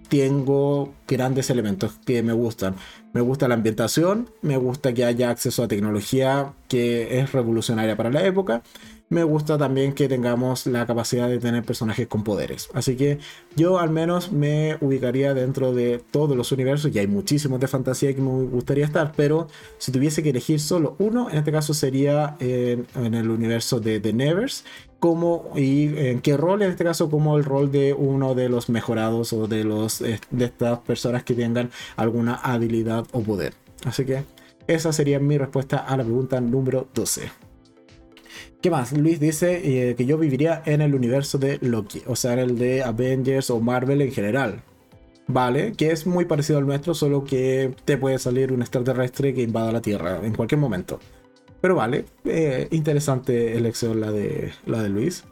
tengo 0.08 0.94
grandes 1.08 1.50
elementos 1.50 2.00
que 2.06 2.24
me 2.24 2.34
gustan. 2.34 2.76
Me 3.14 3.22
gusta 3.22 3.48
la 3.48 3.56
ambientación, 3.56 4.30
me 4.42 4.58
gusta 4.58 4.94
que 4.94 5.04
haya 5.04 5.30
acceso 5.30 5.64
a 5.64 5.68
tecnología 5.68 6.54
que 6.68 7.20
es 7.20 7.32
revolucionaria 7.32 7.98
para 7.98 8.12
la 8.12 8.26
época 8.26 8.64
me 9.10 9.24
gusta 9.24 9.58
también 9.58 9.94
que 9.94 10.08
tengamos 10.08 10.68
la 10.68 10.86
capacidad 10.86 11.28
de 11.28 11.40
tener 11.40 11.64
personajes 11.64 12.08
con 12.08 12.24
poderes. 12.24 12.70
Así 12.74 12.96
que 12.96 13.18
yo 13.56 13.80
al 13.80 13.90
menos 13.90 14.32
me 14.32 14.78
ubicaría 14.82 15.34
dentro 15.34 15.74
de 15.74 16.02
todos 16.12 16.38
los 16.38 16.52
universos, 16.52 16.92
y 16.94 17.00
hay 17.00 17.08
muchísimos 17.08 17.60
de 17.60 17.68
fantasía 17.68 18.14
que 18.14 18.22
me 18.22 18.46
gustaría 18.46 18.86
estar, 18.86 19.14
pero 19.16 19.48
si 19.80 19.92
tuviese 19.92 20.22
que 20.22 20.30
elegir 20.30 20.60
solo 20.60 20.96
uno, 21.00 21.30
en 21.30 21.38
este 21.40 21.52
caso 21.52 21.74
sería 21.74 22.38
en, 22.40 22.86
el 22.96 23.30
universo 23.30 23.80
de 23.80 24.00
The 24.00 24.14
Nevers, 24.14 24.64
como 25.00 25.52
y 25.56 25.98
en 25.98 26.22
qué 26.22 26.38
rol, 26.38 26.62
en 26.62 26.72
este 26.72 26.84
caso 26.84 27.10
como 27.10 27.38
el 27.38 27.46
rol 27.46 27.72
de 27.72 27.94
uno 27.94 28.36
de 28.36 28.50
los 28.50 28.70
mejorados 28.70 29.34
o 29.34 29.48
de, 29.48 29.64
los, 29.64 30.02
eh, 30.02 30.20
de 30.30 30.46
estas 30.46 30.80
personas 30.80 31.24
que 31.24 31.34
tengan 31.34 31.72
alguna 31.96 32.36
habilidad 32.36 33.06
o 33.14 33.22
poder. 33.22 33.54
Así 33.86 34.06
que 34.06 34.24
esa 34.68 34.94
sería 34.94 35.20
mi 35.20 35.38
respuesta 35.38 35.78
a 35.78 35.98
la 35.98 36.04
pregunta 36.04 36.40
número 36.42 36.88
12. 36.94 37.49
¿Qué 38.62 38.70
más? 38.70 38.92
Luis 38.92 39.22
dice 39.22 39.90
eh, 39.90 39.96
que 39.96 40.06
yo 40.06 40.18
viviría 40.18 40.62
en 40.66 40.82
el 40.82 40.94
universo 40.94 41.38
de 41.38 41.60
Loki, 41.62 42.02
o 42.08 42.18
sea, 42.18 42.34
en 42.34 42.40
el 42.40 42.58
de 42.58 42.84
Avengers 42.84 43.50
o 43.52 43.62
Marvel 43.62 44.02
en 44.02 44.12
general. 44.12 44.62
Vale, 45.28 45.72
que 45.74 45.92
es 45.92 46.06
muy 46.06 46.26
parecido 46.26 46.60
al 46.60 46.66
nuestro, 46.66 46.94
solo 46.94 47.24
que 47.24 47.74
te 47.86 47.98
puede 47.98 48.20
salir 48.20 48.52
un 48.52 48.62
extraterrestre 48.62 49.34
que 49.34 49.44
invada 49.44 49.72
la 49.72 49.82
Tierra 49.82 50.20
en 50.24 50.34
cualquier 50.34 50.60
momento. 50.60 51.00
Pero 51.62 51.76
vale, 51.76 52.04
eh, 52.26 52.68
interesante 52.72 53.56
elección 53.56 54.02
la 54.02 54.12
de, 54.12 54.52
la 54.66 54.84
de 54.84 54.90
Luis. 54.90 55.24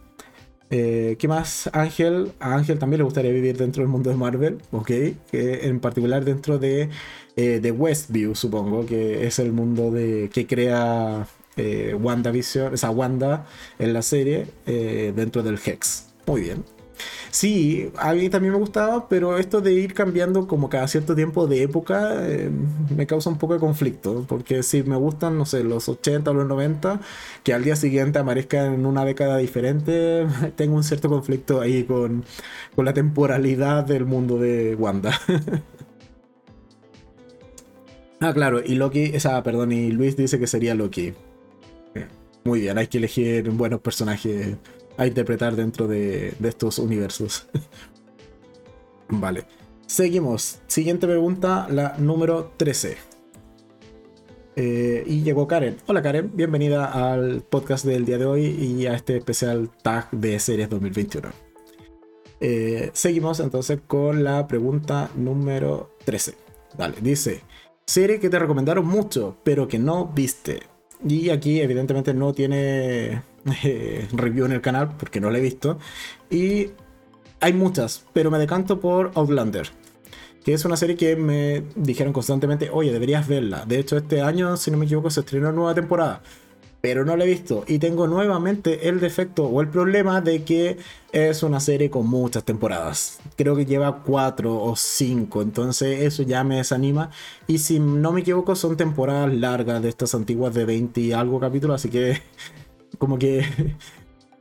Eh, 0.70 1.18
¿Qué 1.20 1.28
más? 1.28 1.70
Ángel. 1.74 2.32
A 2.40 2.56
Ángel 2.56 2.80
también 2.80 3.00
le 3.00 3.06
gustaría 3.06 3.32
vivir 3.32 3.58
dentro 3.58 3.84
del 3.84 3.90
mundo 3.90 4.10
de 4.10 4.16
Marvel, 4.16 4.60
¿ok? 4.72 4.92
en 5.34 5.80
particular 5.82 6.24
dentro 6.24 6.60
de, 6.60 6.90
de 7.36 7.72
Westview, 7.72 8.36
supongo, 8.36 8.86
que 8.86 9.28
es 9.28 9.40
el 9.40 9.52
mundo 9.52 9.92
de, 9.92 10.30
que 10.34 10.48
crea 10.48 11.28
eh, 11.58 11.96
WandaVision, 12.00 12.74
o 12.74 12.92
Wanda 12.92 13.46
en 13.80 13.94
la 13.94 14.02
serie 14.02 14.48
eh, 14.66 15.14
dentro 15.16 15.44
del 15.44 15.60
Hex. 15.64 16.08
Muy 16.26 16.42
bien. 16.42 16.78
Sí, 17.32 17.92
a 17.98 18.14
mí 18.14 18.30
también 18.30 18.54
me 18.54 18.60
gustaba, 18.60 19.08
pero 19.10 19.38
esto 19.38 19.62
de 19.62 19.74
ir 19.74 19.94
cambiando 19.94 20.48
como 20.48 20.70
cada 20.70 20.88
cierto 20.88 21.16
tiempo 21.16 21.48
de 21.48 21.64
época 21.64 22.28
eh, 22.28 22.50
me 22.96 23.06
causa 23.06 23.30
un 23.30 23.38
poco 23.38 23.54
de 23.54 23.60
conflicto, 23.60 24.26
porque 24.28 24.64
si 24.64 24.84
me 24.84 24.96
gustan, 24.96 25.38
no 25.38 25.46
sé, 25.46 25.64
los 25.64 25.90
80 25.90 26.32
o 26.32 26.34
los 26.34 26.48
90, 26.48 27.00
que 27.44 27.54
al 27.54 27.64
día 27.64 27.76
siguiente 27.76 28.20
aparezca 28.20 28.66
en 28.66 28.86
una 28.86 29.06
década 29.06 29.38
diferente, 29.38 30.28
tengo 30.56 30.76
un 30.76 30.84
cierto 30.84 31.10
conflicto 31.10 31.62
ahí 31.62 31.84
con, 31.84 32.24
con 32.76 32.86
la 32.86 32.94
temporalidad 32.94 33.84
del 33.86 34.06
mundo 34.06 34.38
de 34.38 34.76
Wanda. 34.76 35.20
ah, 38.20 38.34
claro, 38.34 38.62
y 38.66 38.76
Loki, 38.76 39.12
esa, 39.14 39.42
perdón, 39.44 39.72
y 39.72 39.92
Luis 39.92 40.16
dice 40.18 40.40
que 40.40 40.48
sería 40.48 40.76
Loki. 40.76 41.14
Muy 42.48 42.62
bien, 42.62 42.78
hay 42.78 42.88
que 42.88 42.98
elegir 42.98 43.50
buenos 43.50 43.82
personajes 43.82 44.56
a 44.96 45.06
interpretar 45.06 45.58
dentro 45.58 45.86
de, 45.86 46.34
estos 46.42 46.80
universos. 46.80 47.46
vale. 49.10 49.44
Seguimos. 49.86 50.62
Siguiente 50.66 51.08
pregunta, 51.08 51.68
la 51.70 51.98
número 51.98 52.54
13. 52.56 52.96
Eh, 54.56 55.04
y 55.06 55.24
llegó 55.24 55.46
Karen. 55.46 55.76
Hola 55.88 56.02
Karen, 56.02 56.32
bienvenida 56.34 56.86
al 56.86 57.42
podcast 57.42 57.84
del 57.84 58.06
día 58.06 58.18
de 58.18 58.26
hoy 58.26 58.46
y 58.46 58.88
a 58.88 58.94
este 58.94 59.18
especial 59.18 59.70
tag 59.84 60.10
de 60.12 60.40
series 60.40 60.70
2021. 60.70 61.28
Eh, 62.40 62.92
seguimos 62.94 63.42
entonces 63.42 63.82
con 63.86 64.24
la 64.24 64.48
pregunta 64.48 65.12
número 65.18 65.98
13. 66.06 66.36
Vale, 66.78 66.96
dice, 67.02 67.42
serie 67.86 68.22
que 68.22 68.30
te 68.30 68.40
recomendaron 68.40 68.88
mucho, 68.88 69.36
pero 69.44 69.68
que 69.68 69.80
no 69.80 70.06
viste. 70.06 70.77
Y 71.06 71.30
aquí 71.30 71.62
evidentemente 71.62 72.14
no 72.14 72.34
tiene 72.34 73.22
eh, 73.64 74.08
review 74.14 74.46
en 74.46 74.54
el 74.54 74.62
canal 74.62 74.96
porque 74.98 75.20
no 75.20 75.30
la 75.30 75.38
he 75.38 75.42
visto. 75.42 75.78
Y 76.30 76.72
hay 77.40 77.54
muchas, 77.54 78.06
pero 78.14 78.32
me 78.32 78.40
decanto 78.40 78.80
por 78.80 79.12
Outlander. 79.16 79.70
Que 80.44 80.54
es 80.54 80.64
una 80.66 80.78
serie 80.78 80.96
que 80.96 81.16
me 81.16 81.64
dijeron 81.76 82.14
constantemente, 82.14 82.70
oye, 82.72 82.92
deberías 82.92 83.28
verla. 83.28 83.66
De 83.66 83.80
hecho, 83.80 83.98
este 83.98 84.22
año, 84.22 84.56
si 84.58 84.72
no 84.72 84.78
me 84.78 84.86
equivoco, 84.86 85.10
se 85.10 85.20
estrenó 85.20 85.52
nueva 85.52 85.76
temporada 85.76 86.22
pero 86.82 87.06
no 87.06 87.16
la 87.18 87.24
he 87.26 87.28
visto. 87.28 87.64
Y 87.68 87.80
tengo 87.80 88.08
nuevamente 88.08 88.88
el 88.90 89.00
defecto 89.00 89.46
o 89.46 89.62
el 89.62 89.70
problema 89.70 90.22
de 90.22 90.44
que 90.44 90.78
es 91.12 91.44
una 91.44 91.60
serie 91.60 91.90
con 91.90 92.08
muchas 92.08 92.44
temporadas. 92.44 93.20
Creo 93.36 93.56
que 93.56 93.66
lleva 93.66 94.04
cuatro 94.04 94.62
o 94.62 94.76
cinco, 94.76 95.42
entonces 95.42 96.02
eso 96.02 96.24
ya 96.24 96.44
me 96.44 96.58
desanima. 96.58 97.10
Y 97.48 97.60
si 97.60 97.80
no 97.80 98.12
me 98.12 98.22
equivoco, 98.22 98.56
son 98.56 98.78
temporadas 98.78 99.34
largas 99.34 99.82
de 99.82 99.90
estas 99.90 100.14
antiguas 100.16 100.54
de 100.54 100.66
20 100.66 101.02
y 101.02 101.14
algo 101.14 101.40
capítulos, 101.40 101.76
así 101.76 101.90
que 101.90 102.22
como 102.98 103.18
que 103.18 103.44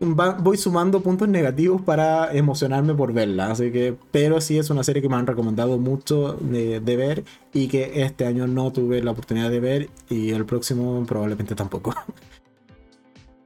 voy 0.00 0.56
sumando 0.56 1.00
puntos 1.00 1.28
negativos 1.28 1.82
para 1.82 2.32
emocionarme 2.34 2.94
por 2.94 3.12
verla. 3.12 3.50
Así 3.50 3.70
que, 3.72 3.96
pero 4.10 4.40
sí 4.40 4.58
es 4.58 4.70
una 4.70 4.84
serie 4.84 5.02
que 5.02 5.08
me 5.08 5.16
han 5.16 5.26
recomendado 5.26 5.78
mucho 5.78 6.34
de, 6.40 6.80
ver 6.80 7.24
y 7.52 7.68
que 7.68 8.02
este 8.02 8.26
año 8.26 8.46
no 8.46 8.72
tuve 8.72 9.02
la 9.02 9.12
oportunidad 9.12 9.50
de 9.50 9.60
ver 9.60 9.88
y 10.08 10.30
el 10.30 10.44
próximo 10.44 11.04
probablemente 11.06 11.54
tampoco. 11.54 11.94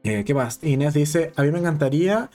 Eh, 0.02 0.24
¿Qué 0.24 0.32
más? 0.32 0.60
Inés 0.62 0.94
dice, 0.94 1.30
a 1.36 1.42
mí 1.42 1.50
me 1.50 1.58
encantaría 1.58 2.30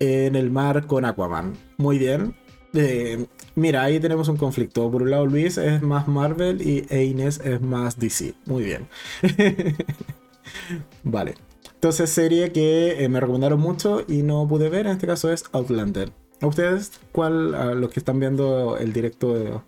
en 0.00 0.36
el 0.36 0.50
mar 0.50 0.86
con 0.86 1.06
Aquaman. 1.06 1.54
Muy 1.78 1.98
bien. 1.98 2.34
Eh, 2.74 3.24
mira, 3.54 3.84
ahí 3.84 3.98
tenemos 4.00 4.28
un 4.28 4.36
conflicto. 4.36 4.90
Por 4.90 5.00
un 5.00 5.10
lado 5.10 5.24
Luis 5.24 5.56
es 5.56 5.80
más 5.80 6.08
Marvel 6.08 6.60
y 6.60 6.84
e 6.90 7.04
Inés 7.04 7.40
es 7.42 7.62
más 7.62 7.98
DC. 7.98 8.34
Muy 8.44 8.64
bien. 8.64 8.86
vale. 11.04 11.36
Entonces, 11.76 12.10
serie 12.10 12.52
que 12.52 13.04
eh, 13.04 13.08
me 13.08 13.20
recomendaron 13.20 13.60
mucho 13.60 14.02
y 14.08 14.22
no 14.22 14.48
pude 14.48 14.70
ver, 14.70 14.86
en 14.86 14.92
este 14.92 15.06
caso 15.06 15.30
es 15.30 15.44
Outlander. 15.52 16.10
¿A 16.40 16.46
ustedes, 16.46 16.92
cuál, 17.12 17.54
a 17.54 17.74
los 17.74 17.90
que 17.90 18.00
están 18.00 18.18
viendo 18.18 18.76
el 18.78 18.92
directo, 18.92 19.62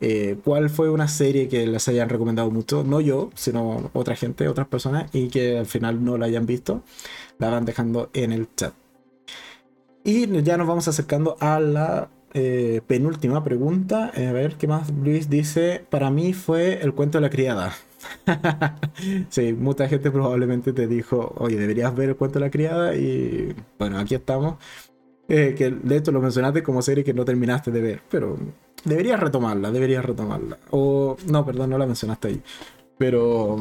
eh, 0.00 0.38
cuál 0.44 0.70
fue 0.70 0.90
una 0.90 1.08
serie 1.08 1.48
que 1.48 1.66
les 1.66 1.88
hayan 1.88 2.08
recomendado 2.08 2.50
mucho? 2.50 2.84
No 2.84 3.00
yo, 3.00 3.30
sino 3.34 3.90
otra 3.92 4.14
gente, 4.14 4.48
otras 4.48 4.68
personas, 4.68 5.10
y 5.12 5.28
que 5.28 5.58
al 5.58 5.66
final 5.66 6.04
no 6.04 6.18
la 6.18 6.26
hayan 6.26 6.46
visto, 6.46 6.82
la 7.38 7.50
van 7.50 7.64
dejando 7.64 8.10
en 8.12 8.32
el 8.32 8.48
chat. 8.54 8.72
Y 10.04 10.26
ya 10.42 10.56
nos 10.56 10.68
vamos 10.68 10.88
acercando 10.88 11.36
a 11.40 11.60
la 11.60 12.10
eh, 12.32 12.80
penúltima 12.86 13.42
pregunta. 13.42 14.12
A 14.14 14.32
ver, 14.32 14.54
¿qué 14.54 14.68
más 14.68 14.90
Luis 14.90 15.28
dice? 15.28 15.84
Para 15.90 16.10
mí 16.10 16.32
fue 16.32 16.80
el 16.80 16.94
cuento 16.94 17.18
de 17.18 17.22
la 17.22 17.30
criada. 17.30 17.74
sí, 19.28 19.52
mucha 19.52 19.88
gente 19.88 20.10
probablemente 20.10 20.72
te 20.72 20.86
dijo, 20.86 21.34
oye, 21.38 21.56
deberías 21.56 21.94
ver 21.94 22.10
el 22.10 22.16
cuento 22.16 22.38
de 22.38 22.46
la 22.46 22.50
criada 22.50 22.94
y 22.94 23.54
bueno, 23.78 23.98
aquí 23.98 24.14
estamos. 24.14 24.56
Eh, 25.28 25.54
que 25.56 25.70
de 25.70 25.96
hecho 25.96 26.10
lo 26.10 26.20
mencionaste 26.20 26.62
como 26.62 26.82
serie 26.82 27.04
que 27.04 27.14
no 27.14 27.24
terminaste 27.24 27.70
de 27.70 27.80
ver, 27.80 28.02
pero 28.10 28.36
deberías 28.84 29.20
retomarla, 29.20 29.70
deberías 29.70 30.04
retomarla. 30.04 30.58
O 30.70 31.16
no, 31.26 31.46
perdón, 31.46 31.70
no 31.70 31.78
la 31.78 31.86
mencionaste 31.86 32.28
ahí. 32.28 32.42
Pero 32.98 33.56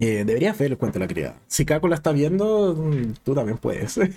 eh, 0.00 0.24
deberías 0.24 0.58
ver 0.58 0.72
el 0.72 0.78
cuento 0.78 0.98
de 0.98 1.04
la 1.04 1.08
criada. 1.08 1.40
Si 1.46 1.66
Caco 1.66 1.88
la 1.88 1.96
está 1.96 2.12
viendo, 2.12 2.74
mm, 2.74 3.14
tú 3.22 3.34
también 3.34 3.58
puedes. 3.58 4.00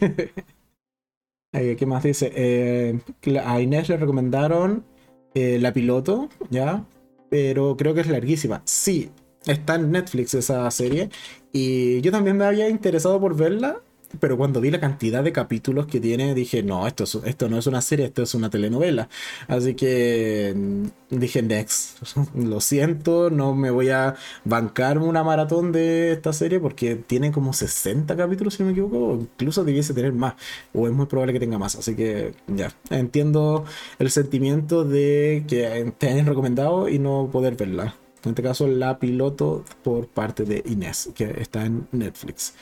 Eh, 1.52 1.76
¿Qué 1.80 1.88
más 1.88 2.04
dice? 2.04 3.02
a 3.44 3.60
Inés 3.60 3.90
le 3.90 3.98
recomendaron 3.98 4.86
la 5.34 5.74
piloto, 5.74 6.30
¿ya? 6.52 6.86
Pero 7.30 7.78
creo 7.78 7.94
que 7.94 8.02
es 8.02 8.08
larguísima. 8.08 8.62
Sí, 8.66 9.12
está 9.46 9.76
en 9.76 9.92
Netflix 9.92 10.34
esa 10.34 10.70
serie 10.72 11.10
y 11.52 12.02
yo 12.02 12.12
también 12.12 12.38
me 12.38 12.46
había 12.46 12.70
interesado 12.70 13.20
por 13.20 13.36
verla, 13.36 13.82
pero 14.20 14.38
cuando 14.38 14.60
vi 14.62 14.72
la 14.72 14.80
cantidad 14.80 15.24
de 15.24 15.32
capítulos 15.32 15.86
que 15.86 16.00
tiene, 16.00 16.34
dije, 16.34 16.64
no, 16.64 16.88
esto, 16.88 17.04
esto 17.26 17.50
no 17.50 17.58
es 17.58 17.68
una 17.68 17.82
serie, 17.82 18.08
esto 18.08 18.24
es 18.24 18.34
una 18.34 18.50
telenovela. 18.50 19.08
Así 19.48 19.76
que 19.76 20.54
mm, 20.56 21.18
dije, 21.20 21.42
next, 21.44 22.02
lo 22.36 22.60
siento, 22.62 23.30
no 23.30 23.54
me 23.54 23.70
voy 23.70 23.90
a 23.90 24.16
bancar 24.46 24.98
una 24.98 25.24
maratón 25.24 25.72
de 25.72 26.12
esta 26.12 26.34
serie 26.34 26.60
porque 26.60 26.96
tiene 26.96 27.32
como 27.32 27.54
60 27.54 28.16
capítulos, 28.16 28.56
si 28.56 28.64
no 28.64 28.68
me 28.68 28.72
equivoco, 28.72 28.98
o 28.98 29.20
incluso 29.20 29.64
debiese 29.64 29.94
tener 29.94 30.14
más, 30.14 30.34
o 30.74 30.88
es 30.88 30.94
muy 30.94 31.06
probable 31.06 31.34
que 31.34 31.40
tenga 31.40 31.58
más. 31.60 31.76
Así 31.76 31.96
que 31.96 32.34
ya, 32.48 32.74
entiendo 32.90 33.66
el 34.00 34.10
sentimiento 34.10 34.86
de 34.86 35.46
que 35.48 35.94
te 35.98 36.10
hayan 36.10 36.26
recomendado 36.26 36.90
y 36.90 37.00
no 37.00 37.30
poder 37.32 37.56
verla. 37.56 37.96
En 38.24 38.32
este 38.32 38.44
caso, 38.44 38.68
la 38.68 39.00
piloto 39.00 39.64
por 39.82 40.08
parte 40.08 40.44
de 40.44 40.62
Inés, 40.66 41.10
que 41.16 41.36
está 41.40 41.66
en 41.66 41.88
Netflix. 41.92 42.54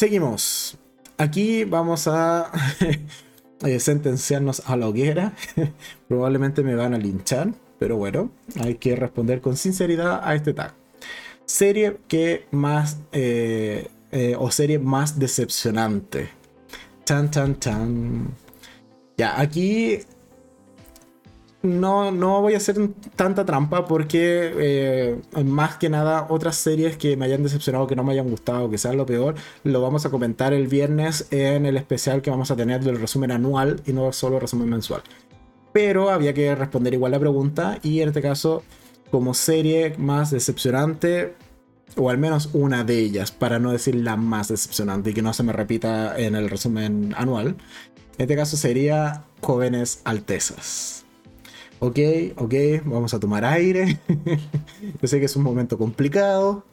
Seguimos. 0.00 0.78
Aquí 1.18 1.64
vamos 1.64 2.08
a 2.08 2.50
eh, 3.66 3.80
sentenciarnos 3.80 4.62
a 4.64 4.74
la 4.78 4.88
hoguera. 4.88 5.34
Probablemente 6.08 6.62
me 6.62 6.74
van 6.74 6.94
a 6.94 6.96
linchar, 6.96 7.52
pero 7.78 7.98
bueno, 7.98 8.30
hay 8.58 8.76
que 8.76 8.96
responder 8.96 9.42
con 9.42 9.58
sinceridad 9.58 10.22
a 10.24 10.34
este 10.34 10.54
tag. 10.54 10.72
Serie 11.44 11.98
que 12.08 12.46
más 12.50 12.96
eh, 13.12 13.88
eh, 14.10 14.36
o 14.38 14.50
serie 14.50 14.78
más 14.78 15.18
decepcionante. 15.18 16.30
Chan, 17.04 17.30
chan, 17.30 17.58
chan. 17.58 18.34
Ya, 19.18 19.38
aquí 19.38 19.98
no, 21.62 22.10
no 22.10 22.40
voy 22.40 22.54
a 22.54 22.56
hacer 22.56 22.76
tanta 23.16 23.44
trampa 23.44 23.86
porque 23.86 24.52
eh, 24.58 25.44
más 25.44 25.76
que 25.76 25.90
nada 25.90 26.26
otras 26.30 26.56
series 26.56 26.96
que 26.96 27.16
me 27.16 27.26
hayan 27.26 27.42
decepcionado, 27.42 27.86
que 27.86 27.96
no 27.96 28.02
me 28.02 28.12
hayan 28.12 28.30
gustado, 28.30 28.70
que 28.70 28.78
sean 28.78 28.96
lo 28.96 29.04
peor, 29.04 29.34
lo 29.64 29.82
vamos 29.82 30.06
a 30.06 30.10
comentar 30.10 30.54
el 30.54 30.68
viernes 30.68 31.26
en 31.30 31.66
el 31.66 31.76
especial 31.76 32.22
que 32.22 32.30
vamos 32.30 32.50
a 32.50 32.56
tener 32.56 32.82
del 32.82 32.98
resumen 32.98 33.30
anual 33.30 33.82
y 33.86 33.92
no 33.92 34.12
solo 34.12 34.40
resumen 34.40 34.70
mensual. 34.70 35.02
Pero 35.72 36.10
había 36.10 36.32
que 36.32 36.54
responder 36.54 36.94
igual 36.94 37.12
la 37.12 37.20
pregunta 37.20 37.78
y 37.82 38.00
en 38.00 38.08
este 38.08 38.22
caso 38.22 38.62
como 39.10 39.34
serie 39.34 39.94
más 39.98 40.30
decepcionante, 40.30 41.34
o 41.96 42.08
al 42.08 42.18
menos 42.18 42.50
una 42.54 42.84
de 42.84 42.98
ellas, 43.00 43.32
para 43.32 43.58
no 43.58 43.72
decir 43.72 43.96
la 43.96 44.16
más 44.16 44.48
decepcionante 44.48 45.10
y 45.10 45.14
que 45.14 45.22
no 45.22 45.34
se 45.34 45.42
me 45.42 45.52
repita 45.52 46.18
en 46.18 46.36
el 46.36 46.48
resumen 46.48 47.12
anual, 47.18 47.48
en 47.48 47.56
este 48.18 48.36
caso 48.36 48.56
sería 48.56 49.24
Jóvenes 49.40 50.00
Altezas 50.04 50.99
ok, 51.80 51.98
ok, 52.36 52.54
vamos 52.84 53.12
a 53.12 53.20
tomar 53.20 53.44
aire. 53.44 53.98
Yo 55.02 55.08
sé 55.08 55.18
que 55.18 55.26
es 55.26 55.36
un 55.36 55.42
momento 55.42 55.76
complicado, 55.76 56.64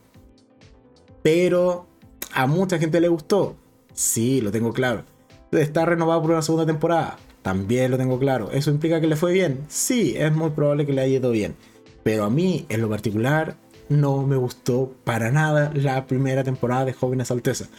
pero 1.24 1.88
a 2.34 2.46
mucha 2.46 2.78
gente 2.78 3.02
le 3.02 3.08
gustó. 3.08 3.56
Sí, 3.94 4.42
lo 4.42 4.52
tengo 4.52 4.74
claro. 4.74 5.04
Está 5.52 5.86
renovado 5.86 6.22
por 6.22 6.32
una 6.32 6.42
segunda 6.42 6.66
temporada. 6.66 7.18
También 7.42 7.92
lo 7.92 7.98
tengo 7.98 8.20
claro. 8.20 8.52
¿Eso 8.52 8.70
implica 8.70 9.02
que 9.02 9.08
le 9.08 9.16
fue 9.16 9.34
bien? 9.34 9.64
Sí, 9.70 10.14
es 10.18 10.34
muy 10.36 10.52
probable 10.52 10.86
que 10.86 10.94
le 10.94 11.02
haya 11.02 11.18
ido 11.18 11.32
bien. 11.32 11.56
Pero 12.04 12.26
a 12.26 12.30
mí, 12.30 12.66
en 12.70 12.82
lo 12.82 12.90
particular, 12.90 13.56
no 13.90 14.24
me 14.24 14.36
gustó 14.36 14.94
para 15.04 15.32
nada 15.32 15.72
la 15.74 16.06
primera 16.06 16.44
temporada 16.44 16.86
de 16.86 16.94
Jóvenes 16.94 17.32
Alteza 17.32 17.70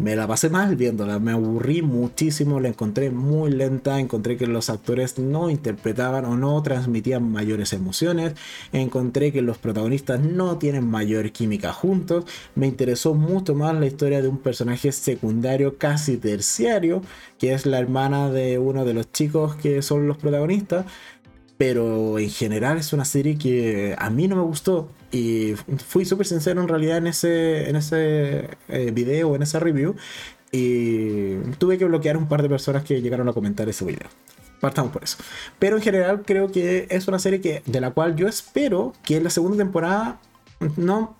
me 0.00 0.16
la 0.16 0.26
pasé 0.26 0.48
mal 0.48 0.76
viéndola, 0.76 1.18
me 1.18 1.32
aburrí 1.32 1.82
muchísimo, 1.82 2.58
la 2.58 2.68
encontré 2.68 3.10
muy 3.10 3.50
lenta, 3.50 4.00
encontré 4.00 4.38
que 4.38 4.46
los 4.46 4.70
actores 4.70 5.18
no 5.18 5.50
interpretaban 5.50 6.24
o 6.24 6.36
no 6.36 6.62
transmitían 6.62 7.30
mayores 7.30 7.74
emociones, 7.74 8.32
encontré 8.72 9.30
que 9.30 9.42
los 9.42 9.58
protagonistas 9.58 10.18
no 10.20 10.56
tienen 10.56 10.88
mayor 10.88 11.32
química 11.32 11.74
juntos, 11.74 12.24
me 12.54 12.66
interesó 12.66 13.12
mucho 13.14 13.54
más 13.54 13.78
la 13.78 13.86
historia 13.86 14.22
de 14.22 14.28
un 14.28 14.38
personaje 14.38 14.90
secundario 14.90 15.76
casi 15.76 16.16
terciario, 16.16 17.02
que 17.38 17.52
es 17.52 17.66
la 17.66 17.78
hermana 17.78 18.30
de 18.30 18.58
uno 18.58 18.86
de 18.86 18.94
los 18.94 19.12
chicos 19.12 19.54
que 19.56 19.82
son 19.82 20.08
los 20.08 20.16
protagonistas, 20.16 20.86
pero 21.60 22.18
en 22.18 22.30
general 22.30 22.78
es 22.78 22.94
una 22.94 23.04
serie 23.04 23.36
que 23.36 23.94
a 23.98 24.08
mí 24.08 24.26
no 24.28 24.34
me 24.34 24.40
gustó. 24.40 24.88
Y 25.12 25.56
fui 25.86 26.06
súper 26.06 26.26
sincero 26.26 26.62
en 26.62 26.68
realidad 26.68 26.96
en 26.96 27.06
ese, 27.06 27.68
en 27.68 27.76
ese 27.76 28.48
eh, 28.68 28.90
video, 28.94 29.36
en 29.36 29.42
esa 29.42 29.60
review. 29.60 29.94
Y 30.52 31.34
tuve 31.58 31.76
que 31.76 31.84
bloquear 31.84 32.16
un 32.16 32.28
par 32.28 32.40
de 32.40 32.48
personas 32.48 32.82
que 32.82 33.02
llegaron 33.02 33.28
a 33.28 33.34
comentar 33.34 33.68
ese 33.68 33.84
video. 33.84 34.08
Partamos 34.58 34.90
por 34.90 35.04
eso. 35.04 35.18
Pero 35.58 35.76
en 35.76 35.82
general 35.82 36.22
creo 36.24 36.50
que 36.50 36.86
es 36.88 37.06
una 37.08 37.18
serie 37.18 37.42
que, 37.42 37.62
de 37.66 37.80
la 37.82 37.90
cual 37.90 38.16
yo 38.16 38.26
espero 38.26 38.94
que 39.04 39.20
la 39.20 39.28
segunda 39.28 39.58
temporada 39.58 40.18
no, 40.78 41.14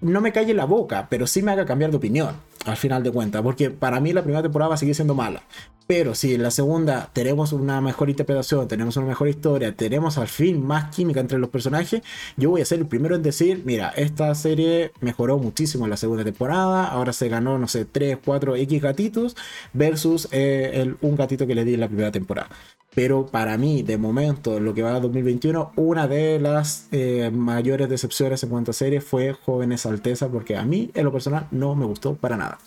no 0.00 0.20
me 0.22 0.32
calle 0.32 0.54
la 0.54 0.64
boca, 0.64 1.08
pero 1.10 1.26
sí 1.26 1.42
me 1.42 1.52
haga 1.52 1.66
cambiar 1.66 1.90
de 1.90 1.98
opinión 1.98 2.36
al 2.64 2.78
final 2.78 3.02
de 3.02 3.10
cuentas, 3.10 3.42
porque 3.42 3.68
para 3.68 4.00
mí 4.00 4.14
la 4.14 4.22
primera 4.22 4.40
temporada 4.40 4.70
va 4.70 4.76
a 4.76 4.78
seguir 4.78 4.94
siendo 4.94 5.14
mala. 5.14 5.42
Pero 5.88 6.14
si 6.14 6.34
en 6.34 6.42
la 6.42 6.50
segunda 6.50 7.08
tenemos 7.14 7.54
una 7.54 7.80
mejor 7.80 8.10
interpretación, 8.10 8.68
tenemos 8.68 8.98
una 8.98 9.06
mejor 9.06 9.26
historia, 9.26 9.74
tenemos 9.74 10.18
al 10.18 10.28
fin 10.28 10.62
más 10.62 10.94
química 10.94 11.20
entre 11.20 11.38
los 11.38 11.48
personajes, 11.48 12.02
yo 12.36 12.50
voy 12.50 12.60
a 12.60 12.66
ser 12.66 12.80
el 12.80 12.86
primero 12.86 13.16
en 13.16 13.22
decir, 13.22 13.62
mira, 13.64 13.88
esta 13.96 14.34
serie 14.34 14.92
mejoró 15.00 15.38
muchísimo 15.38 15.86
en 15.86 15.90
la 15.90 15.96
segunda 15.96 16.24
temporada, 16.24 16.84
ahora 16.88 17.14
se 17.14 17.30
ganó, 17.30 17.58
no 17.58 17.68
sé, 17.68 17.86
3, 17.86 18.18
4 18.22 18.56
X 18.56 18.82
gatitos 18.82 19.34
versus 19.72 20.28
eh, 20.30 20.72
el, 20.74 20.98
un 21.00 21.16
gatito 21.16 21.46
que 21.46 21.54
le 21.54 21.64
di 21.64 21.72
en 21.72 21.80
la 21.80 21.88
primera 21.88 22.12
temporada. 22.12 22.50
Pero 22.94 23.24
para 23.24 23.56
mí, 23.56 23.82
de 23.82 23.96
momento, 23.96 24.60
lo 24.60 24.74
que 24.74 24.82
va 24.82 24.94
a 24.94 25.00
2021, 25.00 25.72
una 25.76 26.06
de 26.06 26.38
las 26.38 26.88
eh, 26.92 27.30
mayores 27.32 27.88
decepciones 27.88 28.42
en 28.42 28.50
cuanto 28.50 28.72
a 28.72 28.74
series 28.74 29.04
fue 29.04 29.32
Jóvenes 29.32 29.86
Alteza, 29.86 30.28
porque 30.28 30.54
a 30.54 30.64
mí, 30.64 30.90
en 30.92 31.06
lo 31.06 31.12
personal, 31.12 31.46
no 31.50 31.74
me 31.74 31.86
gustó 31.86 32.14
para 32.14 32.36
nada. 32.36 32.58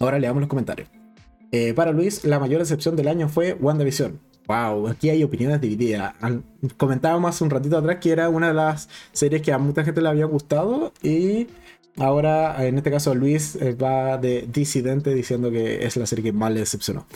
Ahora 0.00 0.18
leamos 0.18 0.40
los 0.40 0.48
comentarios. 0.48 1.03
Eh, 1.56 1.72
para 1.72 1.92
Luis, 1.92 2.24
la 2.24 2.40
mayor 2.40 2.58
decepción 2.58 2.96
del 2.96 3.06
año 3.06 3.28
fue 3.28 3.52
WandaVision. 3.52 4.18
Wow, 4.48 4.88
aquí 4.88 5.08
hay 5.08 5.22
opiniones 5.22 5.60
divididas. 5.60 6.12
Comentábamos 6.76 7.40
un 7.42 7.48
ratito 7.48 7.78
atrás 7.78 7.98
que 8.00 8.10
era 8.10 8.28
una 8.28 8.48
de 8.48 8.54
las 8.54 8.88
series 9.12 9.40
que 9.40 9.52
a 9.52 9.58
mucha 9.58 9.84
gente 9.84 10.02
le 10.02 10.08
había 10.08 10.24
gustado 10.24 10.92
y 11.00 11.46
ahora, 11.96 12.66
en 12.66 12.78
este 12.78 12.90
caso, 12.90 13.14
Luis 13.14 13.54
eh, 13.54 13.72
va 13.72 14.18
de 14.18 14.48
disidente 14.52 15.14
diciendo 15.14 15.48
que 15.52 15.86
es 15.86 15.96
la 15.96 16.06
serie 16.06 16.24
que 16.24 16.32
más 16.32 16.50
le 16.50 16.58
decepcionó. 16.58 17.06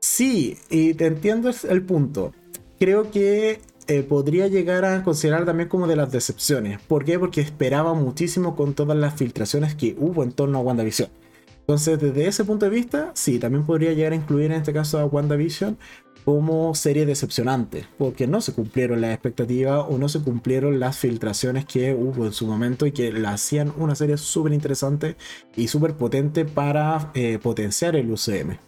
Sí, 0.00 0.58
y 0.68 0.92
te 0.92 1.06
entiendo 1.06 1.50
el 1.66 1.82
punto. 1.82 2.34
Creo 2.78 3.10
que 3.10 3.58
eh, 3.86 4.02
podría 4.02 4.48
llegar 4.48 4.84
a 4.84 5.02
considerar 5.02 5.46
también 5.46 5.70
como 5.70 5.86
de 5.86 5.96
las 5.96 6.12
decepciones. 6.12 6.78
¿Por 6.82 7.06
qué? 7.06 7.18
Porque 7.18 7.40
esperaba 7.40 7.94
muchísimo 7.94 8.54
con 8.54 8.74
todas 8.74 8.98
las 8.98 9.14
filtraciones 9.14 9.74
que 9.74 9.96
hubo 9.98 10.24
en 10.24 10.32
torno 10.32 10.58
a 10.58 10.60
WandaVision. 10.60 11.08
Entonces, 11.62 12.00
desde 12.00 12.26
ese 12.26 12.44
punto 12.44 12.66
de 12.66 12.70
vista, 12.70 13.12
sí, 13.14 13.38
también 13.38 13.64
podría 13.64 13.92
llegar 13.92 14.12
a 14.12 14.16
incluir 14.16 14.46
en 14.46 14.58
este 14.58 14.72
caso 14.72 14.98
a 14.98 15.06
WandaVision 15.06 15.78
como 16.24 16.74
serie 16.74 17.06
decepcionante, 17.06 17.86
porque 17.98 18.26
no 18.26 18.40
se 18.40 18.52
cumplieron 18.52 19.00
las 19.00 19.12
expectativas 19.12 19.84
o 19.88 19.98
no 19.98 20.08
se 20.08 20.20
cumplieron 20.20 20.78
las 20.78 20.98
filtraciones 20.98 21.64
que 21.64 21.94
hubo 21.94 22.26
en 22.26 22.32
su 22.32 22.46
momento 22.46 22.86
y 22.86 22.92
que 22.92 23.12
la 23.12 23.32
hacían 23.32 23.72
una 23.76 23.94
serie 23.94 24.16
súper 24.16 24.52
interesante 24.52 25.16
y 25.56 25.68
súper 25.68 25.94
potente 25.94 26.44
para 26.44 27.10
eh, 27.14 27.38
potenciar 27.42 27.96
el 27.96 28.10
UCM. 28.10 28.58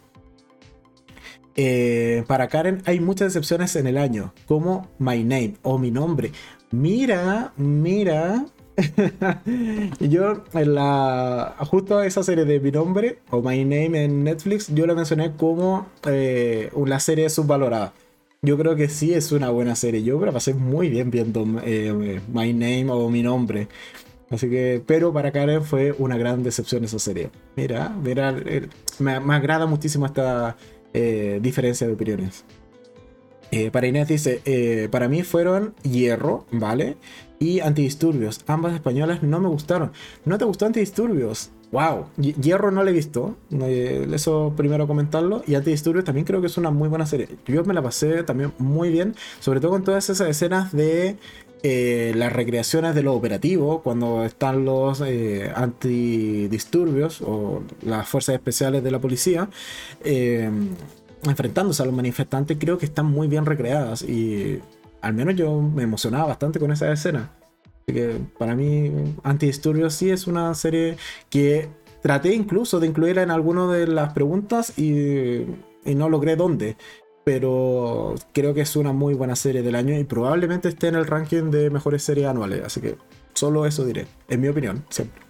Eh, 1.57 2.25
para 2.27 2.49
Karen 2.49 2.81
hay 2.85 2.99
muchas 2.99 3.33
decepciones 3.33 3.75
en 3.77 3.87
el 3.87 3.97
año, 3.97 4.33
como 4.45 4.89
My 4.99 5.23
Name 5.23 5.55
o 5.61 5.77
Mi 5.77 5.91
Nombre. 5.91 6.31
Mira, 6.71 7.53
mira, 7.55 8.45
yo 9.99 10.43
en 10.53 10.75
la 10.75 11.55
justo 11.59 12.01
esa 12.01 12.23
serie 12.23 12.45
de 12.45 12.59
mi 12.59 12.71
nombre 12.71 13.19
o 13.29 13.41
My 13.41 13.63
Name 13.63 14.03
en 14.03 14.23
Netflix 14.23 14.73
yo 14.73 14.85
la 14.85 14.95
mencioné 14.95 15.33
como 15.35 15.87
eh, 16.05 16.69
una 16.73 16.99
serie 16.99 17.29
subvalorada. 17.29 17.93
Yo 18.41 18.57
creo 18.57 18.75
que 18.75 18.89
sí 18.89 19.13
es 19.13 19.31
una 19.31 19.49
buena 19.49 19.75
serie. 19.75 20.03
Yo 20.03 20.23
la 20.23 20.31
pasé 20.31 20.53
muy 20.53 20.89
bien 20.89 21.09
viendo 21.09 21.45
eh, 21.63 22.21
My 22.31 22.53
Name 22.53 22.87
o 22.89 23.09
mi 23.09 23.23
nombre. 23.23 23.67
Así 24.29 24.49
que 24.49 24.83
pero 24.85 25.13
para 25.13 25.31
Karen 25.31 25.63
fue 25.63 25.93
una 25.97 26.17
gran 26.17 26.43
decepción 26.43 26.83
esa 26.83 26.99
serie. 26.99 27.29
Mira 27.55 27.89
mira 27.89 28.35
eh, 28.45 28.67
me, 28.99 29.19
me, 29.19 29.35
agrada 29.35 29.65
muchísimo 29.65 30.05
esta 30.05 30.57
diferencia 31.41 31.85
de 31.87 31.93
opiniones. 31.93 32.45
Para 33.71 33.87
Inés 33.87 34.07
dice, 34.07 34.87
para 34.91 35.09
mí 35.09 35.23
fueron 35.23 35.75
Hierro, 35.83 36.45
¿vale? 36.51 36.95
Y 37.39 37.59
Antidisturbios. 37.59 38.41
Ambas 38.47 38.73
españolas 38.73 39.23
no 39.23 39.39
me 39.39 39.49
gustaron. 39.49 39.91
¿No 40.25 40.37
te 40.37 40.45
gustó 40.45 40.65
Antidisturbios? 40.65 41.51
¡Wow! 41.71 42.05
Hierro 42.17 42.71
no 42.71 42.83
le 42.83 42.91
he 42.91 42.93
visto. 42.93 43.35
Eso 43.51 44.53
primero 44.55 44.87
comentarlo. 44.87 45.43
Y 45.45 45.55
Antidisturbios 45.55 46.05
también 46.05 46.25
creo 46.25 46.41
que 46.41 46.47
es 46.47 46.57
una 46.57 46.71
muy 46.71 46.87
buena 46.89 47.05
serie. 47.05 47.27
Yo 47.45 47.63
me 47.65 47.73
la 47.73 47.81
pasé 47.81 48.23
también 48.23 48.53
muy 48.57 48.89
bien. 48.89 49.15
Sobre 49.39 49.59
todo 49.59 49.71
con 49.71 49.83
todas 49.83 50.09
esas 50.09 50.29
escenas 50.29 50.71
de 50.71 51.17
eh, 51.63 52.13
las 52.15 52.31
recreaciones 52.31 52.95
de 52.95 53.03
lo 53.03 53.13
operativo. 53.13 53.81
Cuando 53.81 54.23
están 54.23 54.63
los 54.63 55.01
eh, 55.05 55.51
antidisturbios 55.53 57.21
o 57.21 57.63
las 57.83 58.07
fuerzas 58.07 58.35
especiales 58.35 58.83
de 58.83 58.91
la 58.91 58.99
policía. 58.99 59.49
Eh, 60.03 60.49
enfrentándose 61.23 61.83
a 61.83 61.85
los 61.85 61.95
manifestantes. 61.95 62.57
Creo 62.59 62.77
que 62.77 62.85
están 62.85 63.07
muy 63.07 63.27
bien 63.27 63.45
recreadas. 63.45 64.03
Y 64.03 64.61
al 65.05 65.13
menos 65.13 65.35
yo 65.35 65.61
me 65.61 65.83
emocionaba 65.83 66.25
bastante 66.25 66.59
con 66.59 66.71
esa 66.71 66.91
escena. 66.91 67.29
Así 67.81 67.93
que 67.93 68.19
para 68.39 68.55
mí, 68.55 68.91
Antidisturbios 69.21 69.93
sí 69.93 70.09
es 70.09 70.25
una 70.25 70.51
serie 70.55 70.97
que 71.29 71.69
traté 72.01 72.33
incluso 72.33 72.79
de 72.79 72.87
incluirla 72.87 73.21
en 73.21 73.29
alguna 73.29 73.71
de 73.71 73.85
las 73.85 74.13
preguntas 74.13 74.79
y, 74.79 75.41
y 75.85 75.93
no 75.95 76.09
logré 76.09 76.35
dónde. 76.35 76.75
Pero 77.23 78.15
creo 78.33 78.55
que 78.55 78.61
es 78.61 78.75
una 78.75 78.93
muy 78.93 79.13
buena 79.13 79.35
serie 79.35 79.61
del 79.61 79.75
año 79.75 79.95
y 79.95 80.05
probablemente 80.05 80.69
esté 80.69 80.87
en 80.87 80.95
el 80.95 81.05
ranking 81.05 81.51
de 81.51 81.69
mejores 81.69 82.01
series 82.01 82.25
anuales. 82.25 82.63
Así 82.65 82.81
que 82.81 82.95
solo 83.35 83.67
eso 83.67 83.85
diré, 83.85 84.07
en 84.27 84.41
mi 84.41 84.47
opinión, 84.47 84.85
siempre. 84.89 85.24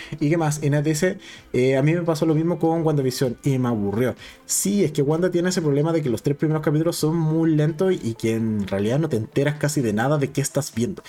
¿Y 0.20 0.30
qué 0.30 0.36
más? 0.36 0.62
Inés 0.62 0.84
dice, 0.84 1.18
eh, 1.52 1.76
a 1.76 1.82
mí 1.82 1.94
me 1.94 2.02
pasó 2.02 2.26
lo 2.26 2.34
mismo 2.34 2.58
con 2.58 2.82
WandaVision 2.82 3.36
y 3.44 3.58
me 3.58 3.68
aburrió. 3.68 4.14
Sí, 4.46 4.84
es 4.84 4.92
que 4.92 5.02
Wanda 5.02 5.30
tiene 5.30 5.48
ese 5.48 5.62
problema 5.62 5.92
de 5.92 6.02
que 6.02 6.10
los 6.10 6.22
tres 6.22 6.36
primeros 6.36 6.62
capítulos 6.62 6.96
son 6.96 7.16
muy 7.16 7.54
lentos 7.54 7.94
y 8.02 8.14
que 8.14 8.34
en 8.34 8.66
realidad 8.66 8.98
no 8.98 9.08
te 9.08 9.16
enteras 9.16 9.56
casi 9.56 9.80
de 9.80 9.92
nada 9.92 10.18
de 10.18 10.30
qué 10.30 10.40
estás 10.40 10.74
viendo. 10.74 11.02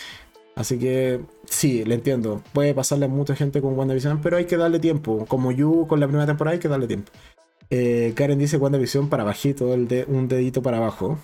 Así 0.55 0.77
que 0.77 1.21
sí, 1.45 1.83
le 1.85 1.95
entiendo. 1.95 2.41
Puede 2.53 2.73
pasarle 2.73 3.05
a 3.05 3.07
mucha 3.07 3.35
gente 3.35 3.61
con 3.61 3.77
WandaVision, 3.77 4.21
pero 4.21 4.37
hay 4.37 4.45
que 4.45 4.57
darle 4.57 4.79
tiempo. 4.79 5.25
Como 5.27 5.51
You 5.51 5.87
con 5.87 5.99
la 5.99 6.07
primera 6.07 6.25
temporada 6.25 6.53
hay 6.53 6.59
que 6.59 6.67
darle 6.67 6.87
tiempo. 6.87 7.11
Eh, 7.69 8.13
Karen 8.15 8.37
dice 8.37 8.57
WandaVision 8.57 9.09
para 9.09 9.23
bajito, 9.23 9.73
el 9.73 9.87
de, 9.87 10.05
un 10.07 10.27
dedito 10.27 10.61
para 10.61 10.77
abajo. 10.77 11.17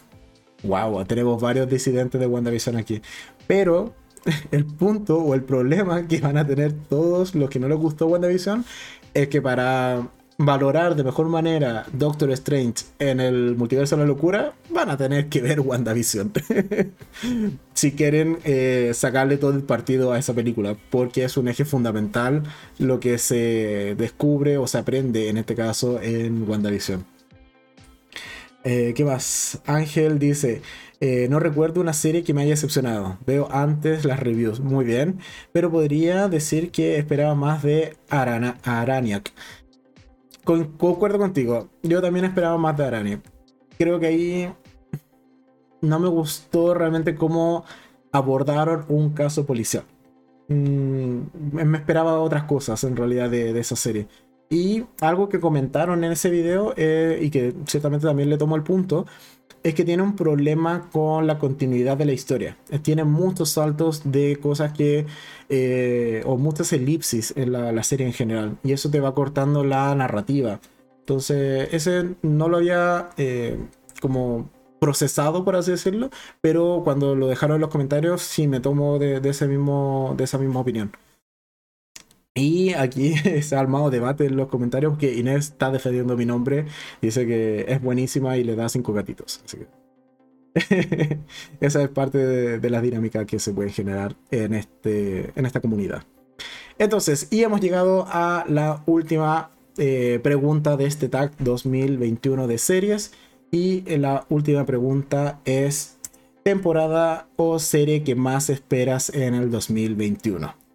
Wow, 0.63 1.05
tenemos 1.05 1.41
varios 1.41 1.69
disidentes 1.69 2.19
de 2.19 2.25
WandaVision 2.25 2.77
aquí. 2.77 3.01
Pero 3.47 3.93
el 4.51 4.65
punto 4.65 5.17
o 5.19 5.33
el 5.33 5.43
problema 5.43 6.07
que 6.07 6.19
van 6.19 6.37
a 6.37 6.45
tener 6.45 6.73
todos 6.73 7.35
los 7.35 7.49
que 7.49 7.59
no 7.59 7.67
les 7.67 7.77
gustó 7.77 8.07
WandaVision 8.07 8.65
es 9.13 9.27
que 9.27 9.41
para 9.41 10.07
valorar 10.39 10.95
de 10.95 11.03
mejor 11.03 11.27
manera 11.29 11.85
Doctor 11.93 12.29
Strange 12.31 12.85
en 12.99 13.19
el 13.19 13.55
multiverso 13.55 13.95
de 13.95 14.03
la 14.03 14.07
locura, 14.07 14.53
van 14.69 14.89
a 14.89 14.97
tener 14.97 15.29
que 15.29 15.41
ver 15.41 15.59
WandaVision. 15.61 16.31
si 17.73 17.91
quieren 17.93 18.37
eh, 18.43 18.91
sacarle 18.93 19.37
todo 19.37 19.51
el 19.51 19.63
partido 19.63 20.13
a 20.13 20.19
esa 20.19 20.33
película, 20.33 20.77
porque 20.91 21.23
es 21.23 21.37
un 21.37 21.47
eje 21.47 21.65
fundamental 21.65 22.43
lo 22.77 22.99
que 22.99 23.17
se 23.17 23.95
descubre 23.97 24.57
o 24.57 24.67
se 24.67 24.77
aprende 24.77 25.29
en 25.29 25.37
este 25.37 25.55
caso 25.55 25.99
en 26.01 26.47
WandaVision. 26.47 27.03
Eh, 28.63 28.93
¿Qué 28.95 29.05
más? 29.05 29.61
Ángel 29.65 30.19
dice, 30.19 30.61
eh, 30.99 31.27
no 31.29 31.39
recuerdo 31.39 31.79
una 31.79 31.93
serie 31.93 32.23
que 32.23 32.33
me 32.33 32.41
haya 32.41 32.51
decepcionado. 32.51 33.17
Veo 33.25 33.47
antes 33.51 34.03
las 34.05 34.19
reviews, 34.19 34.59
muy 34.59 34.83
bien. 34.85 35.19
Pero 35.51 35.71
podría 35.71 36.27
decir 36.27 36.71
que 36.71 36.97
esperaba 36.97 37.35
más 37.35 37.63
de 37.63 37.97
Arana, 38.09 38.57
Araniac. 38.63 39.31
concuerdo 40.43 41.19
contigo. 41.19 41.69
Yo 41.83 42.01
también 42.01 42.25
esperaba 42.25 42.57
más 42.57 42.77
de 42.77 42.85
Araniac. 42.85 43.21
Creo 43.77 43.99
que 43.99 44.07
ahí 44.07 44.53
no 45.81 45.99
me 45.99 46.07
gustó 46.07 46.73
realmente 46.73 47.15
cómo 47.15 47.63
abordaron 48.11 48.85
un 48.89 49.13
caso 49.13 49.45
policial. 49.45 49.83
Mm, 50.47 51.19
me 51.51 51.77
esperaba 51.77 52.19
otras 52.19 52.43
cosas 52.43 52.83
en 52.83 52.95
realidad 52.95 53.29
de, 53.29 53.57
esa 53.59 53.75
serie. 53.75 54.07
Y 54.49 54.85
algo 55.01 55.29
que 55.29 55.39
comentaron 55.39 56.03
en 56.03 56.11
ese 56.13 56.29
video 56.29 56.73
eh, 56.77 57.19
y 57.21 57.29
que 57.29 57.53
ciertamente 57.65 58.07
también 58.07 58.29
le 58.29 58.37
tomo 58.37 58.55
el 58.55 58.63
punto 58.63 59.05
es 59.63 59.73
que 59.73 59.83
tiene 59.83 60.03
un 60.03 60.15
problema 60.15 60.89
con 60.91 61.27
la 61.27 61.39
continuidad 61.39 61.97
de 61.97 62.05
la 62.05 62.13
historia. 62.13 62.57
Eh, 62.69 62.79
tiene 62.79 63.03
muchos 63.03 63.49
saltos 63.51 64.01
de 64.05 64.37
cosas 64.37 64.73
que, 64.73 65.05
eh, 65.49 66.23
o 66.25 66.37
muchas 66.37 66.73
elipsis 66.73 67.33
en 67.35 67.51
la, 67.51 67.83
serie 67.83 68.07
en 68.07 68.13
general, 68.13 68.57
y 68.63 68.71
eso 68.73 68.89
te 68.89 68.99
va 68.99 69.13
cortando 69.13 69.63
la 69.63 69.93
narrativa. 69.95 70.59
Entonces, 70.99 71.69
ese 71.71 72.15
no 72.21 72.49
lo 72.49 72.57
había 72.57 73.09
eh, 73.17 73.57
como 74.01 74.49
procesado, 74.79 75.43
por 75.43 75.55
así 75.55 75.71
decirlo, 75.71 76.09
pero 76.41 76.81
cuando 76.83 77.15
lo 77.15 77.27
dejaron 77.27 77.55
en 77.55 77.61
los 77.61 77.69
comentarios, 77.69 78.21
sí 78.21 78.47
me 78.47 78.59
tomo 78.59 78.99
de, 78.99 79.21
ese 79.29 79.47
mismo, 79.47 80.13
de 80.17 80.23
esa 80.23 80.37
misma 80.37 80.59
opinión. 80.59 80.91
Y 82.37 82.73
aquí 82.73 83.15
se 83.41 83.55
ha 83.55 83.59
armado 83.59 83.89
debate 83.89 84.25
en 84.25 84.37
los 84.37 84.47
comentarios 84.47 84.97
que 84.97 85.13
Inés 85.13 85.49
está 85.49 85.71
defendiendo 85.71 86.15
mi 86.15 86.25
nombre. 86.25 86.65
Dice 87.01 87.25
que 87.25 87.65
es 87.67 87.81
buenísima 87.81 88.37
y 88.37 88.43
le 88.43 88.55
da 88.55 88.69
cinco 88.69 88.93
gatitos. 88.93 89.41
Así 89.43 89.57
que 89.57 89.67
esa 91.59 91.83
es 91.83 91.89
parte 91.89 92.17
de, 92.17 92.69
la 92.69 92.81
dinámica 92.81 93.25
que 93.25 93.39
se 93.39 93.53
puede 93.53 93.69
generar 93.69 94.15
en, 94.31 94.53
este, 94.53 95.31
en 95.35 95.45
esta 95.45 95.61
comunidad. 95.61 96.03
Entonces, 96.79 97.27
y 97.31 97.43
hemos 97.43 97.61
llegado 97.61 98.05
a 98.07 98.45
la 98.47 98.83
última 98.85 99.51
eh, 99.77 100.19
pregunta 100.23 100.77
de 100.77 100.85
este 100.85 101.09
tag 101.09 101.31
2021 101.39 102.47
de 102.47 102.57
series. 102.57 103.13
Y 103.49 103.81
la 103.97 104.25
última 104.29 104.65
pregunta 104.65 105.39
es, 105.45 105.97
temporada 106.43 107.27
o 107.35 107.59
serie 107.59 108.03
que 108.03 108.15
más 108.15 108.49
esperas 108.49 109.09
en 109.09 109.33
el 109.33 109.49
2021. 109.49 110.66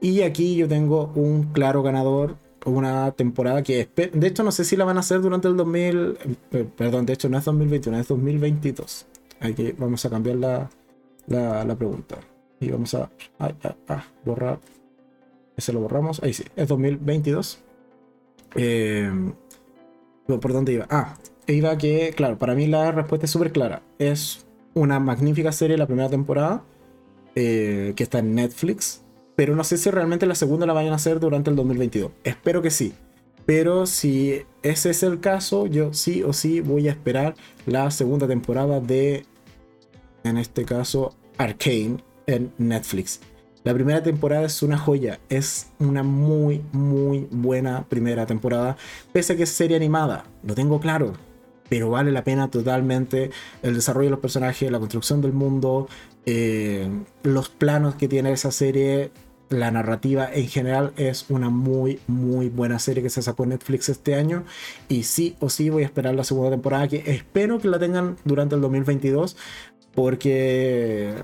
Y 0.00 0.22
aquí 0.22 0.56
yo 0.56 0.68
tengo 0.68 1.10
un 1.14 1.52
claro 1.52 1.82
ganador, 1.82 2.36
una 2.64 3.12
temporada 3.12 3.62
que 3.62 3.88
de 3.96 4.26
hecho 4.26 4.42
no 4.42 4.52
sé 4.52 4.64
si 4.64 4.76
la 4.76 4.84
van 4.84 4.96
a 4.96 5.00
hacer 5.00 5.20
durante 5.20 5.48
el 5.48 5.56
2000, 5.56 6.18
eh, 6.52 6.68
perdón, 6.76 7.06
de 7.06 7.14
hecho 7.14 7.28
no 7.28 7.38
es 7.38 7.44
2021, 7.44 7.98
es 7.98 8.08
2022. 8.08 9.06
Aquí 9.40 9.72
vamos 9.76 10.04
a 10.04 10.10
cambiar 10.10 10.36
la, 10.36 10.70
la, 11.26 11.76
pregunta. 11.76 12.16
Y 12.60 12.70
vamos 12.70 12.94
a, 12.94 13.10
borrar. 14.24 14.58
Ese 15.56 15.72
lo 15.72 15.80
borramos. 15.80 16.22
Ahí 16.22 16.32
sí, 16.32 16.44
es 16.56 16.68
2022. 16.68 17.60
Eh, 18.56 19.32
¿Por 20.26 20.52
dónde 20.52 20.72
iba? 20.72 20.86
Ah, 20.90 21.16
iba 21.46 21.78
que, 21.78 22.12
claro, 22.16 22.38
para 22.38 22.54
mí 22.54 22.66
la 22.66 22.90
respuesta 22.92 23.26
es 23.26 23.30
súper 23.30 23.52
clara. 23.52 23.82
Es 23.98 24.44
una 24.74 24.98
magnífica 25.00 25.52
serie 25.52 25.76
la 25.76 25.86
primera 25.86 26.08
temporada, 26.08 26.64
eh, 27.34 27.92
que 27.96 28.02
está 28.02 28.18
en 28.18 28.34
Netflix 28.34 29.02
pero 29.38 29.54
no 29.54 29.62
sé 29.62 29.76
si 29.76 29.88
realmente 29.88 30.26
la 30.26 30.34
segunda 30.34 30.66
la 30.66 30.72
vayan 30.72 30.92
a 30.92 30.96
hacer 30.96 31.20
durante 31.20 31.48
el 31.48 31.54
2022. 31.54 32.10
Espero 32.24 32.60
que 32.60 32.72
sí. 32.72 32.92
Pero 33.46 33.86
si 33.86 34.42
ese 34.64 34.90
es 34.90 35.04
el 35.04 35.20
caso, 35.20 35.68
yo 35.68 35.94
sí 35.94 36.24
o 36.24 36.32
sí 36.32 36.60
voy 36.60 36.88
a 36.88 36.90
esperar 36.90 37.36
la 37.64 37.88
segunda 37.92 38.26
temporada 38.26 38.80
de, 38.80 39.26
en 40.24 40.38
este 40.38 40.64
caso, 40.64 41.14
Arcane 41.36 41.98
en 42.26 42.52
Netflix. 42.58 43.20
La 43.62 43.72
primera 43.74 44.02
temporada 44.02 44.44
es 44.44 44.60
una 44.64 44.76
joya, 44.76 45.20
es 45.28 45.68
una 45.78 46.02
muy, 46.02 46.60
muy 46.72 47.28
buena 47.30 47.84
primera 47.88 48.26
temporada, 48.26 48.76
pese 49.12 49.34
a 49.34 49.36
que 49.36 49.44
es 49.44 49.50
serie 49.50 49.76
animada, 49.76 50.24
lo 50.42 50.56
tengo 50.56 50.80
claro, 50.80 51.12
pero 51.68 51.90
vale 51.90 52.10
la 52.10 52.24
pena 52.24 52.50
totalmente 52.50 53.30
el 53.62 53.74
desarrollo 53.74 54.06
de 54.06 54.12
los 54.12 54.20
personajes, 54.20 54.68
la 54.68 54.80
construcción 54.80 55.20
del 55.20 55.32
mundo, 55.32 55.86
eh, 56.26 56.88
los 57.22 57.48
planos 57.48 57.94
que 57.94 58.08
tiene 58.08 58.32
esa 58.32 58.50
serie, 58.50 59.12
la 59.50 59.70
narrativa 59.70 60.28
en 60.32 60.48
general 60.48 60.92
es 60.96 61.26
una 61.28 61.50
muy, 61.50 62.00
muy 62.06 62.48
buena 62.48 62.78
serie 62.78 63.02
que 63.02 63.10
se 63.10 63.22
sacó 63.22 63.44
en 63.44 63.50
Netflix 63.50 63.88
este 63.88 64.14
año. 64.14 64.44
Y 64.88 65.04
sí 65.04 65.36
o 65.40 65.48
sí 65.48 65.70
voy 65.70 65.82
a 65.82 65.86
esperar 65.86 66.14
la 66.14 66.24
segunda 66.24 66.50
temporada, 66.50 66.88
que 66.88 67.02
espero 67.06 67.58
que 67.58 67.68
la 67.68 67.78
tengan 67.78 68.16
durante 68.24 68.54
el 68.54 68.60
2022. 68.60 69.36
Porque 69.94 71.14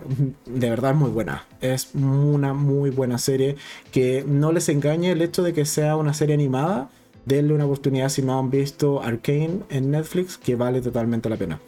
de 0.47 0.71
verdad 0.71 0.93
es 0.93 0.97
muy 0.97 1.11
buena. 1.11 1.47
Es 1.61 1.91
una 1.95 2.55
muy 2.55 2.91
buena 2.91 3.19
serie. 3.19 3.57
Que 3.93 4.25
no 4.27 4.53
les 4.53 4.69
engañe 4.69 5.13
el 5.13 5.23
hecho 5.23 5.43
de 5.43 5.53
que 5.53 5.65
sea 5.65 5.97
una 5.97 6.15
serie 6.15 6.35
animada. 6.35 6.91
Denle 7.25 7.55
una 7.55 7.67
oportunidad 7.67 8.09
si 8.09 8.23
no 8.23 8.39
han 8.39 8.51
visto 8.51 9.03
Arcane 9.03 9.61
en 9.71 9.91
Netflix, 9.91 10.37
que 10.37 10.57
vale 10.57 10.81
totalmente 10.81 11.29
la 11.29 11.37
pena. 11.37 11.61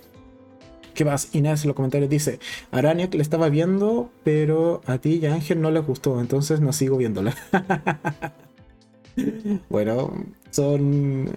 ¿Qué 0.97 1.05
más? 1.05 1.35
Inés 1.35 1.62
en 1.62 1.68
los 1.68 1.77
comentarios 1.77 2.09
dice, 2.09 2.40
Arania 2.73 3.10
que 3.10 3.18
le 3.18 3.23
estaba 3.23 3.51
viendo, 3.51 4.10
pero 4.24 4.81
a 4.86 4.97
ti 4.97 5.20
y 5.23 5.27
a 5.27 5.35
Ángel 5.35 5.60
no 5.60 5.70
les 5.70 5.86
gustó, 5.86 6.18
entonces 6.23 6.60
no 6.60 6.73
sigo 6.73 6.97
viéndola. 6.97 7.36
bueno, 9.68 10.10
son... 10.51 11.28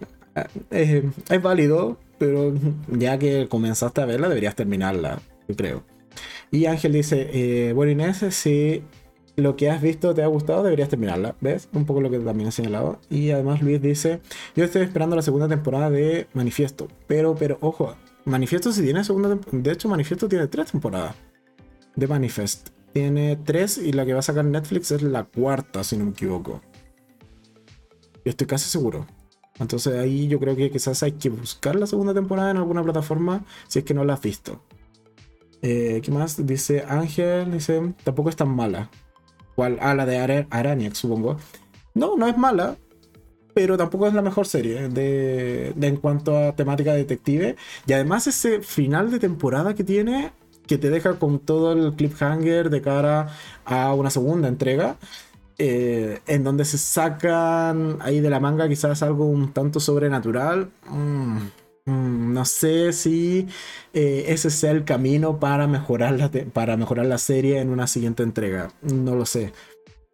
Eh, 0.72 1.04
es 1.30 1.42
válido, 1.42 1.98
pero 2.18 2.54
ya 2.88 3.20
que 3.20 3.50
comenzaste 3.50 4.00
a 4.00 4.06
verla, 4.06 4.30
deberías 4.30 4.56
terminarla, 4.56 5.20
yo 5.50 5.56
creo. 5.58 5.84
Y 6.52 6.66
Ángel 6.66 6.94
dice, 6.94 7.30
eh, 7.34 7.74
bueno 7.74 7.92
Inés, 7.92 8.24
si 8.30 8.82
lo 9.36 9.58
que 9.58 9.70
has 9.70 9.82
visto 9.82 10.14
te 10.14 10.24
ha 10.24 10.28
gustado, 10.28 10.64
deberías 10.64 10.88
terminarla. 10.88 11.36
¿Ves? 11.42 11.68
Un 11.74 11.86
poco 11.86 12.00
lo 12.00 12.10
que 12.10 12.20
también 12.20 12.48
he 12.48 12.54
señalado. 12.54 13.00
Y 13.10 13.32
además 13.32 13.62
Luis 13.62 13.82
dice, 13.82 14.22
yo 14.56 14.64
estoy 14.64 14.84
esperando 14.84 15.18
la 15.18 15.22
segunda 15.22 15.50
temporada 15.50 15.90
de 15.90 16.28
Manifiesto. 16.34 16.88
Pero, 17.08 17.36
pero, 17.36 17.58
ojo, 17.60 17.96
Manifiesto 18.26 18.72
si 18.72 18.84
tiene 18.84 19.04
segunda 19.04 19.30
temporada. 19.30 19.64
De 19.64 19.72
hecho, 19.72 19.90
Manifiesto 19.90 20.28
tiene 20.28 20.48
tres 20.48 20.72
temporadas. 20.72 21.16
De 21.96 22.08
Manifest. 22.08 22.70
Tiene 22.94 23.36
tres 23.36 23.78
y 23.78 23.92
la 23.92 24.06
que 24.06 24.14
va 24.14 24.20
a 24.20 24.24
sacar 24.24 24.46
Netflix 24.46 24.92
es 24.92 25.02
la 25.02 25.24
cuarta, 25.24 25.84
si 25.84 25.98
no 25.98 26.06
me 26.06 26.12
equivoco. 26.12 26.62
Estoy 28.26 28.48
casi 28.48 28.70
seguro. 28.70 29.06
Entonces 29.60 29.96
ahí 29.96 30.28
yo 30.28 30.40
creo 30.40 30.56
que 30.56 30.72
quizás 30.72 31.04
hay 31.04 31.14
que 31.14 31.30
buscar 31.30 31.76
la 31.76 31.86
segunda 31.86 32.14
temporada 32.14 32.52
en 32.52 32.58
alguna 32.58 32.82
plataforma 32.82 33.46
si 33.68 33.80
es 33.80 33.86
que 33.86 33.94
no 33.94 34.06
la 34.06 34.14
has 34.14 34.22
visto. 34.22 34.64
Eh, 35.62 36.00
¿Qué 36.04 36.12
más? 36.12 36.46
Dice 36.46 36.86
Ángel, 36.88 37.52
dice, 37.52 37.94
tampoco 38.04 38.30
es 38.30 38.36
tan 38.36 38.50
mala. 38.50 38.90
¿Cuál? 39.56 39.78
Ah, 39.82 39.94
la 39.94 40.06
de 40.06 40.48
Araniac, 40.50 40.94
supongo. 40.94 41.38
No, 41.94 42.16
no 42.16 42.28
es 42.28 42.38
mala 42.38 42.78
pero 43.60 43.76
tampoco 43.78 44.08
es 44.08 44.14
la 44.14 44.22
mejor 44.22 44.48
serie 44.48 44.88
de, 44.88 45.74
en 45.82 45.98
cuanto 45.98 46.38
a 46.38 46.56
temática 46.56 46.94
detective. 46.94 47.58
Y 47.86 47.92
además 47.92 48.26
ese 48.26 48.62
final 48.62 49.12
de 49.12 49.20
temporada 49.20 49.76
que 49.76 49.84
tiene, 49.84 50.32
que 50.66 50.78
te 50.78 50.90
deja 50.90 51.20
con 51.20 51.40
todo 51.40 51.74
el 51.74 51.94
cliffhanger 51.94 52.70
de 52.70 52.82
cara 52.82 53.28
a 53.66 53.94
una 53.94 54.12
segunda 54.12 54.48
entrega, 54.48 54.96
eh, 55.58 56.22
en 56.26 56.46
donde 56.46 56.64
se 56.64 56.78
sacan 56.78 57.98
ahí 58.00 58.22
de 58.22 58.30
la 58.30 58.40
manga 58.40 58.70
quizás 58.70 59.04
algo 59.04 59.26
un 59.26 59.52
tanto 59.52 59.82
sobrenatural. 59.82 60.72
Mm, 60.90 61.40
mm, 61.84 62.34
no 62.34 62.46
sé 62.46 62.94
si 62.94 63.46
eh, 63.94 64.24
ese 64.30 64.52
sea 64.52 64.72
el 64.72 64.86
camino 64.86 65.38
para 65.38 65.68
mejorar, 65.68 66.14
la 66.14 66.32
para 66.54 66.78
mejorar 66.78 67.08
la 67.08 67.18
serie 67.18 67.60
en 67.60 67.72
una 67.72 67.88
siguiente 67.88 68.24
entrega. 68.24 68.72
No 68.82 69.16
lo 69.18 69.26
sé. 69.26 69.52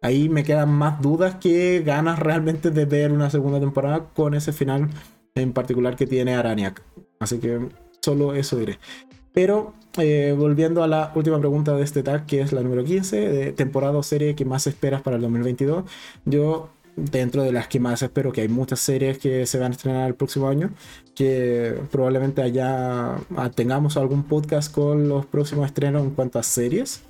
Ahí 0.02 0.28
me 0.28 0.44
quedan 0.44 0.70
más 0.70 1.00
dudas 1.00 1.36
que 1.36 1.82
ganas 1.84 2.18
realmente 2.18 2.70
de 2.70 2.84
ver 2.84 3.12
una 3.12 3.30
segunda 3.30 3.60
temporada 3.60 4.06
con 4.14 4.34
ese 4.34 4.52
final 4.52 4.88
en 5.34 5.52
particular 5.52 5.96
que 5.96 6.06
tiene 6.06 6.34
Araniac. 6.34 6.82
Así 7.18 7.38
que 7.38 7.68
solo 8.02 8.34
eso 8.34 8.56
diré. 8.56 8.78
Pero 9.32 9.74
eh, 9.98 10.34
volviendo 10.36 10.82
a 10.82 10.88
la 10.88 11.12
última 11.14 11.38
pregunta 11.38 11.74
de 11.74 11.82
este 11.82 12.02
tag, 12.02 12.26
que 12.26 12.40
es 12.40 12.52
la 12.52 12.62
número 12.62 12.84
15, 12.84 13.28
de 13.28 13.52
temporada 13.52 13.98
o 13.98 14.02
serie 14.02 14.34
que 14.34 14.44
más 14.44 14.66
esperas 14.66 15.02
para 15.02 15.16
el 15.16 15.22
2022, 15.22 15.84
yo 16.24 16.70
dentro 16.96 17.42
de 17.42 17.52
las 17.52 17.68
que 17.68 17.78
más 17.78 18.02
espero, 18.02 18.32
que 18.32 18.40
hay 18.40 18.48
muchas 18.48 18.80
series 18.80 19.18
que 19.18 19.46
se 19.46 19.58
van 19.58 19.72
a 19.72 19.74
estrenar 19.74 20.08
el 20.08 20.14
próximo 20.14 20.48
año, 20.48 20.70
que 21.14 21.78
probablemente 21.90 22.42
allá 22.42 23.16
tengamos 23.54 23.96
algún 23.96 24.24
podcast 24.24 24.72
con 24.72 25.08
los 25.08 25.26
próximos 25.26 25.66
estrenos 25.66 26.02
en 26.02 26.10
cuanto 26.10 26.38
a 26.38 26.42
series. 26.42 27.02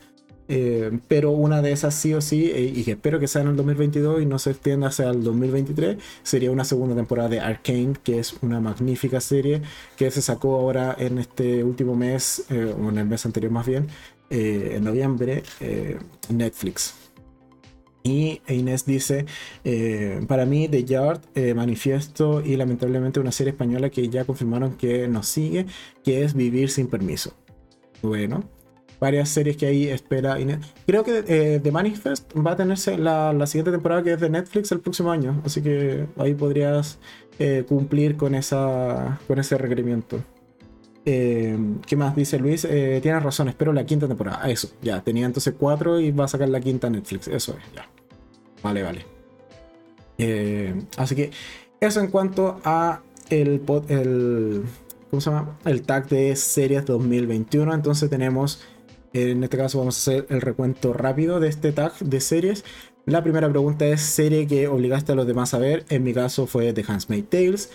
Eh, 0.48 0.98
pero 1.08 1.32
una 1.32 1.60
de 1.60 1.72
esas 1.72 1.94
sí 1.94 2.14
o 2.14 2.20
sí, 2.20 2.50
eh, 2.54 2.72
y 2.74 2.84
que 2.84 2.92
espero 2.92 3.18
que 3.18 3.26
sea 3.26 3.42
en 3.42 3.48
el 3.48 3.56
2022 3.56 4.22
y 4.22 4.26
no 4.26 4.38
se 4.38 4.50
extienda 4.50 4.88
hacia 4.88 5.10
el 5.10 5.22
2023, 5.22 5.96
sería 6.22 6.50
una 6.50 6.64
segunda 6.64 6.94
temporada 6.94 7.28
de 7.28 7.40
Arkane, 7.40 7.94
que 8.04 8.18
es 8.18 8.34
una 8.42 8.60
magnífica 8.60 9.20
serie 9.20 9.62
que 9.96 10.10
se 10.10 10.22
sacó 10.22 10.56
ahora 10.56 10.94
en 10.98 11.18
este 11.18 11.64
último 11.64 11.96
mes, 11.96 12.44
eh, 12.50 12.74
o 12.78 12.88
en 12.90 12.98
el 12.98 13.06
mes 13.06 13.26
anterior 13.26 13.52
más 13.52 13.66
bien, 13.66 13.88
en 14.28 14.82
noviembre, 14.82 15.44
Netflix. 16.28 16.94
Y 18.02 18.40
Inés 18.48 18.84
dice, 18.84 19.24
para 20.26 20.44
mí 20.46 20.68
The 20.68 20.84
Yard, 20.84 21.20
manifiesto 21.54 22.42
y 22.44 22.56
lamentablemente 22.56 23.20
una 23.20 23.30
serie 23.30 23.52
española 23.52 23.88
que 23.88 24.08
ya 24.08 24.24
confirmaron 24.24 24.76
que 24.76 25.06
nos 25.06 25.28
sigue, 25.28 25.66
que 26.02 26.24
es 26.24 26.34
Vivir 26.34 26.70
sin 26.70 26.88
permiso. 26.88 27.34
Bueno, 28.02 28.44
varias 29.00 29.28
series 29.28 29.56
que 29.56 29.66
ahí 29.66 29.88
espera. 29.88 30.36
Creo 30.86 31.04
que 31.04 31.24
eh, 31.26 31.60
The 31.62 31.70
Manifest 31.72 32.32
va 32.34 32.52
a 32.52 32.56
tenerse 32.56 32.96
la, 32.98 33.46
siguiente 33.46 33.70
temporada 33.70 34.02
que 34.02 34.12
es 34.12 34.20
de 34.20 34.30
Netflix 34.30 34.72
el 34.72 34.80
próximo 34.80 35.10
año. 35.10 35.40
Así 35.44 35.62
que 35.62 36.06
ahí 36.18 36.34
podrías 36.34 36.98
eh, 37.38 37.64
cumplir 37.68 38.16
con, 38.16 38.34
esa, 38.34 39.20
con 39.26 39.38
ese 39.38 39.58
requerimiento. 39.58 40.20
Eh, 41.04 41.56
¿Qué 41.86 41.94
más 41.94 42.16
dice 42.16 42.38
Luis? 42.38 42.62
tienes 42.62 43.22
razón, 43.22 43.48
espero 43.48 43.72
la 43.72 43.86
quinta 43.86 44.08
temporada. 44.08 44.48
Eso, 44.50 44.70
ya, 44.82 45.02
tenía 45.02 45.26
entonces 45.26 45.54
cuatro 45.56 46.00
y 46.00 46.10
va 46.10 46.24
a 46.24 46.28
sacar 46.28 46.48
la 46.48 46.60
quinta 46.60 46.90
Netflix. 46.90 47.28
Eso 47.28 47.52
es, 47.52 47.74
ya. 47.74 47.88
Vale, 48.62 48.82
vale. 48.82 49.06
así 50.96 51.14
que 51.14 51.30
eso 51.80 52.00
en 52.00 52.08
cuanto 52.08 52.60
a 52.64 53.02
el, 53.30 53.62
el, 53.88 54.64
¿cómo 55.10 55.20
se 55.20 55.30
llama? 55.30 55.58
El 55.64 55.82
tag 55.82 56.08
de 56.08 56.34
series 56.36 56.84
2021. 56.86 57.72
Entonces 57.74 58.10
tenemos 58.10 58.62
en 59.16 59.42
este 59.42 59.56
caso 59.56 59.78
vamos 59.78 59.96
a 59.96 60.00
hacer 60.00 60.26
el 60.28 60.40
recuento 60.40 60.92
rápido 60.92 61.40
de 61.40 61.48
este 61.48 61.72
tag 61.72 61.98
de 61.98 62.20
series. 62.20 62.64
La 63.06 63.22
primera 63.22 63.48
pregunta 63.48 63.86
es 63.86 64.02
serie 64.02 64.46
que 64.46 64.68
obligaste 64.68 65.12
a 65.12 65.14
los 65.14 65.26
demás 65.26 65.54
a 65.54 65.58
ver. 65.58 65.84
En 65.88 66.02
mi 66.02 66.12
caso 66.12 66.46
fue 66.46 66.72
The 66.72 66.84
Handmaid's 66.86 67.30
Tales. 67.30 67.70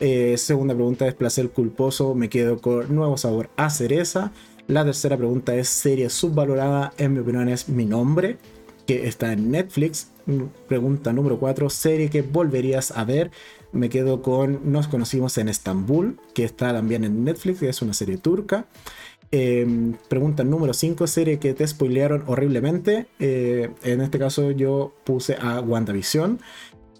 Eh, 0.00 0.36
segunda 0.38 0.74
pregunta 0.74 1.06
es 1.06 1.14
placer 1.14 1.50
culposo. 1.50 2.14
Me 2.14 2.28
quedo 2.28 2.60
con 2.60 2.94
nuevo 2.94 3.16
sabor 3.16 3.50
a 3.56 3.70
cereza. 3.70 4.32
La 4.66 4.84
tercera 4.84 5.16
pregunta 5.16 5.54
es 5.54 5.68
serie 5.68 6.10
subvalorada. 6.10 6.92
En 6.96 7.12
mi 7.12 7.20
opinión 7.20 7.48
es 7.48 7.68
Mi 7.68 7.84
Nombre, 7.84 8.38
que 8.86 9.06
está 9.06 9.32
en 9.32 9.50
Netflix. 9.50 10.08
Pregunta 10.68 11.12
número 11.12 11.38
4, 11.38 11.70
serie 11.70 12.08
que 12.08 12.22
volverías 12.22 12.90
a 12.92 13.04
ver. 13.04 13.30
Me 13.72 13.88
quedo 13.88 14.22
con 14.22 14.72
Nos 14.72 14.88
conocimos 14.88 15.38
en 15.38 15.48
Estambul, 15.48 16.18
que 16.34 16.44
está 16.44 16.72
también 16.72 17.04
en 17.04 17.24
Netflix, 17.24 17.60
que 17.60 17.68
es 17.68 17.82
una 17.82 17.94
serie 17.94 18.16
turca. 18.16 18.66
Em, 19.32 19.92
pregunta 20.08 20.42
número 20.42 20.74
5, 20.74 21.06
serie 21.06 21.38
que 21.38 21.54
te 21.54 21.66
spoilearon 21.66 22.24
horriblemente. 22.26 23.06
Eh, 23.20 23.70
en 23.84 24.00
este 24.00 24.18
caso 24.18 24.50
yo 24.50 24.92
puse 25.04 25.36
a 25.40 25.60
WandaVision. 25.60 26.40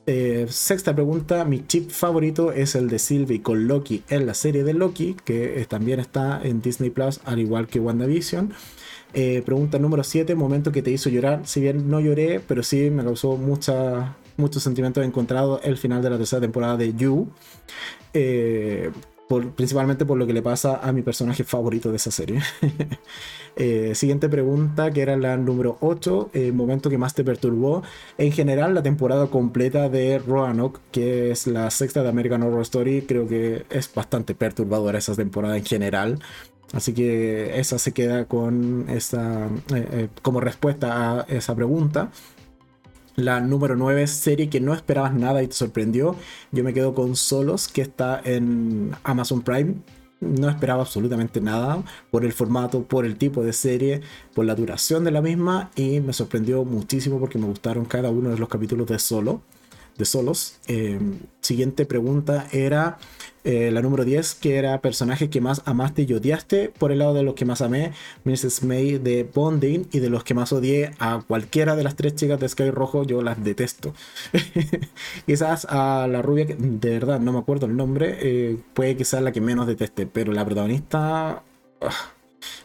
Eh, 0.07 0.47
sexta 0.49 0.95
pregunta, 0.95 1.45
mi 1.45 1.67
chip 1.67 1.91
favorito 1.91 2.53
es 2.53 2.75
el 2.75 2.89
de 2.89 2.99
Sylvie 2.99 3.43
con 3.43 3.67
Loki 3.67 4.03
en 4.09 4.27
la 4.27 4.35
serie 4.35 4.65
de 4.65 4.75
Loki, 4.75 5.17
que 5.25 5.65
también 5.69 6.01
está 6.01 6.41
en 6.43 6.63
Disney 6.63 6.91
Plus, 6.91 7.21
al 7.25 7.41
igual 7.41 7.67
que 7.67 7.81
WandaVision. 7.81 8.53
Eh, 9.13 9.43
pregunta 9.45 9.81
número 9.81 10.05
7, 10.05 10.35
momento 10.37 10.71
que 10.71 10.83
te 10.83 10.93
hizo 10.93 11.11
llorar. 11.11 11.43
Si 11.47 11.61
bien 11.61 11.91
no 11.91 11.99
lloré, 11.99 12.41
pero 12.41 12.63
sí 12.63 12.91
me 12.91 13.03
causó 13.03 13.37
muchos 13.37 14.63
sentimientos 14.63 15.05
encontrados 15.05 15.61
el 15.65 15.77
final 15.77 16.01
de 16.01 16.11
la 16.11 16.17
tercera 16.17 16.41
temporada 16.41 16.77
de 16.77 16.95
You 16.95 17.29
principalmente 19.39 20.05
por 20.05 20.19
lo 20.19 20.27
que 20.27 20.33
le 20.33 20.43
pasa 20.43 20.81
a 20.83 20.93
mi 20.93 21.03
personaje 21.03 21.45
favorito 21.45 21.91
de 21.91 21.97
esa 21.97 22.11
serie. 22.11 22.41
Eh, 23.57 23.97
siguiente 23.97 24.29
pregunta, 24.29 24.93
que 24.93 25.03
era 25.03 25.17
la 25.17 25.37
número 25.37 25.77
8, 25.81 26.31
el 26.35 26.53
momento 26.53 26.89
que 26.89 26.99
más 26.99 27.15
te 27.15 27.25
perturbó. 27.25 27.83
En 28.17 28.31
general, 28.31 28.75
la 28.75 28.83
temporada 28.83 29.27
completa 29.27 29.89
de 29.89 30.21
Roanoke, 30.21 30.81
que 30.93 31.33
es 31.33 31.49
la 31.49 31.69
sexta 31.71 32.03
de 32.05 32.09
American 32.09 32.45
Horror 32.45 32.63
Story, 32.63 33.03
creo 33.03 33.27
que 33.27 33.67
es 33.69 33.93
bastante 33.93 34.37
perturbadora 34.37 34.99
esa 34.99 35.17
temporada 35.17 35.59
en 35.59 35.65
general. 35.65 36.21
Así 36.73 36.95
que 36.95 37.59
esa 37.59 37.79
se 37.79 37.93
queda 37.93 38.27
con 38.27 38.89
esa, 38.89 39.47
eh, 39.75 39.89
eh, 39.93 40.09
como 40.23 40.41
respuesta 40.41 41.21
a 41.21 41.27
esa 41.29 41.55
pregunta. 41.57 42.11
La 43.21 43.39
número 43.41 43.77
9, 43.77 44.07
serie 44.07 44.49
que 44.49 44.61
no 44.61 44.73
esperabas 44.73 45.13
nada 45.13 45.43
y 45.43 45.47
te 45.47 45.53
sorprendió. 45.53 46.17
Yo 46.53 46.65
me 46.65 46.73
quedo 46.73 46.95
con 46.95 47.17
Solos, 47.17 47.69
que 47.69 47.83
está 47.83 48.19
en 48.25 48.93
Amazon 49.05 49.43
Prime. 49.43 49.75
No 50.21 50.49
esperaba 50.49 50.83
absolutamente 50.83 51.43
nada 51.43 51.83
por 52.11 52.25
el 52.25 52.33
formato, 52.33 52.83
por 52.85 53.05
el 53.05 53.17
tipo 53.19 53.43
de 53.43 53.53
serie, 53.53 54.01
por 54.35 54.47
la 54.47 54.55
duración 54.55 55.05
de 55.05 55.11
la 55.11 55.21
misma 55.21 55.71
y 55.77 56.01
me 56.01 56.15
sorprendió 56.15 56.65
muchísimo 56.65 57.21
porque 57.21 57.39
me 57.39 57.47
gustaron 57.47 57.85
cada 57.85 58.11
uno 58.11 58.31
de 58.31 58.39
los 58.39 58.49
capítulos 58.49 58.87
de 58.87 58.99
Solo 58.99 59.43
de 60.01 60.05
solos. 60.05 60.57
Em, 60.67 61.21
siguiente 61.41 61.87
pregunta 61.87 62.49
era 62.51 62.99
eh, 63.45 63.71
la 63.71 63.81
número 63.81 64.05
10, 64.05 64.35
que 64.35 64.57
era 64.57 64.81
personaje 64.81 65.31
que 65.31 65.41
más 65.41 65.63
amaste 65.65 66.03
y 66.03 66.13
odiaste. 66.13 66.73
Por 66.77 66.91
el 66.93 66.99
lado 66.99 67.15
de 67.15 67.23
los 67.23 67.35
que 67.35 67.45
más 67.45 67.63
amé, 67.63 67.93
Mrs. 68.25 68.65
May 68.65 68.99
de 68.99 69.23
Bonding 69.33 69.87
y 69.93 70.01
de 70.01 70.11
los 70.11 70.25
que 70.25 70.35
más 70.35 70.53
odié 70.53 70.93
a 70.99 71.23
cualquiera 71.27 71.77
de 71.77 71.85
las 71.85 71.97
tres 71.97 72.17
chicas 72.17 72.41
de 72.41 72.49
Sky 72.49 72.71
Rojo, 72.71 73.05
yo 73.05 73.23
las 73.23 73.43
detesto. 73.43 73.95
quizás 75.27 75.67
a 75.71 76.07
la 76.09 76.23
rubia, 76.23 76.47
que 76.47 76.57
de 76.57 76.91
verdad 76.91 77.21
no 77.21 77.33
me 77.33 77.39
acuerdo 77.39 77.67
el 77.67 77.77
nombre, 77.77 78.19
eh, 78.21 78.59
puede 78.75 78.97
que 78.97 79.05
sea 79.05 79.21
la 79.21 79.33
que 79.33 79.41
menos 79.41 79.67
deteste, 79.67 80.07
pero 80.07 80.33
la 80.33 80.45
protagonista... 80.45 81.43
Ah, 81.81 82.13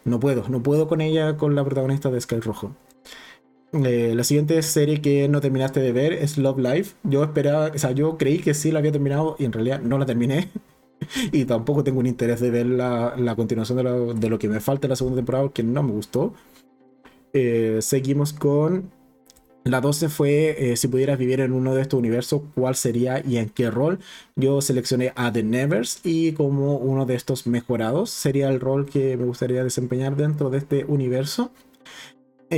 no 0.06 0.20
puedo, 0.20 0.48
no 0.50 0.62
puedo 0.64 0.88
con 0.88 1.02
ella, 1.02 1.38
con 1.38 1.56
la 1.56 1.64
protagonista 1.64 2.10
de 2.12 2.22
Sky 2.22 2.40
Rojo. 2.40 2.76
Eh, 3.84 4.14
la 4.16 4.24
siguiente 4.24 4.62
serie 4.62 5.02
que 5.02 5.28
no 5.28 5.42
terminaste 5.42 5.80
de 5.80 5.92
ver 5.92 6.14
es 6.14 6.38
Love 6.38 6.60
Life. 6.60 6.96
Yo 7.04 7.24
esperaba, 7.24 7.72
o 7.74 7.78
sea, 7.78 7.92
yo 7.92 8.18
creí 8.18 8.40
que 8.40 8.54
sí 8.54 8.72
la 8.72 8.80
había 8.80 8.92
terminado 8.92 9.36
y 9.40 9.46
en 9.46 9.52
realidad 9.52 9.82
no 9.82 9.98
la 9.98 10.06
terminé. 10.06 10.50
y 11.32 11.46
tampoco 11.46 11.84
tengo 11.84 12.00
un 12.00 12.06
interés 12.08 12.40
de 12.40 12.52
ver 12.52 12.66
la, 12.68 13.34
continuación 13.36 14.20
de 14.20 14.30
lo, 14.30 14.40
que 14.40 14.48
me 14.48 14.60
falta 14.60 14.88
en 14.88 14.92
la 14.92 14.96
segunda 14.96 15.18
temporada 15.18 15.44
porque 15.46 15.64
no 15.64 15.84
me 15.84 15.92
gustó. 15.92 16.34
Eh, 17.34 17.80
seguimos 17.82 18.32
con 18.32 18.92
la 19.66 19.82
12 19.82 20.10
fue 20.10 20.72
eh, 20.72 20.78
si 20.78 20.88
pudieras 20.88 21.18
vivir 21.18 21.40
en 21.40 21.52
uno 21.52 21.74
de 21.74 21.82
estos 21.82 21.98
universos, 21.98 22.44
¿cuál 22.54 22.76
sería 22.76 23.26
y 23.26 23.38
en 23.38 23.50
qué 23.50 23.72
rol? 23.72 23.98
Yo 24.36 24.62
seleccioné 24.62 25.12
a 25.16 25.34
The 25.34 25.42
Nevers 25.42 26.02
y 26.04 26.34
como 26.34 26.78
uno 26.78 27.08
de 27.08 27.16
estos 27.16 27.48
mejorados 27.48 28.12
sería 28.12 28.50
el 28.50 28.60
rol 28.60 28.86
que 28.86 29.18
me 29.18 29.26
gustaría 29.26 29.64
desempeñar 29.64 30.16
dentro 30.18 30.52
de 30.52 30.60
este 30.60 30.86
universo. 30.86 31.50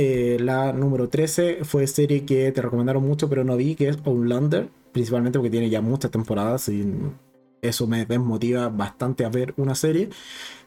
Eh, 0.00 0.36
la 0.38 0.72
número 0.72 1.08
13 1.08 1.64
fue 1.64 1.84
serie 1.88 2.24
que 2.24 2.52
te 2.52 2.62
recomendaron 2.62 3.04
mucho, 3.04 3.28
pero 3.28 3.42
no 3.42 3.56
vi, 3.56 3.74
que 3.74 3.88
es 3.88 3.98
Outlander, 4.04 4.68
principalmente 4.92 5.40
porque 5.40 5.50
tiene 5.50 5.70
ya 5.70 5.80
muchas 5.80 6.12
temporadas 6.12 6.68
y 6.68 6.86
eso 7.62 7.88
me 7.88 8.06
desmotiva 8.06 8.68
bastante 8.68 9.24
a 9.24 9.28
ver 9.28 9.54
una 9.56 9.74
serie. 9.74 10.10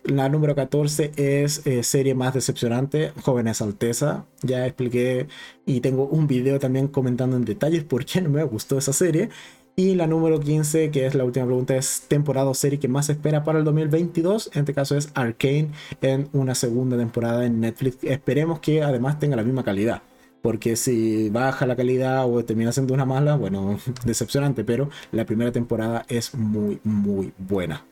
La 0.03 0.27
número 0.27 0.53
14 0.53 1.13
es 1.15 1.65
eh, 1.65 1.81
serie 1.83 2.13
más 2.13 2.33
decepcionante, 2.33 3.13
Jóvenes 3.23 3.61
Alteza. 3.61 4.25
Ya 4.41 4.67
expliqué 4.67 5.27
y 5.65 5.79
tengo 5.79 6.07
un 6.07 6.27
video 6.27 6.59
también 6.59 6.89
comentando 6.89 7.37
en 7.37 7.45
detalles 7.45 7.85
por 7.85 8.03
qué 8.03 8.19
no 8.19 8.31
me 8.31 8.43
gustó 8.43 8.79
esa 8.79 8.91
serie. 8.91 9.29
Y 9.75 9.95
la 9.95 10.05
número 10.05 10.39
15, 10.39 10.91
que 10.91 11.05
es 11.05 11.15
la 11.15 11.23
última 11.23 11.45
pregunta, 11.45 11.75
es 11.75 12.03
temporada 12.07 12.49
o 12.49 12.53
serie 12.53 12.79
que 12.79 12.87
más 12.87 13.09
espera 13.09 13.43
para 13.43 13.59
el 13.59 13.65
2022. 13.65 14.51
En 14.53 14.59
este 14.59 14.73
caso 14.73 14.97
es 14.97 15.11
Arcane 15.15 15.69
en 16.01 16.27
una 16.33 16.55
segunda 16.55 16.97
temporada 16.97 17.45
en 17.45 17.61
Netflix. 17.61 17.97
Esperemos 18.03 18.59
que 18.59 18.83
además 18.83 19.19
tenga 19.19 19.35
la 19.37 19.43
misma 19.43 19.63
calidad. 19.63 20.01
Porque 20.41 20.75
si 20.75 21.29
baja 21.29 21.65
la 21.67 21.75
calidad 21.75 22.25
o 22.27 22.43
termina 22.43 22.71
siendo 22.71 22.93
una 22.93 23.05
mala, 23.05 23.35
bueno, 23.35 23.79
decepcionante. 24.05 24.63
Pero 24.63 24.89
la 25.11 25.25
primera 25.25 25.51
temporada 25.51 26.05
es 26.09 26.35
muy, 26.35 26.79
muy 26.83 27.31
buena. 27.37 27.85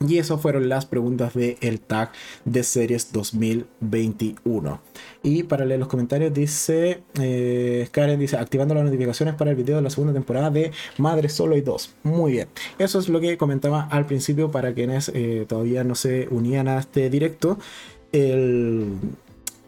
Y 0.00 0.18
esas 0.18 0.40
fueron 0.40 0.68
las 0.68 0.84
preguntas 0.84 1.34
del 1.34 1.56
el 1.60 1.80
tag 1.80 2.12
de 2.44 2.62
series 2.62 3.12
2021. 3.12 4.80
Y 5.22 5.44
para 5.44 5.64
leer 5.64 5.80
los 5.80 5.88
comentarios 5.88 6.34
dice, 6.34 7.02
eh, 7.18 7.88
Karen 7.92 8.20
dice, 8.20 8.36
activando 8.36 8.74
las 8.74 8.84
notificaciones 8.84 9.34
para 9.34 9.50
el 9.50 9.56
video 9.56 9.76
de 9.76 9.82
la 9.82 9.90
segunda 9.90 10.12
temporada 10.12 10.50
de 10.50 10.72
Madre 10.98 11.28
Solo 11.28 11.56
y 11.56 11.62
2. 11.62 11.94
Muy 12.02 12.32
bien. 12.32 12.48
Eso 12.78 12.98
es 12.98 13.08
lo 13.08 13.20
que 13.20 13.38
comentaba 13.38 13.88
al 13.90 14.06
principio 14.06 14.50
para 14.50 14.74
quienes 14.74 15.10
eh, 15.14 15.46
todavía 15.48 15.82
no 15.82 15.94
se 15.94 16.28
unían 16.30 16.68
a 16.68 16.78
este 16.78 17.08
directo. 17.08 17.58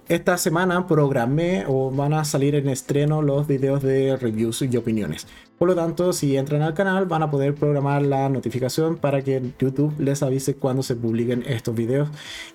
Esta 0.08 0.38
semana 0.38 0.86
programé 0.86 1.64
o 1.68 1.90
van 1.90 2.14
a 2.14 2.24
salir 2.24 2.54
en 2.54 2.70
estreno 2.70 3.20
los 3.20 3.46
videos 3.46 3.82
de 3.82 4.16
reviews 4.16 4.62
y 4.62 4.74
opiniones. 4.76 5.26
Por 5.58 5.66
lo 5.66 5.74
tanto, 5.74 6.12
si 6.12 6.36
entran 6.36 6.62
al 6.62 6.74
canal 6.74 7.06
van 7.06 7.24
a 7.24 7.30
poder 7.30 7.54
programar 7.54 8.02
la 8.02 8.28
notificación 8.28 8.96
para 8.96 9.22
que 9.22 9.42
YouTube 9.58 9.92
les 9.98 10.22
avise 10.22 10.54
cuando 10.54 10.84
se 10.84 10.94
publiquen 10.94 11.42
estos 11.48 11.74
videos. 11.74 12.08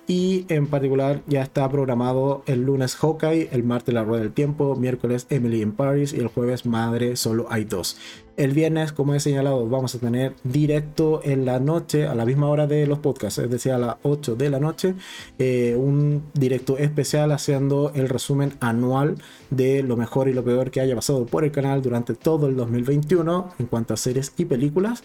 Y 0.06 0.46
en 0.48 0.66
particular 0.66 1.20
ya 1.26 1.42
está 1.42 1.68
programado 1.68 2.42
el 2.46 2.62
lunes 2.62 2.96
Hawkeye, 2.96 3.50
el 3.52 3.62
martes 3.62 3.94
La 3.94 4.04
Rueda 4.04 4.22
del 4.22 4.32
Tiempo, 4.32 4.74
miércoles 4.76 5.26
Emily 5.28 5.60
in 5.60 5.72
Paris 5.72 6.14
y 6.14 6.20
el 6.20 6.28
jueves 6.28 6.64
Madre 6.64 7.16
Solo 7.16 7.46
hay 7.50 7.64
dos. 7.64 7.98
El 8.36 8.50
viernes, 8.50 8.92
como 8.92 9.14
he 9.14 9.20
señalado, 9.20 9.68
vamos 9.68 9.94
a 9.94 10.00
tener 10.00 10.34
directo 10.42 11.20
en 11.22 11.44
la 11.44 11.60
noche, 11.60 12.08
a 12.08 12.16
la 12.16 12.24
misma 12.24 12.48
hora 12.48 12.66
de 12.66 12.84
los 12.84 12.98
podcasts, 12.98 13.38
es 13.38 13.48
decir, 13.48 13.70
a 13.70 13.78
las 13.78 13.96
8 14.02 14.34
de 14.34 14.50
la 14.50 14.58
noche, 14.58 14.96
eh, 15.38 15.76
un 15.78 16.24
directo 16.34 16.76
especial 16.76 17.30
haciendo 17.30 17.92
el 17.94 18.08
resumen 18.08 18.54
anual 18.58 19.18
de 19.50 19.84
lo 19.84 19.96
mejor 19.96 20.28
y 20.28 20.32
lo 20.32 20.42
peor 20.42 20.72
que 20.72 20.80
haya 20.80 20.96
pasado 20.96 21.26
por 21.26 21.44
el 21.44 21.52
canal 21.52 21.80
durante 21.80 22.14
todo 22.14 22.48
el 22.48 22.56
2021 22.94 23.54
en 23.58 23.66
cuanto 23.66 23.94
a 23.94 23.96
series 23.96 24.32
y 24.36 24.44
películas. 24.44 25.02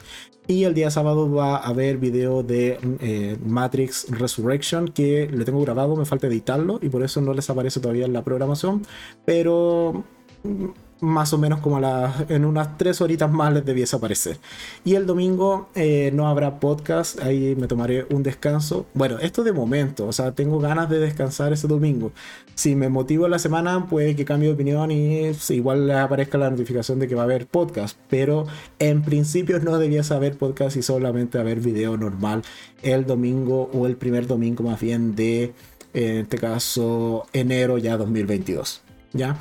Y 0.47 0.63
el 0.63 0.73
día 0.73 0.89
sábado 0.89 1.31
va 1.31 1.57
a 1.57 1.67
haber 1.67 1.97
video 1.97 2.43
de 2.43 2.79
eh, 3.01 3.37
Matrix 3.45 4.07
Resurrection 4.09 4.87
que 4.87 5.29
le 5.31 5.45
tengo 5.45 5.61
grabado, 5.61 5.95
me 5.95 6.05
falta 6.05 6.27
editarlo 6.27 6.79
y 6.81 6.89
por 6.89 7.03
eso 7.03 7.21
no 7.21 7.33
les 7.33 7.49
aparece 7.49 7.79
todavía 7.79 8.05
en 8.05 8.13
la 8.13 8.23
programación, 8.23 8.81
pero 9.25 10.03
más 11.01 11.33
o 11.33 11.37
menos 11.37 11.59
como 11.59 11.77
a 11.77 12.25
en 12.29 12.45
unas 12.45 12.77
tres 12.77 13.01
horitas 13.01 13.31
más 13.31 13.53
les 13.53 13.65
debiese 13.65 13.95
aparecer. 13.95 14.37
Y 14.83 14.95
el 14.95 15.05
domingo 15.05 15.69
eh, 15.75 16.11
no 16.13 16.27
habrá 16.27 16.59
podcast, 16.59 17.21
ahí 17.21 17.55
me 17.55 17.67
tomaré 17.67 18.05
un 18.09 18.23
descanso. 18.23 18.85
Bueno, 18.93 19.17
esto 19.19 19.43
de 19.43 19.51
momento, 19.51 20.07
o 20.07 20.13
sea, 20.13 20.33
tengo 20.33 20.59
ganas 20.59 20.89
de 20.89 20.99
descansar 20.99 21.53
ese 21.53 21.67
domingo. 21.67 22.11
Si 22.55 22.75
me 22.75 22.89
motivo 22.89 23.27
la 23.27 23.39
semana, 23.39 23.87
puede 23.87 24.15
que 24.15 24.25
cambie 24.25 24.49
de 24.49 24.55
opinión 24.55 24.91
y 24.91 25.31
igual 25.49 25.87
les 25.87 25.97
aparezca 25.97 26.37
la 26.37 26.49
notificación 26.49 26.99
de 26.99 27.07
que 27.07 27.15
va 27.15 27.21
a 27.21 27.25
haber 27.25 27.47
podcast. 27.47 27.97
Pero 28.09 28.45
en 28.79 29.01
principio 29.03 29.59
no 29.59 29.77
debiese 29.77 30.13
haber 30.13 30.37
podcast 30.37 30.75
y 30.75 30.81
solamente 30.81 31.39
haber 31.39 31.59
video 31.59 31.97
normal 31.97 32.43
el 32.81 33.05
domingo 33.05 33.69
o 33.73 33.87
el 33.87 33.95
primer 33.95 34.27
domingo 34.27 34.63
más 34.63 34.79
bien 34.79 35.15
de, 35.15 35.53
en 35.93 36.17
este 36.17 36.37
caso, 36.37 37.25
enero 37.33 37.77
ya 37.77 37.97
2022. 37.97 38.81
¿Ya? 39.13 39.37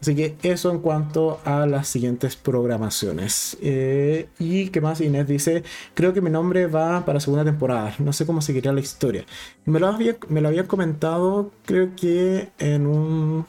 Así 0.00 0.14
que 0.14 0.36
eso 0.42 0.70
en 0.70 0.80
cuanto 0.80 1.40
a 1.44 1.66
las 1.66 1.88
siguientes 1.88 2.34
programaciones. 2.34 3.56
Eh, 3.60 4.28
y 4.38 4.68
qué 4.68 4.80
más 4.80 5.00
Inés 5.00 5.28
dice, 5.28 5.62
creo 5.94 6.14
que 6.14 6.22
mi 6.22 6.30
nombre 6.30 6.66
va 6.66 7.04
para 7.04 7.20
segunda 7.20 7.44
temporada. 7.44 7.94
No 7.98 8.12
sé 8.12 8.24
cómo 8.24 8.40
seguiría 8.40 8.72
la 8.72 8.80
historia. 8.80 9.26
Me 9.66 9.78
lo, 9.78 9.88
había, 9.88 10.16
me 10.28 10.40
lo 10.40 10.48
habían 10.48 10.66
comentado 10.66 11.50
creo 11.66 11.94
que 11.96 12.50
en 12.58 12.86
un 12.86 13.44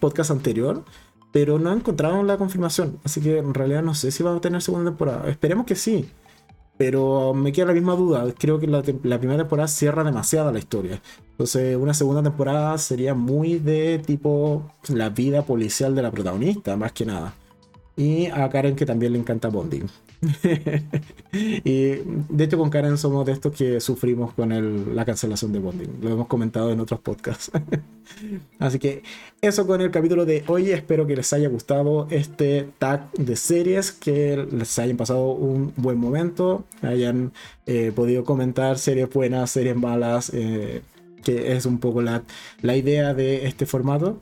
podcast 0.00 0.30
anterior. 0.32 0.84
Pero 1.32 1.58
no 1.58 1.72
he 1.72 1.74
encontrado 1.74 2.22
la 2.22 2.36
confirmación. 2.36 3.00
Así 3.02 3.20
que 3.20 3.38
en 3.38 3.54
realidad 3.54 3.82
no 3.82 3.94
sé 3.94 4.12
si 4.12 4.22
va 4.22 4.36
a 4.36 4.40
tener 4.40 4.62
segunda 4.62 4.90
temporada. 4.90 5.28
Esperemos 5.28 5.66
que 5.66 5.74
sí. 5.74 6.08
Pero 6.76 7.34
me 7.34 7.52
queda 7.52 7.66
la 7.66 7.72
misma 7.72 7.94
duda. 7.94 8.24
Creo 8.36 8.58
que 8.58 8.66
la, 8.66 8.82
primera 8.82 9.36
temporada 9.36 9.68
cierra 9.68 10.02
demasiado 10.02 10.50
la 10.50 10.58
historia. 10.58 11.00
Entonces, 11.30 11.76
una 11.76 11.94
segunda 11.94 12.22
temporada 12.22 12.76
sería 12.78 13.14
muy 13.14 13.58
de 13.58 14.00
tipo 14.04 14.70
la 14.88 15.10
vida 15.10 15.42
policial 15.42 15.94
de 15.94 16.02
la 16.02 16.10
protagonista, 16.10 16.76
más 16.76 16.92
que 16.92 17.06
nada. 17.06 17.34
Y 17.96 18.26
a 18.26 18.48
Karen 18.48 18.74
que 18.74 18.86
también 18.86 19.12
le 19.12 19.18
encanta 19.20 19.48
Bonding. 19.48 19.86
y 21.32 21.84
de 22.28 22.44
hecho 22.44 22.58
con 22.58 22.70
Karen 22.70 22.98
somos 22.98 23.26
de 23.26 23.32
estos 23.32 23.52
que 23.52 23.80
sufrimos 23.80 24.32
con 24.34 24.94
la 24.94 25.04
cancelación 25.04 25.52
de 25.52 25.58
Bonding. 25.58 25.98
Lo 26.02 26.10
hemos 26.10 26.26
comentado 26.26 26.70
en 26.70 26.80
otros 26.80 27.00
podcasts. 27.00 27.50
Así 28.58 28.78
que 28.78 29.02
eso 29.40 29.66
con 29.66 29.80
el 29.80 29.90
capítulo 29.90 30.24
de 30.24 30.44
hoy. 30.46 30.70
Espero 30.70 31.06
que 31.06 31.16
les 31.16 31.32
haya 31.32 31.48
gustado 31.48 32.06
este 32.10 32.68
tag 32.78 33.10
de 33.12 33.36
series, 33.36 33.92
que 33.92 34.46
les 34.50 34.78
hayan 34.78 34.96
pasado 34.96 35.32
un 35.32 35.72
buen 35.76 35.98
momento, 35.98 36.64
hayan 36.82 37.32
eh, 37.66 37.92
podido 37.94 38.24
comentar 38.24 38.78
series 38.78 39.10
buenas, 39.10 39.50
series 39.50 39.76
malas, 39.76 40.30
eh, 40.34 40.82
que 41.22 41.56
es 41.56 41.66
un 41.66 41.78
poco 41.78 42.02
la, 42.02 42.22
la 42.62 42.76
idea 42.76 43.14
de 43.14 43.46
este 43.46 43.66
formato. 43.66 44.20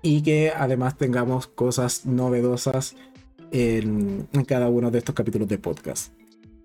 Y 0.00 0.22
que 0.22 0.52
además 0.56 0.96
tengamos 0.96 1.48
cosas 1.48 2.06
novedosas 2.06 2.94
en, 3.52 4.28
cada 4.46 4.68
uno 4.68 4.90
de 4.90 4.98
estos 4.98 5.14
capítulos 5.14 5.48
de 5.48 5.58
podcast. 5.58 6.12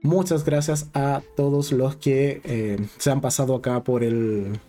Muchas 0.02 0.44
gracias 0.44 0.90
a 0.94 1.22
todos 1.36 1.72
los 1.72 1.96
que 1.96 2.42
eh, 2.44 2.78
se 2.98 3.12
han 3.12 3.22
pasado 3.22 3.56
acá 3.56 3.84
por 3.84 4.04
el, 4.04 4.60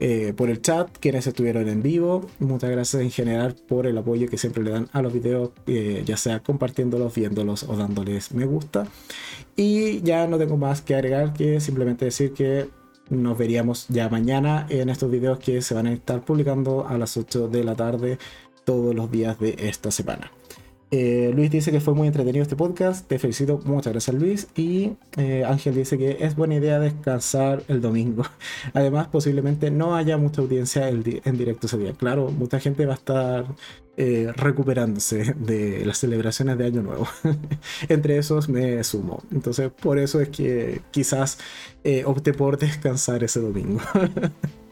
eh, 0.00 0.32
por 0.36 0.50
el 0.50 0.60
chat, 0.60 0.90
quienes 0.98 1.26
estuvieron 1.26 1.68
en 1.68 1.82
vivo. 1.82 2.26
Muchas 2.38 2.70
gracias 2.70 3.02
en 3.02 3.10
general 3.10 3.56
por 3.68 3.86
el 3.86 3.96
apoyo 3.96 4.28
que 4.28 4.38
siempre 4.38 4.62
le 4.62 4.70
dan 4.70 4.88
a 4.92 5.02
los 5.02 5.12
videos, 5.12 5.50
eh, 5.66 6.02
ya 6.06 6.16
sea 6.16 6.40
compartiéndolos, 6.40 7.14
viéndolos 7.14 7.64
o 7.64 7.76
dándoles 7.76 8.32
me 8.32 8.44
gusta. 8.44 8.86
Y 9.56 10.00
ya 10.02 10.26
no 10.26 10.38
tengo 10.38 10.56
más 10.56 10.82
que 10.82 10.94
agregar 10.94 11.32
que 11.32 11.60
simplemente 11.60 12.06
decir 12.06 12.32
que 12.32 12.68
nos 13.08 13.38
veríamos 13.38 13.86
ya 13.88 14.08
mañana 14.08 14.66
en 14.68 14.88
estos 14.88 15.10
videos 15.10 15.38
que 15.38 15.62
se 15.62 15.74
van 15.74 15.86
a 15.86 15.92
estar 15.92 16.22
publicando 16.24 16.86
a 16.86 16.98
las 16.98 17.16
8 17.16 17.48
de 17.48 17.64
la 17.64 17.74
tarde 17.74 18.18
todos 18.64 18.94
los 18.94 19.10
días 19.10 19.38
de 19.38 19.54
esta 19.58 19.90
semana. 19.90 20.30
Eh, 20.92 21.32
Luis 21.34 21.50
dice 21.50 21.72
que 21.72 21.80
fue 21.80 21.94
muy 21.94 22.06
entretenido 22.06 22.42
este 22.42 22.56
podcast. 22.56 23.06
Te 23.06 23.18
felicito. 23.18 23.60
Muchas 23.64 23.92
gracias, 23.92 24.16
Luis. 24.16 24.48
Y 24.54 24.92
eh, 25.16 25.44
Ángel 25.44 25.74
dice 25.74 25.98
que 25.98 26.18
es 26.20 26.36
buena 26.36 26.54
idea 26.54 26.78
descansar 26.78 27.62
el 27.68 27.80
domingo. 27.80 28.24
Además, 28.72 29.08
posiblemente 29.08 29.70
no 29.70 29.96
haya 29.96 30.16
mucha 30.16 30.42
audiencia 30.42 30.88
en 30.88 31.02
directo 31.02 31.66
ese 31.66 31.78
día. 31.78 31.92
Claro, 31.92 32.30
mucha 32.30 32.60
gente 32.60 32.86
va 32.86 32.94
a 32.94 32.96
estar 32.96 33.46
eh, 33.96 34.30
recuperándose 34.36 35.34
de 35.34 35.84
las 35.84 35.98
celebraciones 35.98 36.56
de 36.58 36.66
Año 36.66 36.82
Nuevo. 36.82 37.08
Entre 37.88 38.18
esos 38.18 38.48
me 38.48 38.82
sumo. 38.84 39.22
Entonces, 39.32 39.70
por 39.70 39.98
eso 39.98 40.20
es 40.20 40.28
que 40.28 40.82
quizás 40.92 41.38
opte 42.04 42.32
por 42.32 42.58
descansar 42.58 43.24
ese 43.24 43.40
domingo. 43.40 43.80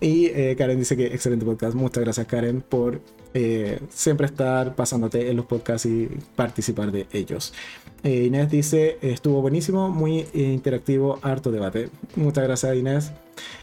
y 0.00 0.54
Karen 0.56 0.78
dice 0.78 0.96
que 0.96 1.06
excelente 1.06 1.44
podcast. 1.44 1.74
Muchas 1.74 2.04
gracias, 2.04 2.26
Karen, 2.26 2.60
por 2.60 3.00
eh, 3.38 3.80
siempre 3.90 4.24
estar 4.24 4.74
pasándote 4.74 5.28
en 5.28 5.36
los 5.36 5.44
podcasts 5.44 5.84
y 5.84 6.08
participar 6.34 6.90
de 6.90 7.06
ellos. 7.12 7.52
Eh, 8.02 8.24
Inés 8.24 8.50
dice, 8.50 8.96
estuvo 9.02 9.42
buenísimo, 9.42 9.90
muy 9.90 10.26
interactivo, 10.32 11.18
harto 11.20 11.50
debate. 11.50 11.90
Muchas 12.14 12.44
gracias 12.44 12.74
Inés. 12.76 13.12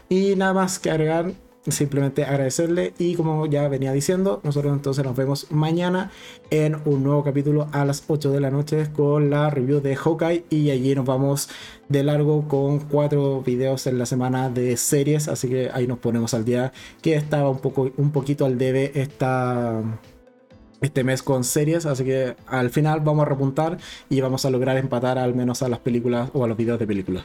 Y 0.08 0.36
nada 0.36 0.52
más 0.52 0.78
que 0.78 0.92
agregar, 0.92 1.32
simplemente 1.68 2.24
agradecerle 2.24 2.92
y 2.98 3.14
como 3.14 3.46
ya 3.46 3.66
venía 3.68 3.92
diciendo, 3.92 4.40
nosotros 4.44 4.72
entonces 4.72 5.04
nos 5.04 5.16
vemos 5.16 5.50
mañana 5.50 6.10
en 6.50 6.76
un 6.84 7.02
nuevo 7.02 7.24
capítulo 7.24 7.68
a 7.72 7.84
las 7.84 8.04
8 8.06 8.30
de 8.32 8.40
la 8.40 8.50
noche 8.50 8.88
con 8.94 9.30
la 9.30 9.50
review 9.50 9.80
de 9.80 9.96
Hawkeye 9.96 10.44
y 10.50 10.70
allí 10.70 10.94
nos 10.94 11.06
vamos 11.06 11.48
de 11.88 12.02
largo 12.02 12.46
con 12.48 12.80
cuatro 12.80 13.42
videos 13.42 13.86
en 13.86 13.98
la 13.98 14.06
semana 14.06 14.50
de 14.50 14.76
series, 14.76 15.28
así 15.28 15.48
que 15.48 15.70
ahí 15.72 15.86
nos 15.86 15.98
ponemos 15.98 16.34
al 16.34 16.44
día 16.44 16.72
que 17.02 17.14
estaba 17.14 17.48
un 17.48 17.58
poco 17.58 17.90
un 17.96 18.10
poquito 18.10 18.44
al 18.46 18.58
debe 18.58 18.92
esta 18.94 19.82
este 20.80 21.02
mes 21.02 21.22
con 21.22 21.44
series, 21.44 21.86
así 21.86 22.04
que 22.04 22.36
al 22.46 22.70
final 22.70 23.00
vamos 23.00 23.22
a 23.22 23.28
repuntar 23.28 23.78
y 24.10 24.20
vamos 24.20 24.44
a 24.44 24.50
lograr 24.50 24.76
empatar 24.76 25.18
al 25.18 25.34
menos 25.34 25.62
a 25.62 25.68
las 25.68 25.78
películas 25.78 26.30
o 26.34 26.44
a 26.44 26.48
los 26.48 26.56
videos 26.56 26.78
de 26.78 26.86
películas. 26.86 27.24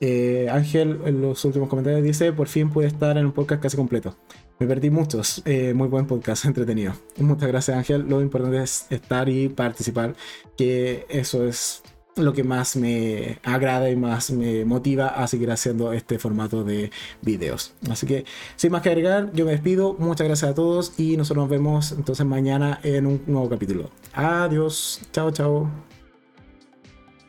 Eh, 0.00 0.48
Ángel 0.50 1.00
en 1.06 1.22
los 1.22 1.44
últimos 1.44 1.68
comentarios 1.68 2.02
dice, 2.02 2.32
por 2.32 2.48
fin 2.48 2.70
pude 2.70 2.86
estar 2.86 3.16
en 3.16 3.26
un 3.26 3.32
podcast 3.32 3.62
casi 3.62 3.76
completo. 3.76 4.16
Me 4.58 4.66
perdí 4.66 4.90
muchos, 4.90 5.42
eh, 5.44 5.74
muy 5.74 5.88
buen 5.88 6.06
podcast, 6.06 6.44
entretenido. 6.46 6.94
Muchas 7.18 7.48
gracias 7.48 7.76
Ángel, 7.76 8.06
lo 8.08 8.20
importante 8.20 8.62
es 8.62 8.86
estar 8.90 9.28
y 9.28 9.48
participar, 9.48 10.14
que 10.56 11.06
eso 11.08 11.46
es 11.46 11.82
lo 12.16 12.32
que 12.32 12.44
más 12.44 12.76
me 12.76 13.38
agrada 13.42 13.90
y 13.90 13.96
más 13.96 14.30
me 14.30 14.64
motiva 14.64 15.08
a 15.08 15.26
seguir 15.26 15.50
haciendo 15.50 15.92
este 15.92 16.18
formato 16.18 16.64
de 16.64 16.90
videos. 17.20 17.74
Así 17.90 18.06
que 18.06 18.24
sin 18.56 18.72
más 18.72 18.82
que 18.82 18.88
agregar, 18.88 19.30
yo 19.34 19.44
me 19.44 19.52
despido, 19.52 19.94
muchas 19.98 20.26
gracias 20.26 20.50
a 20.50 20.54
todos 20.54 20.98
y 20.98 21.16
nosotros 21.16 21.44
nos 21.44 21.50
vemos 21.50 21.92
entonces 21.92 22.24
mañana 22.24 22.80
en 22.82 23.06
un 23.06 23.22
nuevo 23.26 23.48
capítulo. 23.50 23.90
Adiós, 24.14 25.02
chao, 25.12 25.30
chao. 25.30 25.85